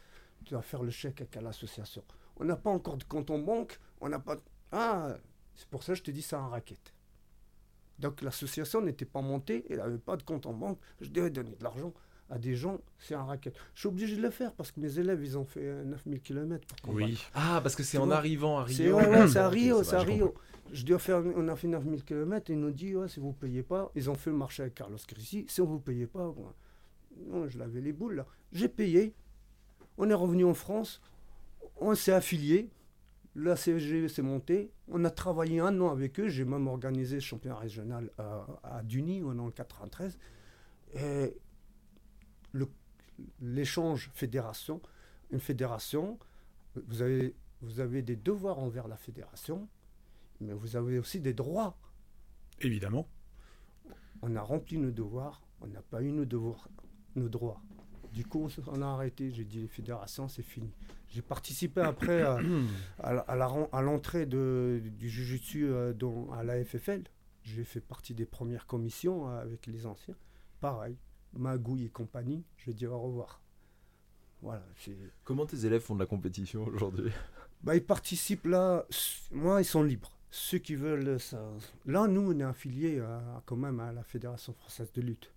Tu 0.44 0.54
vas 0.54 0.62
faire 0.62 0.82
le 0.82 0.90
chèque 0.90 1.36
à 1.36 1.40
l'association. 1.40 2.02
On 2.36 2.44
n'a 2.44 2.56
pas 2.56 2.70
encore 2.70 2.96
de 2.96 3.04
compte 3.04 3.30
en 3.30 3.38
banque. 3.38 3.78
On 4.00 4.08
n'a 4.08 4.18
pas. 4.18 4.36
Ah, 4.72 5.16
c'est 5.54 5.68
pour 5.68 5.82
ça 5.82 5.92
que 5.92 5.98
je 5.98 6.04
te 6.04 6.10
dis 6.10 6.22
c'est 6.22 6.36
un 6.36 6.48
racket. 6.48 6.94
Donc 7.98 8.22
l'association 8.22 8.80
n'était 8.80 9.04
pas 9.04 9.20
montée, 9.20 9.66
elle 9.68 9.76
n'avait 9.76 9.98
pas 9.98 10.16
de 10.16 10.22
compte 10.22 10.46
en 10.46 10.54
banque. 10.54 10.78
Je 11.00 11.10
devais 11.10 11.30
donner 11.30 11.54
de 11.54 11.62
l'argent 11.62 11.92
à 12.30 12.38
des 12.38 12.54
gens, 12.54 12.80
c'est 12.98 13.14
un 13.14 13.24
racket. 13.24 13.54
Je 13.74 13.80
suis 13.80 13.88
obligé 13.88 14.16
de 14.16 14.22
le 14.22 14.30
faire 14.30 14.52
parce 14.52 14.70
que 14.70 14.80
mes 14.80 14.98
élèves, 14.98 15.22
ils 15.22 15.36
ont 15.36 15.44
fait 15.44 15.64
euh, 15.64 15.84
9000 15.84 16.20
km 16.20 16.66
pour 16.66 16.80
combattre. 16.80 17.10
Oui. 17.10 17.22
Ah, 17.34 17.60
parce 17.62 17.74
que 17.74 17.82
c'est 17.82 17.98
en 17.98 18.06
vois, 18.06 18.16
arrivant 18.16 18.58
à 18.58 18.64
Rio. 18.64 18.76
C'est 18.76 18.92
ouais, 18.92 19.36
à 19.36 19.48
Rio, 19.48 19.82
ça 19.82 19.90
c'est 19.90 19.96
à 19.96 20.00
Rio. 20.00 20.34
Je 20.72 20.84
dois 20.84 20.98
faire, 20.98 21.22
on 21.36 21.48
a 21.48 21.56
fait 21.56 21.66
9000 21.68 22.04
km 22.04 22.50
et 22.50 22.54
ils 22.54 22.60
nous 22.60 22.70
dit 22.70 22.94
si 23.08 23.18
vous 23.20 23.32
payez 23.32 23.62
pas, 23.62 23.90
ils 23.94 24.08
ont 24.08 24.14
fait 24.14 24.30
le 24.30 24.36
marché 24.36 24.62
avec 24.62 24.74
Carlos 24.74 24.98
Grissi. 25.08 25.44
Si 25.48 25.60
on 25.60 25.66
vous 25.66 25.80
payez 25.80 26.06
pas, 26.06 26.28
bon, 26.30 26.46
non, 27.26 27.48
je 27.48 27.58
l'avais 27.58 27.80
les 27.80 27.92
boules 27.92 28.14
là. 28.16 28.26
J'ai 28.52 28.68
payé. 28.68 29.14
On 29.98 30.08
est 30.08 30.14
revenu 30.14 30.44
en 30.44 30.54
France. 30.54 31.00
On 31.76 31.94
s'est 31.94 32.12
affilié. 32.12 32.70
La 33.34 33.54
CFG 33.56 34.08
s'est 34.08 34.22
montée. 34.22 34.70
On 34.88 35.04
a 35.04 35.10
travaillé 35.10 35.60
un 35.60 35.80
an 35.80 35.90
avec 35.90 36.18
eux. 36.20 36.28
J'ai 36.28 36.44
même 36.44 36.66
organisé 36.68 37.16
le 37.16 37.20
championnat 37.20 37.56
régional 37.56 38.10
à, 38.18 38.82
Duny 38.84 39.22
en 39.22 39.28
1993. 39.28 40.18
Et 40.94 41.36
le- 42.52 42.68
l'échange 43.40 44.10
fédération, 44.14 44.80
une 45.30 45.40
fédération, 45.40 46.18
vous 46.88 47.02
avez, 47.02 47.34
vous 47.60 47.80
avez 47.80 48.02
des 48.02 48.16
devoirs 48.16 48.58
envers 48.58 48.88
la 48.88 48.96
fédération, 48.96 49.68
mais 50.40 50.52
vous 50.52 50.76
avez 50.76 50.98
aussi 50.98 51.20
des 51.20 51.34
droits. 51.34 51.76
Évidemment. 52.60 53.08
On 54.22 54.34
a 54.36 54.42
rempli 54.42 54.76
nos 54.78 54.90
devoirs, 54.90 55.42
on 55.60 55.66
n'a 55.66 55.82
pas 55.82 56.02
eu 56.02 56.12
nos 56.12 56.24
devoirs, 56.24 56.68
nos 57.16 57.28
droits. 57.28 57.60
Du 58.12 58.24
coup, 58.26 58.48
on 58.66 58.82
a 58.82 58.86
arrêté. 58.86 59.30
J'ai 59.30 59.44
dit, 59.44 59.60
les 59.60 59.68
fédérations, 59.68 60.28
c'est 60.28 60.42
fini. 60.42 60.70
J'ai 61.08 61.22
participé 61.22 61.80
après 61.80 62.22
à, 62.22 62.38
l'entrée 63.82 64.26
de- 64.26 64.82
du 64.98 65.08
Jiu-Jitsu 65.08 65.64
euh, 65.66 65.92
dans- 65.92 66.30
à 66.32 66.42
la 66.42 66.62
FFL. 66.64 67.04
J'ai 67.42 67.64
fait 67.64 67.80
partie 67.80 68.14
des 68.14 68.26
premières 68.26 68.66
commissions 68.66 69.28
euh, 69.28 69.40
avec 69.40 69.66
les 69.66 69.86
anciens. 69.86 70.14
Pareil, 70.60 70.96
Magouille 71.32 71.84
et 71.86 71.88
compagnie, 71.88 72.44
je 72.58 72.70
dis 72.72 72.86
au 72.86 73.00
revoir. 73.00 73.40
Voilà, 74.42 74.64
c'est... 74.76 74.96
Comment 75.24 75.46
tes 75.46 75.64
élèves 75.66 75.80
font 75.82 75.94
de 75.94 76.00
la 76.00 76.06
compétition 76.06 76.64
aujourd'hui? 76.66 77.10
Bah, 77.62 77.76
ils 77.76 77.84
participent 77.84 78.46
là. 78.46 78.84
Moi, 79.30 79.60
ils 79.62 79.64
sont 79.66 79.82
libres. 79.82 80.12
Ceux 80.30 80.58
qui 80.58 80.76
veulent 80.76 81.18
ça. 81.18 81.42
Là, 81.86 82.06
nous, 82.06 82.32
on 82.32 82.38
est 82.38 82.44
affiliés 82.44 83.00
à- 83.00 83.42
quand 83.46 83.56
même 83.56 83.80
à 83.80 83.92
la 83.92 84.04
Fédération 84.04 84.52
française 84.52 84.92
de 84.92 85.00
lutte. 85.02 85.32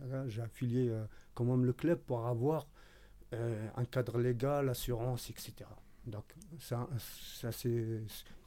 D'accord 0.00 0.28
J'ai 0.28 0.42
affilié 0.42 0.88
euh, 0.90 1.04
quand 1.34 1.44
même 1.44 1.64
le 1.64 1.72
club 1.72 1.98
pour 2.00 2.26
avoir 2.26 2.66
euh, 3.32 3.68
un 3.76 3.84
cadre 3.86 4.18
légal, 4.18 4.68
assurance, 4.68 5.30
etc. 5.30 5.54
Donc, 6.06 6.24
ça, 6.60 6.88
ça 6.98 7.50
c'est. 7.52 8.02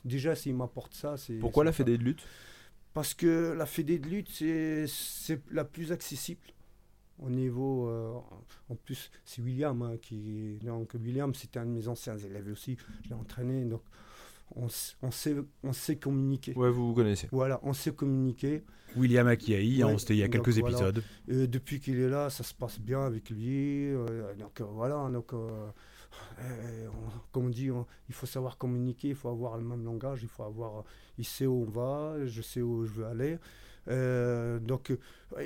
Déjà, 0.05 0.35
s'ils 0.35 0.55
m'apportent 0.55 0.93
ça, 0.93 1.17
c'est. 1.17 1.39
Pourquoi 1.39 1.63
la 1.63 1.71
fédé 1.71 1.97
de 1.97 2.03
lutte? 2.03 2.23
Parce 2.93 3.13
que 3.13 3.53
la 3.53 3.65
fédé 3.65 3.97
de 3.97 4.07
lutte, 4.07 4.29
c'est 4.29 4.85
c'est 4.87 5.41
la 5.51 5.65
plus 5.65 5.91
accessible 5.91 6.45
au 7.19 7.29
niveau. 7.29 7.87
euh, 7.89 8.13
en 8.69 8.75
plus, 8.75 9.09
c'est 9.25 9.41
William 9.41 9.81
hein, 9.81 9.97
qui. 9.99 10.59
Donc, 10.61 10.93
William, 10.93 11.33
c'était 11.33 11.59
un 11.59 11.65
de 11.65 11.71
mes 11.71 11.87
anciens 11.87 12.17
élèves 12.17 12.47
aussi. 12.51 12.77
Je 13.03 13.09
l'ai 13.09 13.15
entraîné. 13.15 13.65
Donc, 13.65 13.81
on, 14.55 14.67
on 15.01 15.11
sait, 15.11 15.35
on 15.63 15.73
sait 15.73 15.95
communiquer. 15.97 16.53
Ouais, 16.55 16.69
vous 16.69 16.87
vous 16.89 16.93
connaissez. 16.93 17.27
Voilà, 17.31 17.59
on 17.63 17.73
sait 17.73 17.91
communiquer. 17.91 18.63
William 18.95 19.27
Akiaï, 19.27 19.83
hein, 19.83 19.87
Ouais, 19.87 19.97
c'était 19.99 20.15
il 20.15 20.19
y 20.19 20.23
a 20.23 20.27
donc 20.27 20.45
quelques 20.45 20.57
voilà. 20.59 20.75
épisodes. 20.75 21.03
Et 21.27 21.47
depuis 21.47 21.79
qu'il 21.79 21.99
est 21.99 22.09
là, 22.09 22.29
ça 22.29 22.43
se 22.43 22.53
passe 22.53 22.79
bien 22.79 23.05
avec 23.05 23.29
lui. 23.29 23.87
euh, 23.93 24.33
donc 24.35 24.61
euh, 24.61 24.63
voilà, 24.63 25.09
donc 25.11 25.33
euh, 25.33 25.67
euh, 26.39 26.87
on- 26.87 27.19
comme 27.31 27.45
on 27.47 27.49
dit, 27.49 27.69
on- 27.69 27.85
il 28.09 28.15
faut 28.15 28.25
savoir 28.25 28.57
communiquer, 28.57 29.09
il 29.09 29.15
faut 29.15 29.29
avoir 29.29 29.57
le 29.57 29.63
même 29.63 29.83
langage, 29.83 30.19
il 30.23 30.29
faut 30.29 30.43
avoir, 30.43 30.83
il 31.17 31.25
sait 31.25 31.45
où 31.45 31.65
on 31.67 31.69
va, 31.69 32.25
je 32.25 32.41
sais 32.41 32.61
où 32.61 32.85
je 32.85 32.91
veux 32.93 33.05
aller. 33.05 33.37
Euh, 33.89 34.59
donc 34.59 34.91
euh, 34.91 34.97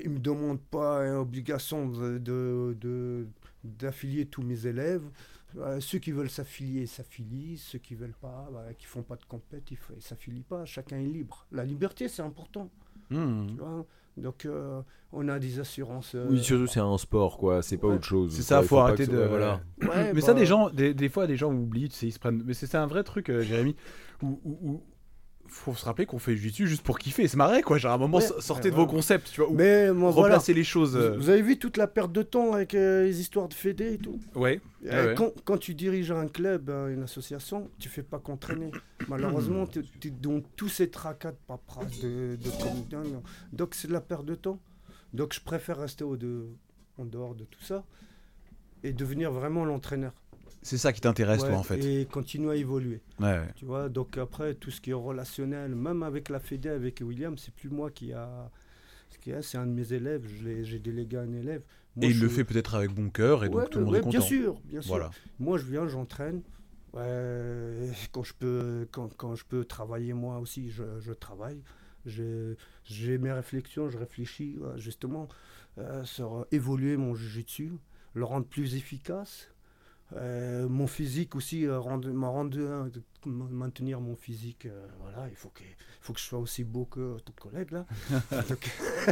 il 0.04 0.10
me 0.12 0.20
demande 0.20 0.60
pas 0.60 1.02
une 1.06 1.16
obligation 1.16 1.88
de, 1.88 2.18
de- 2.18 2.76
de- 2.80 3.28
d'affilier 3.64 4.26
tous 4.26 4.41
mes 4.43 4.66
élèves. 4.66 5.04
Euh, 5.58 5.80
ceux 5.80 5.99
qui 5.99 6.12
veulent 6.12 6.30
s'affilier, 6.30 6.86
s'affilient. 6.86 7.58
Ceux 7.58 7.80
qui 7.80 7.95
veulent 7.95 8.16
pas, 8.22 8.49
bah, 8.54 8.74
qui 8.78 8.86
font 8.86 9.04
pas 9.04 9.16
de 9.18 9.26
compète, 9.26 9.70
ils 9.72 9.78
ne 9.95 9.99
s'affilient 10.02 10.43
pas. 10.47 10.66
Chacun 10.66 10.97
est 10.97 11.06
libre. 11.06 11.45
La 11.52 11.66
liberté, 11.66 12.08
c'est 12.08 12.22
important. 12.22 12.70
Hmm. 13.10 13.47
tu 13.47 13.56
vois. 13.58 13.86
Donc, 14.18 14.45
euh, 14.45 14.82
on 15.14 15.28
a 15.30 15.39
des 15.39 15.60
assurances. 15.60 16.16
euh, 16.16 16.28
Oui, 16.30 16.43
surtout 16.43 16.68
c'est 16.68 16.80
un 16.80 16.97
sport, 16.97 17.38
quoi. 17.38 17.62
C'est 17.62 17.78
pas 17.78 17.88
Ouais. 17.88 17.95
autre 17.95 18.06
chose. 18.06 18.34
C'est 18.34 18.41
ça, 18.41 18.56
quoi. 18.58 18.64
Il 18.64 18.68
faut 18.68 18.78
arrêter 18.78 19.08
de. 19.08 19.18
Voilà. 19.18 19.62
ouais, 19.82 20.14
mais 20.14 20.22
ça, 20.22 20.34
bah, 20.34 20.39
des 20.39 20.45
gens, 20.45 20.70
des, 20.70 20.93
des 20.93 21.10
fois, 21.10 21.28
des 21.28 21.36
gens 21.38 21.52
oublient, 21.54 21.89
tu 21.89 21.95
sais, 21.95 22.08
ils 22.08 22.12
se 22.12 22.20
prennent. 22.20 22.41
Mais 22.45 22.54
c'est 22.54 22.68
c'est 22.68 22.78
un 22.78 22.88
vrai 22.88 23.04
truc, 23.04 23.30
euh, 23.30 23.41
Jérémy, 23.41 23.76
où, 24.22 24.39
où- 24.45 24.60
où 24.64 24.84
faut 25.54 25.76
se 25.76 25.86
rappeler 25.86 26.06
qu'on 26.06 26.18
fait 26.18 26.36
jiu 26.36 26.66
juste 26.68 26.82
pour 26.82 26.97
kiffer, 26.97 27.28
se 27.28 27.36
marrer, 27.38 27.62
quoi. 27.62 27.78
Genre, 27.78 27.91
à 27.91 27.95
un 27.95 27.97
moment, 27.97 28.18
Ouais. 28.18 28.28
sortez 28.39 28.70
Ouais, 28.70 28.72
de 28.72 28.76
vos 28.76 28.88
concepts, 28.88 29.30
tu 29.32 29.41
vois, 29.41 29.49
ou 29.49 29.54
Mais 29.54 29.91
moi, 29.91 30.10
voilà. 30.12 30.39
les 30.47 30.64
choses. 30.64 30.95
euh, 30.95 31.12
Vous, 31.12 31.24
vous 31.24 31.30
avez 31.30 31.41
vu 31.41 31.60
toute 31.60 31.78
la 31.78 31.88
perte 31.88 32.12
de 32.12 32.24
temps 32.24 32.54
avec 32.54 32.74
euh, 32.74 33.04
les 33.04 33.20
histoires 33.22 33.47
de 33.49 33.54
fédé 33.54 33.93
et 33.93 33.97
tout? 33.97 34.20
Ouais. 34.34 34.62
Euh, 34.88 35.14
quand, 35.14 35.32
quand 35.45 35.58
tu 35.58 35.76
diriges 35.76 36.12
un 36.12 36.28
club, 36.28 36.70
euh, 36.70 36.93
une 36.93 37.04
association, 37.04 37.70
tu 37.80 37.89
fais 37.89 38.02
pas 38.04 38.18
qu'entraîner. 38.20 38.72
Malheureusement, 39.08 39.68
tu 39.68 39.82
es 40.04 40.10
dans 40.10 40.39
tous 40.56 40.70
ces 40.70 40.89
tracas 40.89 41.32
de 41.32 41.38
paperasse, 41.47 41.99
de, 41.99 42.38
de 42.38 43.02
donc 43.54 43.76
c'est 43.76 43.88
de 43.88 43.93
la 43.93 44.02
perte 44.02 44.26
de 44.26 44.36
temps. 44.36 44.60
Donc 45.14 45.34
je 45.34 45.41
préfère 45.41 45.78
rester 45.78 46.04
au 46.06 46.16
de, 46.16 46.45
en 46.97 47.06
dehors 47.06 47.36
de 47.36 47.43
tout 47.43 47.62
ça 47.62 47.84
et 48.84 48.93
devenir 48.93 49.32
vraiment 49.32 49.66
l'entraîneur. 49.66 50.14
C'est 50.64 50.78
ça 50.78 50.93
qui 50.93 51.01
t'intéresse, 51.01 51.41
Ouais, 51.41 51.49
toi, 51.49 51.57
en 51.57 51.64
fait. 51.64 51.78
Et 51.84 52.05
continuer 52.05 52.51
à 52.51 52.55
évoluer. 52.55 53.01
Ouais, 53.20 53.26
ouais. 53.39 53.47
Tu 53.55 53.66
vois, 53.66 53.89
donc 53.89 54.18
après, 54.18 54.53
tout 54.53 54.70
ce 54.72 54.80
qui 54.80 54.91
est 54.91 54.93
relationnel, 54.93 55.74
même 55.76 56.03
avec 56.03 56.30
la 56.30 56.39
Fédé, 56.39 56.70
avec 56.70 57.01
William, 57.03 57.38
c'est 57.38 57.53
plus 57.53 57.70
moi 57.70 57.89
qui 57.89 58.14
a. 58.14 58.49
Ce 59.09 59.18
qui 59.18 59.34
a, 59.34 59.41
c'est 59.41 59.57
un 59.57 59.66
de 59.66 59.72
mes 59.72 59.91
élèves, 59.91 60.26
je 60.26 60.43
l'ai- 60.47 60.64
j'ai 60.64 60.80
délégué 60.80 61.18
à 61.18 61.22
un 61.22 61.34
élève. 61.34 61.64
Moi, 61.97 62.05
Et 62.05 62.09
il 62.09 62.16
je- 62.16 62.24
le 62.24 62.30
fait 62.30 62.43
peut-être 62.45 62.76
avec 62.76 62.91
bon 62.91 63.09
cœur, 63.09 63.43
et 63.43 63.49
donc 63.49 63.70
tout 63.70 63.80
le 63.80 63.86
monde 63.86 63.95
est 63.95 63.99
content. 64.01 64.09
Bien 64.20 64.22
sûr, 64.22 64.62
bien 64.64 64.82
sûr. 64.82 64.89
Voilà. 64.89 65.12
Moi, 65.39 65.57
je 65.57 65.66
viens, 65.66 65.88
j'entraîne. 65.88 66.41
Quand, 68.12 68.24
je 68.24 68.34
peux, 68.38 68.88
quand, 68.91 69.14
quand 69.18 69.36
je 69.36 69.45
peux 69.45 69.66
travailler 69.66 70.14
moi 70.14 70.39
aussi, 70.39 70.70
je, 70.70 70.84
je 70.99 71.14
travaille. 71.14 71.62
J'ai 72.05 73.18
mes 73.18 73.32
réflexions, 73.32 73.89
je 73.89 73.97
réfléchis 73.97 74.57
ouais, 74.59 74.78
justement 74.80 75.28
euh, 75.78 76.03
sur 76.03 76.36
euh, 76.39 76.47
évoluer 76.51 76.97
mon 76.97 77.14
jiu-jitsu, 77.16 77.72
le 78.14 78.24
rendre 78.26 78.45
plus 78.45 78.76
efficace. 78.76 79.47
Euh, 80.18 80.68
mon 80.68 80.88
physique 80.88 81.36
aussi, 81.36 81.66
euh, 81.66 81.80
euh, 81.80 82.84
de- 82.89 83.01
m- 83.26 83.47
maintenir 83.49 84.01
mon 84.01 84.16
physique. 84.16 84.66
euh, 84.66 84.86
voilà, 84.99 85.28
il 85.30 85.36
faut 85.38 85.49
que, 85.49 85.62
faut 86.01 86.12
que 86.12 86.20
je 86.20 86.26
sois 86.26 86.39
aussi 86.39 86.64
beau 86.66 86.84
que 86.86 87.16
ton 87.24 87.32
collègue 87.49 87.72
là. 87.72 87.86
Donc, 88.49 88.70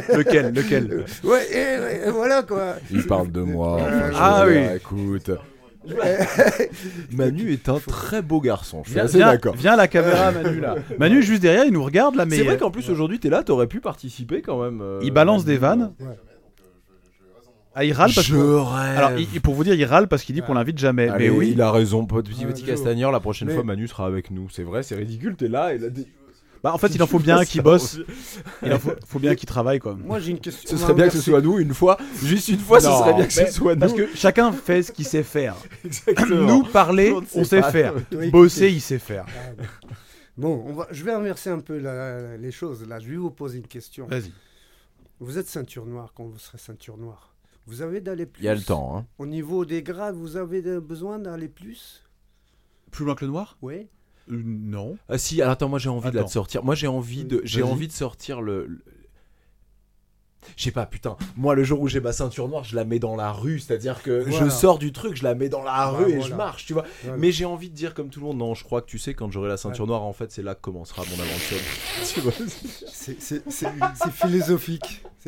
lequel 0.16 0.52
Lequel 0.54 1.04
ouais, 1.24 1.46
et, 1.52 2.06
et 2.08 2.10
voilà 2.10 2.42
quoi. 2.42 2.74
Il 2.90 3.06
parle 3.06 3.30
de 3.32 3.40
moi. 3.40 3.76
enfin, 3.80 4.10
Ah 4.14 4.44
oui. 4.46 4.58
Écoute. 4.76 5.30
Manu 7.12 7.52
est 7.52 7.68
un 7.70 7.78
très 7.78 8.20
beau 8.22 8.40
garçon. 8.40 8.82
Je 8.84 8.90
suis 8.90 8.94
Viens, 8.96 9.04
assez 9.04 9.18
d'accord. 9.18 9.54
viens 9.54 9.72
à 9.72 9.76
la 9.76 9.88
caméra, 9.88 10.30
Manu, 10.32 10.60
là. 10.60 10.76
Manu, 10.98 11.22
juste 11.22 11.40
derrière, 11.42 11.64
il 11.64 11.72
nous 11.72 11.82
regarde, 11.84 12.14
là, 12.16 12.26
mais. 12.26 12.36
C'est 12.36 12.44
vrai 12.44 12.54
euh, 12.54 12.58
qu'en 12.58 12.70
plus 12.70 12.90
aujourd'hui 12.90 13.18
t'es 13.18 13.30
là, 13.30 13.42
t'aurais 13.42 13.66
pu 13.66 13.80
participer 13.80 14.42
quand 14.42 14.62
même. 14.62 14.80
euh, 14.82 15.00
Il 15.02 15.10
balance 15.12 15.44
Manu. 15.44 15.54
des 15.54 15.58
vannes. 15.58 15.92
Ouais. 16.00 16.06
Ah, 17.74 17.84
il 17.84 17.92
râle 17.92 18.10
parce 18.14 18.26
Je 18.26 18.34
que. 18.34 18.38
rêve. 18.40 18.98
Alors, 18.98 19.12
il- 19.18 19.40
pour 19.40 19.54
vous 19.54 19.62
dire, 19.64 19.74
il 19.74 19.84
râle 19.84 20.08
parce 20.08 20.22
qu'il 20.24 20.34
dit 20.34 20.42
qu'on 20.42 20.54
l'invite 20.54 20.78
jamais. 20.78 21.08
Allez, 21.08 21.30
mais 21.30 21.36
oui. 21.36 21.50
il 21.52 21.62
a 21.62 21.70
raison, 21.70 22.04
petit 22.04 22.44
petit 22.44 22.64
castagneur. 22.64 23.12
La 23.12 23.20
prochaine 23.20 23.48
Mais- 23.48 23.54
fois, 23.54 23.62
Manu 23.64 23.86
sera 23.86 24.06
avec 24.06 24.30
nous. 24.30 24.48
C'est 24.50 24.64
vrai, 24.64 24.82
c'est 24.82 24.96
ridicule. 24.96 25.36
T'es 25.36 25.48
là 25.48 25.72
et 25.74 25.78
là. 25.78 25.88
t'es- 25.90 26.06
Bah, 26.64 26.74
en 26.74 26.78
fait, 26.78 26.88
il 26.94 27.02
en 27.02 27.06
faut 27.06 27.18
bien 27.20 27.38
un 27.38 27.44
qui 27.44 27.60
bosse. 27.60 28.00
Il 28.64 28.72
en 28.72 28.78
faut, 28.78 28.90
faut 29.06 29.18
bien 29.20 29.30
un 29.30 29.34
qui 29.34 29.46
travaille, 29.46 29.78
quoi. 29.78 29.94
Moi 30.04 30.18
j'ai 30.18 30.32
une 30.32 30.40
question. 30.40 30.68
Ce 30.68 30.76
serait 30.76 30.92
bien 30.94 31.06
que 31.08 31.14
ce 31.14 31.22
soit 31.22 31.40
nous 31.40 31.58
une 31.58 31.72
fois. 31.72 31.96
Juste 32.22 32.48
une 32.48 32.58
fois, 32.58 32.80
ce 32.80 32.88
serait 32.88 33.14
bien 33.14 33.26
que 33.26 33.32
ce 33.32 33.46
soit 33.46 33.74
nous. 33.74 33.80
Parce 33.80 33.94
que 33.94 34.08
chacun 34.14 34.52
fait 34.52 34.82
ce 34.82 34.90
qu'il 34.92 35.06
sait 35.06 35.22
faire. 35.22 35.54
Exactement. 35.84 36.46
Nous, 36.46 36.62
parler, 36.64 37.14
On 37.34 37.44
sait 37.44 37.60
pas. 37.60 37.70
faire. 37.70 37.94
Bosser, 38.32 38.68
il 38.70 38.80
sait 38.80 38.98
faire. 38.98 39.24
Ah, 39.28 39.52
bon. 39.56 39.64
Bon, 40.36 40.64
on 40.68 40.72
va, 40.72 40.86
je 40.90 41.04
vais 41.04 41.12
inverser 41.12 41.50
un 41.50 41.60
peu 41.60 41.78
la- 41.78 42.36
les 42.36 42.50
choses. 42.50 42.86
Là, 42.88 42.98
je 42.98 43.08
vais 43.08 43.16
vous 43.16 43.30
poser 43.30 43.58
une 43.58 43.66
question. 43.66 44.06
Vas-y. 44.06 44.32
Vous 45.20 45.38
êtes 45.38 45.46
ceinture 45.48 45.86
noire 45.86 46.12
quand 46.16 46.24
vous 46.24 46.38
serez 46.38 46.58
ceinture 46.58 46.96
noire. 46.96 47.29
Vous 47.66 47.82
avez 47.82 48.00
d'aller 48.00 48.26
plus. 48.26 48.42
Il 48.42 48.46
y 48.46 48.48
a 48.48 48.54
le 48.54 48.62
temps. 48.62 48.96
Hein. 48.96 49.06
Au 49.18 49.26
niveau 49.26 49.64
des 49.64 49.82
grades, 49.82 50.16
vous 50.16 50.36
avez 50.36 50.60
besoin 50.80 51.18
d'aller 51.18 51.48
plus 51.48 52.04
Plus 52.90 53.04
loin 53.04 53.14
que 53.14 53.24
le 53.24 53.30
noir 53.30 53.56
Oui. 53.62 53.86
Euh, 54.30 54.42
Non. 54.44 54.96
Ah 55.08 55.18
si, 55.18 55.40
alors 55.40 55.52
attends, 55.52 55.68
moi 55.68 55.78
j'ai 55.78 55.88
envie 55.88 56.10
de 56.10 56.16
la 56.16 56.26
sortir. 56.26 56.64
Moi 56.64 56.74
j'ai 56.74 56.86
envie 56.88 57.24
de, 57.24 57.40
j'ai 57.44 57.62
envie 57.62 57.86
de 57.88 57.92
sortir 57.92 58.40
le. 58.42 58.66
le- 58.66 58.84
Je 60.56 60.64
sais 60.64 60.70
pas, 60.70 60.86
putain. 60.86 61.16
Moi, 61.36 61.54
le 61.54 61.62
jour 61.64 61.80
où 61.80 61.86
j'ai 61.88 62.00
ma 62.00 62.12
ceinture 62.12 62.48
noire, 62.48 62.64
je 62.64 62.74
la 62.74 62.84
mets 62.84 62.98
dans 62.98 63.14
la 63.14 63.30
rue. 63.30 63.58
C'est-à-dire 63.60 64.02
que 64.02 64.28
je 64.30 64.48
sors 64.48 64.78
du 64.78 64.90
truc, 64.92 65.14
je 65.16 65.22
la 65.22 65.34
mets 65.34 65.48
dans 65.50 65.62
la 65.62 65.72
Bah, 65.72 65.88
rue 65.90 66.10
et 66.12 66.16
voilà. 66.16 66.28
je 66.30 66.34
marche, 66.34 66.66
tu 66.66 66.72
vois. 66.72 66.84
Voilà. 67.02 67.18
Mais 67.18 67.30
j'ai 67.30 67.44
envie 67.44 67.68
de 67.70 67.74
dire 67.74 67.92
comme 67.94 68.08
tout 68.08 68.20
le 68.20 68.26
monde, 68.26 68.38
non, 68.38 68.54
je 68.54 68.64
crois 68.64 68.80
que 68.82 68.86
tu 68.86 68.98
sais, 68.98 69.14
quand 69.14 69.30
j'aurai 69.30 69.48
la 69.48 69.56
ceinture 69.58 69.86
noire, 69.86 70.02
en 70.02 70.12
fait, 70.14 70.32
c'est 70.32 70.42
là 70.42 70.54
que 70.54 70.60
commencera 70.60 71.02
mon 71.04 71.22
aventure. 71.22 71.58
tu 72.14 72.20
vois 72.20 72.32
C'est- 72.90 73.20
c'est- 73.20 73.42
c'est 73.50 74.10
philosophique. 74.12 75.02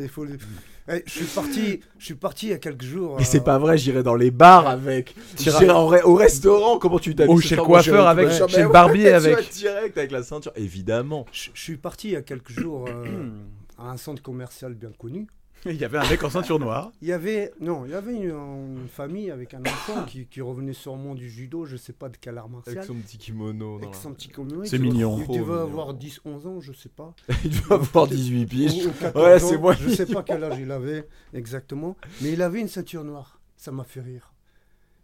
Eh, 0.89 1.01
je 1.05 1.11
suis 1.11 1.25
parti. 1.25 1.79
Je 1.97 2.05
suis 2.05 2.15
parti 2.15 2.47
il 2.47 2.49
y 2.49 2.53
a 2.53 2.57
quelques 2.57 2.83
jours. 2.83 3.15
Mais 3.17 3.23
c'est 3.23 3.39
euh, 3.39 3.43
pas 3.43 3.57
vrai, 3.57 3.77
j'irai 3.77 4.03
dans 4.03 4.15
les 4.15 4.31
bars 4.31 4.67
avec. 4.67 5.15
J'irai 5.39 5.69
au 6.03 6.15
restaurant, 6.15 6.77
comment 6.77 6.99
tu 6.99 7.15
t'habilles 7.15 7.33
Ou 7.33 7.39
chez 7.39 7.55
le 7.55 7.61
coiffeur 7.63 8.07
avec- 8.07 8.29
chez 8.49 8.63
le 8.63 8.69
barbier 8.69 9.05
ouais, 9.05 9.13
avec. 9.13 9.49
direct 9.51 9.97
avec 9.97 10.11
la 10.11 10.23
ceinture, 10.23 10.51
évidemment. 10.55 11.25
Je, 11.31 11.49
je 11.53 11.61
suis 11.61 11.77
parti 11.77 12.09
il 12.09 12.13
y 12.13 12.15
a 12.17 12.21
quelques 12.21 12.51
jours 12.51 12.85
euh, 12.89 13.29
à 13.77 13.91
un 13.91 13.97
centre 13.97 14.21
commercial 14.21 14.73
bien 14.73 14.91
connu. 14.97 15.27
Il 15.65 15.75
y 15.75 15.85
avait 15.85 15.97
un 15.97 16.09
mec 16.09 16.21
en 16.23 16.29
ceinture 16.29 16.59
noire. 16.59 16.91
Il 17.01 17.07
y 17.07 17.13
avait 17.13 17.53
non, 17.61 17.85
il 17.85 17.91
y 17.91 17.93
avait 17.93 18.13
une, 18.13 18.29
une 18.31 18.87
famille 18.89 19.31
avec 19.31 19.53
un 19.53 19.61
enfant 19.61 20.03
qui, 20.05 20.25
qui 20.25 20.41
revenait 20.41 20.73
sûrement 20.73 21.15
du 21.15 21.29
judo, 21.29 21.65
je 21.65 21.77
sais 21.77 21.93
pas 21.93 22.09
de 22.09 22.17
quel 22.19 22.37
art 22.37 22.49
martial. 22.49 22.77
Avec 22.77 22.87
son 22.87 22.95
petit 22.95 23.17
kimono. 23.17 23.77
Avec 23.77 23.95
son 23.95 24.13
petit 24.13 24.27
kimono. 24.29 24.65
C'est 24.65 24.77
devait- 24.77 24.89
mignon. 24.91 25.17
Il 25.19 25.27
devait 25.27 25.39
mignon. 25.39 25.53
avoir 25.53 25.93
10-11 25.93 26.47
ans, 26.47 26.59
je 26.59 26.73
sais 26.73 26.89
pas. 26.89 27.13
Il 27.45 27.61
doit 27.61 27.77
avoir 27.77 28.07
18 28.07 28.45
piges. 28.45 28.85
Ou- 28.85 28.89
ou 28.89 28.93
14 28.93 29.23
Ouais, 29.25 29.39
c'est 29.39 29.57
moi. 29.57 29.73
Je 29.73 29.89
sais 29.89 30.05
pas 30.05 30.23
quel 30.23 30.43
âge 30.43 30.59
il 30.59 30.71
avait 30.71 31.07
exactement. 31.33 31.95
Mais 32.21 32.33
il 32.33 32.41
avait 32.41 32.59
une 32.61 32.67
ceinture 32.67 33.03
noire. 33.03 33.39
Ça 33.55 33.71
m'a 33.71 33.83
fait 33.85 34.01
rire. 34.01 34.33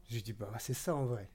J'ai 0.09 0.21
dit, 0.21 0.33
bah 0.33 0.51
c'est 0.59 0.73
ça 0.73 0.95
en 0.95 1.05
vrai. 1.05 1.29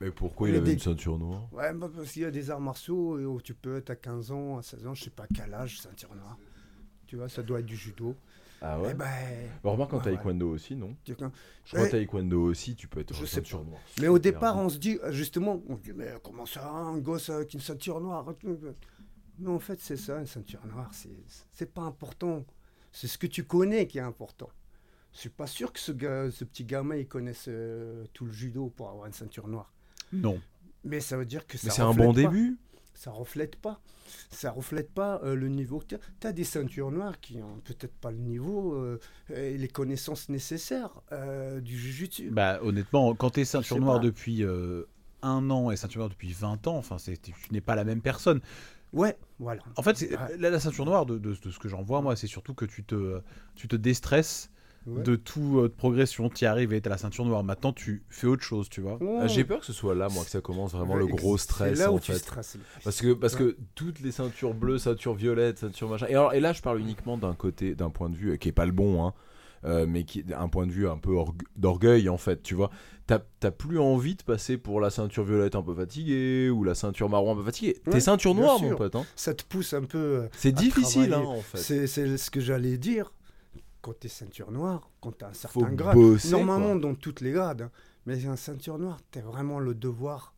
Mais 0.00 0.10
pourquoi 0.10 0.48
Il 0.48 0.54
il 0.54 0.56
avait 0.58 0.66
des- 0.66 0.72
une 0.74 0.78
ceinture 0.80 1.18
noire? 1.18 1.48
Ouais, 1.52 1.72
bah, 1.72 1.88
parce 1.94 2.12
qu'il 2.12 2.22
y 2.22 2.24
a 2.26 2.30
des 2.30 2.50
arts 2.50 2.60
martiaux 2.60 3.18
et 3.18 3.24
où 3.24 3.40
tu 3.40 3.54
peux 3.54 3.76
être 3.78 3.88
à 3.90 3.96
15 3.96 4.30
ans, 4.32 4.58
à 4.58 4.62
16 4.62 4.86
ans, 4.86 4.94
je 4.94 5.04
sais 5.04 5.10
pas 5.10 5.24
quel 5.34 5.54
âge, 5.54 5.80
ceinture 5.80 6.14
noire. 6.14 6.36
Tu 7.06 7.16
vois, 7.16 7.28
ça 7.30 7.42
doit 7.42 7.60
être 7.60 7.66
du 7.66 7.76
judo. 7.76 8.14
Ah 8.62 8.78
Eh 8.90 8.94
ben, 8.94 9.06
Bah, 9.62 9.70
remarque 9.70 9.92
en 9.92 9.98
Ouais, 9.98 10.04
ouais. 10.06 10.12
taekwondo 10.16 10.50
aussi, 10.50 10.76
non. 10.76 10.96
Je 11.06 11.12
crois 11.14 11.30
Ouais. 11.74 11.88
taekwondo 11.90 12.42
aussi, 12.42 12.74
tu 12.74 12.88
peux 12.88 13.00
être 13.00 13.12
Je 13.14 13.22
en 13.22 13.26
sais 13.26 13.36
ceinture 13.36 13.64
noire. 13.64 13.80
Mais 14.00 14.08
au 14.08 14.18
départ, 14.18 14.56
on 14.58 14.68
se 14.68 14.78
dit, 14.78 14.98
euh, 15.02 15.12
justement, 15.12 15.62
on 15.68 15.76
dit, 15.76 15.92
mais 15.94 16.14
comment 16.22 16.46
ça, 16.46 16.68
un 16.70 16.98
gosse 16.98 17.28
avec 17.30 17.52
une 17.54 17.60
ceinture 17.60 18.00
noire 18.00 18.26
Mais 19.38 19.50
en 19.50 19.58
fait, 19.58 19.78
c'est 19.80 19.96
ça, 19.98 20.18
une 20.18 20.26
ceinture 20.26 20.64
noire, 20.66 20.90
c'est 20.92 21.10
c'est 21.52 21.72
pas 21.72 21.82
important. 21.82 22.44
C'est 22.92 23.08
ce 23.08 23.18
que 23.18 23.26
tu 23.26 23.44
connais 23.44 23.86
qui 23.86 23.98
est 23.98 24.02
important. 24.02 24.48
Je 25.12 25.18
suis 25.20 25.28
pas 25.30 25.46
sûr 25.46 25.72
que 25.72 25.78
ce, 25.80 25.92
gars, 25.92 26.30
ce 26.30 26.44
petit 26.44 26.64
gamin, 26.64 26.96
il 26.96 27.06
connaisse 27.08 27.46
euh, 27.48 28.04
tout 28.14 28.24
le 28.26 28.32
judo 28.32 28.68
pour 28.74 28.88
avoir 28.90 29.06
une 29.06 29.12
ceinture 29.12 29.48
noire. 29.48 29.72
Non. 30.12 30.40
Mais 30.84 31.00
ça 31.00 31.16
veut 31.16 31.24
dire 31.26 31.46
que 31.46 31.58
ça 31.58 31.66
Mais 31.68 31.72
c'est 31.72 31.82
un 31.82 31.92
bon 31.94 32.12
pas. 32.14 32.20
début. 32.22 32.58
Ça 32.96 33.10
reflète 33.10 33.56
pas. 33.56 33.80
Ça 34.30 34.50
reflète 34.50 34.90
pas 34.90 35.20
euh, 35.22 35.34
le 35.34 35.48
niveau 35.48 35.78
que 35.80 35.96
tu 36.20 36.26
as. 36.26 36.32
des 36.32 36.44
ceintures 36.44 36.90
noires 36.90 37.20
qui 37.20 37.42
ont 37.42 37.60
peut-être 37.64 37.94
pas 37.94 38.10
le 38.10 38.16
niveau 38.18 38.74
euh, 38.74 38.98
et 39.34 39.56
les 39.58 39.68
connaissances 39.68 40.28
nécessaires 40.28 40.90
euh, 41.12 41.60
du 41.60 41.76
jujutsu. 41.78 42.30
Bah, 42.30 42.58
honnêtement, 42.62 43.14
quand 43.14 43.30
t'es 43.30 43.42
Je 43.42 43.50
ceinture 43.50 43.78
noire 43.80 43.98
pas. 43.98 44.04
depuis 44.04 44.42
euh, 44.44 44.84
un 45.22 45.50
an 45.50 45.70
et 45.70 45.76
ceinture 45.76 45.98
noire 46.00 46.08
depuis 46.08 46.32
20 46.32 46.66
ans, 46.66 46.76
enfin, 46.78 46.96
tu 46.96 47.14
n'es 47.52 47.60
pas 47.60 47.74
la 47.74 47.84
même 47.84 48.00
personne. 48.00 48.40
Ouais, 48.92 49.18
voilà. 49.38 49.62
En 49.76 49.82
fait, 49.82 50.00
Ouais. 50.00 50.36
la, 50.38 50.50
la 50.50 50.60
ceinture 50.60 50.86
noire, 50.86 51.04
de, 51.06 51.18
de- 51.18 51.34
de 51.34 51.50
ce 51.50 51.58
que 51.58 51.68
j'en 51.68 51.82
vois, 51.82 52.00
moi, 52.00 52.16
c'est 52.16 52.28
surtout 52.28 52.54
que 52.54 52.64
tu 52.64 52.82
te, 52.84 53.20
tu 53.54 53.68
te 53.68 53.76
déstresses 53.76 54.50
Ouais. 54.86 55.02
de 55.02 55.16
toute 55.16 55.74
progression. 55.74 56.28
Tu 56.28 56.44
y 56.44 56.46
arrives 56.46 56.72
et 56.72 56.80
t'as 56.80 56.90
la 56.90 56.98
ceinture 56.98 57.24
noire. 57.24 57.42
Maintenant, 57.42 57.72
tu 57.72 58.04
fais 58.08 58.26
autre 58.26 58.42
chose, 58.42 58.68
tu 58.68 58.80
vois. 58.80 58.98
Ah, 59.20 59.26
J'ai 59.26 59.44
peur 59.44 59.60
que 59.60 59.66
ce 59.66 59.72
soit 59.72 59.94
là, 59.94 60.08
moi, 60.08 60.24
que 60.24 60.30
ça 60.30 60.40
commence 60.40 60.72
vraiment 60.72 60.94
le 60.96 61.04
Ouais, 61.06 61.10
gros 61.12 61.36
stress 61.38 61.78
là 61.78 61.90
où 61.90 61.96
en 61.96 61.98
tu 61.98 62.12
fait. 62.12 62.18
stresses 62.18 62.54
le. 62.54 62.60
Parce 62.84 63.00
que, 63.00 63.12
parce 63.12 63.34
Ouais. 63.34 63.38
que 63.40 63.56
toutes 63.74 64.00
les 64.00 64.12
ceintures 64.12 64.54
bleues, 64.54 64.78
ceintures 64.78 65.14
violettes, 65.14 65.58
ceintures 65.58 65.88
machin. 65.88 66.06
Et, 66.08 66.12
alors, 66.14 66.34
et 66.34 66.40
là, 66.40 66.52
je 66.52 66.62
parle 66.62 66.78
uniquement 66.80 67.18
d'un 67.18 67.34
côté, 67.34 67.74
d'un 67.74 67.90
point 67.90 68.08
de 68.10 68.16
vue 68.16 68.30
euh, 68.32 68.36
qui 68.36 68.48
est 68.48 68.52
pas 68.52 68.66
le 68.66 68.72
bon, 68.72 69.04
hein. 69.04 69.12
euh, 69.64 69.86
mais 69.88 70.04
qui 70.04 70.24
un 70.36 70.48
point 70.48 70.66
de 70.66 70.70
vue 70.72 70.86
un 70.88 70.98
peu 70.98 71.14
d'orgueil 71.56 72.08
en 72.08 72.18
fait, 72.18 72.42
tu 72.42 72.54
vois. 72.54 72.70
T'as 73.08 73.50
plus 73.52 73.78
envie 73.78 74.16
de 74.16 74.22
passer 74.24 74.56
pour 74.58 74.80
la 74.80 74.90
ceinture 74.90 75.22
violette 75.24 75.54
un 75.54 75.62
peu 75.62 75.74
fatiguée 75.74 76.50
ou 76.50 76.64
la 76.64 76.74
ceinture 76.74 77.08
marron 77.08 77.32
un 77.32 77.36
peu 77.36 77.44
fatiguée. 77.44 77.76
T'es 77.90 78.00
ceinture 78.00 78.34
noire, 78.34 78.60
mon 78.60 78.74
pote. 78.74 78.96
Hein. 78.96 79.04
Ça 79.14 79.32
te 79.34 79.44
pousse 79.44 79.72
un 79.74 79.82
peu. 79.84 79.98
Euh, 79.98 80.28
c'est 80.36 80.50
difficile, 80.52 81.12
hein, 81.14 81.22
en 81.24 81.40
fait. 81.40 81.58
C'est 81.86 82.16
ce 82.16 82.30
que 82.30 82.40
j'allais 82.40 82.78
dire. 82.78 83.12
Quand 83.86 83.96
t'es 84.00 84.08
ceinture 84.08 84.50
noire, 84.50 84.90
quand 85.00 85.12
t'as 85.12 85.28
un 85.28 85.32
certain 85.32 85.60
Faut 85.60 85.76
grade, 85.76 85.94
bosser, 85.94 86.32
normalement 86.32 86.74
dans 86.74 86.96
toutes 86.96 87.20
les 87.20 87.30
grades, 87.30 87.62
hein, 87.62 87.70
mais 88.04 88.26
un 88.26 88.34
ceinture 88.34 88.80
noire, 88.80 88.98
t'as 89.12 89.20
vraiment 89.20 89.60
le 89.60 89.74
devoir 89.74 90.34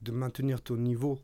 de 0.00 0.10
maintenir 0.10 0.62
ton 0.62 0.78
niveau 0.78 1.18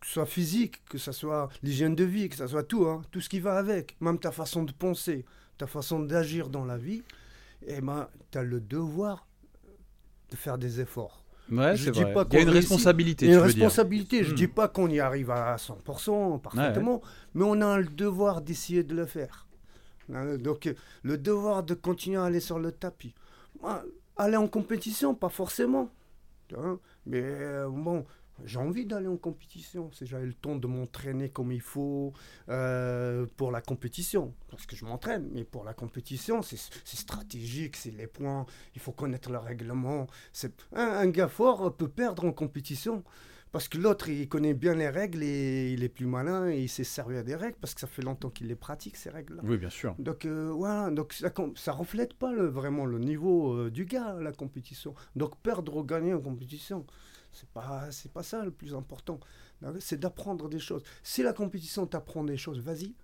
que 0.00 0.06
ce 0.08 0.14
soit 0.14 0.26
physique, 0.26 0.84
que 0.86 0.98
ce 0.98 1.12
soit 1.12 1.48
l'hygiène 1.62 1.94
de 1.94 2.02
vie, 2.02 2.28
que 2.28 2.34
ce 2.34 2.48
soit 2.48 2.64
tout, 2.64 2.86
hein, 2.86 3.02
tout 3.12 3.20
ce 3.20 3.28
qui 3.28 3.38
va 3.38 3.56
avec, 3.56 3.96
même 4.00 4.18
ta 4.18 4.32
façon 4.32 4.64
de 4.64 4.72
penser, 4.72 5.24
ta 5.58 5.68
façon 5.68 6.00
d'agir 6.00 6.48
dans 6.48 6.64
la 6.64 6.76
vie, 6.76 7.04
et 7.64 7.74
eh 7.76 7.80
ben, 7.80 8.08
tu 8.32 8.38
as 8.38 8.42
le 8.42 8.60
devoir 8.60 9.28
de 10.32 10.34
faire 10.34 10.58
des 10.58 10.80
efforts. 10.80 11.22
Ouais, 11.52 11.76
je 11.76 11.90
dis 11.90 12.02
pas 12.02 12.26
Il 12.32 12.34
y 12.34 12.38
a 12.38 12.42
une 12.42 12.48
responsabilité. 12.48 13.26
Il 13.26 13.30
y 13.30 13.34
a 13.34 13.38
une 13.38 13.44
responsabilité. 13.44 14.24
Je 14.24 14.32
ne 14.32 14.36
dis 14.36 14.48
hmm. 14.48 14.54
pas 14.54 14.66
qu'on 14.66 14.88
y 14.88 14.98
arrive 14.98 15.30
à 15.30 15.54
100% 15.54 16.40
parfaitement, 16.40 17.00
mais 17.34 17.44
on 17.44 17.60
a 17.60 17.78
le 17.78 17.86
devoir 17.86 18.40
d'essayer 18.40 18.82
de 18.82 18.96
le 18.96 19.06
faire. 19.06 19.46
Hein, 20.14 20.36
donc, 20.38 20.72
le 21.02 21.18
devoir 21.18 21.62
de 21.62 21.74
continuer 21.74 22.18
à 22.18 22.24
aller 22.24 22.40
sur 22.40 22.58
le 22.58 22.72
tapis. 22.72 23.14
Aller 24.16 24.36
en 24.36 24.48
compétition, 24.48 25.14
pas 25.14 25.28
forcément. 25.28 25.90
Hein, 26.56 26.78
mais 27.06 27.22
euh, 27.22 27.68
bon, 27.68 28.04
j'ai 28.44 28.58
envie 28.58 28.86
d'aller 28.86 29.06
en 29.06 29.16
compétition. 29.16 29.90
Si 29.92 30.06
j'avais 30.06 30.26
le 30.26 30.34
temps 30.34 30.56
de 30.56 30.66
m'entraîner 30.66 31.28
comme 31.30 31.52
il 31.52 31.60
faut 31.60 32.12
euh, 32.48 33.26
pour 33.36 33.50
la 33.50 33.60
compétition, 33.60 34.34
parce 34.50 34.66
que 34.66 34.76
je 34.76 34.84
m'entraîne, 34.84 35.28
mais 35.32 35.44
pour 35.44 35.64
la 35.64 35.74
compétition, 35.74 36.42
c'est 36.42 36.58
stratégique, 36.84 37.76
c'est 37.76 37.90
les 37.90 38.06
points, 38.06 38.46
il 38.74 38.80
faut 38.80 38.92
connaître 38.92 39.30
le 39.30 39.38
règlement. 39.38 40.06
Un 40.72 41.08
gars 41.08 41.28
fort 41.28 41.74
peut 41.76 41.88
perdre 41.88 42.24
en 42.24 42.32
compétition. 42.32 43.04
Parce 43.52 43.66
que 43.66 43.78
l'autre, 43.78 44.08
il 44.08 44.28
connaît 44.28 44.54
bien 44.54 44.74
les 44.74 44.88
règles 44.88 45.24
et 45.24 45.72
il 45.72 45.82
est 45.82 45.88
plus 45.88 46.06
malin 46.06 46.48
et 46.48 46.60
il 46.60 46.68
sait 46.68 46.84
servir 46.84 47.24
des 47.24 47.34
règles 47.34 47.56
parce 47.60 47.74
que 47.74 47.80
ça 47.80 47.88
fait 47.88 48.02
longtemps 48.02 48.30
qu'il 48.30 48.46
les 48.46 48.54
pratique, 48.54 48.96
ces 48.96 49.10
règles-là. 49.10 49.42
Oui, 49.44 49.58
bien 49.58 49.70
sûr. 49.70 49.94
Donc, 49.98 50.24
euh, 50.24 50.52
voilà, 50.54 50.90
donc 50.90 51.12
ça, 51.12 51.32
ça 51.56 51.72
reflète 51.72 52.14
pas 52.14 52.32
le, 52.32 52.46
vraiment 52.46 52.86
le 52.86 52.98
niveau 52.98 53.54
euh, 53.54 53.70
du 53.70 53.86
gars, 53.86 54.14
la 54.20 54.32
compétition. 54.32 54.94
Donc, 55.16 55.36
perdre 55.38 55.76
ou 55.76 55.82
gagner 55.82 56.14
en 56.14 56.20
compétition, 56.20 56.86
c'est 57.32 57.48
pas, 57.48 57.90
c'est 57.90 58.12
pas 58.12 58.22
ça 58.22 58.44
le 58.44 58.52
plus 58.52 58.74
important. 58.74 59.18
C'est 59.78 59.98
d'apprendre 59.98 60.48
des 60.48 60.60
choses. 60.60 60.82
Si 61.02 61.22
la 61.22 61.32
compétition 61.32 61.86
t'apprend 61.86 62.24
des 62.24 62.36
choses, 62.36 62.60
vas-y. 62.60 62.94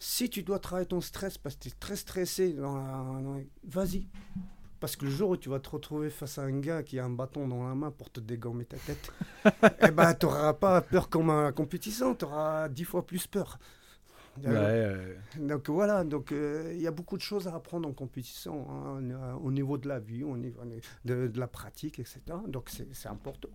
Si 0.00 0.28
tu 0.28 0.42
dois 0.42 0.58
travailler 0.58 0.88
ton 0.88 1.00
stress 1.00 1.38
parce 1.38 1.54
que 1.54 1.62
tu 1.62 1.68
es 1.68 1.72
très 1.78 1.96
stressé, 1.96 2.56
vas-y. 3.64 4.08
Parce 4.84 4.96
que 4.96 5.06
le 5.06 5.10
jour 5.10 5.30
où 5.30 5.36
tu 5.38 5.48
vas 5.48 5.60
te 5.60 5.70
retrouver 5.70 6.10
face 6.10 6.36
à 6.36 6.42
un 6.42 6.60
gars 6.60 6.82
qui 6.82 6.98
a 6.98 7.06
un 7.06 7.08
bâton 7.08 7.48
dans 7.48 7.66
la 7.66 7.74
main 7.74 7.90
pour 7.90 8.10
te 8.10 8.20
dégommer 8.20 8.66
ta 8.66 8.76
tête, 8.76 9.10
eh 9.80 9.90
ben, 9.90 10.12
tu 10.12 10.26
n'auras 10.26 10.52
pas 10.52 10.82
peur 10.82 11.08
comme 11.08 11.30
à 11.30 11.44
la 11.44 11.52
compétition, 11.52 12.14
tu 12.14 12.26
auras 12.26 12.68
dix 12.68 12.84
fois 12.84 13.06
plus 13.06 13.26
peur. 13.26 13.58
Donc 14.36 15.70
voilà, 15.70 16.04
donc 16.04 16.32
euh, 16.32 16.70
il 16.74 16.82
y 16.82 16.86
a 16.86 16.90
beaucoup 16.90 17.16
de 17.16 17.22
choses 17.22 17.48
à 17.48 17.54
apprendre 17.54 17.88
en 17.88 17.94
compétition, 17.94 18.70
hein, 18.70 19.38
au 19.42 19.50
niveau 19.50 19.78
de 19.78 19.88
la 19.88 20.00
vie, 20.00 20.22
au 20.22 20.36
niveau 20.36 20.60
de, 21.06 21.32
la 21.34 21.48
pratique, 21.48 21.98
etc. 21.98 22.20
Donc 22.46 22.68
c'est 22.68 23.08
important. 23.08 23.48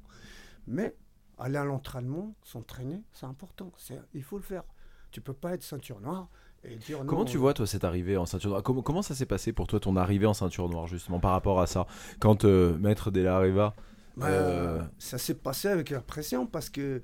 Mais 0.65 0.95
aller 1.37 1.57
à 1.57 1.63
l'entraînement, 1.63 2.33
s'entraîner, 2.41 3.03
c'est 3.13 3.27
important. 3.27 3.71
Il 4.15 4.23
faut 4.23 4.37
le 4.37 4.43
faire. 4.43 4.63
Tu 5.11 5.21
peux 5.21 5.33
pas 5.33 5.53
être 5.53 5.61
ceinture 5.61 6.01
noire 6.01 6.27
et 6.63 6.75
dire 6.75 7.03
Comment 7.05 7.25
tu 7.25 7.37
vois, 7.37 7.53
toi, 7.53 7.65
cette 7.65 7.83
arrivée 7.83 8.17
en 8.17 8.25
ceinture 8.25 8.49
noire? 8.49 8.63
Comment, 8.63 8.81
comment, 8.81 9.01
ça 9.01 9.15
s'est 9.15 9.25
passé 9.25 9.53
pour 9.53 9.67
toi, 9.67 9.79
ton 9.79 9.95
arrivée 9.95 10.25
en 10.25 10.33
ceinture 10.33 10.69
noire, 10.69 10.87
justement, 10.87 11.19
par 11.19 11.31
rapport 11.31 11.61
à 11.61 11.67
ça? 11.67 11.87
Quand 12.19 12.45
euh, 12.45 12.77
Maître 12.77 13.11
Della 13.11 13.39
Riva. 13.39 13.75
Bah, 14.17 14.27
euh, 14.27 14.81
ça 14.97 15.17
s'est 15.17 15.35
passé 15.35 15.69
avec 15.69 15.91
la 15.91 16.01
pression 16.01 16.45
parce 16.45 16.69
que 16.69 17.01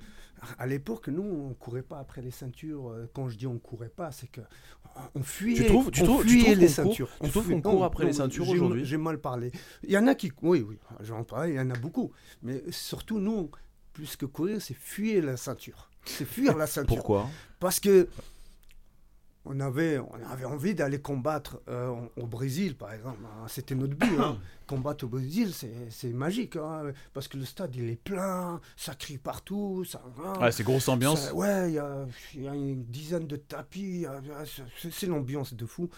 à 0.58 0.66
l'époque, 0.66 1.08
nous, 1.08 1.22
on 1.22 1.54
courait 1.54 1.82
pas 1.82 1.98
après 1.98 2.20
les 2.20 2.30
ceintures. 2.30 2.90
Euh, 2.90 3.10
quand 3.14 3.28
je 3.28 3.36
dis 3.36 3.46
on 3.46 3.58
courait 3.58 3.88
pas, 3.88 4.12
c'est 4.12 4.26
que 4.26 4.42
on 5.14 5.22
fuyait. 5.22 5.62
Tu 5.62 5.66
trouves, 5.66 5.90
tu 5.90 6.02
trouves, 6.02 6.24
les 6.24 6.68
ceintures. 6.68 7.08
tu 7.22 7.30
trouves 7.30 7.48
qu'on 7.48 7.62
court 7.62 7.84
après 7.84 8.04
les 8.04 8.12
ceintures 8.12 8.48
aujourd'hui? 8.48 8.84
J'ai 8.84 8.96
mal 8.96 9.18
parlé. 9.18 9.52
Il 9.82 9.90
y 9.90 9.98
en 9.98 10.06
a 10.06 10.14
qui, 10.14 10.32
oui, 10.42 10.64
oui, 10.66 10.78
j'en 11.00 11.24
parle. 11.24 11.50
Il 11.50 11.54
y 11.54 11.60
en 11.60 11.70
a 11.70 11.78
beaucoup. 11.78 12.12
Mais 12.42 12.62
surtout 12.70 13.18
nous, 13.18 13.50
plus 13.92 14.16
que 14.16 14.26
courir, 14.26 14.60
c'est 14.60 14.76
fuir 14.76 15.24
la 15.24 15.36
ceinture. 15.36 15.90
C'est 16.04 16.26
fuir 16.26 16.56
la 16.56 16.66
ceinture. 16.66 16.96
Pourquoi? 16.96 17.28
Parce 17.58 17.80
que 17.80 18.08
on 19.46 19.60
avait, 19.60 19.98
on 19.98 20.30
avait 20.30 20.44
envie 20.44 20.74
d'aller 20.74 21.00
combattre 21.00 21.60
euh, 21.68 21.94
au 22.16 22.26
Brésil, 22.26 22.76
par 22.76 22.92
exemple. 22.92 23.20
Hein. 23.24 23.46
C'était 23.48 23.74
notre 23.74 23.94
but. 23.94 24.18
Hein. 24.18 24.38
combattre 24.66 25.04
au 25.04 25.08
Brésil, 25.08 25.52
c'est 25.90 26.12
magique. 26.12 26.56
Hein, 26.56 26.92
parce 27.14 27.28
que 27.28 27.38
le 27.38 27.44
stade, 27.44 27.74
il 27.76 27.88
est 27.88 28.02
plein, 28.02 28.60
ça 28.76 28.94
crie 28.94 29.18
partout. 29.18 29.84
Ça, 29.84 30.02
c'est 30.50 30.64
grosse 30.64 30.88
ambiance. 30.88 31.30
ouais, 31.32 31.70
il 31.70 32.42
y 32.42 32.48
a, 32.48 32.54
une 32.54 32.84
dizaine 32.84 33.26
de 33.26 33.36
tapis. 33.36 34.06
C'est 34.90 35.06
l'ambiance 35.06 35.54
de 35.54 35.66
fou. 35.66 35.88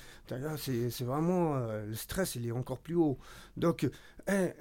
C'est 0.59 1.05
vraiment. 1.05 1.57
Euh, 1.57 1.87
le 1.87 1.95
stress, 1.95 2.35
il 2.35 2.47
est 2.47 2.53
encore 2.53 2.79
plus 2.79 2.97
haut. 2.97 3.19
Donc, 3.57 3.89
eh, 4.29 4.53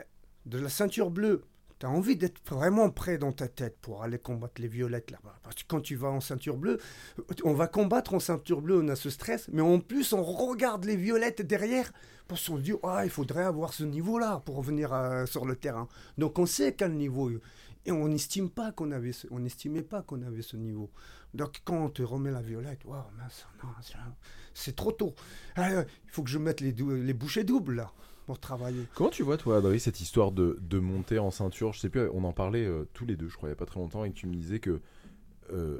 de 0.45 0.59
la 0.59 0.69
ceinture 0.69 1.11
bleue 1.11 1.43
tu 1.79 1.85
envie 1.85 2.15
d'être 2.15 2.41
vraiment 2.49 2.89
prêt 2.89 3.17
dans 3.17 3.31
ta 3.31 3.47
tête 3.47 3.77
pour 3.81 4.03
aller 4.03 4.17
combattre 4.17 4.61
les 4.61 4.67
violettes 4.67 5.11
là-bas. 5.11 5.39
Parce 5.43 5.55
que 5.55 5.63
quand 5.67 5.81
tu 5.81 5.95
vas 5.95 6.09
en 6.09 6.21
ceinture 6.21 6.57
bleue, 6.57 6.79
on 7.43 7.53
va 7.53 7.67
combattre 7.67 8.13
en 8.13 8.19
ceinture 8.19 8.61
bleue, 8.61 8.79
on 8.83 8.87
a 8.87 8.95
ce 8.95 9.09
stress, 9.09 9.47
mais 9.51 9.61
en 9.61 9.79
plus 9.79 10.13
on 10.13 10.23
regarde 10.23 10.85
les 10.85 10.95
violettes 10.95 11.41
derrière 11.41 11.91
pour 12.27 12.37
se 12.37 12.51
dire, 12.53 12.77
ah, 12.83 13.05
il 13.05 13.11
faudrait 13.11 13.43
avoir 13.43 13.73
ce 13.73 13.83
niveau-là 13.83 14.41
pour 14.45 14.55
revenir 14.55 14.93
euh, 14.93 15.25
sur 15.25 15.45
le 15.45 15.55
terrain. 15.55 15.87
Donc 16.17 16.39
on 16.39 16.45
sait 16.45 16.73
quel 16.73 16.93
niveau. 16.93 17.31
Et 17.85 17.91
on 17.91 18.07
n'estime 18.07 18.49
pas 18.49 18.71
qu'on 18.71 18.91
avait, 18.91 19.11
on 19.31 19.39
n'estimait 19.39 19.83
pas 19.83 20.01
qu'on 20.01 20.21
avait 20.23 20.41
ce 20.41 20.57
niveau. 20.57 20.89
Donc 21.33 21.61
quand 21.63 21.77
on 21.77 21.89
te 21.89 22.01
remet 22.01 22.31
la 22.31 22.41
violette, 22.41 22.81
c'est 24.53 24.75
trop 24.75 24.91
tôt. 24.91 25.13
Ah, 25.55 25.69
il 25.71 26.11
faut 26.11 26.23
que 26.23 26.29
je 26.29 26.39
mette 26.39 26.59
les, 26.59 26.71
les 26.71 27.13
bouchées 27.13 27.43
doubles 27.43 27.75
là 27.75 27.93
pour 28.27 28.39
travailler. 28.39 28.83
Comment 28.93 29.09
tu 29.09 29.23
vois, 29.23 29.37
toi, 29.37 29.57
Adri, 29.57 29.79
cette 29.79 30.01
histoire 30.01 30.31
de, 30.31 30.59
de 30.61 30.79
monter 30.79 31.17
en 31.17 31.31
ceinture? 31.31 31.73
Je 31.73 31.79
sais 31.79 31.89
plus, 31.89 32.07
on 32.13 32.25
en 32.25 32.33
parlait 32.33 32.65
euh, 32.65 32.87
tous 32.93 33.05
les 33.05 33.15
deux, 33.15 33.29
je 33.29 33.35
crois, 33.37 33.47
il 33.47 33.51
n'y 33.51 33.57
a 33.57 33.57
pas 33.57 33.65
très 33.65 33.79
longtemps, 33.79 34.03
et 34.03 34.11
tu 34.11 34.27
me 34.27 34.35
disais 34.35 34.59
que 34.59 34.81
euh, 35.53 35.79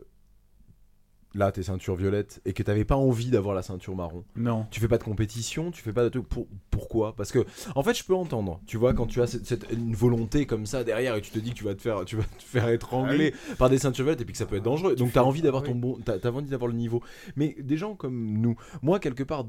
là, 1.36 1.52
t'es 1.52 1.62
ceinture 1.62 1.98
violette 1.98 2.42
et 2.46 2.54
que 2.54 2.64
t'avais 2.64 2.86
pas 2.86 2.96
envie 2.96 3.30
d'avoir 3.30 3.54
la 3.54 3.62
ceinture 3.62 3.98
marron. 3.98 4.24
Non. 4.38 4.66
Tu 4.72 4.80
fais 4.80 4.88
pas 4.88 4.98
de 4.98 5.04
compétition, 5.04 5.72
tu 5.72 5.82
fais 5.82 5.92
pas 5.92 6.04
de 6.04 6.10
trucs. 6.10 6.28
Pour, 6.28 6.48
pourquoi? 6.72 7.18
Parce 7.18 7.34
que, 7.34 7.46
en 7.76 7.84
fait, 7.84 7.94
je 7.96 8.06
peux 8.06 8.16
entendre. 8.16 8.62
Tu 8.66 8.78
vois, 8.78 8.94
quand 8.94 9.08
tu 9.08 9.22
as 9.22 9.28
cette, 9.28 9.70
une 9.70 9.94
volonté 9.94 10.46
comme 10.46 10.66
ça 10.66 10.86
derrière 10.86 11.16
et 11.16 11.22
tu 11.22 11.32
te 11.32 11.40
dis 11.40 11.50
que 11.50 11.56
tu 11.56 11.66
vas 11.66 11.76
te 11.76 11.82
faire, 11.82 12.06
tu 12.06 12.16
vas 12.16 12.24
te 12.24 12.44
faire 12.44 12.70
étrangler 12.70 13.34
ah 13.52 13.56
par 13.58 13.70
des 13.70 13.78
ceintures 13.78 14.06
violettes 14.06 14.22
et 14.22 14.26
puis 14.26 14.32
que 14.32 14.38
ça 14.38 14.46
peut 14.46 14.56
être 14.56 14.64
dangereux. 14.64 14.96
Donc, 14.96 15.12
t'as 15.12 15.24
envie 15.24 15.42
d'avoir 15.42 15.64
ton 15.64 15.76
bon, 15.76 16.00
t'as 16.04 16.32
envie 16.32 16.48
d'avoir 16.48 16.72
le 16.72 16.78
niveau. 16.78 17.04
Mais 17.36 17.58
des 17.60 17.76
gens 17.76 17.94
comme 17.94 18.38
nous, 18.38 18.56
moi, 18.82 19.00
quelque 19.02 19.24
part, 19.24 19.46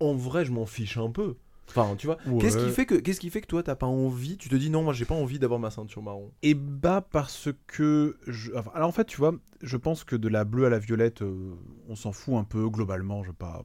en 0.00 0.14
vrai, 0.14 0.44
je 0.44 0.52
m'en 0.52 0.66
fiche 0.66 0.98
un 0.98 1.10
peu. 1.10 1.36
Enfin, 1.70 1.94
tu 1.96 2.06
vois, 2.06 2.18
qu'est-ce 2.40 2.58
qui 2.58 2.70
fait 2.70 2.86
que 2.86 2.94
qu'est-ce 2.96 3.20
qui 3.20 3.30
fait 3.30 3.40
que 3.40 3.46
toi 3.46 3.62
t'as 3.62 3.74
pas 3.74 3.86
envie 3.86 4.36
Tu 4.36 4.48
te 4.48 4.56
dis 4.56 4.70
non, 4.70 4.82
moi 4.82 4.92
j'ai 4.92 5.04
pas 5.04 5.14
envie 5.14 5.38
d'avoir 5.38 5.60
ma 5.60 5.70
ceinture 5.70 6.02
marron? 6.02 6.30
Et 6.42 6.54
bah 6.54 7.06
parce 7.10 7.48
que 7.66 8.18
je... 8.26 8.52
alors 8.74 8.88
en 8.88 8.92
fait, 8.92 9.04
tu 9.04 9.16
vois, 9.16 9.34
je 9.62 9.76
pense 9.76 10.04
que 10.04 10.16
de 10.16 10.28
la 10.28 10.44
bleue 10.44 10.66
à 10.66 10.70
la 10.70 10.78
violette, 10.78 11.22
euh, 11.22 11.54
on 11.88 11.96
s'en 11.96 12.12
fout 12.12 12.34
un 12.34 12.44
peu 12.44 12.68
globalement, 12.68 13.22
je 13.22 13.32
pas. 13.32 13.64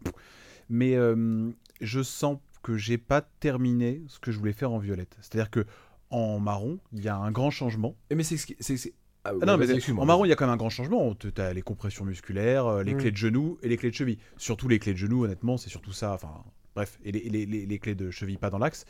Mais 0.69 0.95
euh, 0.95 1.51
je 1.81 2.01
sens 2.01 2.37
que 2.63 2.77
j'ai 2.77 2.97
pas 2.97 3.21
terminé 3.21 4.01
ce 4.07 4.19
que 4.19 4.31
je 4.31 4.39
voulais 4.39 4.53
faire 4.53 4.71
en 4.71 4.79
violette. 4.79 5.17
C'est-à-dire 5.21 5.51
que 5.51 5.65
en 6.09 6.39
marron, 6.39 6.79
il 6.93 7.03
y 7.03 7.07
a 7.07 7.15
un 7.15 7.31
grand 7.31 7.51
changement. 7.51 7.95
Et 8.09 8.15
mais 8.15 8.23
c'est 8.23 8.37
c'est 8.37 8.93
ah, 9.25 9.31
ah 9.41 9.45
non, 9.45 9.57
mais 9.57 9.65
en 9.91 10.05
marron, 10.05 10.23
il 10.23 10.29
y 10.29 10.31
a 10.31 10.35
quand 10.35 10.45
même 10.45 10.53
un 10.53 10.57
grand 10.57 10.69
changement. 10.69 11.15
Tu 11.15 11.31
as 11.37 11.51
les 11.51 11.63
compressions 11.63 12.05
musculaires, 12.05 12.67
euh, 12.67 12.83
les 12.83 12.93
mm. 12.93 12.97
clés 12.97 13.11
de 13.11 13.17
genoux 13.17 13.57
et 13.63 13.69
les 13.69 13.77
clés 13.77 13.89
de 13.89 13.95
cheville. 13.95 14.19
Surtout 14.37 14.67
les 14.67 14.77
clés 14.77 14.93
de 14.93 14.99
genoux, 14.99 15.23
honnêtement, 15.23 15.57
c'est 15.57 15.71
surtout 15.71 15.93
ça. 15.93 16.13
Enfin, 16.13 16.43
Bref, 16.75 16.99
et 17.03 17.11
les, 17.11 17.79
clés 17.79 17.95
de 17.95 18.11
cheville 18.11 18.37
pas 18.37 18.49
dans 18.49 18.57
l'axe. 18.57 18.85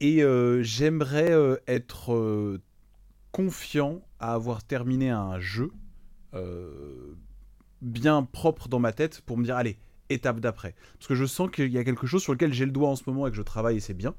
Et 0.00 0.22
euh, 0.22 0.62
j'aimerais 0.62 1.32
euh, 1.32 1.56
être 1.66 2.14
euh, 2.14 2.62
confiant 3.32 4.02
à 4.20 4.34
avoir 4.34 4.62
terminé 4.62 5.10
un 5.10 5.38
jeu 5.40 5.70
bien 7.80 8.22
propre 8.22 8.68
dans 8.68 8.78
ma 8.78 8.92
tête 8.92 9.22
pour 9.22 9.38
me 9.38 9.44
dire 9.44 9.56
allez, 9.56 9.78
étape 10.08 10.38
d'après. 10.38 10.76
Parce 10.98 11.08
que 11.08 11.14
je 11.16 11.24
sens 11.24 11.50
qu'il 11.50 11.72
y 11.72 11.78
a 11.78 11.84
quelque 11.84 12.06
chose 12.06 12.22
sur 12.22 12.32
lequel 12.32 12.52
j'ai 12.52 12.64
le 12.64 12.70
doigt 12.70 12.88
en 12.88 12.96
ce 12.96 13.02
moment 13.06 13.26
et 13.26 13.30
que 13.30 13.36
je 13.36 13.42
travaille 13.42 13.78
et 13.78 13.80
c'est 13.80 13.94
bien, 13.94 14.14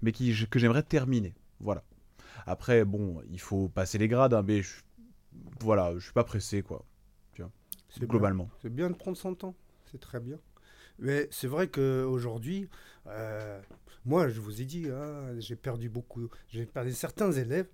mais 0.00 0.10
qui, 0.10 0.34
que 0.50 0.58
j'aimerais 0.58 0.82
terminer. 0.82 1.34
Voilà. 1.60 1.84
Après, 2.46 2.84
bon, 2.84 3.22
il 3.30 3.38
faut 3.38 3.68
passer 3.68 3.98
les 3.98 4.08
grades, 4.08 4.34
hein, 4.34 4.42
mais 4.44 4.62
je, 4.62 4.72
voilà, 5.60 5.92
je 5.94 6.00
suis 6.00 6.12
pas 6.12 6.24
pressé, 6.24 6.62
quoi. 6.62 6.84
Globalement. 8.00 8.48
C'est 8.62 8.72
bien 8.72 8.88
de 8.88 8.94
prendre 8.94 9.16
son 9.16 9.34
temps, 9.34 9.54
c'est 9.90 10.00
très 10.00 10.18
bien. 10.18 10.38
Mais 10.98 11.28
c'est 11.30 11.46
vrai 11.48 11.68
qu'aujourd'hui, 11.68 12.68
euh, 13.06 13.60
moi, 14.04 14.28
je 14.28 14.40
vous 14.40 14.60
ai 14.60 14.64
dit, 14.64 14.88
hein, 14.90 15.38
j'ai 15.38 15.56
perdu 15.56 15.88
beaucoup, 15.88 16.28
j'ai 16.48 16.66
perdu 16.66 16.92
certains 16.92 17.32
élèves 17.32 17.66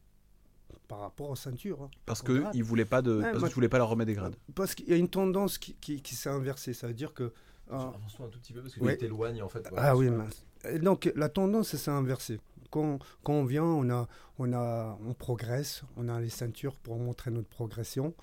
par 0.86 1.00
rapport 1.00 1.30
aux 1.30 1.36
ceintures. 1.36 1.82
Hein, 1.82 1.90
parce 2.06 2.22
qu'ils 2.22 2.42
ne 2.54 2.62
voulaient 2.62 2.84
pas 2.84 3.02
de, 3.02 3.20
parce 3.20 3.42
que 3.42 3.48
tu 3.48 3.54
voulais 3.54 3.68
pas 3.68 3.78
leur 3.78 3.88
remettre 3.88 4.06
des 4.08 4.14
grades. 4.14 4.36
Parce 4.54 4.74
qu'il 4.74 4.88
y 4.88 4.92
a 4.92 4.96
une 4.96 5.08
tendance 5.08 5.58
qui, 5.58 5.74
qui, 5.74 6.14
s'est 6.14 6.30
inversée. 6.30 6.72
Ça 6.74 6.86
veut 6.86 6.94
dire 6.94 7.12
que 7.14 7.32
Ah. 7.70 7.92
Avance-toi 7.94 8.26
un 8.26 8.28
tout 8.30 8.38
petit 8.38 8.52
peu 8.54 8.62
parce 8.62 8.74
que 8.74 8.80
Ouais. 8.80 8.94
tu 8.96 9.00
t'éloignes 9.00 9.42
en 9.42 9.48
fait. 9.50 9.68
Ah 9.76 9.94
oui, 9.94 10.08
mince. 10.08 10.44
Et 10.70 10.78
donc 10.78 11.12
la 11.14 11.28
tendance, 11.28 11.76
c'est 11.76 11.90
inversé. 11.90 12.40
Quand, 12.70 12.98
quand 13.22 13.34
on 13.34 13.44
vient, 13.44 13.64
on, 13.64 13.88
a, 13.90 14.08
on, 14.38 14.52
a, 14.54 14.98
on 15.06 15.12
progresse, 15.14 15.82
on 15.96 16.08
a 16.08 16.18
les 16.20 16.30
ceintures 16.30 16.76
pour 16.76 16.98
montrer 16.98 17.30
notre 17.30 17.48
progression. 17.48 18.14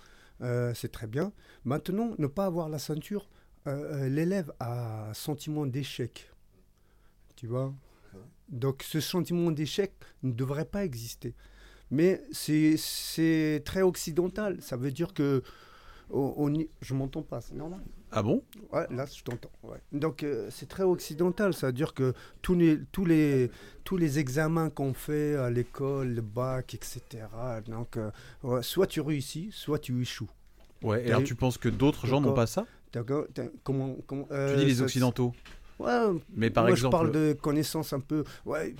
Euh, 0.41 0.73
c'est 0.75 0.91
très 0.91 1.07
bien. 1.07 1.31
Maintenant, 1.63 2.13
ne 2.17 2.27
pas 2.27 2.45
avoir 2.45 2.69
la 2.69 2.77
ceinture, 2.79 3.21
euh, 3.23 3.34
euh, 3.67 4.07
l'élève 4.09 4.51
a 4.59 5.09
un 5.09 5.13
sentiment 5.13 5.65
d'échec. 5.65 6.29
Tu 7.35 7.47
vois 7.47 7.73
Donc 8.49 8.83
ce 8.83 8.99
sentiment 8.99 9.51
d'échec 9.51 9.91
ne 10.23 10.31
devrait 10.31 10.65
pas 10.65 10.85
exister. 10.85 11.33
Mais 11.91 12.21
c'est- 12.31 12.77
c'est 12.77 13.61
très 13.65 13.81
occidental. 13.81 14.61
Ça 14.61 14.77
veut 14.77 14.91
dire 14.91 15.13
que. 15.13 15.41
on- 16.11 16.33
on 16.37 16.53
y- 16.53 16.69
je 16.81 16.93
m'entends 16.93 17.23
pas, 17.23 17.41
c'est 17.41 17.55
normal 17.55 17.81
Ah 18.11 18.21
bon? 18.21 18.43
Ouais, 18.71 18.85
là, 18.91 19.05
je 19.11 19.23
t'entends. 19.23 19.49
ouais. 19.63 19.79
Donc, 19.91 20.21
euh, 20.21 20.49
c'est 20.51 20.67
très 20.69 20.83
occidental. 20.83 21.55
C'est-à-dire 21.55 21.95
que 21.95 22.13
tous 22.43 22.53
les, 22.53 22.79
tous 22.91 23.05
les, 23.05 23.49
tous 23.83 23.97
les 23.97 24.19
examens 24.19 24.69
qu'on 24.69 24.93
fait 24.93 25.35
à 25.35 25.49
l'école, 25.49 26.09
le 26.13 26.21
bac, 26.21 26.75
etc., 26.75 27.01
donc, 27.67 27.97
euh, 27.97 28.61
soit 28.61 28.85
tu 28.85 29.01
réussis, 29.01 29.49
soit 29.51 29.79
tu 29.79 29.99
échoues. 29.99 30.29
Ouais, 30.83 31.03
et 31.05 31.07
alors 31.07 31.23
tu 31.23 31.33
penses 31.33 31.57
que 31.57 31.69
d'autres 31.69 32.05
gens 32.05 32.21
n'ont 32.21 32.33
pas 32.35 32.45
ça? 32.47 32.67
Comment, 33.63 33.95
comment, 34.07 34.27
euh, 34.31 34.53
Tu 34.53 34.59
dis 34.59 34.65
les 34.65 34.81
occidentaux. 34.81 35.33
Ouais, 35.79 35.91
Mais 36.35 36.49
par 36.49 36.63
moi, 36.63 36.71
exemple. 36.71 36.95
je 36.95 36.97
parle 36.97 37.11
de 37.11 37.33
connaissances 37.33 37.91
un 37.93 37.99
peu. 37.99 38.23
Ouais, 38.45 38.73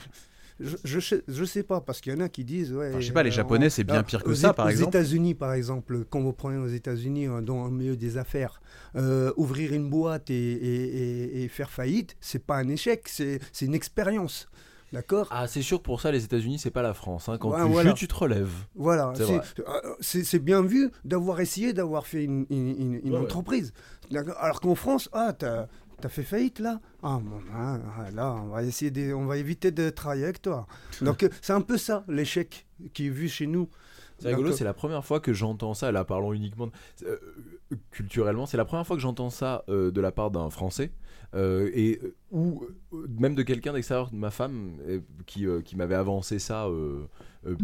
je, 0.62 0.78
je, 0.86 1.00
sais- 1.02 1.24
je 1.28 1.44
sais 1.44 1.64
pas, 1.64 1.82
parce 1.82 2.00
qu'il 2.00 2.14
y 2.14 2.16
en 2.16 2.22
a 2.22 2.30
qui 2.30 2.46
disent. 2.46 2.72
Ouais, 2.72 2.90
Enfin, 2.92 3.00
je 3.02 3.08
sais 3.08 3.12
pas, 3.12 3.24
les 3.24 3.30
euh, 3.30 3.34
Japonais, 3.34 3.66
on- 3.66 3.70
c'est 3.70 3.84
bien 3.84 3.96
là, 3.96 4.04
pire 4.04 4.24
que 4.24 4.30
aux 4.30 4.36
ça, 4.36 4.54
par 4.54 4.68
aux 4.68 4.70
exemple. 4.70 4.96
États-Unis, 4.96 5.34
par 5.36 5.52
exemple, 5.54 6.06
quand 6.10 6.22
vous 6.22 6.32
prenez 6.32 6.58
aux 6.58 6.68
États-Unis, 6.70 7.28
euh, 7.28 7.42
dans 7.42 7.66
le 7.66 7.72
milieu 7.72 7.98
des 7.98 8.18
affaires, 8.18 8.62
euh, 8.96 9.34
ouvrir 9.36 9.74
une 9.74 9.90
boîte 9.90 10.30
et, 10.30 10.34
et- 10.34 10.98
et- 11.42 11.44
et 11.44 11.48
faire 11.50 11.70
faillite, 11.70 12.16
c'est 12.22 12.46
pas 12.46 12.56
un 12.58 12.70
échec, 12.70 13.04
c'est 13.10 13.40
c'est 13.52 13.66
une 13.66 13.76
expérience. 13.76 14.48
D'accord 14.96 15.28
Ah, 15.30 15.46
c'est 15.48 15.62
sûr 15.62 15.78
que 15.80 15.84
pour 15.84 16.00
ça, 16.00 16.10
les 16.12 16.24
États-Unis, 16.24 16.58
c'est 16.58 16.72
pas 16.72 16.82
la 16.82 16.94
France. 16.94 17.28
hein. 17.30 17.38
Quand 17.38 17.52
Ouais, 17.52 17.62
tu 17.64 17.70
voilà. 17.70 17.90
chutes, 17.90 17.98
tu 18.00 18.08
te 18.08 18.16
relèves. 18.16 18.54
Voilà, 18.76 19.12
C'est 19.16 19.62
euh, 19.68 19.94
c'est 20.00 20.40
bien 20.40 20.62
vu 20.62 20.90
d'avoir 21.04 21.42
essayé 21.42 21.74
d'avoir 21.74 22.08
fait 22.08 22.24
une, 22.24 22.46
une- 22.50 22.68
une- 22.70 22.94
une 23.04 23.12
Ouais, 23.12 23.18
ouais. 23.18 23.24
entreprise. 23.26 23.74
Alors 24.40 24.62
qu'en 24.62 24.76
France, 24.76 25.10
ah, 25.14 25.34
t'as 25.38 25.68
as 26.04 26.10
fait 26.10 26.24
faillite 26.24 26.60
là? 26.60 26.80
Ah, 27.04 27.20
bon, 27.22 27.40
hein, 27.54 27.82
ah, 27.98 28.12
là, 28.12 28.36
on 28.44 28.50
va 28.50 28.64
essayer 28.64 28.92
de, 28.92 29.12
on 29.14 29.26
va 29.26 29.38
éviter 29.38 29.72
de 29.72 29.90
travailler 29.90 30.24
avec 30.26 30.42
toi. 30.42 30.68
Donc 31.02 31.24
euh, 31.24 31.30
c'est 31.42 31.54
un 31.54 31.62
peu 31.62 31.78
ça, 31.78 32.04
l'échec 32.08 32.66
qui 32.94 33.08
est 33.08 33.10
vu 33.10 33.28
chez 33.28 33.48
nous. 33.48 33.68
C'est 34.20 34.30
rigolo, 34.30 34.50
Donc, 34.50 34.58
c'est 34.58 34.64
la 34.64 34.74
première 34.74 35.04
fois 35.04 35.20
que 35.20 35.34
j'entends 35.34 35.74
ça, 35.74 35.92
là 35.92 36.06
parlons 36.06 36.32
uniquement 36.32 36.68
de- 36.68 36.72
euh, 37.06 37.18
culturellement, 37.92 38.46
c'est 38.46 38.56
la 38.58 38.64
première 38.66 38.86
fois 38.88 38.96
que 38.96 39.02
j'entends 39.02 39.30
ça 39.30 39.64
euh, 39.68 39.92
de 39.92 40.00
la 40.00 40.12
part 40.12 40.32
d'un 40.32 40.50
Français, 40.50 40.92
euh, 41.36 41.70
et 41.74 42.00
euh, 42.04 42.16
ou 42.32 42.64
euh, 42.94 43.08
même 43.20 43.36
de 43.36 43.44
quelqu'un 43.44 43.74
d'extérieur 43.74 44.10
de 44.10 44.16
ma 44.16 44.32
femme 44.32 44.78
qui, 45.26 45.46
euh, 45.46 45.62
qui 45.62 45.76
m'avait 45.76 45.96
avancé 45.96 46.40
ça 46.40 46.66
euh, 46.68 47.06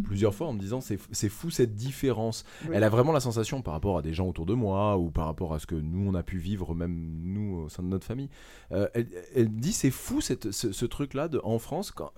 plusieurs 0.04 0.36
fois 0.36 0.48
en 0.48 0.54
me 0.54 0.60
disant 0.60 0.80
c'est 0.82 1.00
c'est 1.12 1.30
fou 1.30 1.50
cette 1.50 1.74
différence. 1.76 2.44
Oui. 2.66 2.72
Elle 2.74 2.84
a 2.84 2.90
vraiment 2.90 3.12
la 3.14 3.20
sensation 3.20 3.62
par 3.62 3.74
rapport 3.74 3.98
à 3.98 4.02
des 4.02 4.14
gens 4.14 4.28
autour 4.28 4.46
de 4.46 4.54
moi 4.54 4.98
ou 4.98 5.10
par 5.10 5.26
rapport 5.26 5.54
à 5.54 5.60
ce 5.60 5.66
que 5.66 5.76
nous 5.76 6.08
on 6.10 6.14
a 6.16 6.22
pu 6.24 6.38
vivre, 6.38 6.76
même 6.76 6.94
nous 7.24 7.62
au 7.66 7.70
sein 7.70 7.82
de 7.82 7.88
notre 7.88 8.06
famille. 8.06 8.30
Elle, 8.70 9.08
elle 9.36 9.50
dit 9.50 9.74
c'est 9.74 9.90
fou 9.92 10.22
cette, 10.22 10.52
ce, 10.52 10.72
ce 10.72 10.86
truc-là 10.86 11.28
de- 11.28 11.42
en 11.44 11.58
France 11.60 11.92
quand. 11.92 12.12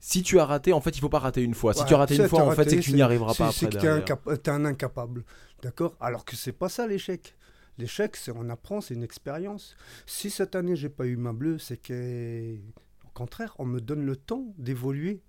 si 0.00 0.22
tu 0.22 0.38
as 0.38 0.44
raté, 0.46 0.72
en 0.72 0.80
fait, 0.80 0.96
il 0.96 1.00
faut 1.00 1.08
pas 1.08 1.18
rater 1.18 1.42
une 1.42 1.54
fois. 1.54 1.74
si 1.74 1.80
Ouais, 1.80 1.86
tu 1.88 1.94
as 1.94 1.98
raté 1.98 2.16
une 2.16 2.28
fois, 2.28 2.42
en 2.44 2.52
fait, 2.52 2.70
c'est 2.70 2.76
que 2.76 2.82
tu 2.82 2.90
c'est- 2.90 2.96
n'y 2.96 3.02
arriveras 3.02 3.34
c'est- 3.34 3.42
pas 3.42 3.50
C'est 3.52 3.66
après. 3.66 3.78
que 3.80 3.84
un, 3.86 3.96
derrière. 3.96 4.04
cap- 4.04 4.42
t'es 4.42 4.50
un 4.50 4.64
incapable. 4.64 5.24
D'accord? 5.62 5.96
Alors 6.00 6.24
que 6.24 6.36
c'est 6.36 6.52
pas 6.52 6.68
ça 6.68 6.86
l'échec. 6.86 7.34
L'échec, 7.78 8.16
c'est 8.16 8.32
on 8.34 8.48
apprend, 8.50 8.80
c'est 8.80 8.94
une 8.94 9.02
expérience. 9.04 9.76
Si 10.06 10.30
cette 10.30 10.54
année 10.56 10.74
j'ai 10.76 10.88
pas 10.88 11.06
eu 11.06 11.16
ma 11.16 11.32
bleue, 11.32 11.58
c'est 11.58 11.76
que, 11.76 12.56
au 13.04 13.10
contraire, 13.14 13.54
on 13.58 13.64
me 13.66 13.80
donne 13.80 14.04
le 14.04 14.16
temps 14.16 14.52
d'évoluer, 14.58 15.22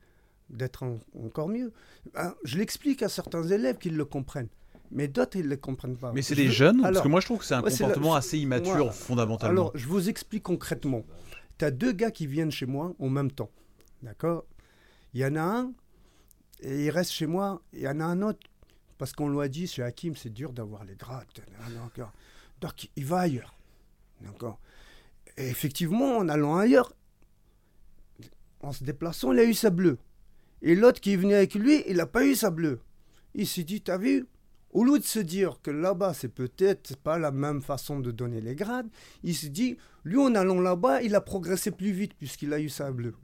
d'être 0.49 0.81
en- 0.83 0.99
encore 1.23 1.47
mieux. 1.47 1.71
Ben, 2.13 2.33
je 2.43 2.57
l'explique 2.57 3.03
à 3.03 3.09
certains 3.09 3.43
élèves 3.43 3.77
qu'ils 3.77 3.95
le 3.95 4.05
comprennent, 4.05 4.49
mais 4.91 5.07
d'autres 5.07 5.37
ils 5.37 5.47
le 5.47 5.57
comprennent 5.57 5.95
pas. 5.97 6.11
Mais 6.11 6.23
c'est 6.23 6.33
des 6.35 6.49
jeunes 6.49 6.81
Parce 6.81 7.01
que 7.01 7.07
moi, 7.07 7.19
je 7.19 7.25
trouve 7.27 7.37
que 7.39 7.45
c'est 7.45 7.53
un 7.53 7.61
ouais, 7.61 7.69
la- 7.69 7.77
comportement 7.77 8.15
assez 8.15 8.39
immature, 8.39 8.73
voilà. 8.75 8.91
fondamentalement. 8.91 9.51
alors, 9.51 9.71
je 9.75 9.87
vous 9.87 10.09
explique 10.09 10.41
concrètement. 10.43 11.03
Tu 11.59 11.65
as 11.65 11.71
deux 11.71 11.91
gars 11.91 12.09
qui 12.09 12.25
viennent 12.25 12.51
chez 12.51 12.65
moi 12.65 12.95
en 12.97 13.09
même 13.09 13.29
temps. 13.31 13.51
D'accord? 14.01 14.45
Il 15.13 15.19
y 15.19 15.25
en 15.25 15.35
a 15.35 15.41
un, 15.41 15.71
et 16.61 16.85
il 16.85 16.89
reste 16.89 17.11
chez 17.11 17.27
moi. 17.27 17.61
Il 17.73 17.81
y 17.81 17.87
en 17.87 17.99
a 17.99 18.05
un 18.05 18.21
autre, 18.23 18.39
parce 18.97 19.11
qu'on 19.13 19.29
lui 19.29 19.41
a 19.41 19.47
dit, 19.49 19.67
chez 19.67 19.83
Hakim, 19.83 20.15
c'est 20.15 20.29
dur 20.33 20.51
d'avoir 20.53 20.83
les 20.83 20.95
grades. 20.95 21.27
Donc, 22.61 22.89
il 22.95 23.05
va 23.05 23.19
ailleurs. 23.19 23.55
Et 25.37 25.47
effectivement, 25.47 26.17
en 26.17 26.29
allant 26.29 26.57
ailleurs, 26.57 26.93
en 28.61 28.71
se 28.73 28.83
déplaçant, 28.83 29.31
il 29.31 29.39
a 29.39 29.43
eu 29.43 29.53
sa 29.53 29.69
bleue. 29.69 29.97
Et 30.61 30.75
l'autre 30.75 30.99
qui 30.99 31.13
est 31.13 31.17
venu 31.17 31.33
avec 31.33 31.55
lui, 31.55 31.83
il 31.87 31.97
n'a 31.97 32.05
pas 32.05 32.25
eu 32.25 32.35
sa 32.35 32.49
bleue. 32.49 32.81
Il 33.33 33.47
s'est 33.47 33.63
dit, 33.63 33.81
t'as 33.81 33.97
vu 33.97 34.27
Au 34.71 34.83
lieu 34.83 34.99
de 34.99 35.03
se 35.03 35.19
dire 35.19 35.59
que 35.61 35.71
là-bas, 35.71 36.13
c'est 36.13 36.29
peut-être 36.29 36.97
pas 36.97 37.17
la 37.17 37.31
même 37.31 37.61
façon 37.61 37.99
de 37.99 38.11
donner 38.11 38.41
les 38.41 38.55
grades, 38.55 38.89
il 39.23 39.35
se 39.35 39.47
dit, 39.47 39.77
lui, 40.03 40.17
en 40.17 40.35
allant 40.35 40.59
là-bas, 40.59 41.01
il 41.01 41.15
a 41.15 41.21
progressé 41.21 41.71
plus 41.71 41.91
vite 41.91 42.13
puisqu'il 42.15 42.53
a 42.53 42.59
eu 42.59 42.69
sa 42.69 42.91
bleue. 42.91 43.15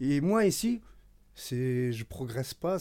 Et 0.00 0.20
moi, 0.20 0.44
ici, 0.44 0.80
c'est, 1.34 1.92
je 1.92 2.04
progresse 2.04 2.54
pas, 2.54 2.78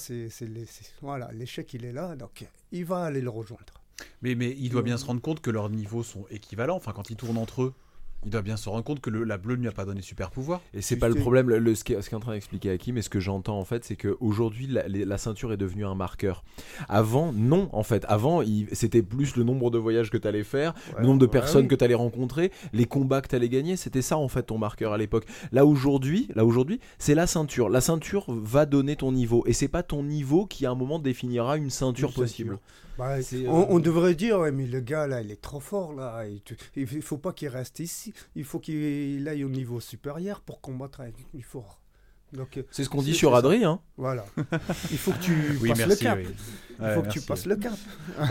voilà, 1.01 1.31
l'échec, 1.31 1.71
il 1.75 1.85
est 1.85 1.93
là, 1.93 2.15
donc 2.15 2.47
il 2.71 2.85
va 2.85 3.03
aller 3.03 3.21
le 3.21 3.29
rejoindre. 3.29 3.76
Mais, 4.21 4.35
mais 4.35 4.55
il 4.59 4.69
doit 4.69 4.83
bien 4.83 4.97
se 4.97 5.05
rendre 5.05 5.21
compte 5.21 5.41
que 5.41 5.49
leurs 5.51 5.69
niveaux 5.69 6.03
sont 6.03 6.25
équivalents. 6.31 6.75
Enfin, 6.75 6.91
quand 6.93 7.09
ils 7.09 7.15
tournent 7.15 7.37
entre 7.37 7.63
eux, 7.63 7.73
il 8.25 8.31
doit 8.31 8.41
bien 8.41 8.57
se 8.57 8.67
rendre 8.67 8.83
compte 8.83 8.99
que 8.99 9.11
le- 9.11 9.23
la 9.23 9.37
bleue 9.37 9.55
ne 9.55 9.61
lui 9.61 9.67
a 9.67 9.71
pas 9.71 9.85
donné 9.85 10.01
super 10.01 10.31
pouvoir. 10.31 10.59
Et 10.73 10.81
c'est 10.81 10.95
pas 10.97 11.07
le 11.07 11.13
problème. 11.15 11.49
Le, 11.49 11.75
ce 11.75 11.83
qu'est 11.83 11.95
qu'est 12.01 12.15
en 12.15 12.19
train 12.19 12.33
d'expliquer 12.33 12.71
Hakim 12.71 12.97
et 12.97 13.03
ce 13.03 13.09
que 13.09 13.19
j'entends 13.19 13.59
en 13.59 13.63
fait, 13.63 13.85
c'est 13.85 13.95
qu'aujourd'hui, 13.95 14.65
la, 14.67 14.87
la 14.87 15.17
ceinture 15.19 15.53
est 15.53 15.57
devenue 15.57 15.85
un 15.85 15.93
marqueur. 15.93 16.43
Avant, 16.89 17.31
non, 17.31 17.69
en 17.73 17.83
fait. 17.83 18.05
Avant, 18.07 18.41
c'était 18.71 19.03
plus 19.03 19.35
le 19.35 19.43
nombre 19.43 19.69
de 19.69 19.77
voyages 19.77 20.09
que 20.09 20.17
tu 20.17 20.27
allais 20.27 20.43
faire, 20.43 20.73
Ouais, 20.95 21.01
le 21.01 21.05
nombre 21.07 21.19
de 21.19 21.25
ouais, 21.25 21.31
personnes 21.31 21.63
oui. 21.63 21.67
que 21.67 21.75
tu 21.75 21.83
allais 21.83 21.93
rencontrer, 21.93 22.51
les 22.73 22.85
combats 22.85 23.21
que 23.21 23.27
tu 23.29 23.35
allais 23.35 23.49
gagner. 23.49 23.77
C'était 23.77 24.01
ça, 24.01 24.17
en 24.17 24.27
fait, 24.27 24.43
ton 24.43 24.57
marqueur 24.57 24.93
à 24.93 24.97
l'époque. 24.97 25.25
Là, 25.51 25.65
aujourd'hui, 25.65 26.27
là 26.35 26.43
aujourd'hui, 26.43 26.79
c'est 26.97 27.15
la 27.15 27.27
ceinture. 27.27 27.69
La 27.69 27.81
ceinture 27.81 28.25
va 28.29 28.65
donner 28.65 28.95
ton 28.95 29.11
niveau. 29.11 29.43
Et 29.45 29.53
c'est 29.53 29.67
pas 29.67 29.83
ton 29.83 30.03
niveau 30.03 30.47
qui, 30.47 30.65
à 30.65 30.71
un 30.71 30.75
moment, 30.75 30.97
définira 30.99 31.55
une 31.57 31.69
ceinture 31.69 32.09
Une 32.09 32.15
possible. 32.15 32.49
ceinture. 32.49 32.63
Bah, 32.97 33.17
euh, 33.17 33.21
on, 33.47 33.75
on 33.75 33.79
devrait 33.79 34.15
dire, 34.15 34.39
ouais, 34.39 34.51
mais 34.51 34.65
le 34.65 34.79
gars 34.79 35.05
là, 35.07 35.21
il 35.21 35.31
est 35.31 35.41
trop 35.41 35.59
fort 35.59 35.93
là. 35.93 36.25
et 36.25 36.41
tu- 36.43 36.57
il 36.75 36.87
ne 36.95 37.01
faut 37.01 37.17
pas 37.17 37.31
qu'il 37.33 37.49
reste 37.49 37.79
ici. 37.79 38.13
Il 38.35 38.43
faut 38.43 38.59
qu'il 38.59 39.27
aille 39.27 39.43
au 39.43 39.49
niveau 39.49 39.79
supérieur 39.79 40.41
pour 40.41 40.61
combattre 40.61 41.01
avec 41.01 41.15
plus. 41.15 41.45
Donc 42.33 42.57
euh, 42.57 42.63
C'est 42.71 42.83
ce 42.83 42.89
qu'on 42.89 43.01
dit 43.01 43.13
sur. 43.15 43.35
Adri, 43.35 43.63
hein. 43.63 43.79
voilà. 43.95 44.25
il 44.91 44.97
faut 44.97 45.11
que 45.13 45.19
tu 45.21 45.57
Oui, 45.61 45.69
passes 45.69 45.77
merci. 45.77 46.03
le 46.03 46.09
cap. 46.09 46.17
oui. 46.19 46.27
Il 46.79 46.83
Ouais, 46.83 46.93
faut 46.95 47.01
que 47.03 47.09
tu 47.09 47.21
passes 47.21 47.45
le 47.45 47.55
cap. 47.55 47.77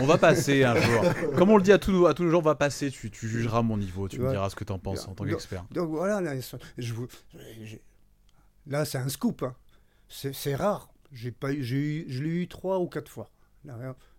On 0.01 0.05
va 0.05 0.17
passer 0.19 0.63
un 0.63 0.75
jour. 0.79 1.03
Comme 1.35 1.49
on 1.49 1.57
le 1.57 1.63
dit 1.63 1.71
à 1.71 1.79
tous, 1.79 2.05
à 2.05 2.13
tous 2.13 2.23
les 2.25 2.29
gens, 2.31 2.37
on 2.39 2.41
va 2.41 2.53
passer. 2.55 2.91
Tu, 2.91 3.09
tu 3.09 3.27
jugeras 3.27 3.61
mon 3.63 3.77
niveau. 3.77 4.07
Tu 4.07 4.19
me 4.19 4.29
diras 4.29 4.49
ce 4.51 4.55
que 4.55 4.63
tu 4.63 4.71
en 4.71 4.77
penses 4.79 5.07
en 5.07 5.15
tant 5.15 5.23
Donc- 5.23 5.33
qu'expert. 5.33 5.65
Donc 5.71 5.89
voilà, 5.89 6.21
là, 6.21 6.33
je 6.77 6.93
là 8.67 8.85
c'est 8.85 8.97
un 8.97 9.09
scoop. 9.09 9.43
hein. 9.43 9.55
C'est 10.09 10.55
rare. 10.55 10.89
J'ai 11.13 11.31
pas 11.31 11.51
eu, 11.53 11.63
j'ai 11.63 11.77
eu, 11.77 12.05
je 12.09 12.21
l'ai 12.21 12.29
eu 12.29 12.47
trois 12.47 12.79
ou 12.79 12.87
quatre 12.87 13.09
fois. 13.09 13.29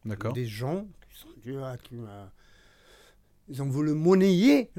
D'accord. 0.04 0.32
des 0.32 0.46
gens 0.46 0.86
qui 1.10 1.18
sont 1.18 1.28
durs 1.42 1.64
à- 1.64 1.76
qui, 1.78 1.96
ils 3.48 3.62
ont 3.62 3.68
voulu 3.68 3.92
monnayer 3.94 4.70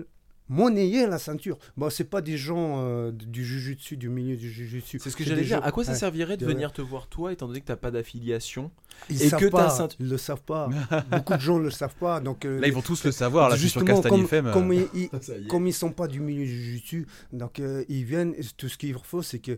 monnayer 0.49 1.05
la 1.07 1.19
ceinture 1.19 1.57
bon 1.77 1.89
c'est 1.89 2.03
pas 2.03 2.21
des 2.21 2.37
gens 2.37 2.83
euh, 2.83 3.11
du 3.11 3.45
jujutsu 3.45 3.95
du 3.97 4.09
milieu 4.09 4.35
du 4.35 4.51
jujutsu 4.51 4.99
C'est 5.01 5.09
ce 5.09 5.15
que 5.15 5.23
j'allais 5.23 5.43
dire. 5.43 5.57
gens- 5.59 5.63
À 5.63 5.71
quoi 5.71 5.83
ça 5.83 5.93
servirait 5.95 6.37
de 6.37 6.45
venir 6.45 6.73
te 6.73 6.81
voir 6.81 7.07
toi, 7.07 7.31
étant 7.31 7.47
donné 7.47 7.61
que 7.61 7.67
t'as 7.67 7.75
pas 7.75 7.91
d'affiliation 7.91 8.71
ils 9.09 9.21
et 9.23 9.29
que 9.29 9.45
ta 9.45 9.49
pas 9.51 9.69
ceinture- 9.69 9.97
ils 9.99 10.09
le 10.09 10.17
savent 10.17 10.41
pas 10.41 10.67
beaucoup 11.11 11.33
de 11.35 11.39
gens 11.39 11.59
le 11.59 11.69
savent 11.69 11.95
pas 11.95 12.19
donc 12.19 12.43
euh, 12.45 12.59
Là, 12.59 12.67
ils 12.67 12.73
vont 12.73 12.81
tous 12.81 13.03
le 13.05 13.11
savoir. 13.11 13.49
Là, 13.49 13.55
sur 13.69 13.85
Castanie 13.85 14.15
comme, 14.17 14.25
FM. 14.25 14.47
euh, 14.47 14.53
comme 14.53 14.73
ils, 14.73 14.87
ils- 14.95 15.47
comme 15.47 15.67
sont 15.71 15.91
pas 15.91 16.07
du 16.07 16.19
milieu 16.19 16.43
du 16.45 16.51
jujutsu, 16.63 17.05
donc 17.31 17.61
ils 17.87 18.03
viennent, 18.03 18.33
tout 18.57 18.67
ce 18.67 18.77
qu'il 18.77 18.95
faut, 19.03 19.21
c'est 19.21 19.39
que 19.39 19.57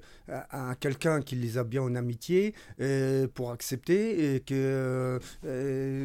un- 0.52 0.76
quelqu'un 0.76 1.22
qui 1.22 1.36
les 1.36 1.58
a 1.58 1.64
bien 1.64 1.82
en 1.82 1.96
amitié 1.96 2.54
pour 3.34 3.52
accepter 3.52 4.36
et 4.36 4.40
que 4.42 5.20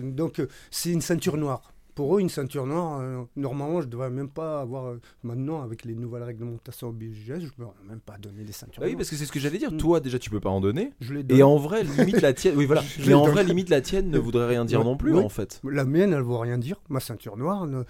donc 0.02 0.40
c'est 0.70 0.90
une 0.92 1.00
ceinture 1.02 1.36
noire. 1.36 1.72
Pour 1.96 2.14
eux, 2.16 2.20
une 2.20 2.28
ceinture 2.28 2.66
noire, 2.66 3.00
euh, 3.00 3.24
normalement, 3.34 3.80
je 3.80 3.86
ne 3.86 3.90
devrais 3.90 4.10
même 4.10 4.28
pas 4.28 4.60
avoir. 4.60 4.84
euh, 4.84 5.00
maintenant, 5.24 5.62
avec 5.62 5.84
les 5.84 5.94
nouvelles 5.96 6.22
réglementations 6.24 6.92
BGS, 6.92 7.24
je 7.26 7.32
ne 7.32 7.38
devrais 7.58 7.72
même 7.88 8.00
pas 8.00 8.18
donner 8.18 8.44
les 8.44 8.52
ceintures 8.52 8.80
Bah 8.80 8.86
oui, 8.86 8.92
noires. 8.92 8.98
parce 8.98 9.10
que 9.10 9.16
c'est 9.16 9.24
ce 9.26 9.32
que 9.32 9.40
j'allais 9.40 9.56
dire. 9.58 9.72
Mm. 9.72 9.78
Toi, 9.78 9.98
déjà, 10.00 10.18
tu 10.18 10.30
peux 10.30 10.38
pas 10.38 10.50
en 10.50 10.60
donner. 10.60 10.92
Je 11.00 11.14
les 11.14 11.22
donne. 11.24 11.38
Et 11.38 11.42
en 11.42 11.56
vrai, 11.56 11.82
limite 11.84 12.20
la 12.20 12.34
tienne. 12.34 12.54
Oui, 12.56 12.66
voilà. 12.66 12.84
Mais 13.06 13.14
en 13.14 13.22
donne. 13.24 13.32
vrai, 13.32 13.44
limite 13.44 13.70
la 13.70 13.80
tienne 13.80 14.10
ne 14.10 14.18
voudrait 14.18 14.46
rien 14.46 14.64
dire 14.66 14.80
Ouais. 14.80 14.84
non 14.84 14.96
plus, 14.96 15.14
Oui. 15.14 15.24
en 15.24 15.28
fait. 15.30 15.60
La 15.64 15.84
mienne, 15.86 16.12
elle 16.12 16.18
ne 16.18 16.22
vaut 16.24 16.38
rien 16.38 16.58
dire. 16.58 16.80
Ma 16.90 17.00
ceinture 17.00 17.36
noire, 17.38 17.66
ne- 17.66 17.84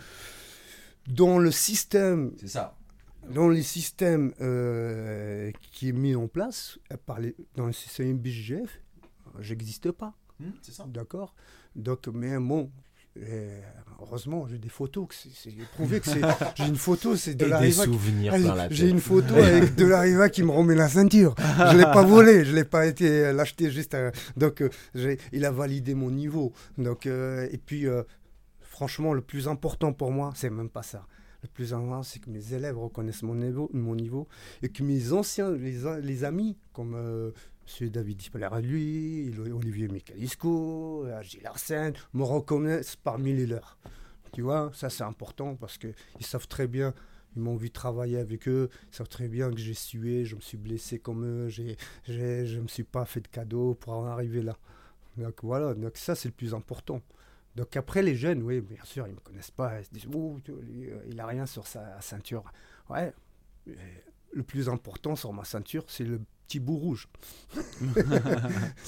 dans 1.08 1.38
le 1.38 1.50
système 1.50 2.32
C'est 2.38 2.48
ça. 2.48 2.76
dans 3.34 3.48
les 3.48 3.62
systèmes 3.62 4.32
euh, 4.40 5.50
qui 5.72 5.88
est 5.88 5.92
mis 5.92 6.14
en 6.14 6.28
place 6.28 6.78
par 7.06 7.18
les, 7.20 7.34
dans 7.56 7.66
le 7.66 7.72
système 7.72 8.16
BGF, 8.18 8.80
j'existe 9.40 9.90
pas, 9.90 10.14
c'est 10.62 10.72
ça. 10.72 10.84
d'accord? 10.88 11.34
Donc, 11.74 12.06
mais 12.08 12.38
bon, 12.38 12.70
Et 13.22 13.48
heureusement, 14.00 14.46
j'ai 14.48 14.58
des 14.58 14.68
photos. 14.68 15.06
c'est- 15.10 15.50
prouvé 15.74 16.00
que 16.00 16.06
c'est. 16.06 16.20
J'ai 16.56 16.66
une 16.66 16.76
photo, 16.76 17.16
c'est 17.16 17.34
de 17.34 17.44
la 17.46 17.60
des 17.60 17.72
souvenirs 17.72 18.32
J'ai 18.70 18.88
une 18.88 19.00
photo 19.00 19.34
avec 19.36 19.74
de 19.74 19.86
la 19.86 20.28
qui 20.28 20.42
me 20.42 20.50
remet 20.50 20.74
la 20.74 20.88
ceinture. 20.88 21.34
Je 21.38 21.76
l'ai 21.76 21.84
pas 21.84 22.02
volé, 22.04 22.44
je 22.44 22.54
l'ai 22.54 22.64
pas 22.64 22.86
été 22.86 23.08
euh, 23.26 23.32
l'acheter 23.32 23.70
juste. 23.70 23.94
à- 23.94 24.12
Donc, 24.36 24.60
euh, 24.60 24.68
j'ai- 24.94 25.18
il 25.32 25.44
a 25.44 25.50
validé 25.50 25.94
mon 25.94 26.10
niveau. 26.10 26.52
Donc, 26.78 27.06
euh, 27.06 27.48
et 27.50 27.58
puis, 27.58 27.86
euh, 27.86 28.02
franchement, 28.60 29.14
le 29.14 29.22
plus 29.22 29.48
important 29.48 29.92
pour 29.92 30.10
moi, 30.10 30.32
c'est 30.36 30.50
même 30.50 30.68
pas 30.70 30.82
ça. 30.82 31.06
Le 31.42 31.48
plus 31.48 31.72
important, 31.72 32.02
c'est 32.02 32.18
que 32.18 32.28
mes 32.30 32.52
élèves 32.54 32.76
reconnaissent 32.78 33.22
mon 33.22 33.34
niveau, 33.34 33.70
mon 33.72 33.94
niveau 33.94 34.26
et 34.62 34.68
que 34.68 34.82
mes 34.82 35.12
anciens, 35.12 35.52
les, 35.52 35.76
les 36.02 36.24
amis, 36.24 36.56
comme 36.72 36.94
euh, 36.96 37.30
M. 37.80 37.88
David 37.88 38.22
lui, 38.62 39.34
Olivier 39.38 39.88
Michaelisco, 39.88 41.04
euh, 41.06 41.22
Gilles 41.22 41.46
Arsène, 41.46 41.94
me 42.14 42.22
reconnaissent 42.22 42.96
parmi 42.96 43.32
les 43.32 43.46
leurs. 43.46 43.78
Tu 44.32 44.42
vois, 44.42 44.70
ça 44.74 44.90
c'est 44.90 45.04
important 45.04 45.56
parce 45.56 45.78
qu'ils 45.78 45.94
savent 46.20 46.48
très 46.48 46.66
bien 46.66 46.94
ils 47.36 47.42
m'ont 47.42 47.56
vu 47.56 47.70
travailler 47.70 48.18
avec 48.18 48.48
eux. 48.48 48.70
Ils 48.90 48.96
savent 48.96 49.08
très 49.08 49.28
bien 49.28 49.50
que 49.50 49.58
j'ai 49.58 49.74
sué, 49.74 50.24
je 50.24 50.34
me 50.34 50.40
suis 50.40 50.56
blessé 50.56 50.98
comme 50.98 51.24
eux. 51.24 51.48
Je 51.48 51.62
ne 52.08 52.60
me 52.60 52.68
suis 52.68 52.82
pas 52.82 53.04
fait 53.04 53.20
de 53.20 53.28
cadeaux 53.28 53.74
pour 53.74 53.92
en 53.92 54.06
arriver 54.06 54.42
là. 54.42 54.56
Donc 55.18 55.42
voilà, 55.42 55.74
donc 55.74 55.96
ça 55.96 56.14
c'est 56.14 56.28
le 56.28 56.34
plus 56.34 56.54
important. 56.54 57.02
Donc 57.54 57.76
après 57.76 58.02
les 58.02 58.16
jeunes, 58.16 58.42
oui, 58.42 58.60
bien 58.60 58.84
sûr, 58.84 59.06
ils 59.06 59.10
ne 59.10 59.14
me 59.16 59.20
connaissent 59.20 59.50
pas. 59.50 59.80
Ils 59.80 59.84
se 59.84 59.90
disent, 59.90 60.08
oh, 60.14 60.38
il 61.08 61.16
n'a 61.16 61.26
rien 61.26 61.46
sur 61.46 61.66
sa 61.66 62.00
ceinture. 62.00 62.44
Ouais, 62.90 63.12
le 64.32 64.42
plus 64.42 64.68
important 64.68 65.16
sur 65.16 65.32
ma 65.32 65.44
ceinture, 65.44 65.84
c'est 65.88 66.04
le 66.04 66.20
petit 66.46 66.60
bout 66.60 66.76
rouge. 66.78 67.08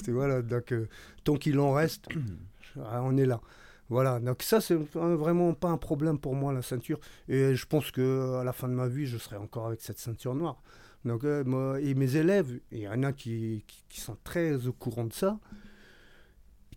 C'est- 0.03 0.11
voilà, 0.11 0.41
donc 0.41 0.71
euh, 0.71 0.87
tant 1.23 1.35
qu'il 1.35 1.59
en 1.59 1.73
reste, 1.73 2.07
ah, 2.85 3.01
on 3.03 3.17
est 3.17 3.25
là. 3.25 3.41
Voilà, 3.89 4.19
donc 4.19 4.43
ça 4.43 4.61
c'est 4.61 4.75
vraiment 4.75 5.53
pas 5.53 5.69
un 5.69 5.77
problème 5.77 6.19
pour 6.19 6.35
moi 6.35 6.53
la 6.53 6.61
ceinture. 6.61 6.99
Et 7.27 7.55
je 7.55 7.65
pense 7.65 7.89
que 7.91 8.35
à 8.39 8.43
la 8.43 8.53
fin 8.53 8.67
de 8.67 8.73
ma 8.73 8.87
vie, 8.87 9.07
je 9.07 9.17
serai 9.17 9.37
encore 9.37 9.65
avec 9.67 9.81
cette 9.81 9.97
ceinture 9.97 10.35
noire. 10.35 10.61
Donc, 11.05 11.23
euh, 11.23 11.43
moi, 11.45 11.79
et 11.79 11.93
mes 11.95 12.17
élèves, 12.17 12.59
il 12.71 12.79
y 12.79 12.87
en 12.87 13.03
a 13.03 13.13
qui, 13.13 13.63
sont 13.89 14.17
très 14.23 14.67
au 14.67 14.73
courant 14.73 15.05
de 15.05 15.13
ça, 15.13 15.39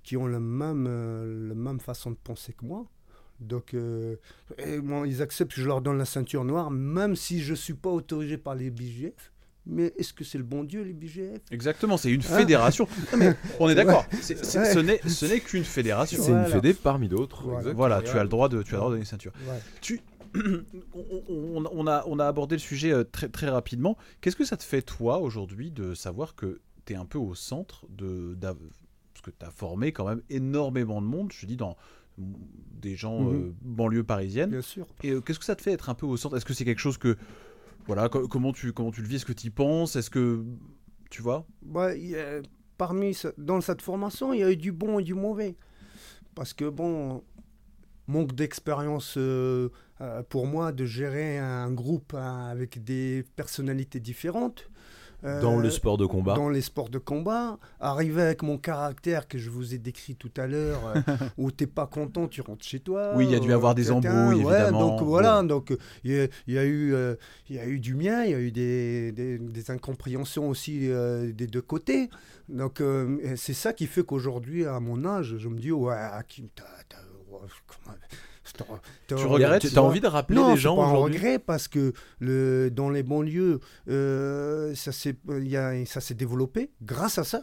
qui 0.02 0.16
ont 0.16 0.26
la 0.26 0.40
même, 0.40 0.86
euh, 0.88 1.48
la 1.48 1.54
même 1.54 1.80
façon 1.80 2.10
de 2.12 2.16
penser 2.16 2.52
que 2.52 2.64
moi. 2.64 2.86
Donc, 3.40 3.74
et 3.74 4.80
moi, 4.80 5.06
ils 5.06 5.20
acceptent 5.20 5.52
que 5.52 5.60
je 5.60 5.66
leur 5.66 5.80
donne 5.80 5.98
la 5.98 6.04
ceinture 6.04 6.44
noire, 6.44 6.70
même 6.70 7.16
si 7.16 7.40
je 7.40 7.50
ne 7.50 7.56
suis 7.56 7.74
pas 7.74 7.90
autorisé 7.90 8.38
par 8.38 8.54
les 8.54 8.70
BGF. 8.70 9.31
Mais 9.64 9.92
est-ce 9.96 10.12
que 10.12 10.24
c'est 10.24 10.38
le 10.38 10.44
bon 10.44 10.64
Dieu, 10.64 10.82
les 10.82 10.92
BGF 10.92 11.40
Exactement, 11.52 11.96
c'est 11.96 12.10
une 12.10 12.20
Hein? 12.20 12.36
fédération. 12.38 12.88
Mais 13.16 13.34
on 13.60 13.68
est 13.68 13.74
d'accord, 13.76 14.04
Ouais. 14.12 14.18
ce 14.20 15.24
n'est 15.26 15.40
qu'une 15.40 15.62
fédération. 15.64 16.18
C'est 16.20 16.30
Voilà. 16.32 16.46
une 16.48 16.52
fédé 16.52 16.74
parmi 16.74 17.08
d'autres. 17.08 17.44
Voilà. 17.74 18.02
tu 18.02 18.16
as 18.18 18.22
le 18.24 18.28
droit 18.28 18.48
de, 18.48 18.62
tu 18.62 18.70
as 18.70 18.72
le 18.72 18.78
droit 18.78 18.88
de 18.90 18.94
donner 18.94 19.02
une 19.02 19.06
ceinture. 19.06 19.32
Ouais. 19.48 19.58
Tu, 19.80 20.00
on, 20.94 21.86
a, 21.86 22.04
on 22.06 22.18
a 22.18 22.26
abordé 22.26 22.56
le 22.56 22.60
sujet 22.60 22.92
euh, 22.92 23.04
très, 23.04 23.28
très 23.28 23.48
rapidement. 23.48 23.96
Qu'est-ce 24.20 24.36
que 24.36 24.44
ça 24.44 24.56
te 24.56 24.64
fait, 24.64 24.82
toi, 24.82 25.18
aujourd'hui, 25.18 25.70
de 25.70 25.94
savoir 25.94 26.34
que 26.34 26.60
tu 26.86 26.94
es 26.94 26.96
un 26.96 27.04
peu 27.04 27.18
au 27.18 27.34
centre 27.34 27.86
de. 27.90 28.36
Parce 28.40 29.22
que 29.22 29.30
tu 29.30 29.46
as 29.46 29.50
formé 29.50 29.92
quand 29.92 30.06
même 30.06 30.22
énormément 30.30 31.00
de 31.00 31.06
monde, 31.06 31.32
je 31.32 31.46
dis, 31.46 31.56
dans 31.56 31.76
des 32.18 32.96
gens 32.96 33.20
Mhm. 33.20 33.34
euh, 33.34 33.52
banlieue 33.62 34.04
parisienne. 34.04 34.50
Bien 34.50 34.60
sûr. 34.62 34.86
Et 35.02 35.10
euh, 35.10 35.20
qu'est-ce 35.20 35.38
que 35.38 35.44
ça 35.44 35.54
te 35.56 35.62
fait 35.62 35.72
être 35.72 35.88
un 35.88 35.94
peu 35.94 36.06
au 36.06 36.16
centre? 36.16 36.36
Est-ce 36.36 36.44
que 36.44 36.54
c'est 36.54 36.64
quelque 36.64 36.80
chose 36.80 36.98
que. 36.98 37.16
Voilà, 37.86 38.08
co- 38.08 38.28
comment, 38.28 38.52
tu, 38.52 38.72
comment 38.72 38.90
tu 38.90 39.02
le 39.02 39.08
vis 39.08 39.16
Est-ce 39.16 39.26
que 39.26 39.32
tu 39.32 39.48
y 39.48 39.50
penses 39.50 39.96
Est-ce 39.96 40.10
que. 40.10 40.44
Tu 41.10 41.22
vois? 41.22 41.46
Ouais, 41.66 42.42
parmi 42.78 43.16
dans 43.38 43.60
cette 43.60 43.82
formation, 43.82 44.32
il 44.32 44.40
y 44.40 44.42
a 44.42 44.50
eu 44.50 44.56
du 44.56 44.72
bon 44.72 44.98
et 44.98 45.02
du 45.02 45.14
mauvais. 45.14 45.56
Parce 46.34 46.54
que 46.54 46.68
bon, 46.68 47.22
manque 48.08 48.34
d'expérience 48.34 49.16
euh, 49.18 49.70
euh, 50.02 50.22
pour 50.24 50.46
moi 50.48 50.72
de 50.72 50.86
gérer 50.86 51.38
un 51.38 51.72
groupe 51.72 52.14
hein, 52.14 52.48
avec 52.50 52.84
des 52.84 53.24
personnalités 53.36 54.00
différentes. 54.00 54.70
Euh, 55.24 55.40
Dans 55.40 55.56
le 55.58 55.70
sport 55.70 55.98
de 55.98 56.06
combat. 56.06 56.34
Dans 56.34 56.48
les 56.48 56.60
sports 56.62 56.88
de 56.88 56.98
combat, 56.98 57.58
arriver 57.78 58.22
avec 58.22 58.42
mon 58.42 58.58
caractère 58.58 59.28
que 59.28 59.38
je 59.38 59.50
vous 59.50 59.72
ai 59.72 59.78
décrit 59.78 60.16
tout 60.16 60.30
à 60.36 60.46
l'heure, 60.48 60.80
euh, 60.96 61.00
où 61.38 61.50
t'es 61.52 61.66
pas 61.68 61.86
content, 61.86 62.26
tu 62.26 62.40
rentres 62.40 62.64
chez 62.64 62.80
toi. 62.80 63.12
Oui, 63.14 63.26
il 63.26 63.30
y 63.30 63.36
a 63.36 63.38
dû 63.38 63.50
euh, 63.52 63.54
avoir 63.54 63.74
des 63.76 63.90
embrouilles, 63.92 64.42
ouais, 64.44 64.52
évidemment. 64.54 64.96
Donc 64.98 65.06
voilà, 65.06 65.42
donc 65.44 65.70
euh, 65.70 65.76
il 66.04 66.12
y, 66.12 66.20
a- 66.20 66.26
il 66.48 66.54
y 66.54 66.58
a 66.58 66.64
eu, 66.64 66.92
euh, 66.92 67.14
il 67.48 67.56
y 67.56 67.58
a 67.60 67.66
eu 67.66 67.78
du 67.78 67.94
mien, 67.94 68.24
il 68.24 68.30
y 68.32 68.34
a 68.34 68.40
eu 68.40 68.50
des, 68.50 69.12
des, 69.12 69.38
des 69.38 69.70
incompréhensions 69.70 70.48
aussi 70.48 70.88
euh, 70.90 71.32
des 71.32 71.46
deux 71.46 71.62
côtés. 71.62 72.10
Donc 72.48 72.80
euh, 72.80 73.34
c'est 73.36 73.54
ça 73.54 73.72
qui 73.72 73.86
fait 73.86 74.02
qu'aujourd'hui, 74.04 74.66
à 74.66 74.80
mon 74.80 75.04
âge, 75.04 75.36
je 75.38 75.48
me 75.48 75.58
dis 75.58 75.70
ouais, 75.72 75.94
Hakim, 75.94 76.48
t'as, 76.54 76.64
Tu 79.06 79.14
regrettes, 79.14 79.76
as 79.76 79.82
envie 79.82 80.00
de 80.00 80.06
rappeler 80.06 80.36
non, 80.36 80.54
les 80.54 80.60
gens 80.60 80.76
pas 80.76 80.84
un 80.84 80.92
regret 80.92 81.38
parce 81.38 81.68
que 81.68 81.92
le, 82.18 82.70
dans 82.70 82.90
les 82.90 83.02
banlieues, 83.02 83.60
euh, 83.88 84.74
ça 84.74 84.92
s'est 84.92 86.14
développé 86.14 86.70
grâce 86.82 87.18
à 87.18 87.24
ça. 87.24 87.42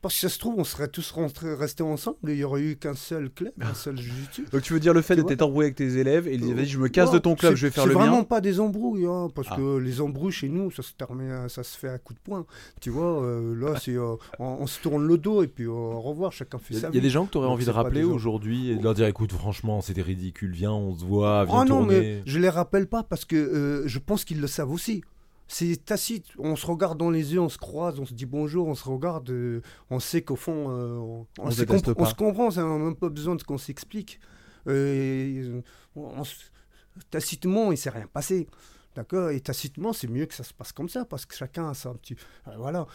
Parce 0.00 0.14
que 0.14 0.20
ça 0.20 0.28
se 0.28 0.38
trouve, 0.38 0.54
on 0.58 0.62
serait 0.64 0.86
tous 0.86 1.10
rentrés, 1.10 1.54
restés 1.54 1.82
ensemble, 1.82 2.16
il 2.28 2.36
n'y 2.36 2.44
aurait 2.44 2.62
eu 2.62 2.76
qu'un 2.76 2.94
seul 2.94 3.30
club, 3.30 3.52
un 3.60 3.74
seul 3.74 3.96
jiu 3.98 4.12
Donc 4.52 4.62
tu 4.62 4.72
veux 4.72 4.78
dire 4.78 4.94
le 4.94 5.02
fait 5.02 5.16
d'être 5.16 5.42
embrouillé 5.42 5.66
avec 5.66 5.74
tes 5.76 5.96
élèves 5.98 6.28
et 6.28 6.34
ils 6.34 6.54
vas-y 6.54 6.66
je 6.66 6.78
me 6.78 6.86
casse 6.88 7.08
Ouais, 7.08 7.14
de 7.14 7.18
ton 7.18 7.34
club, 7.34 7.52
c'est- 7.52 7.56
je 7.56 7.66
vais 7.66 7.72
faire 7.72 7.82
c'est 7.82 7.88
le 7.88 7.94
vraiment 7.96 8.18
mien. 8.18 8.22
pas 8.24 8.40
des 8.40 8.60
embrouilles, 8.60 9.06
hein, 9.06 9.28
parce 9.34 9.48
Ah. 9.50 9.56
que 9.56 9.78
les 9.78 10.00
embrouilles 10.00 10.30
chez 10.30 10.48
nous, 10.48 10.70
ça 10.70 10.82
se, 10.84 10.92
termine, 10.92 11.48
ça 11.48 11.64
se 11.64 11.76
fait 11.76 11.88
à 11.88 11.98
coup 11.98 12.14
de 12.14 12.20
poing. 12.20 12.46
Tu 12.80 12.90
vois, 12.90 13.22
euh, 13.24 13.56
là, 13.56 13.74
c'est, 13.80 13.96
euh, 13.96 14.14
on, 14.38 14.44
on 14.60 14.66
se 14.68 14.80
tourne 14.80 15.04
le 15.04 15.18
dos 15.18 15.42
et 15.42 15.48
puis 15.48 15.64
euh, 15.64 15.70
au 15.70 16.00
revoir, 16.00 16.30
chacun 16.32 16.58
fait 16.58 16.74
Il 16.74 16.76
y, 16.76 16.80
sa 16.80 16.86
a- 16.86 16.90
il 16.90 16.94
y 16.94 16.98
a 16.98 17.02
des 17.02 17.10
gens 17.10 17.26
que 17.26 17.32
tu 17.32 17.38
aurais 17.38 17.48
Donc, 17.48 17.54
envie 17.54 17.64
de 17.64 17.70
c'est 17.70 17.76
rappeler 17.76 18.04
aujourd'hui 18.04 18.70
et 18.70 18.76
de 18.76 18.84
leur 18.84 18.94
dire 18.94 19.06
écoute, 19.06 19.32
franchement, 19.32 19.80
c'était 19.80 20.02
ridicule, 20.02 20.52
viens, 20.52 20.70
on 20.72 20.94
se 20.96 21.04
voit, 21.04 21.44
viens 21.44 21.60
Ah 21.62 21.64
non, 21.64 21.82
mais 21.84 22.22
je 22.24 22.38
les 22.38 22.48
rappelle 22.50 22.86
pas 22.86 23.02
parce 23.02 23.24
que 23.24 23.82
je 23.84 23.98
pense 23.98 24.24
qu'ils 24.24 24.40
le 24.40 24.46
savent 24.46 24.70
aussi. 24.70 25.02
C'est 25.48 25.84
tacite. 25.84 26.26
On 26.38 26.56
se 26.56 26.66
regarde 26.66 26.98
dans 26.98 27.10
les 27.10 27.32
yeux, 27.32 27.40
on 27.40 27.48
se 27.48 27.58
croise, 27.58 27.98
on 27.98 28.04
se 28.06 28.12
dit 28.14 28.26
bonjour, 28.26 28.66
on 28.68 28.74
se 28.74 28.88
regarde. 28.88 29.30
euh, 29.30 29.62
on 29.90 29.98
sait 29.98 30.20
qu'au 30.22 30.36
fond, 30.36 30.66
euh, 30.70 30.96
on, 30.98 31.26
On 31.38 31.48
compr- 31.48 31.94
pas. 31.94 32.02
on 32.02 32.04
se 32.06 32.14
comprend. 32.14 32.50
Ça 32.50 32.62
n'a 32.62 32.76
même 32.78 32.94
pas 32.96 33.08
besoin 33.08 33.34
de 33.34 33.42
qu'on 33.42 33.58
s'explique. 33.58 34.20
Euh, 34.66 35.60
on- 35.96 36.02
on 36.18 36.24
se- 36.24 36.34
tacitement, 37.10 37.72
il 37.72 37.78
s'est 37.78 37.90
rien 37.90 38.06
passé. 38.12 38.46
D'accord? 38.94 39.30
Et 39.30 39.40
tacitement, 39.40 39.92
c'est 39.92 40.08
mieux 40.08 40.26
que 40.26 40.34
ça 40.34 40.42
se 40.42 40.52
passe 40.52 40.72
comme 40.72 40.88
ça, 40.88 41.04
parce 41.04 41.24
que 41.24 41.34
chacun 41.34 41.68
a 41.68 41.88
un 41.88 41.94
petit. 41.94 42.16
voilà. 42.56 42.86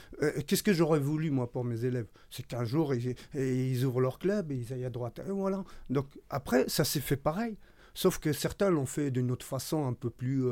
Qu'est-ce 0.46 0.64
que 0.64 0.74
j'aurais 0.74 1.00
voulu, 1.00 1.32
moi, 1.32 1.50
pour 1.50 1.64
mes 1.64 1.86
élèves? 1.86 2.08
C'est 2.30 2.46
qu'un 2.46 2.66
jour, 2.66 2.94
ils, 2.94 3.86
ouvrent 3.86 4.02
leur 4.02 4.20
club 4.20 4.52
et 4.52 4.56
ils 4.58 4.74
aillent 4.74 4.84
à 4.86 4.90
droite. 4.90 5.22
Et 5.26 5.32
voilà. 5.32 5.64
Donc, 5.90 6.08
après, 6.30 6.66
ça 6.68 6.84
s'est 6.84 7.00
fait 7.00 7.16
pareil. 7.16 7.58
Sauf 7.94 8.18
que 8.20 8.34
certains 8.34 8.70
l'ont 8.72 8.88
fait 8.88 9.12
d'une 9.12 9.32
autre 9.32 9.46
façon, 9.46 9.86
un 9.88 9.94
peu 9.94 10.10
plus, 10.10 10.44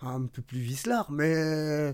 un 0.00 0.26
peu 0.26 0.42
plus 0.42 0.58
vicelard. 0.60 1.10
Mais 1.10 1.34
euh, 1.36 1.92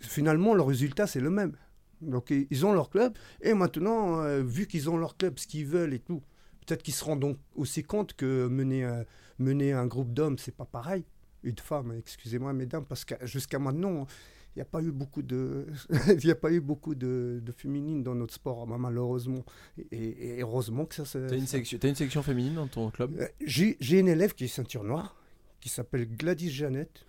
finalement, 0.00 0.54
le 0.54 0.62
résultat, 0.62 1.06
c'est 1.06 1.20
le 1.20 1.30
même. 1.30 1.56
Donc, 2.00 2.30
ils 2.50 2.66
ont 2.66 2.72
leur 2.72 2.90
club. 2.90 3.14
Et 3.40 3.54
maintenant, 3.54 4.20
euh, 4.22 4.42
vu 4.42 4.66
qu'ils 4.66 4.90
ont 4.90 4.96
leur 4.96 5.16
club, 5.16 5.38
ce 5.38 5.46
qu'ils 5.46 5.66
veulent 5.66 5.94
et 5.94 6.00
tout, 6.00 6.22
peut-être 6.66 6.82
qu'ils 6.82 6.94
se 6.94 7.04
rendent 7.04 7.20
donc 7.20 7.38
aussi 7.54 7.82
compte 7.82 8.14
que 8.14 8.46
mener, 8.48 8.84
un- 8.84 9.04
mener 9.38 9.72
un 9.72 9.86
groupe 9.86 10.12
d'hommes, 10.12 10.38
c'est 10.38 10.54
pas 10.56 10.66
pareil. 10.66 11.04
Et 11.44 11.52
de 11.52 11.60
femmes, 11.60 11.92
excusez-moi, 11.98 12.52
mesdames, 12.52 12.84
parce 12.86 13.04
que 13.04 13.14
jusqu'à 13.26 13.58
maintenant, 13.58 14.06
il 14.56 14.58
n'y 14.58 14.62
a 14.62 14.66
pas 14.66 14.82
eu 14.82 14.92
beaucoup 14.92 15.22
de, 15.22 15.66
il 16.08 16.24
y 16.26 16.30
a 16.30 16.34
pas 16.34 16.50
eu 16.52 16.60
beaucoup 16.60 16.94
de, 16.94 17.40
de 17.42 17.52
féminines 17.52 18.02
dans 18.02 18.14
notre 18.14 18.34
sport, 18.34 18.66
malheureusement. 18.66 19.44
Et, 19.90 20.36
et 20.38 20.40
heureusement 20.42 20.84
que 20.86 20.94
ça 20.94 21.04
se. 21.04 21.18
T'as 21.18 21.34
une, 21.36 21.46
ça- 21.46 21.58
section, 21.58 21.78
t'as 21.78 21.88
une 21.88 21.94
section 21.96 22.22
féminine 22.22 22.54
dans 22.54 22.66
ton 22.68 22.90
club? 22.90 23.16
Euh, 23.18 23.26
J'ai 23.44 23.76
j'ai 23.80 23.98
une 23.98 24.08
élève 24.08 24.34
qui 24.34 24.44
est 24.44 24.48
ceinture 24.48 24.84
noire, 24.84 25.16
qui 25.60 25.68
s'appelle 25.68 26.06
Gladys 26.06 26.50
Jeannette. 26.50 27.04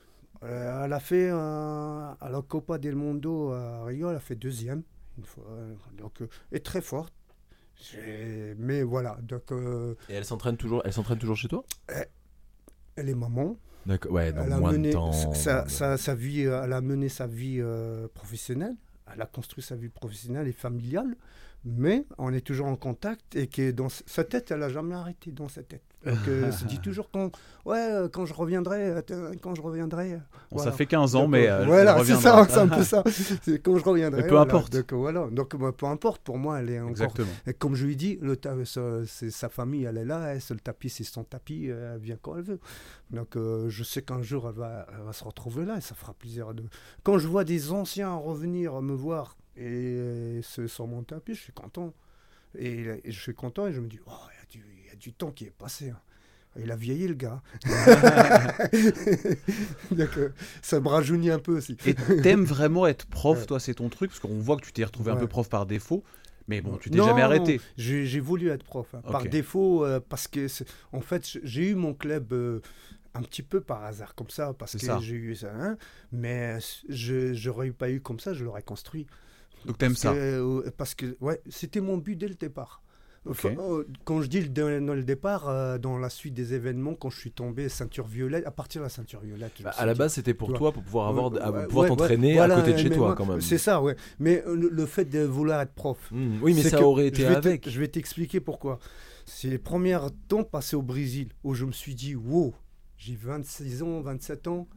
Euh, 0.45 0.85
elle 0.85 0.93
a 0.93 0.99
fait 0.99 1.29
euh, 1.31 1.35
à 1.37 2.29
la 2.31 2.41
Copa 2.41 2.77
del 2.77 2.95
Mundo 2.95 3.51
à 3.51 3.83
Rio, 3.85 4.09
elle 4.09 4.15
a 4.15 4.19
fait 4.19 4.35
deuxième. 4.35 4.83
Une 5.17 5.25
fois, 5.25 5.45
euh, 5.49 5.73
donc, 5.97 6.21
euh, 6.21 6.27
elle 6.51 6.57
est 6.57 6.65
très 6.65 6.81
forte. 6.81 7.13
Mais 8.57 8.83
voilà, 8.83 9.17
donc 9.21 9.51
euh, 9.51 9.95
Et 10.09 10.13
elle 10.13 10.25
s'entraîne 10.25 10.57
toujours, 10.57 10.81
elle 10.85 10.93
s'entraîne 10.93 11.17
toujours 11.19 11.35
chez 11.35 11.47
toi? 11.47 11.63
Elle 12.95 13.09
est 13.09 13.15
maman. 13.15 13.57
D'accord, 13.85 14.13
ouais, 14.13 14.31
dans 14.31 14.43
Elle 14.43 14.53
a 14.53 14.59
moins 14.59 14.71
mené 14.71 14.89
de 14.89 14.93
temps. 14.93 15.11
sa, 15.11 15.67
sa- 15.67 15.97
sa 15.97 16.15
vie, 16.15 16.45
euh, 16.45 16.63
elle 16.63 16.73
a 16.73 16.81
mené 16.81 17.09
sa 17.09 17.27
vie 17.27 17.57
euh, 17.59 18.07
professionnelle. 18.13 18.75
Elle 19.13 19.21
a 19.21 19.25
construit 19.25 19.63
sa 19.63 19.75
vie 19.75 19.89
professionnelle 19.89 20.47
et 20.47 20.53
familiale. 20.53 21.15
Mais 21.65 22.05
on 22.17 22.33
est 22.33 22.41
toujours 22.41 22.67
en 22.67 22.75
contact 22.75 23.35
et 23.35 23.47
que 23.47 23.71
dans 23.71 23.89
sa 23.89 24.23
tête, 24.23 24.51
elle 24.51 24.63
a 24.63 24.69
jamais 24.69 24.95
arrêté 24.95 25.31
dans 25.31 25.49
sa 25.49 25.61
tête. 25.63 25.83
Donc, 26.05 26.27
euh, 26.27 26.51
se 26.51 26.65
dit 26.65 26.79
toujours 26.79 27.09
quand, 27.11 27.31
ouais, 27.65 27.91
euh, 27.91 28.07
quand 28.07 28.25
je 28.25 28.33
reviendrai, 28.33 28.89
euh, 28.89 29.33
quand 29.41 29.55
je 29.55 29.61
reviendrai. 29.61 30.13
Bon, 30.15 30.57
voilà. 30.57 30.71
Ça 30.71 30.77
fait 30.77 30.85
15 30.85 31.15
ans, 31.15 31.21
Donc, 31.23 31.31
mais 31.31 31.47
euh, 31.49 31.65
voilà, 31.65 32.03
c'est 32.03 32.15
ça, 32.15 32.45
c'est 32.47 32.59
un 32.59 32.67
peu 32.67 32.83
ça. 32.83 33.03
C'est 33.41 33.59
quand 33.59 33.77
je 33.77 33.83
reviendrai. 33.83 34.21
Mais 34.21 34.27
peu 34.27 34.35
voilà. 34.35 34.49
importe. 34.49 34.73
Donc 34.73 34.93
voilà, 34.93 35.27
donc 35.31 35.55
bah, 35.55 35.71
peu 35.75 35.85
importe. 35.87 36.21
Pour 36.21 36.37
moi, 36.37 36.59
elle 36.59 36.69
est 36.69 36.79
encore. 36.79 36.91
Exactement. 36.91 37.31
Et 37.47 37.53
comme 37.53 37.75
je 37.75 37.85
lui 37.85 37.95
dis, 37.95 38.19
le 38.21 38.37
sa, 38.65 39.49
famille, 39.49 39.85
elle 39.85 39.97
est 39.97 40.05
là. 40.05 40.33
Elle, 40.33 40.41
le 40.49 40.59
tapis, 40.59 40.89
c'est 40.89 41.03
son 41.03 41.23
tapis. 41.23 41.67
Elle 41.67 41.99
vient 41.99 42.17
quand 42.21 42.37
elle 42.37 42.43
veut. 42.43 42.59
Donc 43.11 43.35
euh, 43.35 43.69
je 43.69 43.83
sais 43.83 44.01
qu'un 44.01 44.21
jour, 44.21 44.47
elle 44.49 44.55
va, 44.55 44.87
elle 44.93 45.03
va 45.03 45.13
se 45.13 45.23
retrouver 45.23 45.65
là. 45.65 45.77
Et 45.77 45.81
ça 45.81 45.95
fera 45.95 46.13
plaisir. 46.13 46.53
De... 46.53 46.63
Quand 47.03 47.17
je 47.17 47.27
vois 47.27 47.43
des 47.43 47.71
anciens 47.71 48.13
revenir 48.15 48.81
me 48.81 48.93
voir 48.93 49.37
et 49.57 50.39
se 50.43 50.67
sur 50.67 50.87
mon 50.87 51.03
tapis, 51.03 51.33
je 51.33 51.41
suis 51.41 51.53
content. 51.53 51.93
Et, 52.57 52.85
et 53.03 53.11
je 53.11 53.19
suis 53.19 53.33
content 53.33 53.67
et 53.67 53.73
je 53.73 53.81
me 53.81 53.87
dis, 53.87 53.99
oh, 54.07 54.11
a 54.95 54.99
du 54.99 55.13
temps 55.13 55.31
qui 55.31 55.45
est 55.45 55.51
passé. 55.51 55.89
hein. 55.89 55.99
Il 56.57 56.71
a 56.71 56.75
vieilli, 56.77 57.07
le 57.09 57.15
gars. 57.15 57.41
Donc, 59.91 60.17
euh, 60.17 60.29
ça 60.61 60.79
me 60.79 60.87
rajeunit 60.87 61.29
un 61.29 61.39
peu 61.39 61.57
aussi. 61.57 61.77
Et 61.85 61.93
t'aimes 61.93 62.45
vraiment 62.45 62.87
être 62.87 63.05
prof, 63.07 63.39
Ouais. 63.39 63.45
toi, 63.45 63.59
c'est 63.59 63.73
ton 63.75 63.89
truc? 63.89 64.09
Parce 64.11 64.19
qu'on 64.19 64.39
voit 64.39 64.55
que 64.57 64.65
tu 64.65 64.71
t'es 64.71 64.83
retrouvé 64.83 65.11
un 65.11 65.17
peu 65.17 65.27
prof 65.27 65.49
par 65.49 65.65
défaut. 65.65 66.03
Mais 66.47 66.61
bon, 66.61 66.77
tu 66.77 66.89
t'es 66.91 66.97
jamais 67.03 67.21
arrêté. 67.21 67.59
J'ai 67.77 68.19
voulu 68.19 68.49
être 68.49 68.63
prof, 68.63 68.87
hein, 68.93 69.01
par 69.01 69.23
défaut, 69.29 69.83
euh, 69.85 69.99
parce 69.99 70.27
que, 70.27 70.47
en 70.91 71.01
fait, 71.01 71.37
j'ai 71.43 71.69
eu 71.71 71.75
mon 71.75 71.93
club 71.93 72.31
euh, 72.33 72.61
un 73.15 73.21
petit 73.21 73.43
peu 73.43 73.61
par 73.61 73.83
hasard, 73.83 74.15
comme 74.15 74.29
ça, 74.29 74.53
parce 74.53 74.77
que 74.77 74.85
j'ai 75.01 75.15
eu 75.15 75.35
ça. 75.35 75.51
hein, 75.53 75.77
mais 76.11 76.57
je 76.89 77.33
j'aurais 77.33 77.71
pas 77.71 77.89
eu 77.89 77.99
comme 77.99 78.19
ça, 78.19 78.33
je 78.33 78.43
l'aurais 78.45 78.61
construit. 78.63 79.07
Donc 79.65 79.77
t'aimes 79.79 79.95
ça 79.95 80.13
que, 80.13 80.69
Parce 80.77 80.93
que, 80.93 81.17
ouais, 81.21 81.41
c'était 81.49 81.81
mon 81.81 81.97
but 81.97 82.15
dès 82.15 82.27
le 82.27 82.35
départ. 82.35 82.81
Euh, 83.27 83.83
quand 84.03 84.21
je 84.21 84.27
dis 84.27 84.41
le, 84.41 84.49
dès 84.49 84.79
dans 84.81 84.93
le 84.93 85.03
départ, 85.03 85.49
euh, 85.49 85.77
dans 85.77 85.97
la 85.97 86.09
suite 86.09 86.33
des 86.33 86.53
événements, 86.53 86.93
quand 86.93 87.09
je 87.09 87.19
suis 87.19 87.31
tombé 87.31 87.69
ceinture 87.69 88.05
violette, 88.07 88.45
à 88.45 88.51
partir 88.51 88.81
de 88.81 88.85
la 88.85 88.89
ceinture 88.89 89.21
violette. 89.21 89.53
je 89.57 89.63
Bah, 89.63 89.73
à 89.77 89.85
la 89.85 89.93
base, 89.95 90.13
c'était 90.13 90.33
pour 90.33 90.53
toi, 90.53 90.71
pour 90.71 90.83
pouvoir 90.83 91.07
avoir, 91.07 91.31
Ouais, 91.31 91.65
pouvoir 91.67 91.83
ouais, 91.83 91.89
t'entraîner 91.89 92.33
voilà, 92.33 92.57
à 92.57 92.59
côté 92.61 92.73
de 92.73 92.77
chez 92.77 92.89
toi, 92.89 92.97
moi, 93.07 93.15
quand 93.15 93.25
même. 93.25 93.41
C'est 93.41 93.57
ça, 93.57 93.81
ouais. 93.81 93.95
Mais 94.19 94.43
euh, 94.45 94.55
le, 94.55 94.69
le 94.69 94.85
fait 94.85 95.05
de 95.05 95.19
vouloir 95.21 95.61
être 95.61 95.73
prof, 95.73 95.97
Hmm, 96.11 96.37
Oui, 96.41 96.53
mais 96.53 96.63
ça 96.63 96.81
aurait 96.81 97.03
je 97.05 97.07
été 97.07 97.23
te- 97.23 97.27
avec. 97.31 97.69
je 97.69 97.79
vais 97.79 97.87
t'expliquer 97.87 98.39
pourquoi. 98.39 98.79
C'est 99.25 99.49
les 99.49 99.57
premiers 99.57 99.97
temps 100.27 100.43
passés 100.43 100.75
au 100.75 100.83
Brésil 100.83 101.29
où 101.43 101.55
je 101.55 101.65
me 101.65 101.71
suis 101.71 101.95
dit, 101.95 102.15
wow, 102.15 102.53
j'ai 102.97 103.15
26 103.15 103.81
ans, 103.81 104.01
27 104.01 104.47
ans, 104.47 104.67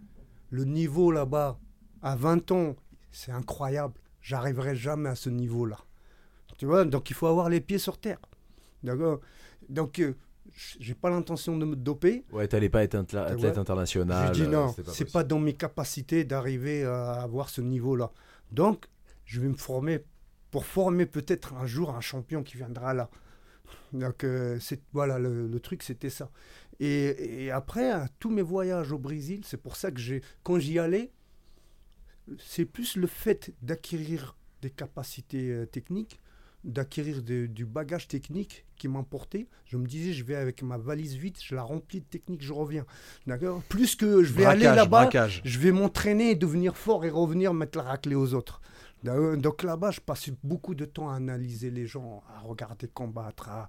le 0.51 0.65
niveau 0.65 1.11
là-bas, 1.13 1.59
à 2.03 2.17
20 2.17 2.51
ans, 2.53 2.77
c'est 3.13 3.33
incroyable. 3.33 3.95
J'arriverai 4.23 4.75
jamais 4.75 5.11
à 5.11 5.15
ce 5.15 5.29
niveau-là. 5.29 5.79
Tu 6.57 6.67
vois, 6.67 6.85
donc 6.85 7.11
il 7.11 7.15
faut 7.15 7.27
avoir 7.27 7.49
les 7.51 7.61
pieds 7.61 7.79
sur 7.79 7.99
terre. 7.99 8.19
D'accord? 8.83 9.21
Donc, 9.69 9.99
euh, 9.99 10.15
j'ai 10.81 10.95
pas 10.95 11.11
l'intention 11.11 11.57
de 11.59 11.65
me 11.65 11.77
doper. 11.77 12.25
Ouais, 12.33 12.49
t'allais 12.49 12.69
pas 12.69 12.83
être 12.85 12.95
un 12.95 13.03
atla- 13.03 13.27
Ouais. 13.27 13.33
athlète 13.33 13.59
international. 13.59 14.27
J'ai 14.35 14.43
dit 14.43 14.49
euh, 14.49 14.51
non, 14.51 14.73
c'était 14.73 14.91
c'est 14.93 15.13
pas 15.13 15.25
dans 15.25 15.39
mes 15.39 15.55
capacités 15.55 16.25
d'arriver 16.25 16.85
à 16.85 17.21
avoir 17.23 17.49
ce 17.51 17.61
niveau-là. 17.61 18.11
Donc, 18.53 18.87
je 19.25 19.41
vais 19.41 19.49
me 19.49 19.57
former 19.57 20.01
pour 20.51 20.65
former 20.65 21.05
peut-être 21.07 21.53
un 21.55 21.67
jour 21.67 21.91
un 21.91 22.01
champion 22.01 22.43
qui 22.43 22.57
viendra 22.57 22.95
là. 22.95 23.11
Donc, 23.93 24.25
euh, 24.25 24.59
c'est 24.61 24.81
voilà, 24.93 25.19
le, 25.19 25.47
le 25.47 25.61
truc, 25.61 25.83
c'était 25.83 26.09
ça. 26.11 26.31
Et, 26.81 27.45
et 27.45 27.51
après, 27.51 27.93
tous 28.19 28.31
mes 28.31 28.41
voyages 28.43 28.93
au 28.93 28.99
Brésil, 28.99 29.43
c'est 29.45 29.57
pour 29.61 29.77
ça 29.77 29.91
que 29.91 29.99
j'ai, 30.01 30.23
quand 30.45 30.59
j'y 30.59 30.79
allais, 30.79 31.11
c'est 32.39 32.65
plus 32.65 32.97
le 32.97 33.07
fait 33.07 33.53
d'acquérir 33.63 34.37
des 34.63 34.71
capacités 34.71 35.51
euh, 35.51 35.67
techniques, 35.67 36.21
d'acquérir 36.69 37.23
du 37.23 37.65
bagage 37.67 38.07
technique 38.09 38.65
qui 38.77 38.87
m'emportait. 38.89 39.49
Je 39.67 39.77
me 39.77 39.87
disais, 39.87 40.13
je 40.13 40.23
vais 40.25 40.37
avec 40.37 40.63
ma 40.63 40.79
valise 40.79 41.15
vite, 41.17 41.39
je 41.43 41.55
la 41.55 41.63
remplis 41.63 42.01
de 42.01 42.05
technique, 42.07 42.43
je 42.43 42.53
reviens. 42.53 42.85
D'accord? 43.27 43.63
Plus 43.65 43.97
que 43.97 44.23
je 44.23 44.33
vais 44.33 44.45
aller 44.51 44.65
là-bas, 44.77 45.05
je 45.45 45.59
vais 45.59 45.73
m'entraîner, 45.73 46.35
devenir 46.35 46.77
fort 46.77 47.05
et 47.05 47.11
revenir 47.11 47.53
mettre 47.55 47.79
la 47.79 47.85
raclée 47.85 48.15
aux 48.15 48.35
autres. 48.35 48.61
Donc 49.03 49.63
là-bas, 49.63 49.91
je 49.93 50.01
passe 50.01 50.31
beaucoup 50.43 50.75
de 50.75 50.85
temps 50.85 51.09
à 51.11 51.15
analyser 51.17 51.71
les 51.71 51.87
gens, 51.87 52.23
à 52.37 52.41
regarder 52.41 52.89
combattre, 52.89 53.49
à, 53.49 53.69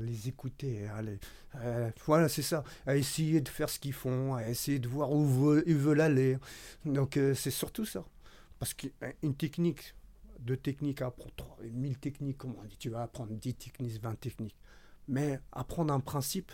les 0.00 0.28
écouter. 0.28 0.86
à 0.88 1.02
les- 1.02 1.18
à- 1.54 1.90
voilà, 2.06 2.28
c'est 2.28 2.42
ça. 2.42 2.64
À 2.86 2.96
essayer 2.96 3.40
de 3.40 3.48
faire 3.48 3.68
ce 3.68 3.78
qu'ils 3.78 3.92
font, 3.92 4.34
à 4.34 4.48
essayer 4.48 4.78
de 4.78 4.88
voir 4.88 5.12
où 5.12 5.54
ils 5.66 5.76
veulent 5.76 6.00
aller. 6.00 6.38
Donc 6.84 7.16
euh, 7.16 7.34
c'est 7.34 7.50
surtout 7.50 7.84
ça. 7.84 8.04
Parce 8.58 8.74
qu'une 8.74 9.34
technique, 9.36 9.94
deux 10.38 10.56
techniques 10.56 11.02
à 11.02 11.06
apprendre, 11.06 11.32
trois, 11.36 11.56
mille 11.72 11.98
techniques, 11.98 12.38
comme 12.38 12.54
on 12.56 12.64
dit, 12.64 12.76
tu 12.76 12.90
vas 12.90 13.02
apprendre 13.02 13.32
10 13.32 13.54
techniques, 13.54 14.00
20 14.00 14.14
techniques. 14.20 14.56
Mais 15.08 15.40
apprendre 15.52 15.92
un 15.92 16.00
principe, 16.00 16.52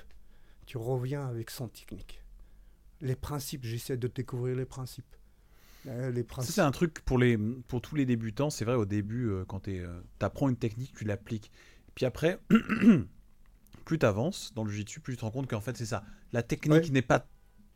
tu 0.66 0.78
reviens 0.78 1.26
avec 1.26 1.50
100 1.50 1.68
techniques. 1.68 2.22
Les 3.00 3.16
principes, 3.16 3.64
j'essaie 3.64 3.96
de 3.96 4.08
découvrir 4.08 4.56
les 4.56 4.64
principes. 4.64 5.04
Euh, 5.86 6.10
les 6.10 6.24
principes. 6.24 6.54
c'est 6.54 6.60
un 6.62 6.70
truc 6.70 7.00
pour, 7.04 7.18
les, 7.18 7.36
pour 7.36 7.82
tous 7.82 7.94
les 7.94 8.06
débutants. 8.06 8.48
C'est 8.48 8.64
vrai, 8.64 8.74
au 8.74 8.86
début, 8.86 9.28
euh, 9.28 9.44
quand 9.44 9.60
tu 9.60 9.84
apprends 10.20 10.48
une 10.48 10.56
technique, 10.56 10.94
tu 10.94 11.04
l'appliques. 11.04 11.50
Puis 11.94 12.06
après, 12.06 12.40
plus 13.84 13.98
tu 13.98 14.06
avances 14.06 14.52
dans 14.54 14.64
le 14.64 14.70
jiu-jitsu, 14.70 15.00
plus 15.00 15.14
tu 15.14 15.18
te 15.18 15.24
rends 15.24 15.30
compte 15.30 15.48
qu'en 15.48 15.60
fait, 15.60 15.76
c'est 15.76 15.84
ça. 15.86 16.04
La 16.32 16.42
technique 16.42 16.84
Ouais. 16.84 16.90
n'est 16.90 17.02
pas 17.02 17.26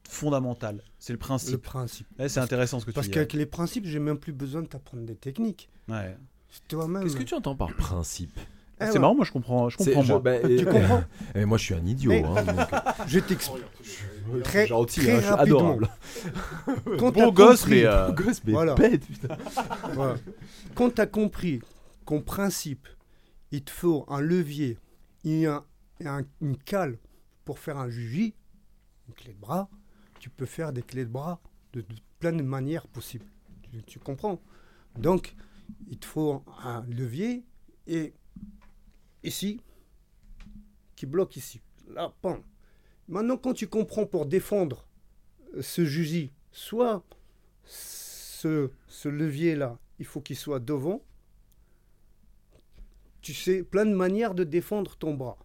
fondamentale. 0.09 0.83
C'est 0.99 1.13
le 1.13 1.19
le 1.19 1.59
principe. 1.59 2.07
Ouais, 2.19 2.29
c'est 2.29 2.41
intéressant 2.41 2.81
ce 2.81 2.87
que 2.87 2.91
Parce 2.91 3.07
tu 3.07 3.11
dis. 3.11 3.15
qu'avec 3.15 3.33
les 3.35 3.47
principes, 3.47 3.85
j'ai 3.87 3.99
même 4.01 4.19
plus 4.19 4.33
besoin 4.33 4.63
de 4.63 4.67
t'apprendre 4.67 5.05
des 5.05 5.15
techniques. 5.15 5.69
Ouais. 5.89 6.17
C'est 6.51 6.67
toi-même. 6.67 7.03
Qu'est-ce 7.05 7.17
que 7.17 7.23
tu 7.23 7.35
entends 7.35 7.55
par 7.55 7.73
principe? 7.75 8.33
Eh 8.81 8.87
c'est 8.87 8.93
ouais. 8.93 8.99
marrant, 9.01 9.15
moi 9.17 9.25
je 9.25 9.33
comprends, 9.33 9.69
je 9.69 9.77
comprends 9.77 10.03
je- 10.03 10.13
moi. 10.13 10.21
bah, 10.21 10.39
Tu 10.41 10.47
euh, 10.61 10.65
comprends? 10.65 11.03
eh, 11.35 11.45
Moi, 11.45 11.59
je 11.59 11.65
suis 11.65 11.75
un 11.75 11.85
idiot. 11.85 12.13
Eh. 12.13 12.23
hein, 12.23 12.45
donc, 12.45 12.59
euh, 12.73 12.77
Je 13.09 13.19
t'explique. 13.19 13.65
je 14.33 14.39
Très- 14.41 14.67
gentil, 14.69 15.01
très 15.01 15.13
hein, 15.13 15.17
je 15.17 15.21
suis 15.23 15.31
rapidement. 15.31 15.59
adorable. 15.59 15.89
Quand 16.99 17.11
Beau 17.11 17.21
t'as 17.21 17.31
gosse, 17.33 17.61
compris- 17.63 17.71
mais, 17.81 17.87
euh, 17.87 18.09
Beau 18.13 18.23
gosse, 18.23 18.41
mais 18.45 18.53
voilà. 18.53 18.75
bête, 18.77 19.05
putain. 19.07 19.37
Voilà. 19.95 20.15
Quand 20.75 20.95
tu 20.95 21.01
as 21.01 21.07
compris 21.07 21.61
qu'en 22.05 22.21
principe, 22.21 22.87
il 23.51 23.63
te 23.65 23.71
faut 23.71 24.05
un 24.09 24.21
levier 24.21 24.79
et, 25.25 25.47
un- 25.47 25.65
et 26.01 26.07
un- 26.07 26.23
une 26.41 26.57
cale 26.57 26.99
pour 27.45 27.59
faire 27.59 27.79
un 27.79 27.89
juji, 27.91 28.35
une 29.09 29.15
clé 29.15 29.33
de 29.33 29.41
bras, 29.41 29.69
tu 30.19 30.31
peux 30.31 30.47
faire 30.47 30.73
des 30.73 30.83
clés 30.83 31.05
de 31.05 31.11
bras 31.11 31.41
de, 31.73 31.85
plein 32.19 32.33
de 32.33 32.43
manières 32.43 32.87
possibles. 32.87 33.27
Tu, 33.87 33.99
comprends 33.99 34.41
Donc, 34.97 35.37
il 35.89 35.99
te 35.99 36.07
faut 36.07 36.43
un 36.65 36.85
levier 36.87 37.45
et 37.87 38.15
ici, 39.23 39.61
qui 40.97 41.07
bloque 41.07 41.37
ici. 41.37 41.61
Là, 41.89 42.13
pan. 42.23 42.39
Maintenant, 43.09 43.37
quand 43.37 43.55
tu 43.55 43.67
comprends 43.67 44.07
pour 44.07 44.27
défendre 44.27 44.87
euh, 45.55 45.63
ce 45.63 45.85
juji, 45.85 46.33
soit 46.53 47.05
ce, 47.65 48.71
ce 48.87 49.09
levier-là, 49.09 49.79
il 49.99 50.05
faut 50.05 50.21
qu'il 50.21 50.37
soit 50.37 50.61
devant. 50.61 51.03
Tu 53.21 53.35
sais, 53.35 53.63
plein 53.63 53.87
de 53.87 53.95
manières 53.95 54.35
de 54.35 54.45
défendre 54.45 54.97
ton 54.97 55.15
bras. 55.15 55.39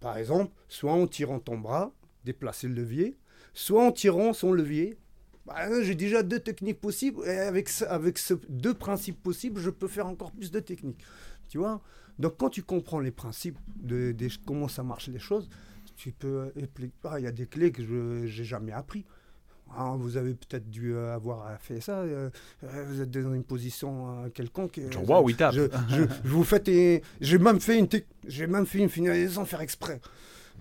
Par 0.00 0.16
exemple, 0.18 0.52
soit 0.68 0.92
en 0.92 1.06
tirant 1.06 1.40
ton 1.40 1.58
bras, 1.58 1.92
déplacer 2.24 2.68
le 2.68 2.74
levier, 2.74 3.16
soit 3.56 3.82
en 3.84 3.90
tirant 3.92 4.32
son 4.32 4.52
levier. 4.52 4.96
Bah, 5.46 5.82
J'ai 5.82 5.94
déjà 5.94 6.22
deux 6.22 6.40
techniques 6.40 6.80
possibles, 6.80 7.22
et 7.26 7.30
avec, 7.38 7.70
avec 7.88 8.18
ce 8.18 8.34
deux 8.48 8.74
principes 8.74 9.22
possibles, 9.22 9.60
je 9.60 9.70
peux 9.70 9.88
faire 9.88 10.06
encore 10.06 10.32
plus 10.32 10.50
de 10.50 10.60
techniques. 10.60 11.02
Tu 11.48 11.58
vois? 11.58 11.80
Donc, 12.18 12.36
quand 12.38 12.50
tu 12.50 12.62
comprends 12.62 12.98
les 13.00 13.10
principes 13.12 13.58
de, 13.80 14.14
comment 14.46 14.68
ça 14.68 14.82
marche 14.82 15.08
les 15.08 15.18
choses, 15.18 15.48
tu 15.96 16.12
peux. 16.12 16.50
appliquer- 16.62 16.92
Ah, 17.04 17.18
Il 17.20 17.24
y 17.24 17.28
a 17.28 17.32
des 17.32 17.46
clés 17.46 17.70
que 17.72 17.82
je 17.84 17.94
n'ai 18.24 18.44
jamais 18.44 18.72
appris. 18.72 19.04
Ah, 19.76 19.94
vous 19.98 20.16
avez 20.16 20.34
peut-être 20.34 20.68
dû 20.70 20.94
euh, 20.94 21.14
avoir 21.14 21.60
fait 21.60 21.80
ça. 21.80 21.98
euh, 22.00 22.30
euh, 22.64 22.84
vous 22.88 23.00
êtes 23.00 23.10
dans 23.10 23.34
une 23.34 23.42
position 23.44 24.24
euh, 24.24 24.28
quelconque. 24.30 24.78
euh, 24.78 24.90
Genre, 24.92 25.08
waouh, 25.10 25.28
il 25.30 25.36
tape. 25.36 25.54
je, 25.54 25.62
je- 25.90 26.02
je 26.24 26.28
vous 26.28 26.44
faites 26.44 26.70
j'ai 27.20 27.38
même 27.38 27.60
fait 27.60 27.78
une 27.78 27.88
j'ai 28.26 28.46
même 28.46 28.64
fait 28.66 28.78
une 28.78 28.88
finalisation 28.88 29.42
sans 29.42 29.46
faire 29.46 29.60
exprès. 29.60 30.00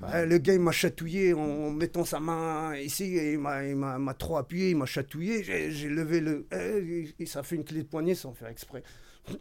Ouais, 0.01 0.25
le 0.25 0.37
gars 0.39 0.57
m'a 0.59 0.71
chatouillé 0.71 1.33
en, 1.33 1.71
mettant 1.71 2.03
sa 2.03 2.19
main 2.19 2.75
ici 2.75 3.03
et 3.17 3.33
il 3.33 3.39
m'a, 3.39 4.13
trop 4.13 4.37
appuyé, 4.37 4.71
il 4.71 4.77
m'a 4.77 4.85
chatouillé, 4.85 5.43
j'ai, 5.43 5.89
levé 5.89 6.19
le 6.19 6.47
et 6.51 7.25
ça 7.25 7.43
fait 7.43 7.55
une 7.55 7.63
clé 7.63 7.83
de 7.83 7.87
poignet 7.87 8.15
sans 8.15 8.33
faire 8.33 8.49
exprès. 8.49 8.83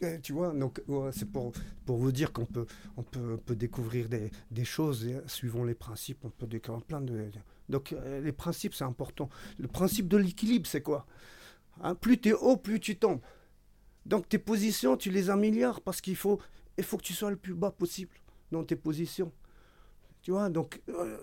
Eh, 0.01 0.21
Tu 0.23 0.33
vois, 0.33 0.53
donc 0.53 0.81
c'est 1.13 1.31
pour, 1.31 1.53
pour 1.85 1.99
vous 1.99 2.13
dire 2.13 2.33
qu'on 2.33 2.47
peut, 2.47 2.67
on 2.97 3.03
peut, 3.03 3.35
on 3.35 3.39
peut 3.39 3.57
découvrir 3.57 4.09
des, 4.09 4.31
des 4.51 4.65
choses 4.65 5.07
euh, 5.07 5.23
suivant 5.27 5.65
les 5.65 5.75
principes, 5.75 6.19
on 6.25 6.31
peut 6.31 6.47
découvrir 6.47 6.85
plein 6.85 7.01
de. 7.01 7.31
Donc 7.69 7.93
euh, 7.93 8.21
les 8.21 8.33
principes 8.33 8.75
c'est 8.75 8.85
important. 8.85 9.29
Le 9.59 9.69
principe 9.69 10.09
de 10.09 10.17
l'équilibre 10.17 10.67
c'est 10.67 10.83
quoi? 10.83 11.07
Hein, 11.83 11.95
Plus 11.95 12.19
tu 12.19 12.31
es 12.31 12.33
haut, 12.33 12.57
plus 12.57 12.81
tu 12.81 12.97
tombes. 12.97 13.21
Donc 14.07 14.29
tes 14.29 14.39
positions, 14.39 14.97
tu 14.97 15.11
les 15.11 15.31
améliores 15.31 15.81
parce 15.81 16.01
qu'il 16.01 16.17
faut, 16.17 16.41
il 16.79 16.85
faut 16.85 16.97
que 16.97 17.03
tu 17.03 17.15
sois 17.15 17.31
le 17.31 17.37
plus 17.37 17.55
bas 17.55 17.71
possible 17.71 18.17
dans 18.53 18.65
tes 18.65 18.77
positions. 18.77 19.33
Tu 20.25 20.31
vois, 20.31 20.49
donc, 20.49 20.81
euh, 20.89 21.19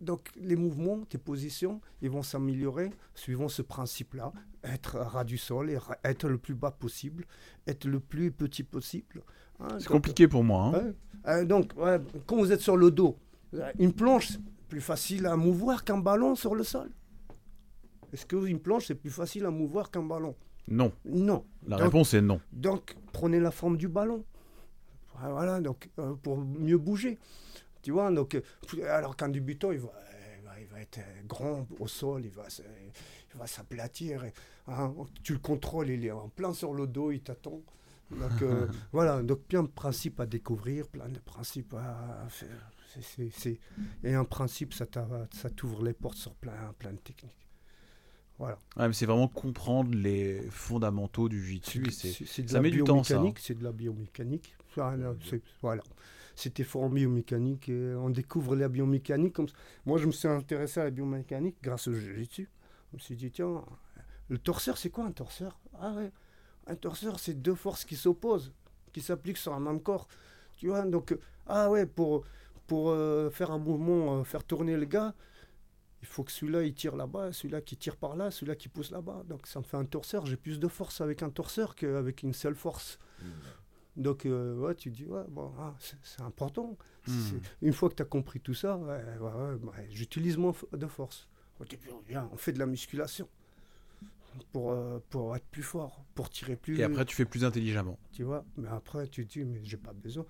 donc 0.00 0.28
les 0.36 0.56
mouvements, 0.56 1.04
tes 1.08 1.18
positions, 1.18 1.80
ils 2.02 2.10
vont 2.10 2.24
s'améliorer 2.24 2.90
suivant 3.14 3.48
ce 3.48 3.62
principe-là. 3.62 4.32
Être 4.64 4.96
ras 4.98 5.22
du 5.24 5.38
sol 5.38 5.70
et 5.70 5.78
être 6.04 6.28
le 6.28 6.36
plus 6.36 6.54
bas 6.54 6.72
possible, 6.72 7.24
être 7.66 7.86
le 7.86 8.00
plus 8.00 8.30
petit 8.32 8.64
possible. 8.64 9.22
hein. 9.60 9.68
C'est 9.78 9.86
compliqué 9.88 10.26
pour 10.28 10.42
moi. 10.44 10.72
hein. 10.74 10.92
Euh, 11.28 11.44
donc, 11.44 11.72
quand 12.26 12.36
vous 12.36 12.50
êtes 12.52 12.60
sur 12.60 12.76
le 12.76 12.90
dos, 12.90 13.16
euh, 13.54 13.70
une 13.78 13.92
planche, 13.92 14.28
c'est 14.32 14.40
plus 14.68 14.80
facile 14.80 15.26
à 15.26 15.36
mouvoir 15.36 15.84
qu'un 15.84 15.98
ballon 15.98 16.34
sur 16.34 16.54
le 16.56 16.64
sol. 16.64 16.90
Est-ce 18.12 18.26
qu'une 18.26 18.58
planche, 18.58 18.86
c'est 18.88 18.96
plus 18.96 19.10
facile 19.10 19.44
à 19.46 19.50
mouvoir 19.50 19.90
qu'un 19.92 20.02
ballon? 20.02 20.34
Non. 20.66 20.92
Non. 21.04 21.44
La 21.68 21.76
Donc- 21.76 21.84
réponse 21.86 22.14
est 22.14 22.20
non. 22.20 22.40
Donc, 22.52 22.96
prenez 23.12 23.38
la 23.38 23.52
forme 23.52 23.76
du 23.76 23.86
ballon. 23.86 24.24
Voilà, 25.22 25.60
donc, 25.60 25.88
euh, 26.00 26.14
pour 26.22 26.38
mieux 26.38 26.78
bouger. 26.78 27.18
Tu 27.82 27.90
vois, 27.92 28.10
donc, 28.10 28.34
euh, 28.34 28.42
alors 28.88 29.16
qu'un 29.16 29.28
débutant, 29.28 29.72
il 29.72 29.78
va, 29.78 29.92
il 30.38 30.44
va, 30.44 30.60
il 30.60 30.66
va 30.66 30.80
être 30.80 31.00
grand 31.26 31.66
au 31.78 31.86
sol, 31.86 32.24
il 32.24 32.30
va, 32.30 32.44
il 33.32 33.38
va 33.38 33.46
s'aplatir. 33.46 34.24
hein, 34.66 34.94
tu 35.22 35.32
le 35.32 35.38
contrôles, 35.38 35.88
il 35.90 36.04
est 36.04 36.10
en 36.10 36.28
plein 36.28 36.52
sur 36.52 36.74
le 36.74 36.86
dos, 36.86 37.10
il 37.10 37.20
t'attend. 37.20 37.60
Donc 38.10 38.42
euh, 38.42 38.66
voilà, 38.92 39.22
donc 39.22 39.40
plein 39.44 39.62
de 39.62 39.68
principes 39.68 40.18
à 40.20 40.26
découvrir, 40.26 40.88
plein 40.88 41.08
de 41.08 41.20
principes 41.20 41.74
à 41.74 42.26
faire. 42.28 42.70
Et 44.02 44.14
un 44.14 44.24
principe, 44.24 44.74
ça 44.74 44.84
t'ouvre 45.54 45.84
les 45.84 45.92
portes 45.92 46.16
sur 46.18 46.34
plein, 46.34 46.74
plein 46.78 46.92
de 46.92 46.98
techniques. 46.98 47.36
Voilà. 48.38 48.58
Ouais, 48.76 48.90
c'est 48.94 49.04
vraiment 49.06 49.28
comprendre 49.28 49.94
les 49.94 50.40
fondamentaux 50.50 51.28
du 51.28 51.40
jiu-jitsu. 51.44 51.90
c'est- 51.90 52.42
de 52.42 52.48
ça 52.48 52.54
la 52.54 52.60
met 52.62 52.70
du 52.70 52.82
temps, 52.82 53.04
ça, 53.04 53.14
hein. 53.14 53.18
biomécanique, 53.18 53.38
c'est 53.38 53.54
de 53.54 53.62
la 53.62 53.70
biomécanique. 53.72 54.56
Voilà, 55.60 55.82
C'était 56.34 56.64
fort 56.64 56.82
en 56.82 56.90
biomécanique. 56.90 57.68
et 57.68 57.94
on 57.94 58.10
découvre 58.10 58.56
la 58.56 58.68
biomécanique. 58.68 59.34
Comme... 59.34 59.48
ça. 59.48 59.54
Moi, 59.86 59.98
je 59.98 60.06
me 60.06 60.12
suis 60.12 60.28
intéressé 60.28 60.80
à 60.80 60.84
la 60.84 60.90
biomécanique 60.90 61.56
grâce 61.62 61.88
au 61.88 61.92
jiu-jitsu. 61.92 62.48
Je 62.90 62.96
me 62.96 63.00
suis 63.00 63.16
dit, 63.16 63.30
tiens, 63.30 63.62
le 64.28 64.38
torseur, 64.38 64.78
c'est 64.78 64.90
quoi 64.90 65.04
un 65.04 65.12
torseur? 65.12 65.60
Ah 65.78 65.92
ouais, 65.92 66.12
un 66.66 66.76
torseur, 66.76 67.18
c'est 67.18 67.34
deux 67.34 67.54
forces 67.54 67.84
qui 67.84 67.96
s'opposent, 67.96 68.52
qui 68.92 69.00
s'appliquent 69.00 69.38
sur 69.38 69.52
un 69.52 69.60
même 69.60 69.80
corps. 69.80 70.08
Tu 70.56 70.68
vois, 70.68 70.84
donc, 70.84 71.12
euh, 71.12 71.20
ah 71.46 71.70
ouais, 71.70 71.86
pour, 71.86 72.24
pour 72.66 72.90
euh, 72.90 73.30
faire 73.30 73.50
un 73.50 73.58
mouvement, 73.58 74.18
euh, 74.18 74.24
faire 74.24 74.44
tourner 74.44 74.76
le 74.76 74.84
gars, 74.84 75.14
il 76.02 76.06
faut 76.06 76.22
que 76.22 76.32
celui-là, 76.32 76.62
il 76.62 76.74
tire 76.74 76.96
là-bas, 76.96 77.32
celui-là 77.32 77.60
qui 77.60 77.76
tire 77.76 77.96
par 77.96 78.16
là, 78.16 78.30
celui-là 78.30 78.56
qui 78.56 78.68
pousse 78.68 78.90
là-bas. 78.90 79.24
Donc 79.28 79.46
ça 79.46 79.58
me 79.58 79.64
fait 79.64 79.76
un 79.76 79.84
torseur. 79.84 80.26
J'ai 80.26 80.36
plus 80.36 80.58
de 80.58 80.68
force 80.68 81.00
avec 81.00 81.22
un 81.22 81.30
torseur 81.30 81.74
qu'avec 81.74 82.22
une 82.22 82.32
seule 82.32 82.54
force. 82.54 82.98
Donc, 84.00 84.24
euh, 84.24 84.56
ouais, 84.56 84.74
tu 84.74 84.90
dis, 84.90 85.04
ouais, 85.04 85.24
bon, 85.28 85.52
ah, 85.58 85.76
c'est 85.78 86.22
important. 86.22 86.78
Hmm. 87.06 87.12
Une 87.60 87.74
fois 87.74 87.90
que 87.90 87.94
tu 87.96 88.02
as 88.02 88.06
compris 88.06 88.40
tout 88.40 88.54
ça, 88.54 88.78
ouais, 88.78 89.02
j'utilise 89.90 90.38
moins 90.38 90.54
de 90.72 90.86
force. 90.86 91.28
On 91.60 91.64
dit, 91.64 91.78
bien, 92.08 92.28
on 92.32 92.36
fait 92.38 92.52
de 92.52 92.58
la 92.58 92.64
musculation 92.64 93.28
pour, 94.52 94.72
euh, 94.72 94.98
pour 95.10 95.36
être 95.36 95.44
plus 95.50 95.62
fort, 95.62 96.02
pour 96.14 96.30
tirer 96.30 96.56
plus. 96.56 96.80
Et 96.80 96.82
après, 96.82 97.04
tu 97.04 97.14
fais 97.14 97.26
plus 97.26 97.44
intelligemment. 97.44 97.98
Tu 98.12 98.22
vois, 98.22 98.46
mais 98.56 98.68
après, 98.68 99.06
tu 99.06 99.26
te 99.26 99.32
dis, 99.32 99.44
mais 99.44 99.60
j'ai 99.62 99.76
pas 99.76 99.92
besoin. 99.92 100.24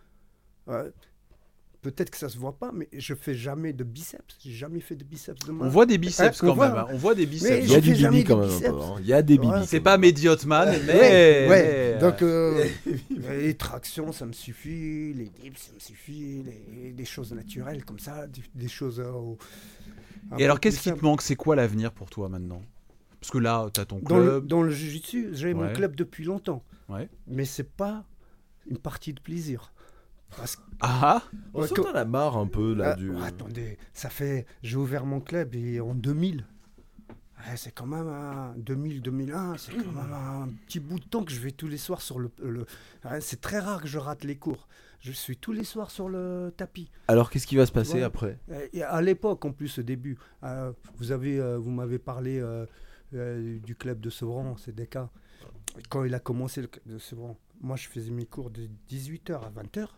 Peut-être 1.82 2.10
que 2.10 2.18
ça 2.18 2.28
se 2.28 2.36
voit 2.36 2.58
pas, 2.58 2.72
mais 2.74 2.88
je 2.92 3.14
fais 3.14 3.34
jamais 3.34 3.72
de 3.72 3.84
biceps. 3.84 4.36
J'ai 4.44 4.52
jamais 4.52 4.80
fait 4.80 4.96
de 4.96 5.04
biceps 5.04 5.46
de 5.46 5.52
ma 5.52 5.64
On 5.64 5.68
voit 5.70 5.86
des 5.86 5.96
biceps 5.96 6.38
quand 6.40 6.48
même. 6.48 6.56
voit. 6.56 6.80
hein. 6.82 6.86
On 6.90 6.96
voit 6.98 7.14
des 7.14 7.24
biceps. 7.24 7.64
Il 7.64 7.70
y 7.72 7.74
a 7.74 7.80
du 7.80 7.94
bibi 7.94 8.24
quand 8.24 8.36
même 8.36 8.50
hein. 8.50 8.96
Il 9.00 9.06
y 9.06 9.14
a 9.14 9.22
des 9.22 9.38
bibis. 9.38 9.66
C'est 9.66 9.80
pas 9.80 9.96
Mediot 9.96 10.36
Man, 10.46 10.78
mais. 10.86 11.48
Ouais, 11.48 11.98
Donc, 11.98 12.20
euh, 12.20 12.66
les 13.30 13.54
tractions, 13.54 14.12
ça 14.12 14.26
me 14.26 14.32
suffit. 14.34 15.14
Les 15.14 15.30
dips, 15.42 15.56
ça 15.58 15.72
me 15.74 15.80
suffit. 15.80 16.42
Les, 16.74 16.92
des 16.92 17.04
choses 17.06 17.32
naturelles 17.32 17.82
comme 17.84 17.98
ça. 17.98 18.26
Des, 18.26 18.42
des 18.54 18.68
choses. 18.68 19.00
euh, 19.00 19.34
Et 20.38 20.44
alors, 20.44 20.60
qu'est-ce 20.60 20.80
qui 20.82 20.92
te 20.92 21.02
manque? 21.02 21.22
C'est 21.22 21.36
quoi 21.36 21.56
l'avenir 21.56 21.92
pour 21.92 22.10
toi 22.10 22.28
maintenant? 22.28 22.60
Parce 23.22 23.30
que 23.30 23.38
là, 23.38 23.68
tu 23.72 23.80
as 23.80 23.86
ton 23.86 24.00
dans 24.00 24.18
le, 24.18 24.22
club. 24.24 24.46
dans 24.46 24.62
le 24.62 24.70
jiu-jitsu, 24.70 25.30
j'ai 25.32 25.54
mon 25.54 25.72
club 25.72 25.96
depuis 25.96 26.24
longtemps. 26.24 26.62
Ouais. 26.90 27.08
Mais 27.26 27.44
c'est 27.46 27.68
pas 27.70 28.04
une 28.70 28.78
partie 28.78 29.12
de 29.14 29.20
plaisir. 29.20 29.72
Parce 30.36 30.56
que 30.56 30.62
Ah 30.80 31.22
On 31.52 31.60
Ouais, 31.62 31.68
sent 31.68 31.74
que- 31.74 31.80
que 31.82 31.86
t'en 31.88 31.94
as 31.94 32.04
marre 32.04 32.36
un 32.38 32.46
peu 32.46 32.74
là 32.74 32.92
Ah, 32.92 32.96
du. 32.96 33.14
attendez, 33.22 33.76
ça 33.92 34.08
fait. 34.08 34.46
J'ai 34.62 34.76
ouvert 34.76 35.04
mon 35.04 35.20
club 35.20 35.54
et 35.54 35.80
en 35.80 35.94
2000. 35.94 36.46
Ouais, 37.38 37.56
c'est 37.56 37.70
quand 37.72 37.86
même 37.86 38.06
un 38.08 38.54
2000, 38.58 39.00
2001, 39.02 39.56
c'est 39.56 39.72
quand 39.72 39.92
même 39.92 40.12
un 40.12 40.48
petit 40.66 40.78
bout 40.78 40.98
de 40.98 41.04
temps 41.04 41.24
que 41.24 41.32
je 41.32 41.40
vais 41.40 41.52
tous 41.52 41.68
les 41.68 41.78
soirs 41.78 42.02
sur 42.02 42.18
le. 42.18 42.30
le- 42.42 42.66
ouais, 43.04 43.20
c'est 43.20 43.40
très 43.40 43.58
rare 43.58 43.80
que 43.82 43.88
je 43.88 43.98
rate 43.98 44.24
les 44.24 44.36
cours. 44.36 44.68
Je 45.00 45.12
suis 45.12 45.38
tous 45.38 45.52
les 45.52 45.64
soirs 45.64 45.90
sur 45.90 46.10
le 46.10 46.52
tapis. 46.56 46.90
Alors 47.08 47.30
qu'est-ce 47.30 47.46
qui 47.46 47.56
va 47.56 47.64
se 47.64 47.72
passer 47.72 47.94
Ouais. 47.94 48.02
après? 48.02 48.38
Euh, 48.50 48.66
et 48.74 48.82
à 48.82 49.00
l'époque, 49.00 49.42
en 49.46 49.52
plus, 49.52 49.78
au 49.78 49.82
début, 49.82 50.18
euh, 50.44 50.72
vous 50.98 51.12
avez, 51.12 51.40
euh, 51.40 51.56
vous 51.56 51.70
m'avez 51.70 51.98
parlé 51.98 52.38
euh, 52.38 52.66
euh, 53.14 53.58
du 53.60 53.74
club 53.74 54.00
de 54.00 54.10
Sevran, 54.10 54.56
c'est 54.58 54.74
des 54.74 54.86
cas. 54.86 55.08
Quand 55.88 56.04
il 56.04 56.14
a 56.14 56.20
commencé 56.20 56.60
le 56.60 56.66
club 56.66 56.86
de 56.86 56.98
Sevran, 56.98 57.38
moi, 57.62 57.76
je 57.76 57.88
faisais 57.88 58.10
mes 58.10 58.26
cours 58.26 58.50
de 58.50 58.68
18h 58.90 59.42
à 59.46 59.50
20h. 59.50 59.88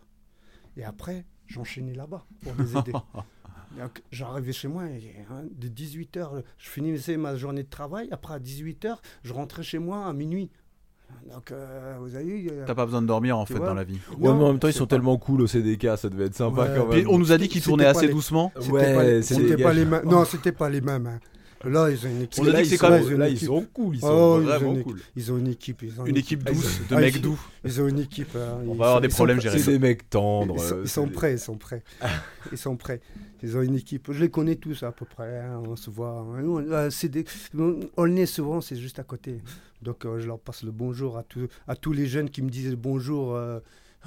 Et 0.77 0.83
après, 0.83 1.25
j'enchaînais 1.47 1.93
là-bas 1.93 2.25
pour 2.41 2.53
les 2.59 2.77
aider. 2.77 2.91
Donc, 3.79 4.03
j'arrivais 4.11 4.51
chez 4.53 4.67
moi 4.67 4.85
et 4.85 5.15
hein, 5.31 5.43
de 5.51 5.67
18h, 5.67 6.43
je 6.59 6.69
finissais 6.69 7.17
ma 7.17 7.35
journée 7.35 7.63
de 7.63 7.69
travail. 7.69 8.07
Après, 8.11 8.35
à 8.35 8.39
18h, 8.39 8.97
je 9.23 9.33
rentrais 9.33 9.63
chez 9.63 9.79
moi 9.79 10.05
à 10.05 10.13
minuit. 10.13 10.51
Donc, 11.31 11.51
euh, 11.51 11.95
vous 11.99 12.15
avez 12.15 12.23
vu 12.25 12.49
euh, 12.51 12.65
T'as 12.65 12.75
pas 12.75 12.85
besoin 12.85 13.01
de 13.01 13.07
dormir 13.07 13.37
en 13.37 13.45
fait 13.45 13.55
vois 13.55 13.67
dans 13.67 13.73
la 13.73 13.83
vie. 13.83 13.99
Ouais, 14.17 14.31
mais 14.33 14.43
en 14.43 14.47
même 14.49 14.59
temps, 14.59 14.67
ils 14.67 14.73
sont 14.73 14.85
pas- 14.85 14.95
tellement 14.95 15.17
cool 15.17 15.41
au 15.41 15.47
CDK, 15.47 15.97
ça 15.97 16.09
devait 16.09 16.25
être 16.25 16.35
sympa 16.35 16.63
Ouais. 16.63 16.73
quand 16.75 16.87
Puis 16.89 17.01
même. 17.03 17.09
on 17.09 17.17
nous 17.19 17.31
a 17.31 17.37
dit 17.37 17.47
qu'ils 17.49 17.61
tournaient 17.63 17.85
assez 17.85 18.07
les- 18.07 18.13
doucement. 18.13 18.51
Ouais, 18.69 18.93
pas 18.95 19.03
les, 19.03 19.21
c'est 19.21 19.35
c'était 19.35 19.61
pas 19.61 19.73
les 19.73 19.85
mêmes. 19.85 20.03
Non, 20.05 20.25
c'était 20.25 20.51
pas 20.51 20.69
les 20.69 20.81
mêmes. 20.81 21.07
hein. 21.07 21.19
Là, 21.65 21.89
ils 21.89 22.05
ont 22.05 22.09
une 22.09 22.21
équipe. 22.23 22.43
On 22.43 22.47
a 22.47 22.47
dit 22.47 22.51
là, 22.53 22.59
que 22.61 22.67
c'est 22.67 22.75
ils 22.75 22.77
sont- 22.77 23.09
ils 23.09 23.17
Là, 23.17 23.35
sont 23.37 23.65
cool, 23.73 23.95
ils 23.95 23.99
sont 24.01 24.07
Oh, 24.07 24.39
ils 24.41 24.43
ont 24.43 24.45
vraiment 24.45 24.73
une 24.75 24.83
cool. 24.83 24.99
Ils 25.15 25.31
ont 25.31 25.37
une 25.37 25.47
équipe. 25.47 25.81
Ils 25.81 26.01
ont 26.01 26.05
Une 26.05 26.17
équipe 26.17 26.43
douce, 26.43 26.79
de 26.89 26.95
Ah, 26.95 26.99
mecs 26.99 27.15
ils- 27.15 27.21
doux. 27.21 27.39
Ils 27.63 27.81
ont 27.81 27.87
une 27.87 27.99
équipe. 27.99 28.35
hein. 28.35 28.57
On 28.59 28.61
Ils 28.61 28.67
va 28.67 28.71
avoir 28.73 28.93
sont- 28.95 28.99
des 29.01 29.09
sont 29.09 29.15
problèmes, 29.15 29.37
prêts. 29.37 29.43
Jérémy. 29.43 29.63
C'est 29.63 29.71
des 29.71 29.79
mecs 29.79 30.09
tendres. 30.09 30.55
Ils 30.57 30.61
sont, 30.61 30.75
euh, 30.75 30.81
ils 30.83 30.89
sont 30.89 31.07
prêts, 31.07 31.33
ils 31.33 31.39
sont 31.39 31.57
prêts. 31.57 31.83
Ils 32.51 32.57
sont 32.57 32.75
prêts. 32.75 32.99
Ils 33.41 33.57
ont 33.57 33.61
une 33.61 33.75
équipe. 33.75 34.11
Je 34.11 34.19
les 34.19 34.29
connais 34.29 34.55
tous 34.55 34.83
à 34.83 34.91
peu 34.91 35.05
près. 35.05 35.39
hein, 35.39 35.61
On 35.67 35.75
se 35.75 35.89
voit. 35.89 36.09
hein. 36.37 36.41
Nous, 36.41 36.59
euh, 36.59 36.89
c'est 36.89 37.09
des... 37.09 37.23
Souvent, 38.25 38.61
c'est 38.61 38.75
juste 38.75 38.99
à 38.99 39.03
côté. 39.03 39.37
Donc, 39.81 40.05
euh, 40.05 40.19
je 40.19 40.27
leur 40.27 40.39
passe 40.39 40.63
le 40.63 40.71
bonjour 40.71 41.17
à, 41.17 41.23
tous 41.23 41.47
à 41.67 41.75
tous 41.75 41.91
les 41.93 42.07
jeunes 42.07 42.29
qui 42.29 42.41
me 42.41 42.49
disent 42.49 42.75
bonjour 42.75 43.35
euh, 43.35 43.59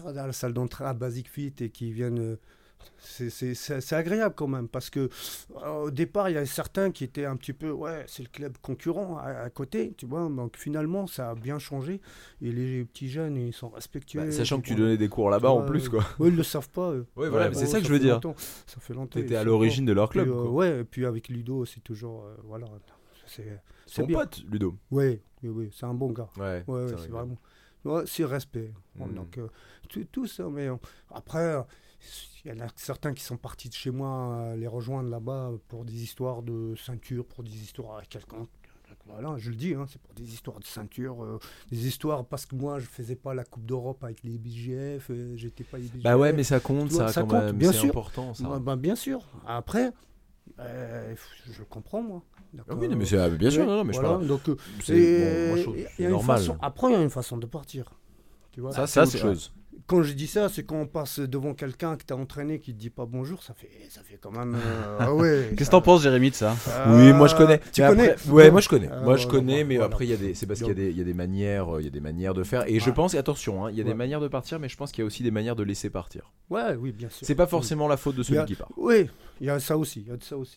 dans 0.04 0.26
la 0.26 0.32
salle 0.32 0.52
d'entrée 0.52 0.84
à 0.84 0.94
Basic 0.94 1.28
Fit 1.30 1.52
et 1.60 1.70
qui 1.70 1.92
viennent. 1.92 2.18
euh, 2.18 2.36
c'est- 2.98 3.92
agréable 3.92 4.34
quand 4.36 4.46
même 4.48 4.68
parce 4.68 4.90
que 4.90 5.08
euh, 5.62 5.68
au 5.84 5.90
départ 5.90 6.28
il 6.28 6.34
y 6.34 6.36
avait 6.36 6.46
certains 6.46 6.90
qui 6.90 7.04
étaient 7.04 7.24
un 7.24 7.36
petit 7.36 7.52
peu 7.52 7.70
ouais 7.70 8.04
c'est 8.08 8.22
le 8.22 8.28
club 8.28 8.56
concurrent 8.62 9.18
à, 9.18 9.28
à 9.42 9.50
côté 9.50 9.94
tu 9.96 10.06
vois 10.06 10.28
donc 10.28 10.56
finalement 10.56 11.06
ça 11.06 11.30
a 11.30 11.34
bien 11.34 11.58
changé 11.58 12.00
et 12.42 12.50
les 12.52 12.84
petits 12.84 13.08
jeunes 13.08 13.36
ils 13.36 13.52
sont 13.52 13.68
respectueux 13.68 14.20
Bah, 14.24 14.32
sachant 14.32 14.60
que 14.60 14.66
tu 14.66 14.74
donnais 14.74 14.96
des 14.96 15.08
cours 15.08 15.30
là-bas 15.30 15.50
en 15.50 15.60
Ouais, 15.60 15.66
plus, 15.66 15.88
quoi. 15.88 16.04
Ouais, 16.18 16.28
ils 16.28 16.36
le 16.36 16.42
savent 16.42 16.68
pas. 16.70 16.92
eux. 16.92 17.06
Ouais, 17.16 17.28
voilà, 17.28 17.48
mais 17.48 17.54
c'est 17.54 17.62
Ouais, 17.62 17.66
ça 17.66 17.80
que 17.80 17.86
je 17.86 17.92
veux 17.92 17.98
dire. 17.98 18.14
longtemps. 18.14 18.34
Ça 18.66 18.80
fait 18.80 18.94
longtemps. 18.94 19.18
T'étais 19.20 19.36
à 19.36 19.44
l'origine 19.44 19.84
de 19.84 19.92
leur 19.92 20.08
club, 20.10 20.28
Et, 20.28 20.30
euh, 20.30 20.48
ouais, 20.48 20.80
et 20.80 20.84
puis 20.84 21.06
avec 21.06 21.28
Ludo, 21.28 21.64
c'est 21.64 21.80
toujours. 21.82 22.24
euh, 22.24 22.34
voilà. 22.44 22.66
C'est 23.26 23.60
c'est 23.86 24.02
Son 24.02 24.06
bien. 24.06 24.18
pote, 24.18 24.42
Ludo. 24.50 24.76
Ouais, 24.90 25.20
oui, 25.42 25.48
oui, 25.50 25.70
c'est 25.74 25.86
un 25.86 25.94
bon 25.94 26.10
gars. 26.12 26.28
Ouais, 26.36 26.64
Ouais, 26.66 26.74
ouais, 26.74 26.82
c'est 26.88 26.96
c'est 26.96 27.08
vrai. 27.08 27.08
vraiment. 27.08 27.38
Ouais, 27.84 28.02
c'est 28.06 28.24
respect. 28.24 28.72
Bon, 28.96 29.06
Mm. 29.06 29.14
Donc, 29.14 29.38
euh, 29.38 29.48
tout, 29.88 30.04
tout 30.10 30.26
ça. 30.26 30.48
Mais 30.50 30.68
euh, 30.68 30.76
après, 31.10 31.38
euh, 31.56 31.62
il 32.44 32.50
y 32.50 32.54
en 32.54 32.64
a 32.64 32.68
certains 32.76 33.12
qui 33.14 33.24
sont 33.24 33.36
partis 33.36 33.68
de 33.68 33.74
chez 33.74 33.90
moi 33.90 34.30
euh, 34.32 34.56
les 34.56 34.66
rejoindre 34.66 35.08
là-bas 35.10 35.52
pour 35.68 35.84
des 35.84 36.02
histoires 36.02 36.42
de 36.42 36.74
ceinture, 36.76 37.24
pour 37.26 37.42
des 37.44 37.54
histoires 37.62 37.96
avec 37.96 38.08
quelqu'un. 38.08 38.46
Voilà, 39.08 39.34
je 39.38 39.50
le 39.50 39.56
dis, 39.56 39.72
hein, 39.74 39.86
c'est 39.88 40.00
pour 40.00 40.14
des 40.14 40.32
histoires 40.32 40.58
de 40.58 40.64
ceinture, 40.64 41.22
euh, 41.22 41.38
des 41.70 41.86
histoires 41.86 42.24
parce 42.24 42.44
que 42.44 42.56
moi 42.56 42.80
je 42.80 42.86
faisais 42.86 43.14
pas 43.14 43.34
la 43.34 43.44
Coupe 43.44 43.64
d'Europe 43.64 44.02
avec 44.02 44.24
les 44.24 44.36
BGF, 44.36 45.10
euh, 45.10 45.36
j'étais 45.36 45.62
pas 45.62 45.78
BGF. 45.78 46.02
Bah 46.02 46.16
ouais, 46.18 46.32
mais 46.32 46.42
ça 46.42 46.58
compte, 46.58 46.88
vois, 46.88 47.06
ça, 47.08 47.12
ça 47.12 47.20
quand 47.20 47.28
compte, 47.28 47.44
même. 47.44 47.56
bien 47.56 47.70
C'est 47.72 47.78
sûr. 47.78 47.88
important, 47.90 48.34
ça. 48.34 48.48
Bah, 48.48 48.58
bah, 48.58 48.74
bien 48.76 48.96
sûr. 48.96 49.24
Après, 49.46 49.92
euh, 50.58 51.14
je 51.52 51.62
comprends 51.62 52.02
moi. 52.02 52.22
Ah 52.68 52.74
oui, 52.74 52.88
mais 52.96 53.04
c'est 53.04 53.18
ah, 53.18 53.28
bien 53.28 53.50
sûr, 53.50 53.64
non, 53.66 53.76
non, 53.76 53.84
mais 53.84 53.92
je 53.92 54.00
voilà, 54.00 54.14
parle. 54.16 54.26
donc, 54.26 54.42
C'est 54.82 54.94
bon, 55.46 55.56
je 55.56 56.02
normal. 56.08 56.38
façon- 56.40 56.56
après, 56.60 56.90
il 56.90 56.92
y 56.94 56.96
a 56.96 57.02
une 57.02 57.10
façon 57.10 57.36
de 57.36 57.46
partir. 57.46 57.90
Tu 58.56 58.60
vois 58.62 58.72
Ça, 58.72 58.86
c'est 58.86 59.00
autre 59.00 59.18
chose. 59.18 59.52
quand 59.86 60.02
je 60.02 60.14
dis 60.14 60.26
ça, 60.26 60.48
c'est 60.48 60.64
quand 60.64 60.76
on 60.76 60.86
passe 60.86 61.20
devant 61.20 61.52
quelqu'un 61.52 61.94
que 61.96 62.04
tu 62.04 62.12
as 62.14 62.16
entraîné 62.16 62.58
qui 62.58 62.72
te 62.74 62.78
dit 62.80 62.88
pas 62.88 63.04
bonjour, 63.04 63.42
ça 63.42 63.52
fait, 63.52 63.68
ça 63.90 64.00
fait 64.02 64.18
quand 64.20 64.30
même. 64.32 64.54
euh, 64.56 64.96
ah 64.98 65.14
ouais. 65.14 65.46
Qu'est-ce 65.50 65.56
que 65.58 65.64
ça- 65.66 65.70
t'en 65.72 65.82
penses, 65.82 66.02
Jérémy, 66.02 66.30
de 66.30 66.34
ça? 66.34 66.56
Oui, 66.88 67.12
moi 67.12 67.28
je 67.28 67.36
connais. 67.36 67.60
Tu 67.72 67.82
Mais 67.82 67.88
connais 67.88 68.10
après- 68.12 68.30
Ouais, 68.30 68.50
moi 68.50 68.62
je 68.62 68.68
connais. 68.70 68.88
Moi 68.88 69.16
je 69.18 69.26
voilà, 69.26 69.26
connais, 69.26 69.64
mais 69.64 69.76
voilà. 69.76 69.92
après 69.92 70.06
il 70.06 70.10
y 70.10 70.14
a 70.14 70.16
des, 70.16 70.32
c'est 70.34 70.46
parce 70.46 70.60
qu'il 70.60 70.68
y 70.68 70.70
a 70.70 70.74
des, 70.74 70.88
il 70.90 70.96
y 70.96 71.02
a 71.02 71.04
des 71.04 71.12
manières, 71.14 71.76
euh, 71.76 71.82
il 71.82 71.84
y 71.84 71.88
a 71.88 71.90
des 71.90 72.00
manières 72.00 72.32
de 72.32 72.42
faire. 72.44 72.64
Et 72.66 72.80
je 72.80 72.90
pense, 72.90 73.12
et 73.12 73.18
attention, 73.18 73.66
hein, 73.66 73.70
il 73.70 73.76
y 73.76 73.80
a 73.82 73.84
des 73.84 73.92
manières 73.94 74.20
de 74.20 74.28
partir, 74.28 74.58
mais 74.58 74.70
je 74.70 74.76
pense 74.78 74.90
qu'il 74.90 75.02
y 75.02 75.04
a 75.04 75.06
aussi 75.06 75.22
des 75.22 75.30
manières 75.30 75.54
de 75.54 75.62
laisser 75.62 75.90
partir. 75.90 76.32
Ouais, 76.48 76.74
oui, 76.80 76.92
bien 76.92 77.10
sûr. 77.10 77.26
C'est 77.26 77.34
pas 77.34 77.46
forcément 77.46 77.86
la 77.88 77.98
faute 77.98 78.16
de 78.16 78.22
celui 78.22 78.38
a- 78.38 78.44
qui 78.46 78.54
part. 78.54 78.70
Oui, 78.78 79.08
il 79.42 79.46
y 79.48 79.50
a 79.50 79.60
ça 79.60 79.76
aussi. 79.76 80.00
Il 80.00 80.08
y 80.08 80.12
a 80.12 80.16
de 80.16 80.24
ça 80.24 80.36
aussi. 80.38 80.56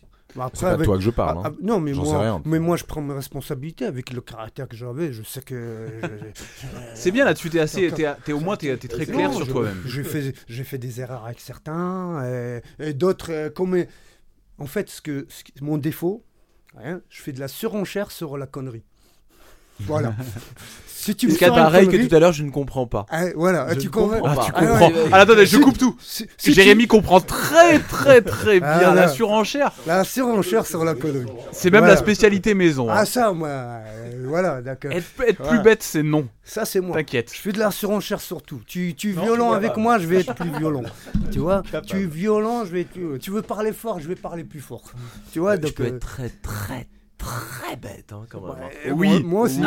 C'est 0.54 0.60
pas 0.60 0.70
avec- 0.72 0.84
toi 0.84 0.96
que 0.96 1.02
je 1.02 1.10
parle. 1.10 1.40
Ah, 1.44 1.48
hein. 1.48 1.52
ah, 1.54 1.58
non, 1.62 1.80
mais 1.80 1.92
J'en 1.94 2.04
sais 2.04 2.10
moi, 2.12 2.20
rien. 2.20 2.42
mais 2.44 2.58
moi, 2.58 2.76
je 2.76 2.84
prends 2.84 3.00
mes 3.02 3.14
responsabilités 3.14 3.84
avec 3.84 4.12
le 4.12 4.20
caractère 4.20 4.68
que 4.68 4.76
j'avais. 4.76 5.12
Je 5.12 5.22
sais 5.22 5.40
que. 5.42 5.86
je- 6.02 6.66
C'est 6.94 7.10
bien 7.10 7.24
là, 7.24 7.34
tu 7.34 7.50
t'es 7.50 7.60
assez. 7.60 7.88
Donc, 7.88 7.96
t'es- 7.98 8.14
t'es- 8.24 8.32
au 8.32 8.40
moins, 8.40 8.56
t'es 8.56 8.76
t'es 8.76 8.88
très 8.88 9.06
Non, 9.06 9.12
clair 9.12 9.32
sur 9.34 9.46
je- 9.46 9.50
toi-même. 9.50 9.82
J'ai 9.86 10.04
fait, 10.04 10.34
j'ai 10.48 10.64
fait 10.64 10.78
des 10.78 11.00
erreurs 11.00 11.24
avec 11.26 11.40
certains 11.40 12.24
et, 12.26 12.62
et 12.78 12.92
d'autres. 12.94 13.30
euh, 13.32 13.50
comme, 13.50 13.84
en 14.58 14.66
fait, 14.66 14.88
ce 14.90 15.00
que, 15.00 15.26
ce 15.28 15.42
mon 15.62 15.78
défaut, 15.78 16.24
hein, 16.82 17.00
je 17.08 17.20
fais 17.22 17.32
de 17.32 17.40
la 17.40 17.48
surenchère 17.48 18.10
sur 18.10 18.36
la 18.38 18.46
connerie. 18.46 18.84
Voilà. 19.80 20.14
si 21.00 21.14
tu 21.16 21.26
me 21.28 21.32
C'est 21.32 21.46
pareil 21.48 21.88
que 21.88 22.06
tout 22.06 22.14
à 22.14 22.18
l'heure, 22.18 22.32
je 22.32 22.42
ne 22.42 22.50
comprends 22.50 22.86
pas. 22.86 23.06
ah, 23.10 23.24
voilà, 23.34 23.66
Je 23.74 23.80
tu 23.80 23.90
comprends. 23.90 24.18
comprends 24.20 24.28
Ah, 24.32 24.36
pas. 24.36 24.44
tu 24.44 24.52
Ah, 24.54 24.60
comprends. 24.66 24.88
ouais, 24.88 24.94
ouais. 24.94 25.08
Ah, 25.12 25.16
attendez, 25.20 25.46
je 25.46 25.56
coupe 25.58 25.78
tout. 25.78 25.96
Si- 26.00 26.26
si 26.36 26.52
Jérémy 26.52 26.86
comprend 26.86 27.20
très, 27.20 27.78
très, 27.78 28.20
très 28.22 28.60
bien 28.60 28.68
Ah, 28.68 28.94
la 28.94 29.02
là. 29.02 29.08
surenchère. 29.08 29.72
la 29.86 30.04
surenchère 30.04 30.66
sur 30.66 30.84
la 30.84 30.94
connerie. 30.94 31.26
C'est 31.52 31.70
même 31.70 31.80
Voilà. 31.80 31.94
la 31.94 32.00
spécialité 32.00 32.54
maison. 32.54 32.90
hein. 32.90 32.94
Ah, 32.98 33.06
ça, 33.06 33.32
moi. 33.32 33.48
euh, 33.48 34.24
voilà, 34.26 34.60
d'accord. 34.62 34.92
Être, 34.92 35.06
être 35.26 35.42
plus 35.48 35.60
bête, 35.60 35.82
c'est 35.82 36.02
non. 36.02 36.28
Ça, 36.44 36.64
c'est 36.64 36.80
moi. 36.80 36.96
T'inquiète. 36.96 37.30
Je 37.34 37.40
fais 37.40 37.52
de 37.52 37.58
la 37.58 37.70
surenchère 37.70 38.20
sur 38.20 38.42
tout. 38.42 38.60
Tu, 38.66 38.94
tu 38.94 39.12
es 39.12 39.14
Non, 39.14 39.22
violent 39.22 39.50
tu 39.50 39.56
avec 39.56 39.76
moi, 39.76 39.98
je 39.98 40.06
vais 40.06 40.20
être 40.20 40.34
plus 40.34 40.50
violent. 40.58 40.82
Tu 41.32 41.38
vois? 41.38 41.62
Capable. 41.62 41.86
Tu 41.86 42.02
es 42.02 42.06
violent, 42.06 42.64
je 42.64 42.72
vais 42.72 42.80
être 42.82 42.90
plus... 42.90 43.18
Tu 43.20 43.30
veux 43.30 43.42
parler 43.42 43.72
fort, 43.72 44.00
je 44.00 44.08
vais 44.08 44.16
parler 44.16 44.44
plus 44.44 44.60
fort. 44.60 44.82
Tu 45.32 45.38
vois 45.38 45.56
je 45.56 45.60
donc, 45.62 45.72
peux 45.74 45.84
euh, 45.84 45.86
être 45.96 46.00
très, 46.00 46.28
très, 46.42 46.86
très 47.20 47.76
bête, 47.76 48.12
hein, 48.12 48.24
quand 48.30 48.40
même. 48.40 48.50
hein. 48.62 48.68
Ouais, 48.86 48.92
Oui. 48.92 49.08
Moi, 49.08 49.20
moi 49.24 49.42
aussi. 49.42 49.60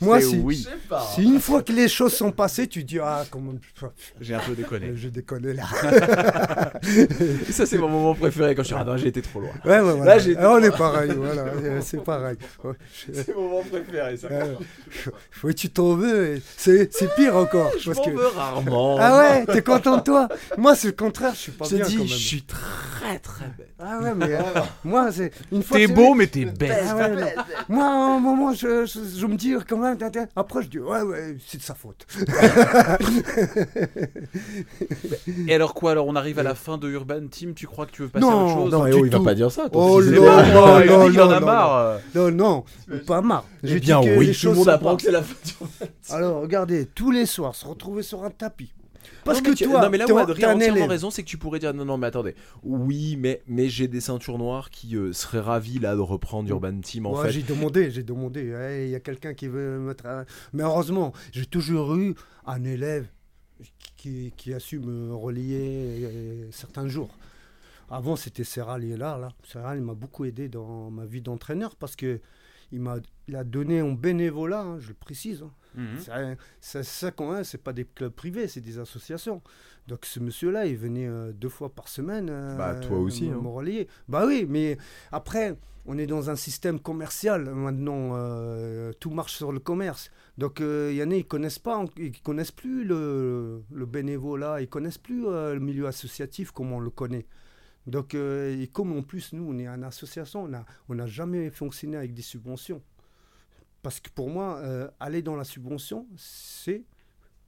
moi 0.00 0.16
aussi. 0.18 0.38
oui. 0.42 0.66
Je. 0.90 0.96
Si 1.14 1.22
une 1.24 1.40
fois 1.40 1.62
que 1.62 1.72
les 1.72 1.88
choses 1.88 2.14
sont 2.14 2.30
passées, 2.32 2.66
tu 2.66 2.84
dis 2.84 2.98
ah 3.02 3.24
comment 3.30 3.52
J'ai 4.20 4.34
un 4.34 4.38
peu 4.40 4.54
déconné. 4.54 4.92
je 4.94 5.08
déconne 5.08 5.48
là. 5.52 5.64
Ça, 7.50 7.66
c'est 7.66 7.78
mon 7.78 7.88
moment 7.88 8.14
préféré 8.14 8.54
quand 8.54 8.62
je 8.62 8.68
suis. 8.68 8.76
Ah 8.78 8.84
non, 8.84 8.96
j'ai 8.96 9.08
été 9.08 9.22
trop 9.22 9.40
loin. 9.40 9.50
Ouais, 9.64 9.80
ouais, 9.80 9.92
voilà. 9.94 10.18
j'ai- 10.18 10.36
Ah, 10.38 10.52
on 10.52 10.62
est 10.62 10.76
pareil, 10.76 11.12
voilà, 11.16 11.42
euh, 11.42 11.80
c'est 11.82 12.02
pareil. 12.02 12.36
Je- 12.64 13.12
C'est 13.26 13.34
mon 13.34 13.48
moment 13.48 13.62
préféré, 13.70 14.16
ça. 14.16 14.28
euh, 14.30 14.54
faut 15.30 15.48
que 15.48 15.52
tu 15.52 15.68
t'en 15.70 15.94
veux, 15.94 16.40
c'est 16.56 16.92
c'est 16.92 17.14
pire 17.14 17.36
encore. 17.36 17.70
Je 17.80 17.90
parce 17.92 18.06
que- 18.06 18.10
veux 18.12 18.26
rarement. 18.28 18.96
Ah 19.00 19.18
ouais, 19.18 19.46
t'es 19.46 19.62
content 19.62 19.96
de 19.98 20.02
toi? 20.02 20.28
Moi, 20.56 20.74
c'est 20.76 20.88
le 20.88 20.92
contraire, 20.94 21.32
je 21.34 21.38
suis 21.40 21.52
pas 21.52 21.64
Je 21.64 21.76
bien 21.76 21.84
quand 21.84 21.90
dis, 21.90 21.98
même. 21.98 22.06
je 22.06 22.14
suis 22.14 22.42
très 22.42 23.18
très 23.18 23.46
bête. 23.58 23.70
Ah 23.78 23.98
ouais, 24.02 24.14
mais 24.14 24.32
euh, 24.34 24.40
moi, 24.84 25.10
c'est 25.12 25.32
une 25.52 25.62
fois. 25.62 25.76
T'es 25.78 25.86
beau, 25.86 26.14
mais 26.14 26.26
t'es 26.26 26.44
bête. 26.44 26.75
Ah 26.84 26.96
ouais, 26.96 27.14
non. 27.16 27.26
Moi, 27.68 27.84
à 27.84 27.88
un 27.88 28.20
moment, 28.20 28.52
je, 28.52 28.86
je, 28.86 28.98
je 29.18 29.26
me 29.26 29.36
dis 29.36 29.54
quand 29.68 29.78
même. 29.78 29.96
Après, 30.34 30.62
je 30.62 30.68
dis 30.68 30.78
ouais, 30.78 31.02
ouais, 31.02 31.36
c'est 31.46 31.58
de 31.58 31.62
sa 31.62 31.74
faute. 31.74 32.06
Et 35.48 35.54
alors 35.54 35.74
quoi 35.74 35.92
Alors 35.92 36.06
on 36.06 36.16
arrive 36.16 36.38
à 36.38 36.42
la 36.42 36.54
fin 36.54 36.78
de 36.78 36.88
Urban 36.88 37.26
Team. 37.30 37.54
Tu 37.54 37.66
crois 37.66 37.86
que 37.86 37.92
tu 37.92 38.02
veux 38.02 38.08
passer 38.08 38.24
à 38.24 38.28
Non, 38.30 38.44
autre 38.46 38.54
chose 38.54 38.72
non, 38.72 38.78
Non, 38.78 38.84
du 38.86 38.92
oh, 38.94 39.04
il 39.06 39.10
va 39.12 39.20
pas 39.20 39.34
dire 39.34 39.50
ça. 39.50 39.68
toi. 39.68 39.82
Oh. 39.84 39.96
Oh, 39.96 40.02
il 40.02 40.12
non, 40.12 40.22
en 40.22 41.10
non, 41.10 41.30
a 41.30 41.40
non, 41.40 41.46
marre. 41.46 41.98
Non, 42.14 42.30
non, 42.30 42.64
pas 43.06 43.20
marre. 43.20 43.44
Eh 43.62 43.68
J'ai 43.68 43.80
bien 43.80 44.00
dit 44.00 44.06
que 44.08 44.18
oui, 44.18 44.36
tout 44.38 44.48
le 44.48 44.54
monde 44.54 44.68
apprend 44.68 44.96
que 44.96 45.02
c'est 45.02 45.10
la 45.12 45.22
fin 45.22 45.34
du 45.44 45.52
Alors, 46.10 46.40
regardez, 46.42 46.86
tous 46.86 47.10
les 47.10 47.26
soirs, 47.26 47.54
se 47.54 47.66
retrouver 47.66 48.02
sur 48.02 48.24
un 48.24 48.30
tapis. 48.30 48.72
Parce 49.26 49.42
Non, 49.42 49.50
que 49.50 49.54
tu- 49.56 49.64
toi, 49.64 49.82
non 49.82 49.90
mais 49.90 49.98
là 49.98 50.06
où 50.06 50.16
Adrien 50.16 50.50
a 50.50 50.54
entièrement 50.54 50.86
raison, 50.86 51.10
c'est 51.10 51.22
que 51.22 51.28
tu 51.28 51.36
pourrais 51.36 51.58
dire 51.58 51.74
non 51.74 51.84
non 51.84 51.98
mais 51.98 52.06
attendez, 52.06 52.34
oui 52.62 53.16
mais 53.18 53.42
mais 53.46 53.68
j'ai 53.68 53.88
des 53.88 54.00
ceintures 54.00 54.38
noires 54.38 54.70
qui 54.70 54.96
euh, 54.96 55.12
seraient 55.12 55.40
ravis 55.40 55.78
là 55.78 55.94
de 55.94 56.00
reprendre 56.00 56.48
Urban 56.48 56.80
Team 56.80 57.04
en 57.06 57.12
Ouais, 57.18 57.26
fait. 57.26 57.32
J'ai 57.32 57.42
demandé, 57.42 57.90
j'ai 57.90 58.02
demandé. 58.02 58.54
Il 58.84 58.90
y 58.90 58.94
a 58.94 59.00
quelqu'un 59.00 59.34
qui 59.34 59.48
veut 59.48 59.78
me 59.78 59.94
un- 60.04 60.24
Mais 60.54 60.62
heureusement, 60.62 61.12
j'ai 61.32 61.44
toujours 61.46 61.94
eu 61.96 62.14
un 62.46 62.64
élève 62.64 63.06
qui, 63.96 64.32
qui 64.36 64.52
a 64.54 64.60
su 64.60 64.78
me 64.78 65.14
relier 65.14 66.04
euh, 66.04 66.48
certains 66.50 66.88
jours. 66.88 67.10
Avant, 67.90 68.16
c'était 68.16 68.44
Serral, 68.44 68.84
il 68.84 68.92
est 68.92 68.96
là. 68.96 69.16
là. 69.16 69.28
Serral, 69.44 69.78
il 69.78 69.84
m'a 69.84 69.94
beaucoup 69.94 70.24
aidé 70.24 70.48
dans 70.48 70.90
ma 70.90 71.04
vie 71.06 71.20
d'entraîneur 71.22 71.76
parce 71.76 71.94
que 71.96 72.20
il 72.72 72.80
m'a 72.80 72.96
il 73.28 73.36
a 73.36 73.44
donné 73.44 73.80
en 73.82 73.92
bénévolat, 73.92 74.60
hein, 74.62 74.78
je 74.80 74.88
le 74.88 74.94
précise. 74.94 75.42
hein. 75.42 75.50
Mhm. 75.76 75.98
Ça, 76.60 76.82
ça, 76.82 77.10
quand 77.10 77.30
même, 77.32 77.44
c'est 77.44 77.62
pas 77.62 77.72
des 77.72 77.84
clubs 77.84 78.12
privés, 78.12 78.48
c'est 78.48 78.60
des 78.62 78.78
associations. 78.78 79.42
Donc 79.88 80.04
ce 80.06 80.18
monsieur-là, 80.20 80.66
il 80.66 80.76
venait 80.76 81.06
euh, 81.06 81.32
deux 81.32 81.48
fois 81.48 81.68
par 81.68 81.88
semaine. 81.88 82.28
euh, 82.30 82.56
Bah, 82.56 82.74
toi 82.80 82.98
aussi, 82.98 83.28
hein. 83.30 83.40
relayer. 83.44 83.86
Bah 84.08 84.24
oui, 84.26 84.46
mais 84.48 84.78
après, 85.12 85.56
on 85.84 85.96
est 85.98 86.06
dans 86.06 86.30
un 86.30 86.36
système 86.36 86.80
commercial 86.80 87.44
maintenant. 87.54 88.12
euh, 88.14 88.92
tout 88.98 89.10
marche 89.10 89.34
sur 89.34 89.52
le 89.52 89.60
commerce. 89.60 90.10
Donc 90.38 90.60
euh, 90.60 90.88
il 90.92 90.96
y 90.96 91.02
en 91.02 91.10
a, 91.10 91.14
ils 91.14 91.24
connaissent 91.26 91.58
pas, 91.60 91.84
ils 91.98 92.20
connaissent 92.22 92.50
plus 92.52 92.84
le, 92.84 93.62
le 93.70 93.86
bénévolat, 93.86 94.60
ils 94.60 94.68
connaissent 94.68 94.98
plus 94.98 95.22
le 95.24 95.58
milieu 95.60 95.86
associatif 95.86 96.50
comme 96.50 96.72
on 96.72 96.80
le 96.80 96.90
connaît. 96.90 97.26
Donc, 97.86 98.14
et 98.14 98.68
comme 98.72 98.98
en 98.98 99.02
plus, 99.02 99.32
nous, 99.32 99.46
on 99.48 99.56
est 99.60 99.66
une 99.68 99.84
association, 99.84 100.42
on 100.44 100.48
n'a 100.48 100.64
on 100.88 100.96
n'a 100.96 101.06
jamais 101.06 101.50
fonctionné 101.50 101.96
avec 101.96 102.14
des 102.14 102.22
subventions. 102.22 102.82
Parce 103.86 104.00
que 104.00 104.10
pour 104.10 104.28
moi, 104.30 104.56
euh, 104.64 104.88
aller 104.98 105.22
dans 105.22 105.36
la 105.36 105.44
subvention, 105.44 106.08
c'est 106.16 106.82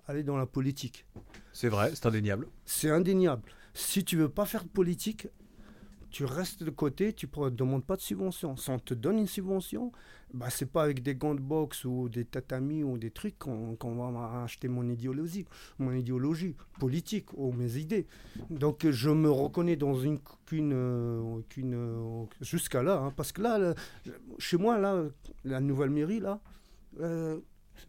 aller 0.06 0.22
dans 0.22 0.36
la 0.36 0.46
politique. 0.46 1.04
C'est 1.52 1.68
vrai, 1.68 1.90
c'est 1.96 2.06
indéniable. 2.06 2.46
C'est 2.64 2.90
indéniable. 2.90 3.42
Si 3.74 4.04
tu 4.04 4.16
veux 4.16 4.28
pas 4.28 4.44
faire 4.46 4.62
de 4.62 4.68
politique, 4.68 5.26
tu 6.10 6.24
restes 6.24 6.62
de 6.62 6.70
côté, 6.70 7.12
tu 7.12 7.28
ne 7.36 7.48
demandes 7.50 7.84
pas 7.84 7.96
de 7.96 8.00
subvention. 8.00 8.56
Si 8.56 8.70
on 8.70 8.78
te 8.78 8.94
donne 8.94 9.18
une 9.18 9.26
subvention, 9.26 9.92
bah, 10.32 10.50
c'est 10.50 10.70
pas 10.70 10.82
avec 10.82 11.02
des 11.02 11.14
gants 11.14 11.34
de 11.34 11.40
boxe 11.40 11.84
ou 11.84 12.08
des 12.08 12.24
tatamis 12.24 12.82
ou 12.82 12.98
des 12.98 13.10
trucs 13.10 13.38
qu'on 13.38 13.76
va 13.80 14.42
acheter 14.42 14.68
mon 14.68 14.88
idéologie, 14.88 15.46
mon 15.78 15.92
idéologie 15.92 16.54
politique 16.78 17.32
ou 17.34 17.52
mes 17.52 17.76
idées. 17.76 18.06
Donc 18.50 18.88
je 18.88 19.10
me 19.10 19.30
reconnais 19.30 19.76
dans 19.76 19.94
une 19.94 20.18
qu'une 20.46 22.26
jusqu'à 22.40 22.82
là, 22.82 22.98
hein, 22.98 23.12
parce 23.16 23.32
que 23.32 23.42
là, 23.42 23.74
chez 24.38 24.56
moi 24.56 24.78
là, 24.78 25.04
la 25.44 25.60
nouvelle 25.60 25.90
mairie 25.90 26.20
là, 26.20 26.40
euh, 27.00 27.38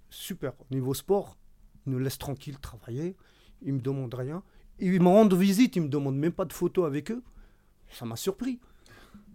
super. 0.10 0.54
Niveau 0.72 0.94
sport, 0.94 1.38
ils 1.86 1.92
nous 1.94 2.00
laissent 2.00 2.18
tranquille 2.18 2.60
travailler, 2.60 3.16
ils 3.62 3.74
me 3.74 3.80
demandent 3.80 4.14
rien. 4.14 4.44
Ils 4.80 5.02
me 5.02 5.10
rendent 5.10 5.34
visite, 5.34 5.76
ils 5.76 5.82
me 5.82 5.90
demandent 5.90 6.18
même 6.18 6.32
pas 6.32 6.46
de 6.46 6.54
photos 6.54 6.86
avec 6.86 7.12
eux. 7.12 7.22
Ça 7.92 8.06
m'a 8.06 8.16
surpris. 8.16 8.60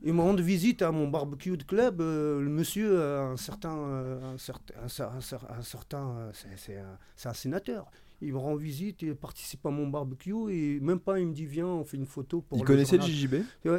Ils 0.07 0.13
me 0.13 0.21
rendent 0.21 0.41
visite 0.41 0.83
à 0.83 0.93
mon 0.93 1.09
barbecue 1.09 1.57
de 1.57 1.63
club. 1.63 2.01
euh, 2.01 2.41
le 2.41 2.51
monsieur, 2.51 2.91
euh, 3.01 3.33
un 3.33 3.37
certain, 3.39 3.77
euh, 3.77 4.35
un 4.35 4.39
certain, 4.39 4.75
un 4.83 4.87
cer- 4.87 5.11
un 5.17 5.21
cer- 5.21 5.51
un 5.59 5.63
certain, 5.63 6.31
c'est- 6.57 6.79
un, 6.79 7.33
sénateur. 7.35 7.91
Il 8.21 8.33
me 8.35 8.39
rend 8.39 8.55
visite, 8.55 9.03
il 9.03 9.15
participe 9.17 9.65
à 9.67 9.71
mon 9.71 9.89
barbecue 9.89 10.35
et 10.51 10.79
même 10.81 11.01
pas 11.01 11.19
il 11.21 11.27
me 11.29 11.33
dit 11.33 11.47
viens, 11.47 11.67
on 11.67 11.85
fait 11.85 11.97
une 11.97 12.07
photo 12.07 12.43
pour. 12.43 12.59
Il 12.59 12.65
connaissait 12.65 12.97
le. 12.99 13.03
JJB 13.03 13.35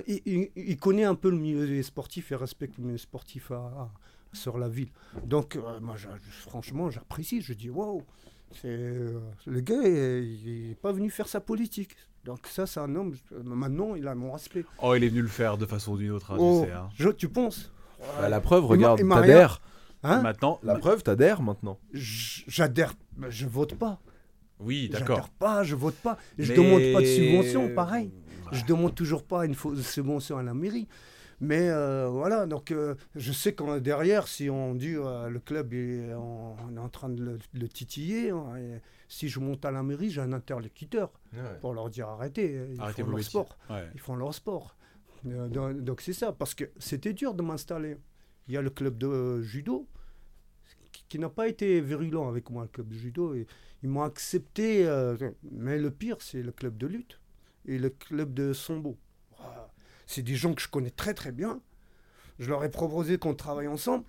il, 0.08 0.22
il- 0.26 0.50
il 0.56 0.78
connaît 0.78 1.04
un 1.06 1.16
peu 1.16 1.30
le 1.30 1.38
milieu 1.38 1.66
des 1.68 1.84
sportifs 1.84 2.32
et 2.32 2.36
respecte 2.36 2.78
le 2.80 2.86
milieu 2.86 2.98
sportif 2.98 3.52
à- 3.52 3.56
à- 3.58 3.92
sur 4.34 4.58
la 4.58 4.68
ville. 4.68 4.90
Donc, 5.26 5.56
euh, 5.56 5.80
moi, 5.80 5.96
franchement, 6.48 6.90
j'apprécie. 6.90 7.42
Je 7.42 7.54
dis, 7.54 7.70
waouh, 7.70 8.04
euh, 8.66 9.20
le 9.46 9.60
gars, 9.62 9.82
il 9.88 10.68
n'est 10.70 10.76
pas 10.76 10.92
venu 10.92 11.10
faire 11.10 11.28
sa 11.28 11.40
politique. 11.40 11.96
Donc, 12.26 12.48
ça, 12.48 12.66
c'est 12.66 12.80
un 12.80 12.96
homme. 12.96 13.14
euh, 13.34 13.44
Maintenant, 13.44 13.96
il 13.96 14.08
a 14.08 14.16
mon 14.16 14.32
respect. 14.32 14.66
Oh, 14.82 14.96
il 14.96 15.04
est 15.04 15.10
venu 15.10 15.22
le 15.22 15.28
faire 15.28 15.58
de 15.58 15.66
façon 15.66 15.94
ou 15.94 15.98
d'une 15.98 16.12
autre, 16.12 16.32
hein, 16.32 16.38
Oh, 16.40 16.62
tu 16.64 16.70
sais. 16.70 16.76
hein. 16.76 16.90
je- 16.98 17.10
tu 17.10 17.30
penses 17.30 17.72
Bah, 18.20 18.28
La 18.30 18.42
preuve, 18.42 18.66
regarde, 18.66 19.00
t'adhères. 19.08 19.62
Hein 20.04 20.22
Maintenant, 20.22 20.60
La 20.64 20.76
preuve, 20.76 21.02
t'adhères 21.04 21.42
maintenant. 21.42 21.80
J'adhère, 21.94 22.94
mais 23.18 23.32
je 23.32 23.46
vote 23.48 23.76
pas. 23.76 24.00
oui, 24.60 24.90
J'adhère 24.92 25.08
d'accord. 25.08 25.30
pas, 25.30 25.64
je 25.64 25.76
vote 25.76 25.96
pas. 25.96 26.18
Je 26.38 26.52
Mais- 26.52 26.58
demande 26.58 26.94
pas 26.94 27.02
de 27.02 27.06
subvention, 27.06 27.74
pareil. 27.76 28.12
Je 28.52 28.64
demande 28.66 28.94
toujours 28.96 29.24
pas 29.24 29.46
une 29.46 29.56
fausse 29.56 29.82
subvention 29.82 30.38
à 30.38 30.44
la 30.44 30.54
mairie. 30.54 30.88
Mais 31.42 31.70
euh, 31.70 32.08
voilà, 32.10 32.46
donc 32.46 32.72
euh, 32.72 32.96
je 33.16 33.32
sais 33.32 33.54
qu'en 33.54 33.80
derrière, 33.80 34.28
si 34.28 34.50
on 34.50 34.74
dit 34.74 34.96
euh, 34.96 35.30
le 35.30 35.40
club 35.40 35.74
est, 35.74 36.14
on 36.14 36.76
est 36.76 36.80
en 36.80 36.90
train 36.90 37.10
de 37.10 37.38
le, 37.54 37.68
titiller, 37.68 38.30
hein, 38.30 38.56
et 38.58 38.82
si 39.10 39.28
je 39.28 39.40
monte 39.40 39.66
à 39.66 39.72
la 39.72 39.84
mairie, 39.84 40.10
j'ai 40.10 40.22
un 40.22 40.34
interlocuteur 40.34 41.12
pour 41.62 41.74
leur 41.74 41.90
dire 41.90 42.08
arrêtez, 42.08 42.68
ils 42.74 42.80
Arrêtez 42.80 43.04
font 43.04 43.10
leur 43.10 43.24
sport. 43.24 43.58
Ouais. 43.70 43.90
Ils 43.94 44.00
font 44.00 44.16
leur 44.16 44.34
sport. 44.34 44.76
Euh, 45.28 45.48
donc 45.48 45.82
donc 45.82 46.02
c'est 46.02 46.14
ça, 46.14 46.32
parce 46.32 46.54
que 46.54 46.66
c'était 46.78 47.14
dur 47.14 47.34
de 47.34 47.42
m'installer. 47.42 47.98
Il 48.48 48.54
y 48.54 48.58
a 48.58 48.62
le 48.62 48.70
club 48.70 48.98
de 48.98 49.08
euh, 49.08 49.42
judo 49.42 49.88
qui, 50.92 51.04
qui 51.10 51.20
n'a 51.20 51.30
pas 51.30 51.48
été 51.48 51.82
virulent 51.82 52.28
avec 52.28 52.50
moi, 52.50 52.64
le 52.64 52.70
club 52.70 52.90
de 52.90 52.96
judo. 52.96 53.34
Et 53.34 53.48
ils 53.84 53.90
m'ont 53.90 54.04
accepté, 54.04 54.88
euh, 54.88 55.16
mais 55.52 55.78
le 55.78 55.92
pire, 55.92 56.18
c'est 56.20 56.44
le 56.44 56.52
club 56.52 56.78
de 56.78 56.88
lutte 56.88 57.20
et 57.66 57.80
le 57.80 57.90
club 57.90 58.34
de 58.34 58.54
sambo. 58.54 58.98
Voilà. 59.38 59.70
C'est 60.08 60.22
des 60.24 60.36
gens 60.36 60.54
que 60.54 60.62
je 60.62 60.68
connais 60.68 60.90
très 60.92 61.14
très 61.14 61.32
bien. 61.32 61.62
Je 62.40 62.50
leur 62.50 62.64
ai 62.64 62.70
proposé 62.70 63.18
qu'on 63.18 63.34
travaille 63.34 63.68
ensemble. 63.68 64.04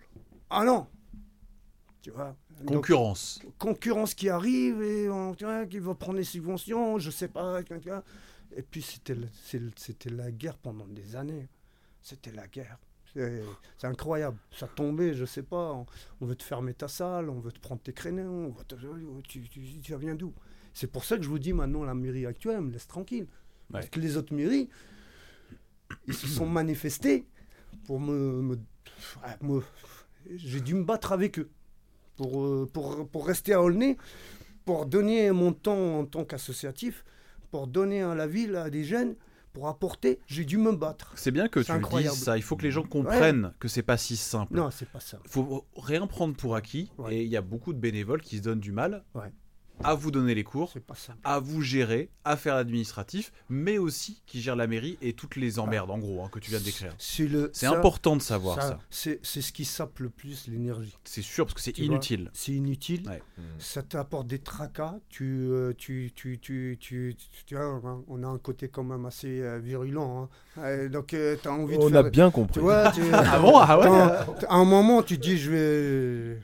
Ah 0.50 0.64
non 0.64 0.86
Tu 2.02 2.10
vois 2.10 2.36
Donc, 2.60 2.74
Concurrence. 2.76 3.40
concurrence 3.58 4.14
qui 4.14 4.28
arrive 4.28 4.82
et 4.82 5.08
on, 5.08 5.34
tu 5.34 5.44
vois, 5.44 5.66
qui 5.66 5.78
va 5.78 5.94
prendre 5.94 6.18
les 6.18 6.24
subventions, 6.24 6.98
je 6.98 7.10
sais 7.10 7.28
pas. 7.28 7.60
Et 8.56 8.62
puis 8.62 8.82
c'était 8.82 10.10
la 10.10 10.30
guerre 10.30 10.56
pendant 10.58 10.86
des 10.86 11.16
années. 11.16 11.48
C'était 12.02 12.32
la 12.32 12.46
guerre. 12.46 12.78
C'est 13.14 13.86
incroyable. 13.86 14.36
Ça 14.52 14.68
tombait, 14.68 15.14
je 15.14 15.24
sais 15.24 15.42
pas. 15.42 15.72
On, 15.72 15.86
on 16.20 16.26
veut 16.26 16.36
te 16.36 16.42
fermer 16.42 16.74
ta 16.74 16.86
salle, 16.86 17.30
on 17.30 17.40
veut 17.40 17.52
te 17.52 17.58
prendre 17.60 17.80
tes 17.80 17.92
créneaux. 17.94 18.54
on 18.58 18.62
te- 18.64 18.74
tu, 19.26 19.40
tu, 19.48 19.60
tu 19.80 19.96
viens 19.96 20.14
d'où? 20.14 20.34
C'est 20.74 20.86
pour 20.88 21.04
ça 21.06 21.16
que 21.16 21.22
je 21.22 21.28
vous 21.28 21.38
dis 21.38 21.54
maintenant, 21.54 21.82
la 21.84 21.94
mairie 21.94 22.26
actuelle 22.26 22.60
me 22.60 22.70
laisse 22.72 22.86
tranquille. 22.86 23.26
Parce 23.72 23.84
Ouais. 23.86 23.90
que 23.90 24.00
les 24.00 24.16
autres 24.18 24.34
mairies, 24.34 24.68
ils 26.06 26.14
se 26.14 26.26
sont 26.26 26.46
manifestés 26.46 27.26
pour 27.86 28.00
me. 28.00 28.42
me- 28.42 28.58
ah, 29.22 29.36
me- 29.42 29.62
J'ai 30.34 30.60
dû 30.60 30.74
me 30.74 30.84
battre 30.84 31.12
avec 31.12 31.38
eux 31.38 31.50
pour, 32.16 32.44
euh, 32.44 32.68
pour, 32.72 33.08
pour 33.08 33.26
rester 33.26 33.52
à 33.52 33.62
Aulnay, 33.62 33.96
pour 34.64 34.86
donner 34.86 35.30
mon 35.30 35.52
temps 35.52 36.00
en 36.00 36.04
tant 36.06 36.24
qu'associatif, 36.24 37.04
pour 37.50 37.66
donner 37.68 38.02
à 38.02 38.14
la 38.14 38.26
ville, 38.26 38.56
à 38.56 38.70
des 38.70 38.82
jeunes, 38.84 39.14
pour 39.52 39.68
apporter, 39.68 40.18
j'ai 40.26 40.44
dû 40.44 40.58
me 40.58 40.72
battre. 40.72 41.12
C'est 41.16 41.30
bien 41.30 41.48
que 41.48 41.60
tu 41.60 41.70
le 41.72 41.78
incroyable. 41.78 42.14
dises 42.14 42.24
ça. 42.24 42.36
Il 42.36 42.42
faut 42.42 42.56
que 42.56 42.62
les 42.64 42.70
gens 42.70 42.82
comprennent 42.82 43.54
que 43.58 43.68
c'est 43.68 43.82
pas 43.82 43.96
si 43.96 44.16
simple. 44.16 44.54
Non, 44.54 44.70
c'est 44.70 44.88
pas 44.88 45.00
ça. 45.00 45.18
faut 45.26 45.64
rien 45.76 46.06
prendre 46.06 46.34
pour 46.36 46.56
acquis 46.56 46.90
Ouais. 46.98 47.16
et 47.16 47.22
il 47.22 47.28
y 47.30 47.36
a 47.36 47.40
beaucoup 47.42 47.72
de 47.72 47.78
bénévoles 47.78 48.20
qui 48.20 48.36
se 48.38 48.42
donnent 48.42 48.60
du 48.60 48.72
mal. 48.72 49.04
Ouais. 49.14 49.32
À 49.84 49.94
vous 49.94 50.10
donner 50.10 50.34
les 50.34 50.42
cours, 50.44 50.72
à 51.24 51.38
vous 51.38 51.60
gérer, 51.62 52.08
à 52.24 52.36
faire 52.36 52.54
l'administratif, 52.56 53.32
mais 53.48 53.78
aussi 53.78 54.22
qui 54.26 54.40
gère 54.40 54.56
la 54.56 54.66
mairie 54.66 54.96
et 55.02 55.12
toutes 55.12 55.36
les 55.36 55.58
emmerdes, 55.58 55.90
en 55.90 55.98
gros, 55.98 56.22
hein, 56.24 56.28
que 56.32 56.38
tu 56.38 56.50
viens 56.50 56.58
de 56.60 56.64
décrire. 56.64 56.94
C'est 56.98 57.28
ça- 57.52 57.70
important 57.70 58.16
de 58.16 58.22
savoir 58.22 58.60
ça. 58.62 58.78
C'est 58.90 59.20
c'est 59.22 59.42
ce 59.42 59.52
qui 59.52 59.64
sape 59.64 59.98
le 60.00 60.08
plus 60.08 60.48
l'énergie. 60.48 60.96
C'est 61.04 61.22
sûr, 61.22 61.44
parce 61.46 61.54
que 61.54 61.60
c'est 61.60 61.78
inutile. 61.78 62.30
C'est 62.32 62.52
inutile. 62.52 63.02
Ouais. 63.08 63.22
Ça 63.58 63.82
t'apporte 63.82 64.26
des 64.26 64.38
tracas. 64.38 64.94
Tu, 65.08 65.24
euh, 65.50 65.72
tu, 65.76 66.10
tu, 66.14 66.38
tu, 66.38 66.76
tu, 66.80 67.14
tu- 67.46 67.56
hein, 67.56 67.80
on 68.08 68.22
a 68.22 68.26
un 68.26 68.38
côté 68.38 68.68
quand 68.68 68.84
même 68.84 69.04
assez 69.06 69.40
euh, 69.42 69.58
virulent. 69.58 70.22
hein. 70.22 70.28
Euh, 70.58 70.88
donc, 70.88 71.08
tu 71.08 71.16
as 71.48 71.52
envie 71.52 71.76
de 71.76 71.82
On 71.82 71.88
faire. 71.90 71.98
a 71.98 72.02
bien 72.10 72.30
compris. 72.30 72.54
Tu 72.54 72.60
vois, 72.60 72.90
tu- 72.92 73.02
Ah 73.12 73.38
bon? 73.38 73.56
Ah 73.58 73.78
ouais? 73.78 74.44
À 74.48 74.54
un 74.54 74.64
moment, 74.64 75.02
tu 75.02 75.16
te 75.18 75.22
dis, 75.22 75.36
je 75.38 75.50
vais, 75.50 76.40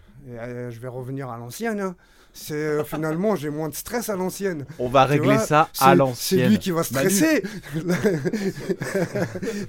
je 0.71 0.79
vais 0.81 0.89
revenir 0.89 1.31
à 1.31 1.39
l'ancienne. 1.39 1.95
C'est 2.35 2.55
euh, 2.55 2.83
finalement, 2.85 3.37
j'ai 3.37 3.51
moins 3.51 3.69
de 3.69 3.75
stress 3.75 4.09
à 4.09 4.17
l'ancienne. 4.17 4.65
On 4.79 4.89
va 4.89 5.05
Tu 5.05 5.11
régler 5.13 5.35
vois, 5.35 5.39
ça 5.39 5.69
C'est- 5.75 5.85
à 5.85 5.91
C'est 5.91 5.97
l'ancienne. 5.97 6.51
lui 6.51 6.59
qui 6.59 6.71
va 6.71 6.83
stresser. 6.83 7.43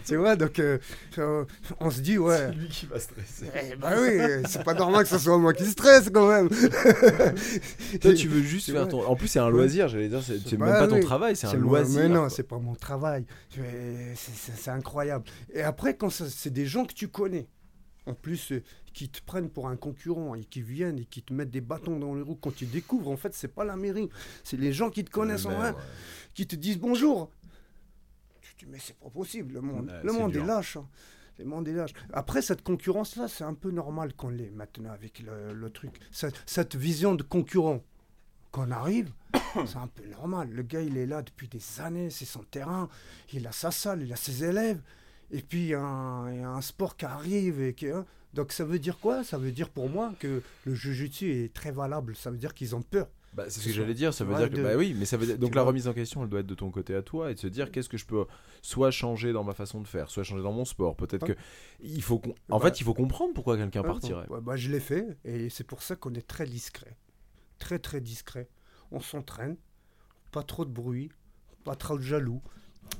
tu 0.06 0.16
vois, 0.16 0.36
donc 0.36 0.60
euh, 0.60 0.78
on 1.80 1.92
se 1.92 2.02
dit, 2.02 2.18
ouais. 2.18 2.52
lui 2.54 2.68
qui 2.70 2.86
va 2.86 3.00
stresser. 3.00 3.48
Eh 3.72 3.76
ben 3.76 3.92
oui, 4.00 4.44
c'est 4.48 4.64
pas 4.64 4.74
normal 4.74 5.04
que 5.04 5.10
ce 5.10 5.18
soit 5.20 5.38
moi 5.38 5.54
qui 5.54 5.66
stresse 5.66 6.10
quand 6.10 6.28
même. 6.28 6.50
Toi, 8.02 8.14
tu 8.14 8.28
veux 8.28 8.42
juste 8.42 8.68
C'est 8.68 8.72
faire 8.72 8.88
ton. 8.88 9.06
En 9.06 9.16
plus, 9.16 9.28
c'est 9.28 9.40
un 9.40 9.50
loisir, 9.50 9.88
j'allais 9.88 10.10
dire. 10.10 10.22
C'est 10.26 10.40
c'est 10.48 10.58
Bah 10.58 10.66
même 10.68 10.76
pas 10.76 10.88
ton 10.88 10.96
oui. 10.96 11.02
travail, 11.04 11.36
c'est 11.36 11.48
un 11.48 11.52
C'est 11.52 11.58
loisir. 11.58 12.02
Mais 12.04 12.10
non, 12.10 12.30
c'est 12.30 12.44
pas 12.44 12.58
mon 12.60 12.76
travail. 12.76 13.26
C'est- 13.54 13.62
C'est 14.16 14.54
c'est 14.56 14.72
incroyable. 14.72 15.26
Et 15.54 15.62
après, 15.62 15.96
quand 15.96 16.10
c'est 16.10 16.52
des 16.54 16.66
gens 16.66 16.86
que 16.86 16.94
tu 16.94 17.08
connais, 17.08 17.48
en 18.06 18.14
plus, 18.14 18.52
euh, 18.52 18.64
qui 18.94 19.10
te 19.10 19.22
prennent 19.24 19.50
pour 19.50 19.68
un 19.68 19.76
concurrent 19.76 20.36
et 20.36 20.44
qui 20.46 20.62
viennent 20.62 21.00
et 21.00 21.06
qui 21.06 21.22
te 21.24 21.34
mettent 21.34 21.50
des 21.52 21.62
bâtons 21.62 22.00
dans 22.00 22.14
les 22.16 22.22
roues 22.22 22.38
quand 22.40 22.56
tu 22.56 22.66
découvres, 22.66 23.10
en 23.10 23.18
fait, 23.18 23.34
c'est 23.34 23.48
pas 23.48 23.64
la 23.66 23.76
mairie. 23.76 24.10
C'est 24.44 24.58
les 24.58 24.72
gens 24.72 24.90
qui 24.90 25.04
te 25.04 25.10
connaissent 25.12 25.46
en 25.46 25.52
vrai, 25.52 25.72
ouais. 25.72 25.78
qui 26.34 26.46
te 26.48 26.56
disent 26.56 26.78
bonjour. 26.80 27.30
Tu 28.42 28.54
te 28.56 28.66
dis, 28.66 28.72
mais 28.72 28.80
c'est 28.80 28.98
pas 28.98 29.10
possible, 29.10 29.56
le 29.56 29.62
monde. 29.62 29.88
Ouais, 29.90 30.04
le 30.04 30.12
c'est 30.12 30.20
monde 30.20 30.32
dur. 30.32 30.44
est 30.44 30.48
lâche. 30.48 30.78
hein. 30.78 30.88
Le 31.40 31.46
monde 31.46 31.68
est 31.68 31.74
lâche. 31.74 31.94
Après, 32.14 32.42
cette 32.44 32.62
concurrence-là, 32.62 33.28
c'est 33.28 33.44
un 33.44 33.56
peu 33.56 33.72
normal 33.72 34.14
qu'on 34.14 34.30
l'ait 34.30 34.52
maintenant 34.52 34.92
avec 34.92 35.20
le, 35.20 35.52
le 35.54 35.70
truc. 35.72 36.00
Cette, 36.12 36.36
cette 36.46 36.76
vision 36.76 37.16
de 37.16 37.24
concurrent 37.24 37.82
qu'on 38.52 38.70
arrive, 38.70 39.12
c'est 39.66 39.78
un 39.78 39.88
peu 39.88 40.06
normal. 40.08 40.50
Le 40.52 40.62
gars, 40.62 40.82
il 40.82 40.96
est 40.98 41.08
là 41.08 41.24
depuis 41.24 41.48
des 41.48 41.62
années, 41.82 42.12
c'est 42.12 42.26
son 42.26 42.44
terrain, 42.44 42.88
il 43.34 43.48
a 43.48 43.52
sa 43.52 43.72
salle, 43.72 44.04
il 44.04 44.14
a 44.14 44.16
ses 44.16 44.44
élèves, 44.44 44.80
et 45.32 45.42
puis 45.42 45.62
il 45.64 45.68
y 45.70 45.74
a 45.74 45.82
un, 45.82 46.32
il 46.32 46.40
y 46.42 46.44
a 46.44 46.50
un 46.50 46.62
sport 46.62 46.96
qui 46.96 47.06
arrive. 47.06 47.60
Et 47.64 47.74
qui, 47.74 47.88
hein. 47.90 48.06
Donc 48.34 48.52
ça 48.52 48.66
veut 48.66 48.80
dire 48.80 49.00
quoi? 49.00 49.24
Ça 49.24 49.38
veut 49.38 49.52
dire 49.52 49.70
pour 49.70 49.90
moi 49.90 50.14
que 50.20 50.42
le 50.66 50.74
jujutsu 50.74 51.32
est 51.32 51.54
très 51.54 51.72
valable. 51.72 52.16
Ça 52.16 52.32
veut 52.32 52.38
dire 52.38 52.54
qu'ils 52.54 52.76
ont 52.76 52.82
peur. 52.82 53.08
Bah, 53.36 53.46
c'est 53.48 53.62
ce 53.62 53.66
que 53.66 53.72
j'allais 53.74 53.96
dire, 53.96 54.14
ça 54.14 54.24
veut 54.26 54.34
Ouais, 54.34 54.40
dire 54.42 54.50
que 54.52 54.56
de- 54.58 54.64
bah 54.64 54.76
oui, 54.78 54.96
mais 54.96 55.06
ça 55.06 55.18
veut 55.18 55.26
dire 55.26 55.40
donc 55.40 55.52
Tu 55.52 55.56
la 55.56 55.64
vois. 55.64 55.70
remise 55.70 55.88
en 55.88 55.94
question, 55.94 56.22
elle 56.22 56.30
doit 56.30 56.42
être 56.42 56.46
de 56.48 56.54
ton 56.54 56.70
côté 56.70 56.94
à 56.94 57.02
toi 57.02 57.32
et 57.32 57.34
de 57.34 57.40
se 57.40 57.48
dire 57.48 57.72
qu'est-ce 57.72 57.90
que 57.90 57.98
je 57.98 58.06
peux 58.06 58.26
soit 58.62 58.92
changer 58.92 59.34
dans 59.34 59.44
ma 59.44 59.54
façon 59.54 59.82
de 59.82 59.88
faire, 59.88 60.12
soit 60.12 60.24
changer 60.24 60.44
dans 60.44 60.52
mon 60.52 60.66
sport. 60.66 60.96
Peut-être 60.96 61.24
Ouais. 61.28 61.34
que 61.36 61.40
il 61.82 62.04
faut 62.04 62.20
qu'on- 62.20 62.36
en 62.50 62.60
Bah. 62.60 62.66
fait, 62.68 62.80
il 62.80 62.84
faut 62.84 62.94
comprendre 62.94 63.34
pourquoi 63.34 63.58
quelqu'un 63.58 63.82
Ouais, 63.82 63.88
partirait. 63.88 64.28
bah, 64.42 64.56
je 64.56 64.70
l'ai 64.70 64.80
fait, 64.80 65.18
et 65.26 65.50
c'est 65.50 65.64
pour 65.64 65.82
ça 65.82 65.96
qu'on 65.96 66.14
est 66.14 66.28
très 66.28 66.46
discret. 66.46 66.96
Très 67.58 67.80
très 67.80 68.02
discret. 68.02 68.50
On 68.92 69.00
s'entraîne, 69.00 69.58
pas 70.32 70.44
trop 70.44 70.64
de 70.66 70.72
bruit, 70.72 71.10
pas 71.64 71.76
trop 71.76 71.98
de 71.98 72.04
jaloux. 72.04 72.42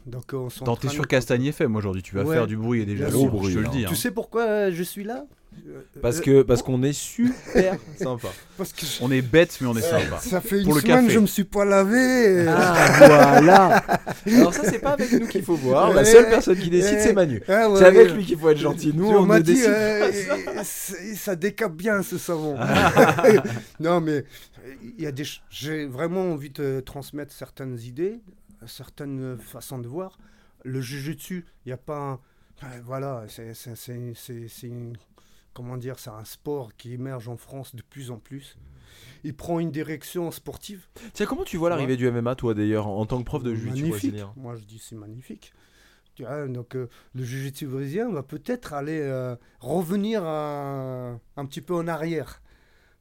Donc 0.06 0.34
on 0.34 0.50
s'entraîne. 0.50 0.78
T'es 0.80 0.90
sur 0.90 1.08
Castagne 1.08 1.46
FM 1.46 1.76
aujourd'hui, 1.76 2.02
tu 2.04 2.16
vas 2.16 2.24
Ouais. 2.24 2.36
faire 2.36 2.48
du 2.48 2.58
bruit 2.58 2.82
et 2.82 2.86
Bien 2.86 3.06
jaloux, 3.08 3.30
sûr. 3.30 3.44
je 3.46 3.54
te 3.54 3.60
le 3.60 3.66
hein. 3.68 3.70
dis. 3.72 3.86
Tu 3.86 3.94
hein. 3.94 3.96
sais 3.96 4.12
pourquoi 4.12 4.70
je 4.72 4.84
suis 4.84 5.04
là? 5.04 5.26
Euh, 5.68 5.82
Parce 6.02 6.18
euh, 6.18 6.22
que 6.22 6.42
parce 6.42 6.64
qu'on 6.64 6.82
est 6.82 6.94
super 6.94 7.76
sympa. 7.98 8.30
parce 8.58 8.74
que 8.74 8.88
je- 8.88 9.04
On 9.04 9.12
est 9.12 9.22
bête, 9.22 9.56
mais 9.62 9.68
on 9.68 9.76
est 9.78 9.82
sympa. 9.82 10.18
ça 10.20 10.42
fait 10.42 10.58
une 10.58 10.64
Pour 10.66 10.74
le 10.74 10.82
semaine 10.82 11.02
café. 11.04 11.14
je 11.14 11.20
me 11.20 11.28
suis 11.28 11.44
pas 11.44 11.64
lavé. 11.64 12.48
Ah 12.50 12.88
voilà. 12.98 13.84
Alors 14.36 14.52
ça 14.54 14.64
c'est 14.66 14.80
pas 14.80 14.94
avec 14.94 15.12
nous 15.12 15.28
qu'il 15.28 15.44
faut 15.44 15.56
voir. 15.56 15.94
La 15.94 16.04
seule 16.06 16.28
personne 16.28 16.58
qui 16.58 16.72
décide 16.72 16.96
Ouais. 16.96 17.02
c'est 17.04 17.14
Manu. 17.14 17.42
Ah, 17.48 17.70
ouais, 17.70 17.78
C'est 17.80 17.86
avec 17.86 18.12
lui 18.14 18.26
qu'il 18.26 18.38
faut 18.40 18.50
être 18.50 18.58
gentil. 18.58 18.94
Nous 18.96 19.06
on 19.08 19.26
m'as 19.28 19.38
ne 19.38 19.44
dit, 19.44 19.54
décide 19.54 19.70
euh, 19.70 20.10
pas 20.56 20.64
ça. 20.64 20.96
ça 21.16 21.36
décape 21.36 21.74
bien 21.76 22.02
ce 22.02 22.18
savon. 22.18 22.58
non, 23.80 24.02
mais 24.02 24.26
il 24.98 25.04
y 25.04 25.08
a 25.08 25.12
des, 25.12 25.24
j'ai 25.52 25.86
vraiment 25.86 26.32
envie 26.32 26.50
de 26.50 26.82
transmettre 26.84 27.32
certaines 27.32 27.78
idées, 27.80 28.20
certaines 28.68 29.38
façons 29.38 29.80
de 29.80 29.88
voir. 29.88 30.18
Le 30.64 30.82
jujutsu, 30.82 31.46
il 31.66 31.70
n'y 31.70 31.74
a 31.74 31.78
pas 31.78 31.98
un, 32.00 32.20
euh, 32.64 32.82
voilà, 32.86 33.26
c'est, 33.28 33.54
c'est, 33.54 33.76
c'est, 33.76 34.14
c'est- 34.16 34.48
c'est 34.48 34.68
une- 34.68 34.98
comment 35.54 35.78
dire, 35.78 36.00
c'est 36.00 36.10
un 36.10 36.26
sport 36.26 36.76
qui 36.76 36.94
émerge 36.94 37.28
en 37.28 37.38
France 37.38 37.76
de 37.76 37.82
plus 37.82 38.12
en 38.12 38.18
plus. 38.18 38.58
Il 39.24 39.36
prend 39.36 39.60
une 39.60 39.72
direction 39.72 40.32
sportive. 40.32 40.86
Tiens, 41.14 41.26
comment 41.26 41.44
tu 41.44 41.58
vois 41.58 41.70
l'arrivée 41.70 41.98
du 41.98 42.06
MMA 42.12 42.36
toi 42.36 42.54
d'ailleurs 42.54 42.88
en 42.88 43.06
tant 43.06 43.20
que 43.20 43.24
prof 43.26 43.44
de 43.44 43.54
jiu-jitsu 43.56 43.90
brésilien? 43.90 44.34
Moi, 44.36 44.56
je 44.56 44.64
dis 44.64 44.80
c'est 44.80 44.96
magnifique. 44.96 45.54
Tu 46.16 46.24
vois, 46.24 46.48
donc 46.48 46.76
euh, 46.76 46.90
le 47.16 47.24
jiu-jitsu 47.24 47.66
brésilien 47.66 48.12
va 48.12 48.22
peut-être 48.22 48.74
aller 48.74 49.00
euh, 49.02 49.36
revenir 49.60 50.24
à- 50.24 51.18
un 51.38 51.46
petit 51.46 51.62
peu 51.62 51.74
en 51.74 51.88
arrière. 51.88 52.42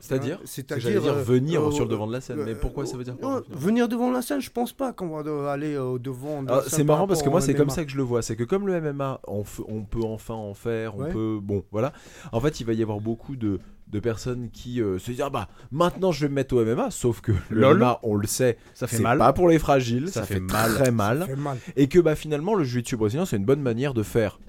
C'est-à-dire 0.05 0.35
Hein, 0.35 0.41
Parce 0.43 0.57
que 0.63 0.81
J'allais 0.81 0.99
dire 1.01 1.13
euh, 1.13 1.23
venir 1.23 1.63
euh, 1.63 1.71
sur 1.71 1.85
le 1.85 1.91
devant 1.91 2.09
de 2.09 2.13
la 2.13 2.21
scène, 2.21 2.41
euh, 2.41 2.45
mais 2.45 2.55
pourquoi 2.57 2.83
euh, 2.83 2.87
ça 2.87 2.97
veut 2.97 3.05
dire 3.05 3.17
quoi 3.17 3.43
Venir 3.51 3.87
devant 3.89 4.11
la 4.11 4.21
scène, 4.21 4.41
je 4.41 4.51
pense 4.51 4.73
pas 4.73 4.93
qu'on 4.93 5.09
va 5.11 5.23
de- 5.23 5.31
aller 5.47 5.79
au 5.79 5.99
devant 6.01 6.43
de 6.43 6.49
la 6.49 6.55
Alors, 6.55 6.65
scène 6.65 6.71
Ah, 6.73 6.77
c'est 6.77 6.85
marrant 6.85 7.07
parce 7.07 7.23
que 7.23 7.29
moi 7.29 7.41
c'est 7.41 7.55
comme 7.55 7.67
MMA. 7.69 7.75
ça 7.75 7.85
que 7.85 7.91
je 7.93 7.97
le 7.97 8.03
vois, 8.03 8.21
c'est 8.21 8.35
que 8.35 8.43
comme 8.43 8.67
le 8.67 8.81
MMA 8.81 9.21
on, 9.29 9.45
peut 9.85 10.03
enfin 10.05 10.35
en 10.35 10.55
faire, 10.55 10.97
on 10.97 11.03
Ouais. 11.05 11.13
peut 11.13 11.39
bon 11.41 11.65
voilà. 11.71 11.93
En 12.33 12.41
fait 12.41 12.59
il 12.59 12.67
va 12.67 12.73
y 12.73 12.83
avoir 12.83 12.99
beaucoup 13.01 13.37
de, 13.37 13.61
de 13.87 14.01
personnes 14.01 14.51
qui 14.53 14.83
euh, 14.83 14.99
se 14.99 15.13
disent 15.13 15.23
ah 15.25 15.31
bah 15.31 15.47
maintenant 15.71 16.11
je 16.11 16.23
vais 16.23 16.29
me 16.29 16.35
mettre 16.35 16.57
au 16.57 16.65
MMA, 16.65 16.91
sauf 16.91 17.21
que 17.21 17.31
le 17.51 17.61
Lol. 17.61 17.79
MMA 17.79 18.01
on 18.03 18.17
le 18.17 18.27
sait, 18.27 18.59
Ça 18.75 18.89
fait 18.89 18.99
mal. 18.99 19.19
pas 19.19 19.33
pour 19.33 19.49
les 19.49 19.61
fragiles, 19.61 20.09
ça, 20.09 20.21
Ça 20.23 20.27
fait, 20.27 20.35
fait 20.35 20.41
mal. 20.41 20.73
très 20.75 20.85
Ça 20.87 20.91
mal, 20.91 21.25
fait 21.27 21.37
mal. 21.37 21.59
et 21.77 21.87
que 21.87 22.01
bah 22.01 22.17
finalement 22.17 22.57
le 22.57 22.65
jiu-jitsu 22.65 22.97
brésilien 22.97 23.25
c'est 23.25 23.37
une 23.37 23.45
bonne 23.45 23.63
manière 23.63 23.95
de 23.95 24.03
faire 24.03 24.41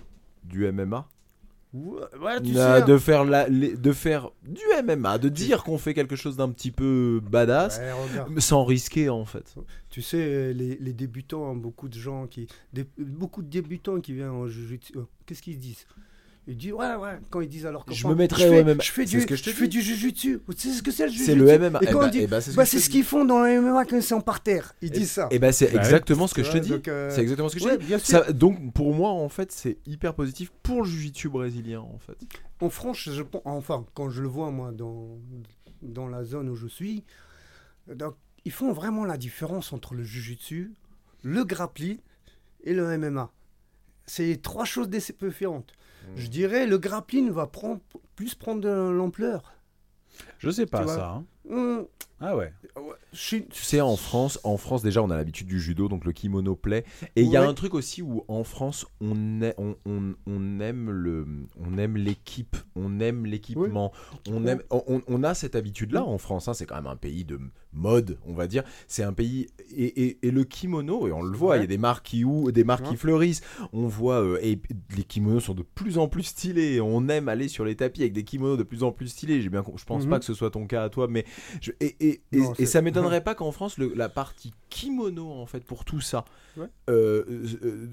du 0.43 0.65
MMA, 0.71 1.07
ouais, 1.73 2.41
tu 2.41 2.55
euh, 2.57 2.79
sais, 2.79 2.85
de 2.85 2.97
faire 2.97 3.25
la, 3.25 3.47
les- 3.47 3.75
de 3.75 3.91
faire 3.91 4.29
du 4.43 4.61
MMA, 4.83 5.17
de 5.17 5.29
dire 5.29 5.63
qu'on 5.63 5.77
fait 5.77 5.93
quelque 5.93 6.15
chose 6.15 6.37
d'un 6.37 6.49
petit 6.49 6.71
peu 6.71 7.19
badass. 7.23 7.79
ouais, 7.79 8.41
Sans 8.41 8.63
risquer 8.63 9.09
en 9.09 9.25
fait. 9.25 9.55
Tu 9.89 10.01
sais, 10.01 10.53
les, 10.53 10.75
les 10.77 10.93
débutants, 10.93 11.49
hein, 11.51 11.55
beaucoup 11.55 11.89
de 11.89 11.97
gens 11.97 12.27
qui. 12.27 12.47
des- 12.73 12.85
beaucoup 12.97 13.41
de 13.41 13.49
débutants 13.49 13.99
qui 13.99 14.13
viennent 14.13 14.29
en 14.29 14.47
jiu-jitsu. 14.47 14.93
euh, 14.97 15.01
Qu'est-ce 15.25 15.41
qu'ils 15.41 15.59
disent? 15.59 15.85
Ils 16.45 16.57
disent, 16.57 16.73
ouais, 16.73 16.95
ouais, 16.95 17.19
quand 17.29 17.39
ils 17.39 17.47
disent 17.47 17.65
alors 17.65 17.85
Je 17.89 18.01
copains, 18.03 18.13
me 18.15 18.19
mettrais 18.19 18.43
je 18.43 18.53
au 18.53 18.63
MMA. 18.65 18.83
Je 18.83 18.91
fais 18.91 19.05
C'est 19.07 19.15
du, 19.15 19.21
ce 19.21 19.25
que 19.27 19.35
je 19.37 19.43
te 19.43 19.49
fais 19.51 19.67
dis. 19.67 19.77
du 19.77 19.81
jiu-jitsu. 19.81 20.41
Tu 20.57 20.57
sais 20.57 20.73
ce 20.73 20.83
que 20.83 20.91
c'est 20.91 21.03
le 21.05 21.09
jiu-jitsu 21.11 21.25
C'est 21.31 21.35
le 21.35 21.45
MMA. 21.57 21.79
Et 21.81 21.85
Eh 21.87 21.91
quand 21.93 21.99
bah- 22.01 22.09
eh 22.13 22.27
bah, 22.27 22.41
c'est 22.41 22.51
ce 22.51 22.55
bah, 22.57 22.63
que 22.63 22.67
je 22.69 22.71
c'est 22.71 22.79
ce 22.83 22.89
qu'ils 22.89 23.05
font 23.05 23.23
dans 23.23 23.41
le 23.43 23.61
MMA 23.61 23.85
quand 23.85 23.95
ils 23.95 24.03
sont 24.03 24.19
par 24.19 24.41
terre. 24.43 24.75
Ils 24.81 24.91
disent 24.91 25.11
ça. 25.11 25.29
Et 25.31 25.39
bah 25.39 25.53
c'est 25.53 25.67
Bah 25.67 25.73
ouais. 25.75 25.79
exactement 25.79 26.27
ce 26.27 26.33
que 26.33 26.43
je 26.43 26.51
te 26.51 26.57
dis. 26.57 26.69
donc, 26.69 26.87
euh, 26.89 27.09
C'est 27.11 27.21
exactement 27.21 27.47
ce 27.47 27.55
que 27.55 27.61
je 27.61 27.69
te 27.69 28.31
dis. 28.31 28.33
donc 28.33 28.73
pour 28.73 28.93
moi 28.93 29.09
en 29.11 29.29
fait 29.29 29.53
c'est 29.53 29.77
hyper 29.85 30.15
positif 30.15 30.51
pour 30.63 30.81
le 30.83 30.87
jiu-jitsu 30.89 31.29
brésilien 31.29 31.79
en 31.79 31.97
fait. 31.97 32.17
En 32.59 32.69
France, 32.69 32.97
je, 33.09 33.23
enfin, 33.45 33.85
quand 33.93 34.09
je 34.09 34.21
le 34.21 34.27
vois, 34.27 34.51
moi, 34.51 34.71
dans, 34.73 35.17
dans 35.81 36.07
la 36.07 36.23
zone 36.25 36.49
où 36.49 36.55
je 36.55 36.67
suis, 36.67 37.03
donc, 37.93 38.15
ils 38.45 38.51
font 38.51 38.71
vraiment 38.73 39.03
la 39.05 39.17
différence 39.17 39.73
entre 39.73 39.93
le 39.95 40.03
jujitsu, 40.03 40.71
le 41.23 41.43
grappling 41.45 41.97
et 42.63 42.73
le 42.73 42.97
MMA. 42.97 43.31
C'est 44.05 44.41
trois 44.41 44.65
choses 44.65 44.89
différentes. 44.89 45.71
Je 46.15 46.27
dirais 46.27 46.65
le 46.67 46.77
grappling 46.77 47.29
va 47.31 47.47
prendre, 47.47 47.81
plus 48.15 48.35
prendre 48.35 48.61
de 48.61 48.69
l'ampleur. 48.91 49.53
Je 50.37 50.49
sais 50.51 50.65
pas 50.65 50.83
ça. 50.87 51.09
hein. 51.09 51.25
Hum, 51.49 51.85
Ah 52.21 52.37
ouais. 52.37 52.53
Tu 53.49 53.63
sais 53.63 53.81
en 53.81 53.97
France, 53.97 54.39
en 54.43 54.57
France 54.57 54.81
déjà 54.83 55.01
on 55.03 55.09
a 55.09 55.17
l'habitude 55.17 55.47
du 55.47 55.59
judo 55.59 55.89
donc 55.89 56.05
le 56.05 56.11
kimono 56.13 56.55
plaît 56.55 56.85
et 57.15 57.21
il 57.23 57.29
y 57.29 57.35
a 57.35 57.41
un 57.49 57.53
truc 57.53 57.73
aussi 57.73 58.01
où 58.01 58.23
en 58.27 58.43
France 58.45 58.85
on, 59.01 59.41
est, 59.41 59.53
on, 59.57 59.75
on, 59.85 60.13
on 60.25 60.59
aime 60.61 60.89
le 60.89 61.27
on 61.59 61.77
aime 61.77 61.97
l'équipe, 61.97 62.55
on 62.75 62.99
aime 63.01 63.25
l'équipement, 63.25 63.91
on 64.29 64.45
aime 64.47 64.61
on, 64.69 65.01
on- 65.07 65.23
a 65.23 65.33
cette 65.33 65.55
habitude 65.55 65.91
là 65.91 66.03
en 66.03 66.17
France 66.17 66.47
hein, 66.47 66.53
c'est 66.53 66.65
quand 66.65 66.75
même 66.75 66.87
un 66.87 66.95
pays 66.95 67.25
de 67.25 67.39
mode, 67.73 68.17
on 68.25 68.33
va 68.33 68.47
dire, 68.47 68.63
c'est 68.87 69.03
un 69.03 69.13
pays 69.13 69.47
et, 69.75 70.03
et, 70.05 70.17
et 70.27 70.31
le 70.31 70.43
kimono 70.43 71.07
et 71.07 71.11
on 71.11 71.21
le 71.23 71.35
voit, 71.35 71.57
il 71.57 71.61
y 71.61 71.63
a 71.63 71.67
des 71.67 71.77
marques 71.77 72.05
qui 72.05 72.23
ou 72.23 72.51
des 72.51 72.63
marques 72.63 72.85
qui 72.85 72.95
fleurissent, 72.97 73.41
on 73.73 73.87
voit 73.87 74.21
euh, 74.21 74.39
et 74.41 74.59
les 74.95 75.03
kimonos 75.03 75.39
sont 75.41 75.53
de 75.53 75.63
plus 75.63 75.97
en 75.97 76.07
plus 76.07 76.23
stylés, 76.23 76.79
on 76.81 77.07
aime 77.09 77.27
aller 77.29 77.47
sur 77.47 77.65
les 77.65 77.75
tapis 77.75 78.01
avec 78.01 78.13
des 78.13 78.23
kimonos 78.23 78.57
de 78.57 78.63
plus 78.63 78.83
en 78.83 78.91
plus 78.91 79.07
stylés, 79.07 79.41
j'ai 79.41 79.49
bien 79.49 79.63
je 79.75 79.83
pense 79.85 80.03
Mhm. 80.03 80.09
pas 80.09 80.19
que 80.19 80.25
ce 80.25 80.33
soit 80.33 80.51
ton 80.51 80.67
cas 80.67 80.83
à 80.83 80.89
toi 80.89 81.07
mais 81.09 81.25
je- 81.61 81.71
et, 81.79 81.95
et, 81.99 82.21
Non, 82.33 82.53
et 82.59 82.65
ça 82.65 82.81
m'étonnerait 82.81 83.23
pas 83.23 83.35
qu'en 83.35 83.51
France 83.51 83.77
le- 83.77 83.93
la 83.95 84.09
partie 84.09 84.53
kimono 84.69 85.31
en 85.31 85.45
fait 85.45 85.63
pour 85.63 85.85
tout 85.85 86.01
ça 86.01 86.25
Ouais. 86.57 86.67
euh, 86.89 87.23
euh, 87.63 87.87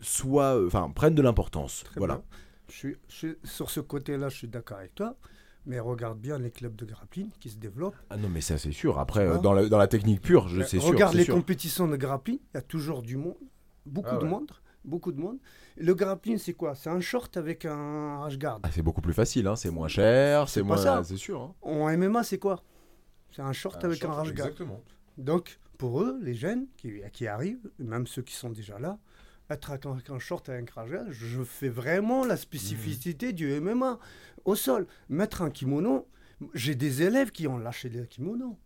soit 0.00 0.62
enfin 0.66 0.90
prenne 0.94 1.14
de 1.14 1.22
l'importance. 1.22 1.84
Voilà. 1.96 2.16
bien. 2.16 2.24
Je 2.68 2.74
suis, 2.76 2.96
je 3.08 3.14
suis- 3.14 3.34
sur 3.44 3.70
ce 3.70 3.80
côté-là, 3.80 4.28
je 4.28 4.36
suis 4.36 4.48
d'accord 4.48 4.78
avec 4.78 4.94
toi. 4.94 5.16
Mais 5.66 5.80
regarde 5.80 6.18
bien 6.18 6.38
les 6.38 6.50
clubs 6.50 6.76
de 6.76 6.84
grappling 6.84 7.30
qui 7.40 7.48
se 7.50 7.56
développent. 7.56 7.96
ah 8.10 8.16
non 8.18 8.28
mais 8.28 8.40
ça 8.42 8.58
c'est 8.58 8.72
sûr 8.72 8.98
après 8.98 9.20
euh, 9.26 9.32
vois 9.32 9.38
dans, 9.38 9.52
la, 9.54 9.68
dans 9.68 9.78
la 9.78 9.86
technique 9.86 10.20
pure 10.20 10.48
je 10.48 10.60
sais 10.62 10.78
sûr 10.78 10.90
Regarde 10.90 11.12
c'est 11.12 11.18
les 11.18 11.24
sûr. 11.24 11.34
compétitions 11.34 11.88
de 11.88 11.96
grappling, 11.96 12.38
il 12.52 12.56
y 12.56 12.58
a 12.58 12.62
toujours 12.62 13.00
du 13.02 13.16
monde, 13.16 13.36
beaucoup 13.86 14.10
Ah 14.12 14.18
de 14.18 14.26
monde, 14.26 14.50
beaucoup 14.84 15.10
de 15.12 15.18
monde. 15.20 15.38
Le 15.76 15.94
grappling, 15.94 16.36
c'est 16.38 16.52
quoi? 16.52 16.74
C'est 16.74 16.90
un 16.90 17.00
short 17.00 17.36
avec 17.38 17.64
un 17.64 18.18
rash 18.18 18.38
guard. 18.38 18.60
Ah, 18.62 18.68
c'est 18.70 18.82
beaucoup 18.82 19.00
plus 19.00 19.14
facile 19.14 19.46
hein, 19.46 19.56
c'est 19.56 19.70
moins 19.70 19.88
cher 19.88 20.48
c'est 20.48 20.62
moins 20.62 20.76
ça. 20.76 21.02
c'est 21.02 21.16
sûr 21.16 21.40
hein. 21.40 21.54
En 21.62 21.96
MMA, 21.96 22.22
c'est 22.24 22.38
quoi? 22.38 22.62
C'est 23.32 23.42
un 23.42 23.52
short 23.52 23.82
avec 23.84 24.04
un 24.04 24.12
rage 24.12 24.30
Exactement. 24.30 24.80
Donc, 25.18 25.58
pour 25.78 26.02
eux, 26.02 26.18
les 26.22 26.34
jeunes 26.34 26.66
qui, 26.76 27.00
qui 27.12 27.26
arrivent, 27.26 27.70
même 27.78 28.06
ceux 28.06 28.22
qui 28.22 28.34
sont 28.34 28.50
déjà 28.50 28.78
là, 28.78 28.98
être 29.50 29.72
avec 29.72 30.10
un 30.10 30.18
short 30.18 30.48
et 30.48 30.52
un 30.52 30.64
cragel, 30.64 31.06
je 31.10 31.42
fais 31.42 31.68
vraiment 31.68 32.24
la 32.24 32.36
spécificité 32.36 33.32
du 33.32 33.60
MMA 33.60 33.98
au 34.44 34.54
sol. 34.54 34.86
Mettre 35.08 35.42
un 35.42 35.50
kimono, 35.50 36.06
j'ai 36.54 36.74
des 36.74 37.02
élèves 37.02 37.30
qui 37.30 37.46
ont 37.46 37.58
lâché 37.58 37.88
les 37.88 38.06
kimonos. 38.06 38.56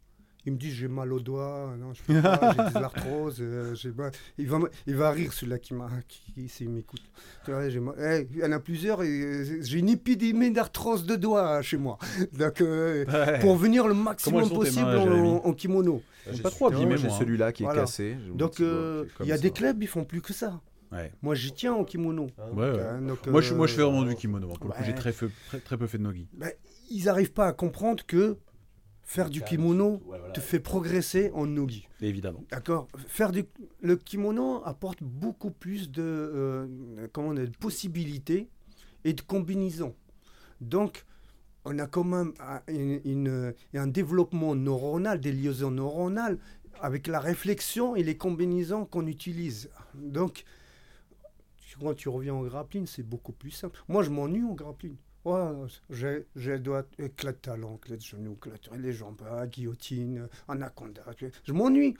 Il 0.46 0.52
me 0.52 0.56
dit 0.56 0.70
j'ai 0.70 0.88
mal 0.88 1.12
au 1.12 1.20
doigt, 1.20 1.74
non, 1.78 1.92
je 1.92 2.02
peux 2.02 2.22
pas, 2.22 2.54
j'ai 2.56 2.72
des 2.72 2.76
arthroses, 2.82 3.36
euh, 3.40 3.74
j'ai 3.74 3.90
mal. 3.90 4.12
Il 4.38 4.48
va, 4.48 4.58
il 4.86 4.94
va 4.94 5.10
rire 5.10 5.32
celui-là 5.32 5.58
qui 5.58 5.74
m'a, 5.74 5.90
qui, 6.08 6.48
s'il 6.48 6.70
m'écoute. 6.70 7.02
Eh, 7.48 8.28
il 8.30 8.38
y 8.38 8.44
en 8.44 8.52
a 8.52 8.58
plusieurs, 8.58 9.02
j'ai 9.02 9.78
une 9.78 9.90
épidémie 9.90 10.50
d'arthrose 10.50 11.04
de 11.04 11.16
doigts 11.16 11.60
chez 11.60 11.76
moi. 11.76 11.98
Donc, 12.32 12.62
euh, 12.62 13.04
pour 13.40 13.56
venir 13.56 13.86
le 13.86 13.94
maximum 13.94 14.48
possible 14.48 14.86
en, 14.86 15.52
kimono. 15.52 16.02
J'ai 16.30 16.42
pas 16.42 16.50
trop 16.50 16.68
abîmé, 16.68 16.96
j'ai 16.96 17.10
celui-là 17.10 17.52
qui 17.52 17.64
est 17.64 17.74
cassé. 17.74 18.16
Donc, 18.32 18.60
euh, 18.60 19.04
il 19.20 19.26
y 19.26 19.32
a 19.32 19.38
des 19.38 19.50
clubs, 19.50 19.82
ils 19.82 19.88
font 19.88 20.04
plus 20.04 20.22
que 20.22 20.32
ça. 20.32 20.60
Moi, 21.22 21.34
j'y 21.34 21.52
tiens 21.52 21.74
en 21.74 21.84
kimono. 21.84 22.28
moi, 22.52 23.40
je, 23.40 23.54
moi, 23.54 23.66
je 23.66 23.74
fais 23.74 23.82
vraiment 23.82 24.04
du 24.04 24.14
kimono. 24.14 24.52
j'ai 24.84 24.94
très, 24.94 25.12
très, 25.12 25.76
peu 25.76 25.86
fait 25.86 25.98
de 25.98 26.02
nogi. 26.02 26.28
Ben, 26.32 26.50
ils 26.90 27.04
n'arrivent 27.04 27.32
pas 27.32 27.46
à 27.46 27.52
comprendre 27.52 28.04
que 28.06 28.38
faire 29.02 29.30
du 29.30 29.42
kimono 29.42 30.02
te 30.34 30.40
fait 30.40 30.60
progresser 30.60 31.30
en 31.32 31.46
nogi. 31.46 31.88
Évidemment. 32.00 32.44
D'accord. 32.50 32.88
Faire 33.06 33.32
du 33.32 33.44
le 33.80 33.96
kimono 33.96 34.62
apporte 34.64 35.02
beaucoup 35.02 35.50
plus 35.50 35.90
de 35.90 36.02
euh, 36.02 37.08
comment 37.12 37.32
de 37.32 37.46
possibilités 37.58 38.48
et 39.04 39.14
de 39.14 39.20
combinaisons. 39.22 39.94
Donc 40.60 41.06
on 41.64 41.78
a 41.78 41.86
quand 41.86 42.04
même 42.04 42.32
une, 42.68 43.54
un 43.74 43.86
développement 43.86 44.54
neuronal, 44.54 45.20
des 45.20 45.32
liaisons 45.32 45.70
neuronales 45.70 46.38
avec 46.80 47.06
la 47.06 47.20
réflexion 47.20 47.96
et 47.96 48.02
les 48.02 48.16
combinaisons 48.16 48.84
qu'on 48.84 49.06
utilise. 49.06 49.70
Donc 49.94 50.44
quand 51.80 51.94
tu 51.94 52.08
reviens 52.08 52.34
en 52.34 52.42
grappling, 52.42 52.86
c'est 52.86 53.02
beaucoup 53.02 53.32
plus 53.32 53.50
simple. 53.50 53.78
Moi, 53.88 54.02
je 54.02 54.10
m'ennuie 54.10 54.44
en 54.44 54.54
grappling. 54.54 54.96
Ouais, 55.24 55.40
j'ai, 55.90 56.26
j'ai 56.36 56.58
doigts, 56.58 56.84
éclat 56.98 57.32
de 57.32 57.36
talon, 57.36 57.76
éclat 57.76 57.96
de 57.96 58.00
genou, 58.00 58.32
éclat 58.34 58.76
les 58.78 58.92
jambes, 58.92 59.20
ah, 59.30 59.46
guillotine, 59.46 60.28
anaconda. 60.46 61.02
Je 61.44 61.52
m'ennuie. 61.52 61.96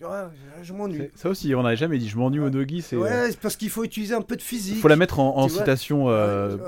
je 0.00 0.72
m'ennuie. 0.72 1.08
Ça 1.14 1.30
aussi, 1.30 1.54
on 1.54 1.62
n'avait 1.62 1.76
jamais 1.76 1.98
dit 1.98 2.08
je 2.08 2.18
m'ennuie 2.18 2.40
au 2.40 2.50
nogi. 2.50 2.82
C'est, 2.82 2.96
ouais, 2.96 3.10
euh, 3.10 3.28
c'est 3.30 3.40
parce 3.40 3.56
qu'il 3.56 3.70
faut 3.70 3.84
utiliser 3.84 4.14
un 4.14 4.22
peu 4.22 4.36
de 4.36 4.42
physique. 4.42 4.74
Il 4.76 4.80
faut 4.80 4.88
la 4.88 4.96
mettre 4.96 5.20
en, 5.20 5.48
citation 5.48 6.10
euh, 6.10 6.58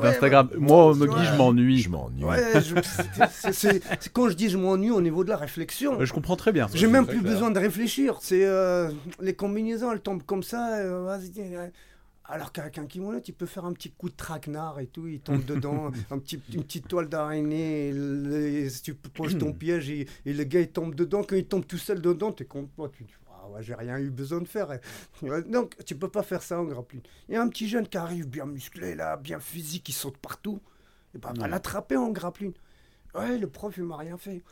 d'Instagram. 0.00 0.48
Moi, 0.56 0.86
au 0.86 0.94
nogi, 0.96 1.22
je 1.24 1.36
m'ennuie. 1.36 1.78
Je 1.80 1.90
m'ennuie. 1.90 2.24
c'est, 3.52 3.82
quand 4.12 4.30
je 4.30 4.34
dis 4.34 4.48
je 4.48 4.56
m'ennuie 4.56 4.90
au 4.90 5.02
niveau 5.02 5.24
de 5.24 5.28
la 5.28 5.36
réflexion. 5.36 6.02
Je 6.02 6.12
comprends 6.12 6.36
très 6.36 6.52
bien. 6.52 6.68
J'ai 6.72 6.86
même 6.86 7.06
plus 7.06 7.20
besoin 7.20 7.50
de 7.50 7.58
réfléchir. 7.58 8.18
C'est 8.22 8.46
euh, 8.46 8.90
les 9.20 9.34
combinaisons, 9.34 9.92
elles 9.92 10.00
tombent 10.00 10.24
comme 10.24 10.44
ça. 10.44 10.82
vas-y, 11.02 11.30
alors 12.24 12.52
qu'avec 12.52 12.78
un 12.78 12.86
kimono, 12.86 13.20
tu 13.20 13.32
peux 13.32 13.46
faire 13.46 13.64
un 13.64 13.72
petit 13.72 13.90
coup 13.90 14.08
de 14.08 14.14
traquenard 14.14 14.78
et 14.78 14.86
tout, 14.86 15.08
il 15.08 15.20
tombe 15.20 15.44
dedans, 15.44 15.90
un 16.10 16.18
petit, 16.18 16.40
une 16.52 16.62
petite 16.62 16.86
toile 16.86 17.08
d'araignée, 17.08 18.68
tu 18.82 18.94
poses 18.94 19.36
ton 19.38 19.52
piège 19.58 19.90
et, 19.90 20.06
le 20.24 20.44
gars 20.44 20.60
il 20.60 20.70
tombe 20.70 20.94
dedans. 20.94 21.24
Quand 21.24 21.36
il 21.36 21.46
tombe 21.46 21.66
tout 21.66 21.78
seul 21.78 22.00
dedans, 22.00 22.34
es 22.38 22.44
content, 22.44 22.88
tu 22.88 23.04
dis 23.04 23.12
ah 23.28 23.48
ouais, 23.48 23.62
j'ai 23.62 23.74
rien 23.74 23.98
eu 23.98 24.10
besoin 24.10 24.40
de 24.40 24.46
faire. 24.46 24.68
Donc 25.48 25.74
tu 25.84 25.96
peux 25.96 26.08
pas 26.08 26.22
faire 26.22 26.42
ça 26.42 26.60
en 26.60 26.64
grappling. 26.64 27.02
Il 27.28 27.34
y 27.34 27.36
a 27.36 27.42
un 27.42 27.48
petit 27.48 27.68
jeune 27.68 27.88
qui 27.88 27.98
arrive 27.98 28.28
bien 28.28 28.46
musclé 28.46 28.94
là, 28.94 29.16
bien 29.16 29.40
physique, 29.40 29.84
qui 29.84 29.92
saute 29.92 30.16
partout. 30.16 30.60
Et 31.14 31.18
ben, 31.18 31.32
va 31.34 31.48
l'attraper 31.48 31.96
en 31.96 32.10
grappling. 32.10 32.52
Ouais, 33.14 33.36
le 33.36 33.48
prof 33.48 33.74
il 33.76 33.82
m'a 33.82 33.96
rien 33.96 34.16
fait. 34.16 34.42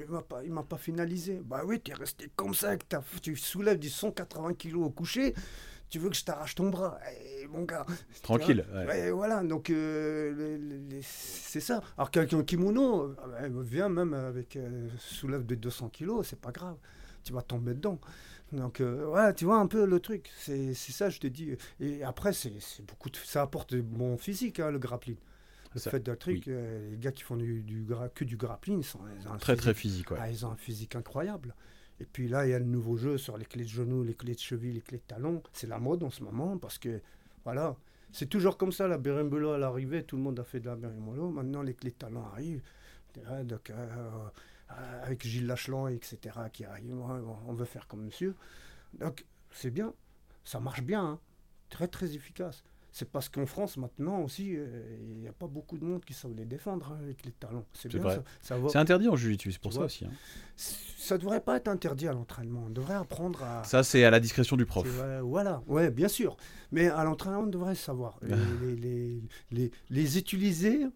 Il 0.00 0.06
m'a 0.06 0.22
pas, 0.22 0.42
m'a 0.42 0.62
pas 0.62 0.76
finalisé. 0.76 1.40
Bah 1.44 1.62
oui, 1.64 1.80
tu 1.80 1.92
es 1.92 1.94
resté 1.94 2.30
comme 2.36 2.54
ça, 2.54 2.76
tu 3.22 3.36
soulèves 3.36 3.78
du 3.78 3.88
180 3.88 4.54
kilos 4.54 4.86
au 4.86 4.90
coucher 4.90 5.34
tu 5.90 5.98
veux 5.98 6.10
que 6.10 6.16
je 6.16 6.24
t'arrache 6.24 6.54
ton 6.54 6.70
bras 6.70 6.98
eh, 7.10 7.46
mon 7.46 7.64
gars 7.64 7.86
tranquille 8.22 8.64
ouais. 8.74 9.10
voilà 9.10 9.42
donc 9.42 9.70
euh, 9.70 11.00
c'est 11.02 11.60
ça 11.60 11.82
alors 11.96 12.10
qu'un 12.10 12.26
kimono 12.26 13.02
euh, 13.02 13.62
vient 13.62 13.88
même 13.88 14.14
avec 14.14 14.56
euh, 14.56 14.88
soulève 14.98 15.46
de 15.46 15.54
200 15.54 15.88
kilos 15.88 16.26
c'est 16.28 16.40
pas 16.40 16.52
grave 16.52 16.76
tu 17.24 17.32
vas 17.32 17.42
tomber 17.42 17.74
dedans 17.74 17.98
donc 18.52 18.80
voilà 18.80 19.32
tu 19.32 19.44
vois 19.44 19.58
un 19.58 19.66
peu 19.66 19.84
le 19.84 20.00
truc 20.00 20.30
c'est 20.38 20.74
ça 20.74 21.10
je 21.10 21.18
te 21.18 21.26
dis 21.26 21.56
et 21.80 22.02
après 22.02 22.32
c'est 22.32 22.52
beaucoup 22.86 23.10
ça 23.24 23.42
apporte 23.42 23.74
bon 23.76 24.16
physique 24.16 24.60
hein, 24.60 24.70
le 24.70 24.78
grappling 24.78 25.16
le 25.74 25.80
fait 25.80 26.00
d'un 26.00 26.16
truc, 26.16 26.46
les 26.46 26.96
gars 26.98 27.12
qui 27.12 27.22
font 27.22 27.36
du, 27.36 27.62
du, 27.62 27.86
que 28.14 28.24
du 28.24 28.36
grappling, 28.36 28.80
ils 28.80 28.84
sont, 28.84 29.00
très 29.38 29.54
très 29.54 29.74
physique. 29.74 30.10
Ouais. 30.10 30.18
Ah, 30.20 30.30
ils 30.30 30.46
ont 30.46 30.50
un 30.50 30.56
physique 30.56 30.96
incroyable. 30.96 31.54
Et 32.00 32.04
puis 32.04 32.28
là, 32.28 32.46
il 32.46 32.50
y 32.50 32.54
a 32.54 32.58
le 32.58 32.64
nouveau 32.64 32.96
jeu 32.96 33.18
sur 33.18 33.36
les 33.36 33.44
clés 33.44 33.64
de 33.64 33.68
genoux, 33.68 34.04
les 34.04 34.14
clés 34.14 34.34
de 34.34 34.38
cheville, 34.38 34.72
les 34.72 34.80
clés 34.80 34.98
de 34.98 35.02
talons. 35.02 35.42
C'est 35.52 35.66
la 35.66 35.78
mode 35.78 36.02
en 36.02 36.10
ce 36.10 36.22
moment 36.22 36.56
parce 36.58 36.78
que, 36.78 37.00
voilà, 37.44 37.76
c'est 38.12 38.28
toujours 38.28 38.56
comme 38.56 38.72
ça. 38.72 38.86
La 38.88 38.98
berimbolo 38.98 39.50
à 39.52 39.58
l'arrivée, 39.58 40.04
tout 40.04 40.16
le 40.16 40.22
monde 40.22 40.38
a 40.38 40.44
fait 40.44 40.60
de 40.60 40.66
la 40.66 40.76
berimbolo. 40.76 41.30
Maintenant, 41.30 41.62
les 41.62 41.74
clés 41.74 41.90
de 41.90 41.96
talons 41.96 42.24
arrivent. 42.24 42.62
Donc, 43.44 43.70
euh, 43.70 43.74
euh, 44.70 45.02
avec 45.02 45.26
Gilles 45.26 45.46
Lachelan, 45.46 45.88
etc., 45.88 46.18
qui 46.52 46.64
arrive. 46.64 46.94
On 46.94 47.52
veut 47.52 47.64
faire 47.64 47.88
comme 47.88 48.04
monsieur. 48.04 48.34
Donc, 48.94 49.24
c'est 49.50 49.70
bien. 49.70 49.92
Ça 50.44 50.60
marche 50.60 50.82
bien. 50.82 51.04
Hein. 51.04 51.20
Très, 51.68 51.88
très 51.88 52.14
efficace. 52.14 52.62
C'est 52.90 53.10
parce 53.10 53.28
qu'en 53.28 53.46
France, 53.46 53.76
maintenant 53.76 54.22
aussi, 54.22 54.56
euh, 54.56 54.96
il 55.00 55.18
n'y 55.18 55.28
a 55.28 55.32
pas 55.32 55.46
beaucoup 55.46 55.78
de 55.78 55.84
monde 55.84 56.04
qui 56.04 56.14
savent 56.14 56.34
les 56.34 56.44
défendre 56.46 56.92
hein, 56.92 56.98
avec 57.02 57.24
les 57.24 57.32
talons. 57.32 57.64
C'est 57.72 57.88
bien 57.88 58.02
ça. 58.02 58.22
C'est 58.68 58.76
interdit 58.78 59.08
en 59.08 59.16
jiu 59.16 59.36
c'est 59.38 59.58
pour 59.58 59.72
ça 59.72 59.82
aussi. 59.82 60.04
Hein. 60.06 60.10
Ça 60.56 61.16
ne 61.16 61.20
devrait 61.20 61.40
pas 61.40 61.56
être 61.56 61.68
interdit 61.68 62.08
à 62.08 62.12
l'entraînement. 62.12 62.64
On 62.66 62.70
devrait 62.70 62.94
apprendre 62.94 63.42
à. 63.42 63.64
Ça, 63.64 63.82
c'est 63.82 64.04
à 64.04 64.10
la 64.10 64.20
discrétion 64.20 64.56
du 64.56 64.66
prof. 64.66 64.86
voilà, 65.22 65.62
ouais, 65.66 65.90
bien 65.90 66.08
sûr. 66.08 66.36
Mais 66.72 66.88
à 66.88 67.04
l'entraînement, 67.04 67.40
on 67.40 67.46
devrait 67.46 67.74
savoir. 67.74 68.18
les, 68.22 69.22
les, 69.50 69.70
les, 69.90 70.18
utiliser 70.18 70.86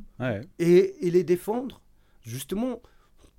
et, 0.58 1.06
et 1.06 1.10
les 1.10 1.24
défendre, 1.24 1.80
justement 2.22 2.80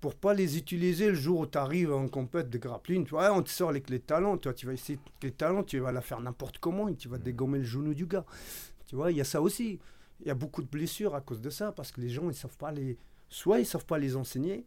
pour 0.03 0.15
pas 0.15 0.33
les 0.33 0.57
utiliser 0.57 1.07
le 1.07 1.15
jour 1.15 1.39
où 1.39 1.45
tu 1.45 1.57
arrives 1.57 1.93
en 1.93 2.09
compète 2.09 2.49
de 2.49 2.57
grappling. 2.57 3.05
Tu 3.05 3.11
vois, 3.11 3.31
on 3.31 3.41
te 3.41 3.49
sort 3.49 3.71
les 3.71 3.81
talents, 4.01 4.37
tu, 4.37 4.49
vois, 4.49 4.53
tu 4.53 4.65
vas 4.65 4.73
essayer 4.73 4.99
les 5.21 5.31
talents, 5.31 5.63
tu 5.63 5.79
vas 5.79 5.93
la 5.93 6.01
faire 6.01 6.19
n'importe 6.19 6.57
comment 6.57 6.89
et 6.89 6.95
tu 6.97 7.07
vas 7.07 7.17
dégommer 7.17 7.59
le 7.59 7.63
genou 7.63 7.93
du 7.93 8.05
gars. 8.05 8.25
Tu 8.85 8.97
vois, 8.97 9.11
il 9.11 9.17
y 9.17 9.21
a 9.21 9.23
ça 9.23 9.41
aussi. 9.41 9.79
Il 10.19 10.27
y 10.27 10.29
a 10.29 10.35
beaucoup 10.35 10.61
de 10.61 10.67
blessures 10.67 11.15
à 11.15 11.21
cause 11.21 11.39
de 11.39 11.49
ça 11.49 11.71
parce 11.71 11.93
que 11.93 12.01
les 12.01 12.09
gens, 12.09 12.29
ils 12.29 12.35
savent 12.35 12.57
pas 12.57 12.73
les. 12.73 12.97
Soit 13.29 13.61
ils 13.61 13.65
savent 13.65 13.85
pas 13.85 13.97
les 13.97 14.17
enseigner, 14.17 14.65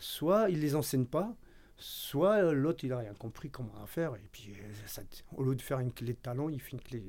soit 0.00 0.50
ils 0.50 0.58
les 0.58 0.74
enseignent 0.74 1.06
pas, 1.06 1.32
soit 1.76 2.42
l'autre 2.50 2.84
il 2.84 2.92
a 2.92 2.98
rien 2.98 3.14
compris 3.14 3.50
comment 3.50 3.86
faire 3.86 4.16
et 4.16 4.28
puis 4.32 4.52
euh, 4.52 5.02
au 5.36 5.44
lieu 5.44 5.54
de 5.54 5.62
faire 5.62 5.78
une 5.78 5.92
clé 5.92 6.12
de 6.12 6.18
talon, 6.18 6.50
il 6.50 6.60
fait 6.60 6.72
une 6.72 6.80
clé. 6.80 7.04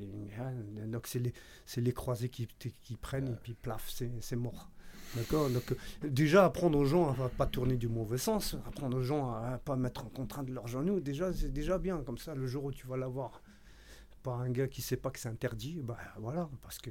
Donc 0.85 1.07
c'est 1.07 1.17
les, 1.17 1.33
les 1.77 1.91
croisés 1.91 2.29
qui, 2.29 2.47
qui 2.83 2.97
prennent 2.97 3.29
et 3.29 3.37
puis 3.41 3.55
plaf, 3.55 3.89
c'est 3.89 4.35
mort. 4.35 4.69
D'accord 5.15 5.49
Donc, 5.49 5.71
euh, 5.71 5.75
déjà, 6.09 6.45
apprendre 6.45 6.77
aux 6.77 6.85
gens 6.85 7.09
à 7.09 7.23
ne 7.23 7.27
pas 7.27 7.45
tourner 7.45 7.77
du 7.77 7.87
mauvais 7.87 8.17
sens, 8.17 8.55
apprendre 8.67 8.97
aux 8.97 9.03
gens 9.03 9.33
à 9.33 9.51
ne 9.51 9.57
pas 9.57 9.75
mettre 9.75 10.05
en 10.05 10.09
contrainte 10.09 10.49
leurs 10.49 10.67
genoux, 10.67 10.99
déjà, 10.99 11.31
c'est 11.33 11.51
déjà 11.51 11.77
bien. 11.77 12.01
Comme 12.05 12.17
ça, 12.17 12.35
le 12.35 12.47
jour 12.47 12.65
où 12.65 12.71
tu 12.71 12.87
vas 12.87 12.97
l'avoir 12.97 13.41
par 14.23 14.39
un 14.39 14.49
gars 14.49 14.67
qui 14.67 14.81
ne 14.81 14.85
sait 14.85 14.97
pas 14.97 15.11
que 15.11 15.19
c'est 15.19 15.29
interdit, 15.29 15.81
bah 15.83 15.97
voilà, 16.17 16.49
parce 16.61 16.79
que 16.79 16.89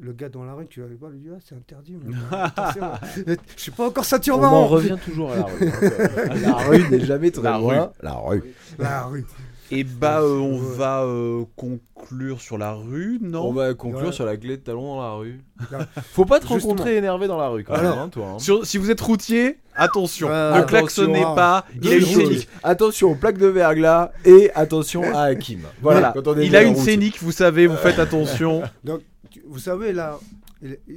le 0.00 0.12
gars 0.12 0.28
dans 0.28 0.44
la 0.44 0.54
rue, 0.54 0.66
tu 0.66 0.80
vas 0.80 0.86
lui 0.86 1.18
dire, 1.18 1.32
ah, 1.36 1.40
c'est 1.44 1.54
interdit. 1.54 1.98
je 3.56 3.60
suis 3.60 3.70
pas 3.70 3.88
encore 3.88 4.04
ça 4.04 4.18
On 4.28 4.42
en 4.42 4.66
revient 4.66 4.96
toujours 5.04 5.32
à 5.32 5.36
la 5.36 5.44
rue. 5.44 6.40
la 6.42 6.54
rue 6.54 6.88
n'est 6.88 7.04
jamais 7.04 7.30
très 7.30 7.58
loin. 7.58 7.92
La 8.00 8.14
rue. 8.14 8.42
La 8.78 9.04
rue. 9.04 9.26
Et 9.70 9.84
bah, 9.84 10.20
euh, 10.20 10.38
on 10.38 10.56
va 10.56 11.02
euh, 11.02 11.44
conclure 11.56 12.40
sur 12.40 12.56
la 12.56 12.72
rue, 12.72 13.18
non 13.20 13.48
On 13.48 13.52
va 13.52 13.74
conclure 13.74 14.14
sur 14.14 14.24
la 14.24 14.36
clé 14.36 14.56
de 14.56 14.62
talon 14.62 14.96
dans 14.96 15.02
la 15.02 15.12
rue. 15.12 15.40
Faut 16.12 16.24
pas 16.24 16.40
te 16.40 16.46
rencontrer 16.46 16.96
énervé 16.96 17.26
dans 17.26 17.36
la 17.36 17.48
rue, 17.48 17.64
quand 17.64 17.76
même, 17.76 17.86
hein, 17.86 18.08
toi. 18.08 18.36
Hein. 18.36 18.60
si 18.64 18.78
vous 18.78 18.90
êtes 18.90 19.00
routier, 19.00 19.58
attention, 19.74 20.28
ne 20.28 20.62
klaxonnez 20.62 21.22
hein. 21.22 21.34
pas. 21.34 21.66
Il 21.82 21.88
a 21.88 21.96
une 21.96 22.04
scénique. 22.04 22.48
Attention 22.62 23.10
aux 23.10 23.14
plaques 23.14 23.38
de 23.38 23.46
verglas 23.46 24.12
et 24.24 24.50
attention 24.54 25.02
à 25.14 25.22
Hakim. 25.24 25.60
Voilà. 25.82 26.14
il 26.40 26.56
a 26.56 26.62
une 26.62 26.76
scénique, 26.76 27.22
vous 27.22 27.32
savez, 27.32 27.66
vous 27.66 27.76
faites 27.76 27.98
attention. 27.98 28.62
Donc, 28.84 29.02
vous 29.46 29.58
savez, 29.58 29.92
là, 29.92 30.18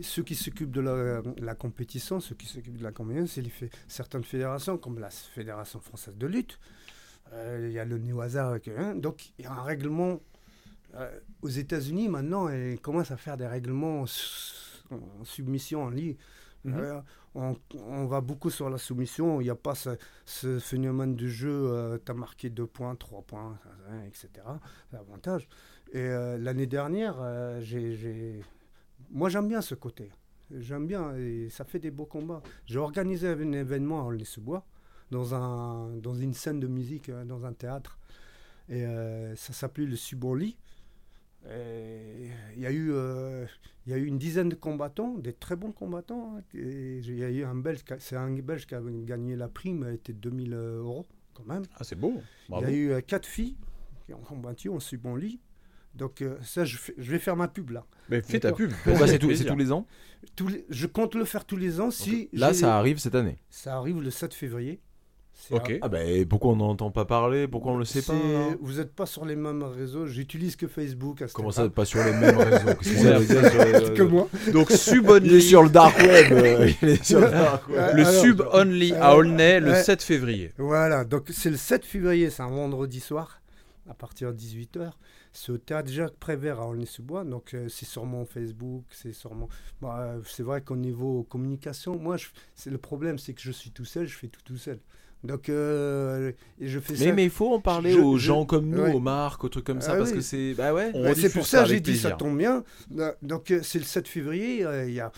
ceux 0.02 0.24
qui 0.24 0.36
s'occupent 0.36 0.72
de 0.72 0.82
la, 1.42 1.56
compétition, 1.56 2.20
ceux 2.20 2.36
qui 2.36 2.48
s'occupent 2.48 2.78
de 2.78 2.84
la 2.84 2.92
compétition, 2.92 3.44
c'est 3.60 3.70
certaines 3.88 4.24
fédérations, 4.24 4.78
comme 4.78 5.00
la 5.00 5.10
Fédération 5.10 5.80
française 5.80 6.16
de 6.18 6.28
lutte. 6.28 6.58
Euh, 7.34 7.68
il 7.68 7.72
y 7.72 7.80
a 7.80 7.86
le 7.86 7.98
New 7.98 8.20
Hasard. 8.22 8.58
Hein, 8.78 8.96
donc, 8.96 9.32
il 9.38 9.46
y 9.46 9.48
a 9.48 9.52
un 9.52 9.64
règlement. 9.64 10.20
Euh, 10.96 11.10
aux 11.42 11.50
États-Unis, 11.50 12.10
maintenant, 12.10 12.50
ils 12.50 12.80
commencent 12.80 13.12
à 13.12 13.18
faire 13.18 13.38
des 13.38 13.48
règlements 13.48 14.02
en 14.02 15.24
submission 15.24 15.84
en 15.84 15.90
ligne. 15.90 16.16
Mhm. 16.66 16.74
Euh, 16.78 17.02
on, 17.34 18.06
va 18.08 18.20
beaucoup 18.20 18.50
sur 18.50 18.70
la 18.70 18.78
soumission. 18.78 19.40
Il 19.40 19.46
n'y 19.46 19.50
a 19.50 19.56
pas 19.56 19.74
ce, 20.26 20.60
phénomène 20.60 21.16
de 21.16 21.28
jeu, 21.28 22.00
tu 22.06 22.12
as 22.12 22.14
marqué 22.14 22.50
2 22.50 22.68
points, 22.68 22.96
3 22.96 23.22
points, 23.22 23.58
etc. 24.06 24.30
L'avantage. 24.92 25.48
Et 25.94 26.10
l'année 26.38 26.68
dernière, 26.68 27.16
j'ai, 27.62 28.42
moi 29.10 29.30
j'aime 29.30 29.48
bien 29.48 29.62
ce 29.62 29.76
côté. 29.76 30.12
J'aime 30.60 30.86
bien 30.88 31.16
et 31.16 31.48
ça 31.50 31.64
fait 31.64 31.80
des 31.80 31.92
beaux 31.92 32.06
combats. 32.06 32.44
J'ai 32.66 32.80
organisé 32.80 33.30
un 33.30 33.52
événement 33.54 34.02
à 34.02 34.04
Aulnay-sous-Bois, 34.04 34.66
dans, 35.12 35.36
un, 35.36 35.90
dans 35.98 36.16
une 36.16 36.34
scène 36.34 36.60
de 36.60 36.68
musique, 36.68 37.10
euh, 37.10 37.24
dans 37.26 37.46
un 37.46 37.54
théâtre. 37.54 38.00
Et 38.70 38.86
euh, 38.86 39.36
ça 39.36 39.54
s'appelait 39.54 39.86
le 39.86 39.96
Subonli. 39.96 40.58
Et 41.50 42.30
Il 42.56 42.62
y, 42.62 42.66
a 42.66 42.72
eu, 42.72 42.92
euh, 42.92 43.46
il 43.86 43.92
y 43.92 43.96
a 43.96 43.98
eu 43.98 44.06
une 44.06 44.18
dizaine 44.20 44.50
de 44.50 44.56
combattants, 44.56 45.16
des 45.18 45.34
très 45.34 45.56
bons 45.56 45.72
combattants. 45.72 46.36
hein. 46.38 46.42
Et 46.54 46.98
il 47.00 47.18
y 47.18 47.24
a 47.24 47.30
eu 47.30 47.44
un 47.44 47.56
Belge, 47.56 47.84
qui 47.84 47.94
a- 47.94 48.00
c'est 48.00 48.16
un 48.16 48.30
Belge 48.32 48.66
qui 48.68 48.76
a 48.76 48.82
gagné 48.82 49.36
la 49.36 49.48
prime, 49.48 49.84
elle 49.88 49.96
était 49.96 50.14
2000 50.14 50.54
euros 50.54 51.06
quand 51.34 51.46
même. 51.46 51.64
Ah, 51.78 51.84
c'est 51.84 51.96
beau. 51.96 52.22
Il 52.50 52.62
y 52.62 52.64
a 52.66 52.72
eu 52.72 52.92
euh, 52.92 53.02
quatre 53.02 53.26
filles 53.26 53.56
qui 54.06 54.14
ont 54.14 54.20
combattu 54.22 54.70
en 54.70 54.80
Subonli. 54.80 55.40
Donc 55.96 56.22
euh, 56.22 56.38
ça, 56.44 56.64
je, 56.64 56.78
fais- 56.78 56.94
je 56.98 57.12
vais 57.12 57.20
faire 57.20 57.36
ma 57.36 57.48
pub 57.50 57.72
là. 57.72 57.86
Mais 58.10 58.22
fais 58.22 58.40
ta 58.40 58.54
pub. 58.54 58.72
Pourquoi 58.86 59.08
c'est 59.08 59.20
tous- 59.20 59.28
c'est 59.36 59.44
plaisir. 59.44 59.52
tous 59.54 59.58
les 59.58 59.72
ans 59.74 59.88
Tous 60.38 60.48
les- 60.48 60.66
je 60.70 60.88
compte 60.88 61.16
le 61.16 61.26
faire 61.26 61.44
tous 61.44 61.58
les 61.58 61.82
ans. 61.82 61.92
Si 61.92 62.30
Là, 62.34 62.54
ça 62.54 62.78
arrive 62.78 62.98
cette 63.00 63.16
année. 63.16 63.40
ça 63.50 63.76
arrive 63.78 64.02
le 64.02 64.10
7 64.12 64.34
février. 64.34 64.80
Ok. 65.50 65.80
Ah 65.82 65.90
bah 65.90 66.04
et 66.04 66.26
pourquoi 66.26 66.52
on 66.52 66.56
n'en 66.58 66.70
entend 66.70 66.92
pas 66.92 67.06
parler? 67.06 67.48
Pourquoi 67.48 67.72
on 67.74 67.78
le 67.78 67.86
sait 67.86 68.02
pas 68.04 68.14
là 68.14 68.56
Vous 68.62 68.74
n'êtes 68.74 68.94
pas 68.94 69.06
sur 69.06 69.26
les 69.26 69.36
mêmes 69.36 69.64
réseaux. 69.64 70.06
J'utilise 70.06 70.56
que 70.56 70.68
Facebook. 70.68 71.24
Comment 71.34 71.52
ça, 71.52 71.68
pas 71.70 71.84
sur 71.86 72.04
les 72.04 72.12
mêmes 72.14 72.38
réseaux? 72.38 72.74
Qu'est-ce 72.82 73.28
que 73.28 73.52
sur 73.52 73.90
les- 73.90 73.94
que 73.98 74.04
moi. 74.04 74.28
Donc 74.54 74.72
Sub 74.72 75.10
Only, 75.10 75.28
Il 75.30 75.34
est 75.36 75.42
sur 75.42 75.64
le 75.64 75.70
dark 75.70 75.98
web. 75.98 76.32
euh, 76.32 76.72
il 76.82 76.90
est 76.90 77.04
sur 77.04 77.20
le 77.20 77.30
dark 77.32 77.68
web. 77.70 77.78
Ouais. 77.80 77.94
le 77.96 78.06
Alors, 78.08 78.22
Sub 78.22 78.42
Only 78.54 78.94
à 78.94 79.12
euh, 79.12 79.16
Aulnay 79.18 79.60
le 79.60 79.72
ouais. 79.72 79.84
7 79.84 80.02
février. 80.04 80.54
Voilà, 80.58 81.04
donc 81.06 81.26
c'est 81.32 81.50
le 81.50 81.58
7 81.58 81.86
février, 81.86 82.30
c'est 82.30 82.44
un 82.44 82.50
vendredi 82.50 83.00
soir, 83.00 83.42
à 83.90 83.94
partir 83.94 84.32
de 84.34 84.38
18h. 84.38 84.92
C'est 85.34 85.52
au 85.54 85.58
théâtre 85.58 85.90
Jacques 85.90 86.18
Prévert 86.20 86.60
à 86.60 86.68
Aulnay-sous-Bois, 86.68 87.24
donc 87.24 87.54
euh, 87.54 87.68
c'est 87.70 87.86
sur 87.86 88.06
mon 88.06 88.26
Facebook, 88.26 88.84
c'est 88.92 89.14
sur 89.14 89.34
mon... 89.34 89.48
Bah, 89.82 89.98
euh, 90.02 90.20
c'est 90.26 90.44
vrai 90.44 90.60
qu'au 90.62 90.76
niveau 90.76 91.24
communication, 91.24 91.98
moi, 91.98 92.18
je- 92.18 92.28
c'est 92.54 92.70
le 92.70 92.78
problème, 92.78 93.18
c'est 93.18 93.34
que 93.34 93.42
je 93.42 93.52
suis 93.54 93.72
tout 93.72 93.86
seul, 93.86 94.08
je 94.08 94.18
fais 94.18 94.28
tout 94.28 94.42
tout 94.44 94.58
seul. 94.58 94.80
Donc, 95.24 95.50
euh, 95.50 96.32
je 96.60 96.80
fais 96.80 96.94
Mais 96.94 97.00
ça... 97.10 97.14
mais 97.14 97.24
il 97.26 97.30
faut 97.30 97.54
en 97.54 97.60
parler 97.60 97.92
Je- 97.92 98.00
aux 98.00 98.18
je- 98.18 98.26
gens 98.26 98.46
comme 98.46 98.68
nous, 98.70 98.82
ouais. 98.82 98.94
aux 98.94 99.00
marques, 99.00 99.44
aux 99.44 99.50
trucs 99.50 99.66
comme 99.66 99.80
ça, 99.82 99.92
Ah 99.94 99.98
parce 99.98 100.10
oui. 100.10 100.16
que 100.18 100.22
c'est 100.22 100.54
bah 100.56 100.74
ouais. 100.74 100.92
Ouais, 100.96 101.14
c'est 101.16 101.32
pour 101.32 101.46
ça 101.46 101.64
que 101.64 101.70
j'ai 101.70 101.80
dit 101.80 101.96
ça 101.98 102.12
tombe 102.12 102.38
bien. 102.38 102.64
Euh, 102.98 103.12
Donc 103.22 103.52
euh, 103.52 103.60
c'est 103.62 103.78
le 103.80 103.86
7 103.86 104.08
février. 104.08 104.66
euh, 104.66 104.88
il 104.88 104.94
y 104.96 105.00
a 105.00 105.12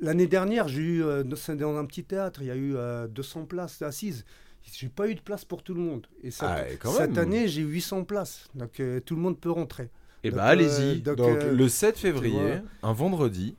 l'année 0.00 0.26
dernière 0.26 0.66
j'ai 0.68 0.80
eu 0.80 1.04
euh, 1.04 1.22
dans- 1.24 1.76
un 1.76 1.84
petit 1.84 2.04
théâtre 2.04 2.40
il 2.42 2.46
y 2.48 2.50
a 2.50 2.56
eu 2.56 2.74
euh, 2.76 3.06
200 3.08 3.44
places 3.44 3.82
assises. 3.82 4.24
J'ai 4.62 4.88
pas 4.88 5.08
eu 5.08 5.14
de 5.14 5.20
place 5.20 5.44
pour 5.44 5.62
tout 5.62 5.74
le 5.74 5.80
monde. 5.80 6.06
Et 6.22 6.30
cette, 6.30 6.42
Ah, 6.48 6.64
quand 6.78 6.92
cette 6.92 7.10
même. 7.16 7.18
année 7.18 7.48
j'ai 7.48 7.62
800 7.62 8.04
places. 8.04 8.48
Donc 8.54 8.80
euh, 8.80 9.00
tout 9.00 9.14
le 9.14 9.20
monde 9.20 9.38
peut 9.38 9.50
rentrer. 9.50 9.90
Et 10.22 10.30
Donc, 10.30 10.36
bah 10.38 10.46
euh, 10.48 10.52
allez-y. 10.52 11.00
donc, 11.02 11.16
Donc 11.16 11.36
euh, 11.38 11.52
le 11.54 11.68
7 11.68 11.94
tu 11.96 12.00
février, 12.02 12.60
un 12.82 12.92
vendredi, 12.92 13.56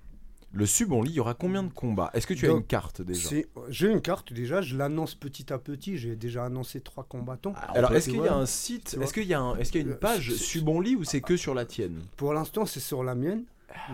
le 0.54 0.66
Subonli, 0.66 1.12
il 1.12 1.16
y 1.16 1.20
aura 1.20 1.34
combien 1.34 1.64
de 1.64 1.72
combats? 1.72 2.10
Est-ce 2.14 2.28
que 2.28 2.34
tu 2.34 2.46
as 2.48 2.52
une 2.52 2.64
carte 2.64 3.02
déjà? 3.02 3.30
J'ai 3.70 3.88
une 3.90 4.02
carte 4.02 4.34
déjà, 4.34 4.62
je 4.62 4.76
l'annonce 4.78 5.16
petit 5.16 5.52
à 5.54 5.58
petit. 5.58 5.98
J'ai 5.98 6.16
déjà 6.16 6.46
annoncé 6.46 6.82
trois 6.82 7.04
combattants. 7.06 7.54
Alors 7.70 7.90
on 7.90 7.94
peut- 7.94 7.98
est-ce 7.98 8.10
qu'il 8.10 8.22
y 8.22 8.28
a 8.28 8.36
un 8.36 8.46
site. 8.46 8.98
Est-ce 9.02 9.14
qu'il 9.14 9.24
y 9.28 9.34
a 9.34 9.40
un- 9.40 9.56
est-ce 9.58 9.72
qu'il 9.72 9.82
y 9.82 9.84
a 9.84 9.88
une 9.88 9.94
Euh, 9.94 9.98
page 9.98 10.30
c'est- 10.32 10.38
Subonli 10.38 10.96
ou 10.96 11.04
c'est 11.04 11.22
que 11.22 11.38
sur 11.38 11.54
la 11.54 11.66
tienne? 11.66 12.00
Pour 12.18 12.34
l'instant, 12.34 12.66
c'est 12.66 12.80
sur 12.82 13.04
la 13.04 13.16
mienne. 13.16 13.44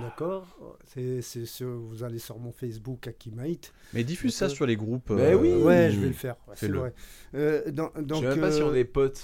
D'accord? 0.02 0.48
C'est, 0.88 1.22
Vous 1.64 2.04
allez 2.04 2.18
sur 2.18 2.40
mon 2.40 2.52
Facebook, 2.52 3.08
Akimate. 3.08 3.72
Mais 3.94 4.04
diffuse 4.04 4.34
ça 4.36 4.50
sur 4.50 4.66
les 4.66 4.76
groupes. 4.76 5.12
Mais 5.12 5.36
oui. 5.36 5.54
Ouais, 5.54 5.92
je 5.92 6.00
vais 6.00 6.08
le 6.08 6.14
faire. 6.14 6.36
ouais, 6.48 6.56
c'est 6.56 6.66
Fais-le. 6.66 6.80
vrai. 6.80 6.94
Euh, 7.36 7.70
dans- 7.72 7.92
donc, 8.02 8.24
Je 8.24 8.30
sais 8.30 8.36
même 8.36 8.42
pas 8.42 8.52
si 8.52 8.64
on 8.64 8.70
euh, 8.72 8.76
est 8.76 8.86
potes. 8.86 9.22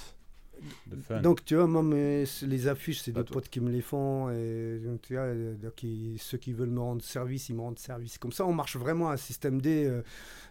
Donc, 1.21 1.43
tu 1.45 1.55
vois, 1.55 1.67
moi, 1.67 1.83
mes- 1.83 2.23
les 2.43 2.67
affiches, 2.67 3.01
c'est 3.01 3.11
des 3.11 3.23
toi. 3.23 3.33
potes 3.35 3.49
qui 3.49 3.59
me 3.59 3.69
les 3.71 3.81
font. 3.81 4.29
Et 4.29 4.79
tu 5.01 5.13
vois, 5.15 5.23
euh, 5.23 5.55
donc, 5.55 5.83
ils- 5.83 6.17
ceux 6.19 6.37
qui 6.37 6.53
veulent 6.53 6.69
me 6.69 6.79
rendre 6.79 7.01
service, 7.03 7.49
ils 7.49 7.55
me 7.55 7.61
rendent 7.61 7.79
service. 7.79 8.17
Comme 8.17 8.31
ça, 8.31 8.45
on 8.45 8.53
marche 8.53 8.77
vraiment 8.77 9.09
à 9.09 9.13
un 9.13 9.17
système 9.17 9.61
D. 9.61 9.85
euh, 9.85 10.01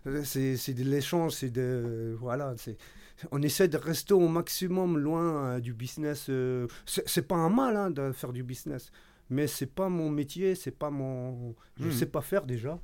euh, 0.06 0.22
c'est 0.24 0.56
c'est 0.56 0.74
de 0.74 0.84
l'échange, 0.84 1.32
c'est 1.32 1.50
de. 1.50 2.16
voilà, 2.20 2.54
c'est. 2.56 2.76
On 3.30 3.40
essaie 3.42 3.68
de 3.68 3.76
rester 3.76 4.14
au 4.14 4.26
maximum 4.28 4.98
loin 4.98 5.44
euh, 5.56 5.60
du 5.60 5.72
business. 5.72 6.26
euh, 6.28 6.66
c'est 6.86 7.08
c'est 7.08 7.26
pas 7.28 7.36
un 7.36 7.50
mal 7.50 7.76
hein, 7.76 7.90
de 7.90 8.10
faire 8.12 8.32
du 8.32 8.42
business, 8.42 8.90
mais 9.30 9.46
c'est 9.46 9.66
pas 9.72 9.88
mon 9.88 10.10
métier, 10.10 10.54
c'est 10.56 10.76
pas 10.76 10.90
mon. 10.90 11.54
Je 11.78 11.86
Mhm. 11.86 11.92
sais 11.92 12.06
pas 12.06 12.20
faire 12.20 12.44
déjà. 12.44 12.78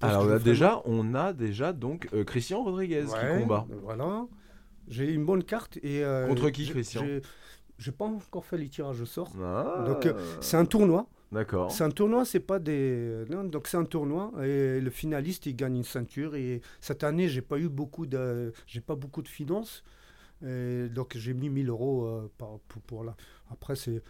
Alors 0.00 0.24
là, 0.26 0.38
déjà, 0.38 0.82
on 0.84 1.14
a 1.14 1.32
déjà 1.32 1.72
donc 1.72 2.08
euh, 2.12 2.24
Christian 2.24 2.64
Rodriguez 2.64 3.04
Ouais, 3.04 3.34
qui 3.36 3.40
combat. 3.42 3.66
Voilà. 3.82 4.26
J'ai 4.88 5.10
une 5.12 5.24
bonne 5.24 5.44
carte. 5.44 5.76
et 5.78 6.04
euh, 6.04 6.26
Contre 6.28 6.50
qui, 6.50 6.66
Christian 6.68 7.04
j'ai- 7.78 7.92
pas 7.92 8.04
encore 8.04 8.44
fait 8.44 8.56
les 8.58 8.68
tirages 8.68 9.00
au 9.00 9.06
sort. 9.06 9.32
Ah, 9.42 9.84
Donc, 9.86 10.06
euh, 10.06 10.14
C'est 10.40 10.56
un 10.56 10.64
tournoi. 10.64 11.06
D'accord. 11.32 11.70
C'est 11.72 11.82
un 11.82 11.90
tournoi, 11.90 12.24
c'est 12.24 12.38
pas 12.38 12.60
des. 12.60 13.24
Non, 13.28 13.42
donc 13.44 13.66
c'est 13.66 13.76
un 13.76 13.84
tournoi 13.84 14.30
et 14.44 14.80
le 14.80 14.90
finaliste 14.90 15.46
il 15.46 15.56
gagne 15.56 15.76
une 15.78 15.82
ceinture. 15.84 16.36
Et 16.36 16.60
cette 16.80 17.02
année, 17.02 17.28
j'ai 17.28 17.42
pas 17.42 17.58
eu 17.58 17.68
beaucoup 17.68 18.06
de, 18.06 18.52
j'ai 18.68 18.80
pas 18.80 18.94
beaucoup 18.94 19.20
de 19.22 19.26
finances. 19.28 19.82
Et 20.46 20.88
donc 20.88 21.16
j'ai 21.16 21.34
mis 21.34 21.48
1000 21.48 21.70
euros 21.70 22.04
euh, 22.06 22.30
par- 22.38 22.58
pour, 22.68 22.82
pour 22.82 23.04
là. 23.04 23.16
Après 23.50 23.74
c'est, 23.74 24.00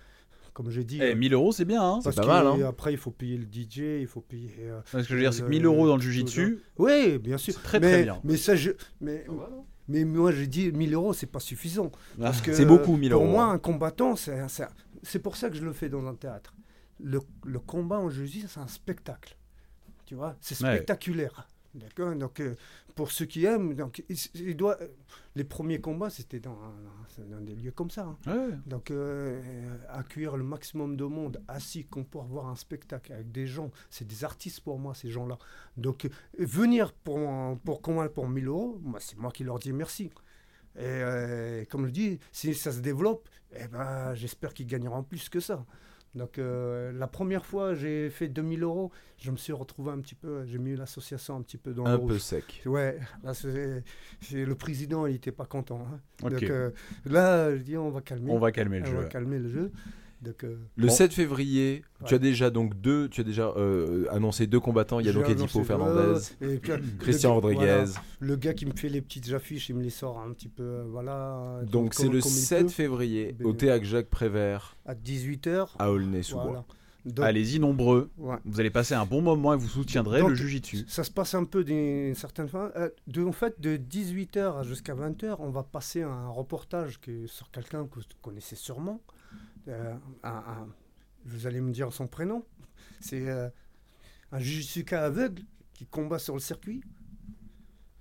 comme 0.53 0.69
j'ai 0.71 0.85
dit. 0.85 0.99
Eh, 1.01 1.13
euh, 1.13 1.15
1000 1.15 1.33
euros, 1.33 1.53
c'est 1.53 1.65
bien. 1.65 1.83
Hein 1.83 2.01
C'est 2.03 2.15
pas 2.15 2.27
mal, 2.27 2.47
hein. 2.47 2.67
Après 2.69 2.93
il 2.93 2.99
faut 2.99 3.11
payer 3.13 3.39
le 3.39 3.45
DJ, 3.51 4.01
il 4.03 4.07
faut 4.07 4.21
payer. 4.21 4.51
euh, 4.61 4.81
Ce 4.87 4.99
que 4.99 5.03
je 5.05 5.15
veux 5.15 5.21
dire, 5.21 5.33
c'est 5.33 5.41
que 5.41 5.45
le- 5.47 5.51
1000 5.51 5.65
euros 5.65 5.87
dans 5.87 5.97
le 5.97 6.03
jujitsu, 6.03 6.59
Oui, 6.77 7.19
bien 7.19 7.39
sûr. 7.39 7.55
C'est 7.55 7.63
très, 7.63 7.81
mais, 7.81 7.91
très 7.93 8.03
bien. 8.03 8.21
Mais 8.25 8.37
ça, 8.37 8.55
je, 8.57 8.73
mais, 9.01 9.25
mais 9.89 10.05
moi 10.05 10.33
j'ai 10.33 10.47
dit 10.47 10.73
1000 10.73 10.95
euros, 10.95 11.13
c'est 11.13 11.27
pas 11.27 11.41
suffisant. 11.41 11.91
Parce 12.21 12.41
que 12.41 12.53
C'est 12.53 12.65
beaucoup, 12.67 12.97
1000 12.97 13.11
Pour 13.13 13.23
euros, 13.23 13.31
moi, 13.31 13.45
hein. 13.45 13.53
un 13.55 13.59
combattant, 13.59 14.17
c'est 14.17 14.39
c'est- 14.49 15.19
pour 15.19 15.37
ça 15.37 15.51
que 15.51 15.57
je 15.57 15.65
le 15.65 15.73
fais 15.73 15.89
dans 15.89 16.07
un 16.07 16.15
théâtre. 16.15 16.55
Le, 17.01 17.21
le 17.45 17.59
combat 17.59 17.99
en 17.99 18.09
jiu 18.11 18.29
c'est 18.49 18.61
un 18.61 18.67
spectacle. 18.69 19.37
Tu 20.07 20.15
vois, 20.15 20.37
c'est 20.41 20.61
Ouais. 20.63 20.75
spectaculaire. 20.77 21.49
D'accord? 21.75 22.15
Donc, 22.15 22.39
euh, 22.41 22.55
pour 22.95 23.11
ceux 23.11 23.25
qui 23.27 23.45
aiment, 23.45 23.75
donc, 23.75 24.05
il, 24.09 24.17
il 24.35 24.57
doit, 24.57 24.81
euh, 24.81 24.89
les 25.35 25.45
premiers 25.45 25.81
combats, 25.81 26.11
c'était 26.11 26.39
dans, 26.41 26.53
un- 26.63 27.25
dans 27.31 27.41
des 27.41 27.55
lieux 27.57 27.73
comme 27.73 27.91
ça. 27.91 28.05
hein. 28.05 28.19
Ouais. 28.33 28.55
Donc, 28.67 28.91
euh, 28.91 29.41
accueillir 29.89 30.37
le 30.37 30.45
maximum 30.45 30.97
de 30.97 31.05
monde 31.05 31.43
assis, 31.49 31.85
qu'on 31.85 32.05
peut 32.05 32.19
voir 32.27 32.47
un 32.49 32.55
spectacle 32.57 33.13
avec 33.13 33.33
des 33.33 33.47
gens, 33.47 33.71
c'est 33.91 34.07
des 34.07 34.23
artistes 34.25 34.61
pour 34.61 34.79
moi, 34.79 34.95
ces 34.95 35.11
gens-là. 35.11 35.39
Donc, 35.77 36.05
euh, 36.05 36.09
venir 36.39 36.93
pour, 36.93 37.59
pour 37.65 37.83
combattre 37.83 38.15
pour 38.15 38.29
1000 38.29 38.47
euros, 38.47 38.79
moi, 38.83 39.01
c'est 39.01 39.17
moi 39.19 39.31
qui 39.33 39.43
leur 39.45 39.59
dis 39.59 39.73
merci. 39.73 40.11
Et 40.77 40.81
euh, 40.83 41.65
comme 41.71 41.87
je 41.87 41.93
dis, 41.93 42.19
si 42.33 42.53
ça 42.55 42.73
se 42.73 42.81
développe, 42.81 43.29
eh 43.57 43.69
ben, 43.69 44.15
j'espère 44.15 44.53
qu'ils 44.55 44.67
gagneront 44.67 45.03
plus 45.05 45.29
que 45.29 45.39
ça. 45.41 45.65
Donc, 46.15 46.39
euh, 46.39 46.93
la 46.93 47.07
première 47.09 47.45
fois, 47.45 47.75
j'ai 47.75 48.09
fait 48.09 48.29
2000 48.29 48.63
euros, 48.63 48.93
je 49.19 49.31
me 49.33 49.37
suis 49.37 49.53
retrouvé 49.53 49.91
un 49.91 49.99
petit 49.99 50.15
peu, 50.15 50.45
j'ai 50.47 50.59
mis 50.59 50.77
l'association 50.77 51.37
un 51.37 51.43
petit 51.43 51.57
peu 51.57 51.73
dans 51.75 51.85
Un 51.87 51.93
le 51.93 51.99
peu 51.99 52.05
rouge. 52.13 52.19
sec. 52.19 52.63
Ouais, 52.67 52.99
là, 53.25 53.33
le 54.33 54.55
président, 54.55 55.07
il 55.07 55.15
n'était 55.15 55.33
pas 55.33 55.47
content. 55.47 55.87
hein. 55.93 56.01
Donc, 56.31 56.43
euh, 56.45 56.71
là, 57.05 57.57
je 57.57 57.63
dis, 57.63 57.77
on 57.77 57.91
va 57.91 58.01
calmer. 58.01 58.31
On 58.31 58.39
va 58.39 58.53
calmer 58.53 58.79
le 58.79 58.85
On 58.87 58.91
jeu. 58.93 58.97
va 58.99 59.05
calmer 59.09 59.39
le 59.39 59.49
jeu. 59.49 59.73
Donc, 60.25 60.43
euh, 60.45 60.57
Le 60.77 60.87
Bon. 60.89 60.93
7 60.93 61.13
février, 61.13 61.83
tu 62.07 62.15
as 62.15 62.19
déjà 62.19 62.51
donc 62.51 62.75
deux, 62.81 63.09
tu 63.09 63.21
as 63.21 63.25
déjà 63.25 63.53
euh, 63.57 64.07
annoncé 64.11 64.47
deux 64.47 64.61
combattants. 64.61 65.01
Il 65.01 65.07
y 65.07 65.09
a 65.09 65.13
donc 65.13 65.29
Edipo 65.29 65.63
Fernandez, 65.65 66.21
deux, 66.41 66.51
et 66.55 66.59
puis, 66.59 66.73
le 66.73 66.79
Christian 66.99 67.35
Rodriguez. 67.35 67.61
voilà, 67.65 67.85
le 68.21 68.37
gars 68.37 68.55
qui 68.55 68.67
me 68.67 68.73
fait 68.75 68.89
les 68.89 69.01
petites 69.03 69.33
affiches, 69.33 69.69
il 69.69 69.77
me 69.77 69.83
les 69.83 69.91
sort 69.91 70.19
un 70.19 70.33
petit 70.33 70.49
peu. 70.49 70.63
euh, 70.63 70.85
Voilà. 70.89 71.61
Donc 71.71 71.95
c'est 71.95 72.05
le 72.09 72.21
comme 72.21 72.31
il 72.31 72.35
7 72.35 72.63
peut, 72.65 72.69
février 72.71 73.33
Ben- 73.39 73.47
au 73.47 73.53
théâtre 73.53 73.85
Jacques 73.85 74.09
Prévert 74.11 74.77
À 74.87 74.95
18h. 74.95 75.69
à 75.79 75.91
Aulnay-sous-Bois. 75.93 76.45
Voilà. 76.45 76.65
Allez-y 77.29 77.59
nombreux. 77.61 78.09
ouais. 78.17 78.37
Vous 78.47 78.61
allez 78.61 78.71
passer 78.71 78.95
un 78.95 79.05
bon 79.05 79.21
moment 79.21 79.53
et 79.53 79.59
vous 79.59 79.69
soutiendrez 79.69 80.21
Donc, 80.21 80.31
le 80.31 80.35
jujitsu. 80.37 80.87
Ça 80.89 81.05
se 81.05 81.11
passe 81.11 81.35
un 81.35 81.45
peu 81.45 81.63
d'une 81.63 82.15
certaine 82.15 82.49
fin. 82.49 82.71
Euh, 82.77 82.89
de, 83.09 83.23
en 83.23 83.33
fait, 83.33 83.61
de 83.61 83.77
18h 83.77 84.65
jusqu'à 84.65 84.95
20h, 84.95 85.37
on 85.39 85.51
va 85.51 85.63
passer 85.65 86.01
un 86.01 86.29
reportage 86.31 86.99
que, 87.03 87.27
sur 87.27 87.51
quelqu'un 87.51 87.85
que 87.87 87.97
vous 87.97 88.03
connaissez 88.23 88.57
sûrement. 88.57 89.03
Euh, 89.69 89.95
un- 90.23 90.29
un- 90.31 90.69
vous 91.25 91.47
allez 91.47 91.61
me 91.61 91.73
dire 91.73 91.93
son 91.93 92.07
prénom. 92.07 92.45
C'est 93.01 93.29
euh, 93.29 93.49
un 94.33 94.39
jujitsuka 94.39 95.05
aveugle 95.05 95.43
qui 95.73 95.87
combat 95.87 96.19
sur 96.19 96.35
le 96.35 96.41
circuit. 96.41 96.83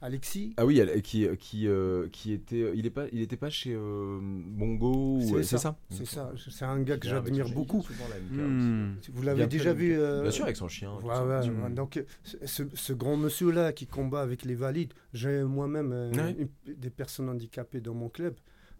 Alexis. 0.01 0.53
Ah 0.57 0.65
oui, 0.65 0.81
qui 1.01 1.25
qui 1.39 1.65
euh, 1.65 2.09
qui 2.11 2.33
était, 2.33 2.73
il 2.75 2.85
est 2.85 2.89
pas, 2.89 3.05
il 3.13 3.21
était 3.21 3.37
pas 3.37 3.49
chez 3.49 3.73
euh, 3.73 4.19
Bongo 4.21 5.19
ou 5.19 5.21
C'est 5.21 5.43
ça, 5.43 5.57
ça? 5.57 5.77
C'est 5.89 6.05
ça. 6.05 6.33
C'est 6.49 6.65
un 6.65 6.81
gars 6.81 6.97
que 6.97 7.07
j'admire 7.07 7.47
beaucoup. 7.47 7.85
Hmm. 8.29 8.95
Vous 9.13 9.23
l'avez 9.23 9.37
Bien 9.37 9.47
déjà 9.47 9.71
vu 9.71 9.97
euh, 9.97 10.23
Bien 10.23 10.31
sûr 10.31 10.43
avec 10.43 10.57
son 10.57 10.67
chien. 10.67 10.93
Ouais, 10.95 11.05
ouais, 11.19 11.47
Mm. 11.49 11.63
ouais. 11.63 11.69
Donc, 11.69 11.95
euh, 11.95 12.03
ce, 12.45 12.63
ce 12.73 12.91
grand 12.91 13.15
monsieur-là 13.15 13.71
qui 13.71 13.87
combat 13.87 14.21
avec 14.21 14.43
les 14.43 14.55
valides, 14.55 14.91
j'ai 15.13 15.41
moi-même 15.43 15.93
euh, 15.93 16.11
Ouais. 16.11 16.49
des 16.67 16.89
personnes 16.89 17.29
handicapées 17.29 17.79
dans 17.79 17.93
mon 17.93 18.09
club. 18.09 18.35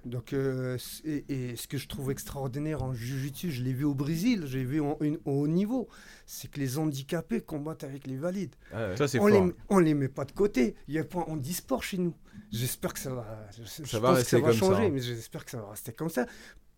Donc, 0.05 0.33
euh, 0.33 0.77
et, 1.05 1.23
et 1.51 1.55
ce 1.55 1.67
que 1.67 1.77
je 1.77 1.87
trouve 1.87 2.11
extraordinaire 2.11 2.83
en 2.83 2.93
Jiu-Jitsu, 2.93 3.51
je 3.51 3.63
l'ai 3.63 3.71
vu 3.73 3.85
au 3.85 3.93
Brésil, 3.93 4.43
j'ai 4.47 4.63
vu 4.65 4.81
en, 4.81 4.97
une- 4.99 5.17
au 5.25 5.31
haut 5.43 5.47
niveau, 5.47 5.87
c'est 6.25 6.51
que 6.51 6.59
les 6.59 6.77
handicapés 6.77 7.39
combattent 7.41 7.85
avec 7.85 8.05
les 8.05 8.17
valides. 8.17 8.53
Ah 8.73 8.89
ouais. 8.89 8.97
Ça, 8.97 9.07
c'est 9.07 9.19
On 9.19 9.29
fort. 9.29 9.45
les, 9.45 9.53
on 9.69 9.79
les 9.79 9.93
met 9.93 10.09
pas 10.09 10.25
de 10.25 10.33
côté. 10.33 10.75
Il 10.89 10.93
y 10.93 10.99
a 10.99 11.05
pas, 11.05 11.23
on 11.27 11.37
dit 11.37 11.53
sport 11.53 11.83
chez 11.83 11.97
nous. 11.97 12.13
J'espère 12.51 12.93
que 12.93 12.99
ça 12.99 13.13
va, 13.13 13.47
je, 13.57 13.63
je 13.63 13.89
Ça 13.89 13.99
va 13.99 14.09
pense 14.09 14.17
que 14.17 14.19
rester 14.19 14.29
ça 14.31 14.41
va 14.41 14.47
comme 14.49 14.53
ça, 14.59 14.65
changer, 14.65 14.85
hein. 14.87 14.89
mais 14.93 14.99
j'espère 14.99 15.45
que 15.45 15.51
ça 15.51 15.61
va 15.61 15.69
rester 15.71 15.93
comme 15.93 16.09
ça. 16.09 16.25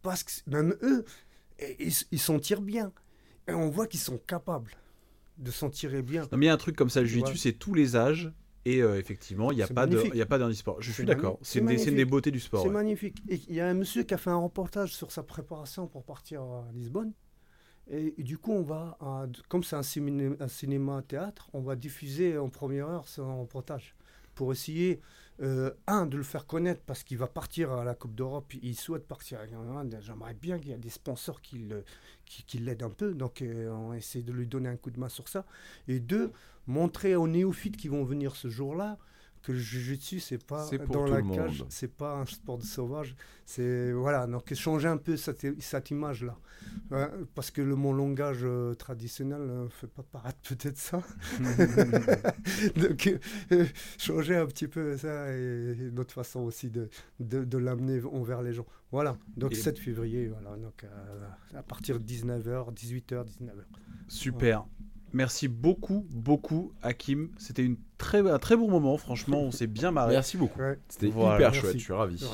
Parce 0.04 0.24
que 0.24 0.32
même 0.48 0.76
eux, 0.84 1.04
ils 1.80 1.94
ils 2.12 2.20
s'en 2.20 2.38
tirent 2.40 2.62
bien. 2.62 2.92
Et 3.48 3.54
on 3.54 3.70
voit 3.70 3.88
qu'ils 3.88 4.00
sont 4.00 4.18
capables. 4.20 4.72
de 5.38 5.52
s'en 5.52 5.70
tirer 5.70 6.02
bien. 6.02 6.22
Non, 6.32 6.38
mais 6.38 6.46
il 6.46 6.48
y 6.48 6.50
a 6.50 6.54
un 6.54 6.58
truc 6.58 6.76
comme 6.76 6.90
ça, 6.90 7.02
le 7.02 7.08
jiu 7.08 7.22
Ouais. 7.22 7.34
c'est 7.36 7.54
tous 7.54 7.74
les 7.74 7.96
âges. 7.98 8.32
Et 8.66 8.82
euh, 8.82 8.98
effectivement, 9.00 9.52
il 9.52 9.58
n'y 9.58 9.62
a, 9.62 9.68
pas 9.68 9.86
de- 9.86 10.16
y 10.16 10.22
a 10.22 10.26
pas 10.26 10.40
d'handisport. 10.40 10.82
Je 10.82 10.92
suis 10.92 11.06
d'accord. 11.06 11.38
C'est 11.44 11.60
une, 11.60 11.70
une 11.70 11.96
des 11.96 12.06
beautés 12.06 12.32
du 12.32 12.40
sport. 12.40 12.62
C'est 12.64 12.68
ouais. 12.68 12.74
magnifique. 12.74 13.18
Il 13.30 13.54
y 13.54 13.62
a 13.62 13.68
un 13.68 13.76
monsieur 13.76 14.04
qui 14.04 14.14
a 14.14 14.18
fait 14.18 14.32
un 14.32 14.38
reportage 14.38 14.94
sur 14.96 15.12
sa 15.12 15.22
préparation 15.24 15.88
pour 15.88 16.04
partir 16.04 16.42
à 16.42 16.66
Lisbonne. 16.74 17.14
Et, 17.92 18.16
et 18.18 18.24
du 18.24 18.40
coup, 18.40 18.52
on 18.52 18.64
va, 18.64 18.98
à- 19.00 19.28
comme 19.48 19.64
c'est 19.64 19.76
un, 19.76 19.84
ciné- 19.84 20.36
un 20.40 20.48
cinéma-théâtre, 20.48 21.50
on 21.54 21.62
va 21.62 21.76
diffuser 21.76 22.38
en 22.40 22.50
première 22.50 22.88
heure 22.90 23.08
son 23.08 23.42
reportage 23.42 23.96
pour 24.34 24.52
essayer, 24.52 25.00
euh, 25.42 25.72
un, 25.88 26.06
de 26.08 26.18
le 26.18 26.24
faire 26.24 26.46
connaître 26.48 26.82
parce 26.86 27.04
qu'il 27.04 27.18
va 27.18 27.28
partir 27.28 27.72
à 27.72 27.84
la 27.86 27.94
Coupe 27.94 28.16
d'Europe, 28.16 28.52
il 28.62 28.76
souhaite 28.76 29.08
partir. 29.08 29.40
J'aimerais 30.02 30.34
bien 30.34 30.58
qu'il 30.58 30.70
y 30.70 30.74
ait 30.74 30.78
des 30.78 30.90
sponsors 30.90 31.42
qui 31.42 31.60
le- 31.60 31.84
qui, 32.26 32.44
qui 32.44 32.58
l'aident 32.58 32.84
un 32.84 32.90
peu, 32.90 33.14
donc 33.14 33.42
euh, 33.44 33.70
on 33.70 33.94
essaie 33.94 34.24
de 34.24 34.32
lui 34.34 34.48
donner 34.48 34.70
un 34.70 34.78
coup 34.78 34.90
de 34.92 35.00
main 35.00 35.10
sur 35.10 35.28
ça. 35.28 35.46
Et 35.88 36.00
deux, 36.00 36.32
montrer 36.68 37.16
aux 37.16 37.28
néophytes 37.28 37.78
qui 37.78 37.88
vont 37.88 38.04
venir 38.04 38.36
ce 38.36 38.48
jour-là 38.50 38.98
que 39.44 39.52
le 39.52 39.60
jiu-jitsu 39.60 40.20
c'est 40.20 40.44
pas 40.44 40.66
dans 40.94 41.06
la 41.06 41.22
cage, 41.36 41.64
c'est 41.70 41.96
pas 41.96 42.16
un 42.16 42.26
sport 42.26 42.58
de 42.58 42.64
sauvage, 42.64 43.16
c'est 43.46 43.92
voilà 43.92 44.26
donc 44.26 44.52
changer 44.56 44.88
un 44.88 44.98
peu 44.98 45.18
cette, 45.18 45.62
cette 45.62 45.92
image 45.92 46.24
là, 46.24 46.36
parce 47.36 47.52
que 47.52 47.62
le 47.62 47.76
mon 47.76 47.94
langage 47.94 48.40
euh, 48.42 48.74
traditionnel 48.74 49.46
ne 49.46 49.68
fait 49.68 49.86
pas 49.86 50.02
paraître 50.02 50.40
peut-être 50.50 50.80
ça, 50.80 51.04
donc 52.76 53.20
euh, 53.52 53.66
changer 53.98 54.36
un 54.36 54.46
petit 54.48 54.68
peu 54.68 54.98
ça 54.98 55.32
et, 55.32 55.76
et 55.80 55.92
notre 55.92 56.14
façon 56.14 56.40
aussi 56.42 56.70
de, 56.70 56.90
de, 57.20 57.44
de 57.44 57.58
l'amener 57.58 58.02
envers 58.04 58.42
les 58.42 58.54
gens. 58.54 58.66
Voilà 58.92 59.18
donc 59.38 59.52
Et- 59.52 59.56
7 59.56 59.78
février 59.78 60.28
voilà 60.28 60.56
donc 60.58 60.84
euh, 60.84 61.28
à 61.54 61.64
partir 61.64 62.00
de 62.00 62.06
19h 62.06 62.74
18h 62.74 63.26
19h. 63.26 63.52
Super. 64.08 64.66
Merci 65.14 65.48
beaucoup, 65.48 66.06
beaucoup, 66.12 66.74
Hakim. 66.84 67.30
C'était 67.38 67.64
une 67.64 67.78
très, 67.98 68.20
un 68.30 68.38
très 68.38 68.58
bon 68.58 68.70
moment, 68.70 68.98
franchement. 68.98 69.40
On 69.42 69.52
s'est 69.52 69.68
bien 69.68 69.92
marré. 69.92 70.14
Merci 70.14 70.36
beaucoup. 70.36 70.60
Ouais, 70.60 70.78
C'était 70.90 71.08
Voilà. 71.08 71.36
hyper 71.38 71.52
Merci. 71.52 71.60
chouette, 71.62 71.78
je 71.80 71.84
suis 71.84 71.94
ravi. 71.94 72.26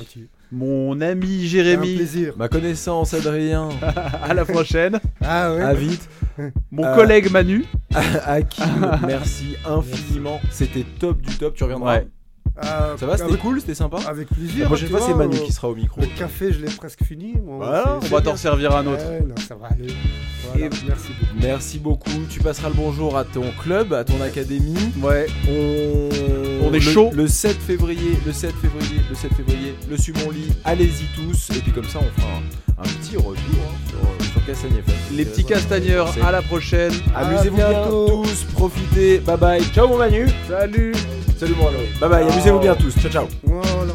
Mon 0.50 1.00
ami 1.00 1.46
Jérémy, 1.46 1.94
plaisir. 1.96 2.34
Ma 2.36 2.48
connaissance, 2.48 3.14
Adrien. 3.14 3.68
à 4.22 4.34
la 4.34 4.44
prochaine. 4.44 4.98
Ah 5.20 5.54
ouais. 5.54 5.60
À 5.62 5.74
vite. 5.74 6.08
Mon 6.72 6.84
Euh, 6.84 6.94
collègue 6.96 7.30
Manu. 7.30 7.64
Hakim, 7.94 8.98
merci 9.06 9.54
infiniment. 9.64 10.40
C'était 10.50 10.84
top 10.98 11.20
du 11.20 11.36
top. 11.38 11.54
Tu 11.54 11.62
reviendras. 11.64 11.98
Ouais. 11.98 12.08
Ah, 12.60 12.90
Ça 12.98 13.06
va, 13.06 13.16
c'était 13.16 13.38
cool, 13.38 13.60
c'était 13.60 13.74
sympa. 13.74 13.98
avec 14.06 14.28
plaisir. 14.28 14.60
La 14.62 14.66
prochaine 14.66 14.88
fois, 14.90 15.00
c'est 15.00 15.14
Manu 15.14 15.36
euh, 15.36 15.40
qui 15.46 15.52
sera 15.52 15.68
au 15.70 15.74
micro. 15.74 16.00
Le 16.02 16.06
café, 16.18 16.52
je 16.52 16.60
l'ai 16.60 16.70
presque 16.70 17.02
fini. 17.02 17.34
Voilà, 17.46 17.98
On 18.02 18.06
va 18.06 18.20
t'en 18.20 18.36
servir 18.36 18.76
un 18.76 18.86
autre. 18.86 19.04
Ouais, 19.08 19.20
non, 19.26 19.34
ça 19.48 19.54
va 19.54 19.68
aller. 19.68 19.86
Voilà, 20.50 20.66
Et- 20.66 20.70
merci 20.86 21.08
beaucoup. 21.18 21.34
Merci 21.40 21.78
beaucoup. 21.78 22.10
Tu 22.28 22.40
passeras 22.40 22.68
le 22.68 22.74
bonjour 22.74 23.16
à 23.16 23.24
ton 23.24 23.44
club, 23.62 23.94
à 23.94 24.04
ton 24.04 24.20
académie. 24.20 24.76
Ouais. 25.00 25.26
On, 25.48 26.66
On 26.66 26.68
est 26.68 26.72
le, 26.74 26.80
chaud. 26.80 27.10
Le 27.14 27.26
7 27.26 27.56
février, 27.56 28.18
le 28.26 28.32
7 28.32 28.52
février, 28.56 29.00
le 29.08 29.14
7 29.14 29.32
février, 29.34 29.74
le 29.88 29.96
Sumon 29.96 30.30
Lit, 30.30 30.52
allez-y 30.64 31.06
tous. 31.16 31.50
Et 31.56 31.60
puis 31.60 31.72
comme 31.72 31.84
ça, 31.88 32.00
on 32.00 32.20
fera 32.20 32.32
un, 32.34 32.71
un 32.78 32.82
petit 32.82 33.16
retour 33.16 33.34
hein, 33.34 34.18
sur, 34.20 34.32
sur 34.32 34.46
Cassagne 34.46 34.76
FM. 34.78 34.94
Les 35.16 35.24
petits 35.24 35.44
castagneurs, 35.44 36.12
à 36.24 36.32
la 36.32 36.42
prochaine. 36.42 36.92
Amusez-vous 37.14 37.56
bien 37.56 37.72
tous, 37.88 38.44
profitez. 38.52 39.18
Bye 39.18 39.36
bye. 39.36 39.64
Ciao 39.72 39.88
mon 39.88 39.98
Manu. 39.98 40.26
Salut. 40.48 40.94
Salut 41.38 41.54
mon. 41.56 41.70
Bye 42.00 42.08
bye, 42.08 42.22
amusez-vous 42.30 42.60
bien 42.60 42.74
tous. 42.74 42.94
Ciao 42.98 43.10
ciao. 43.10 43.26
Voilà. 43.44 43.92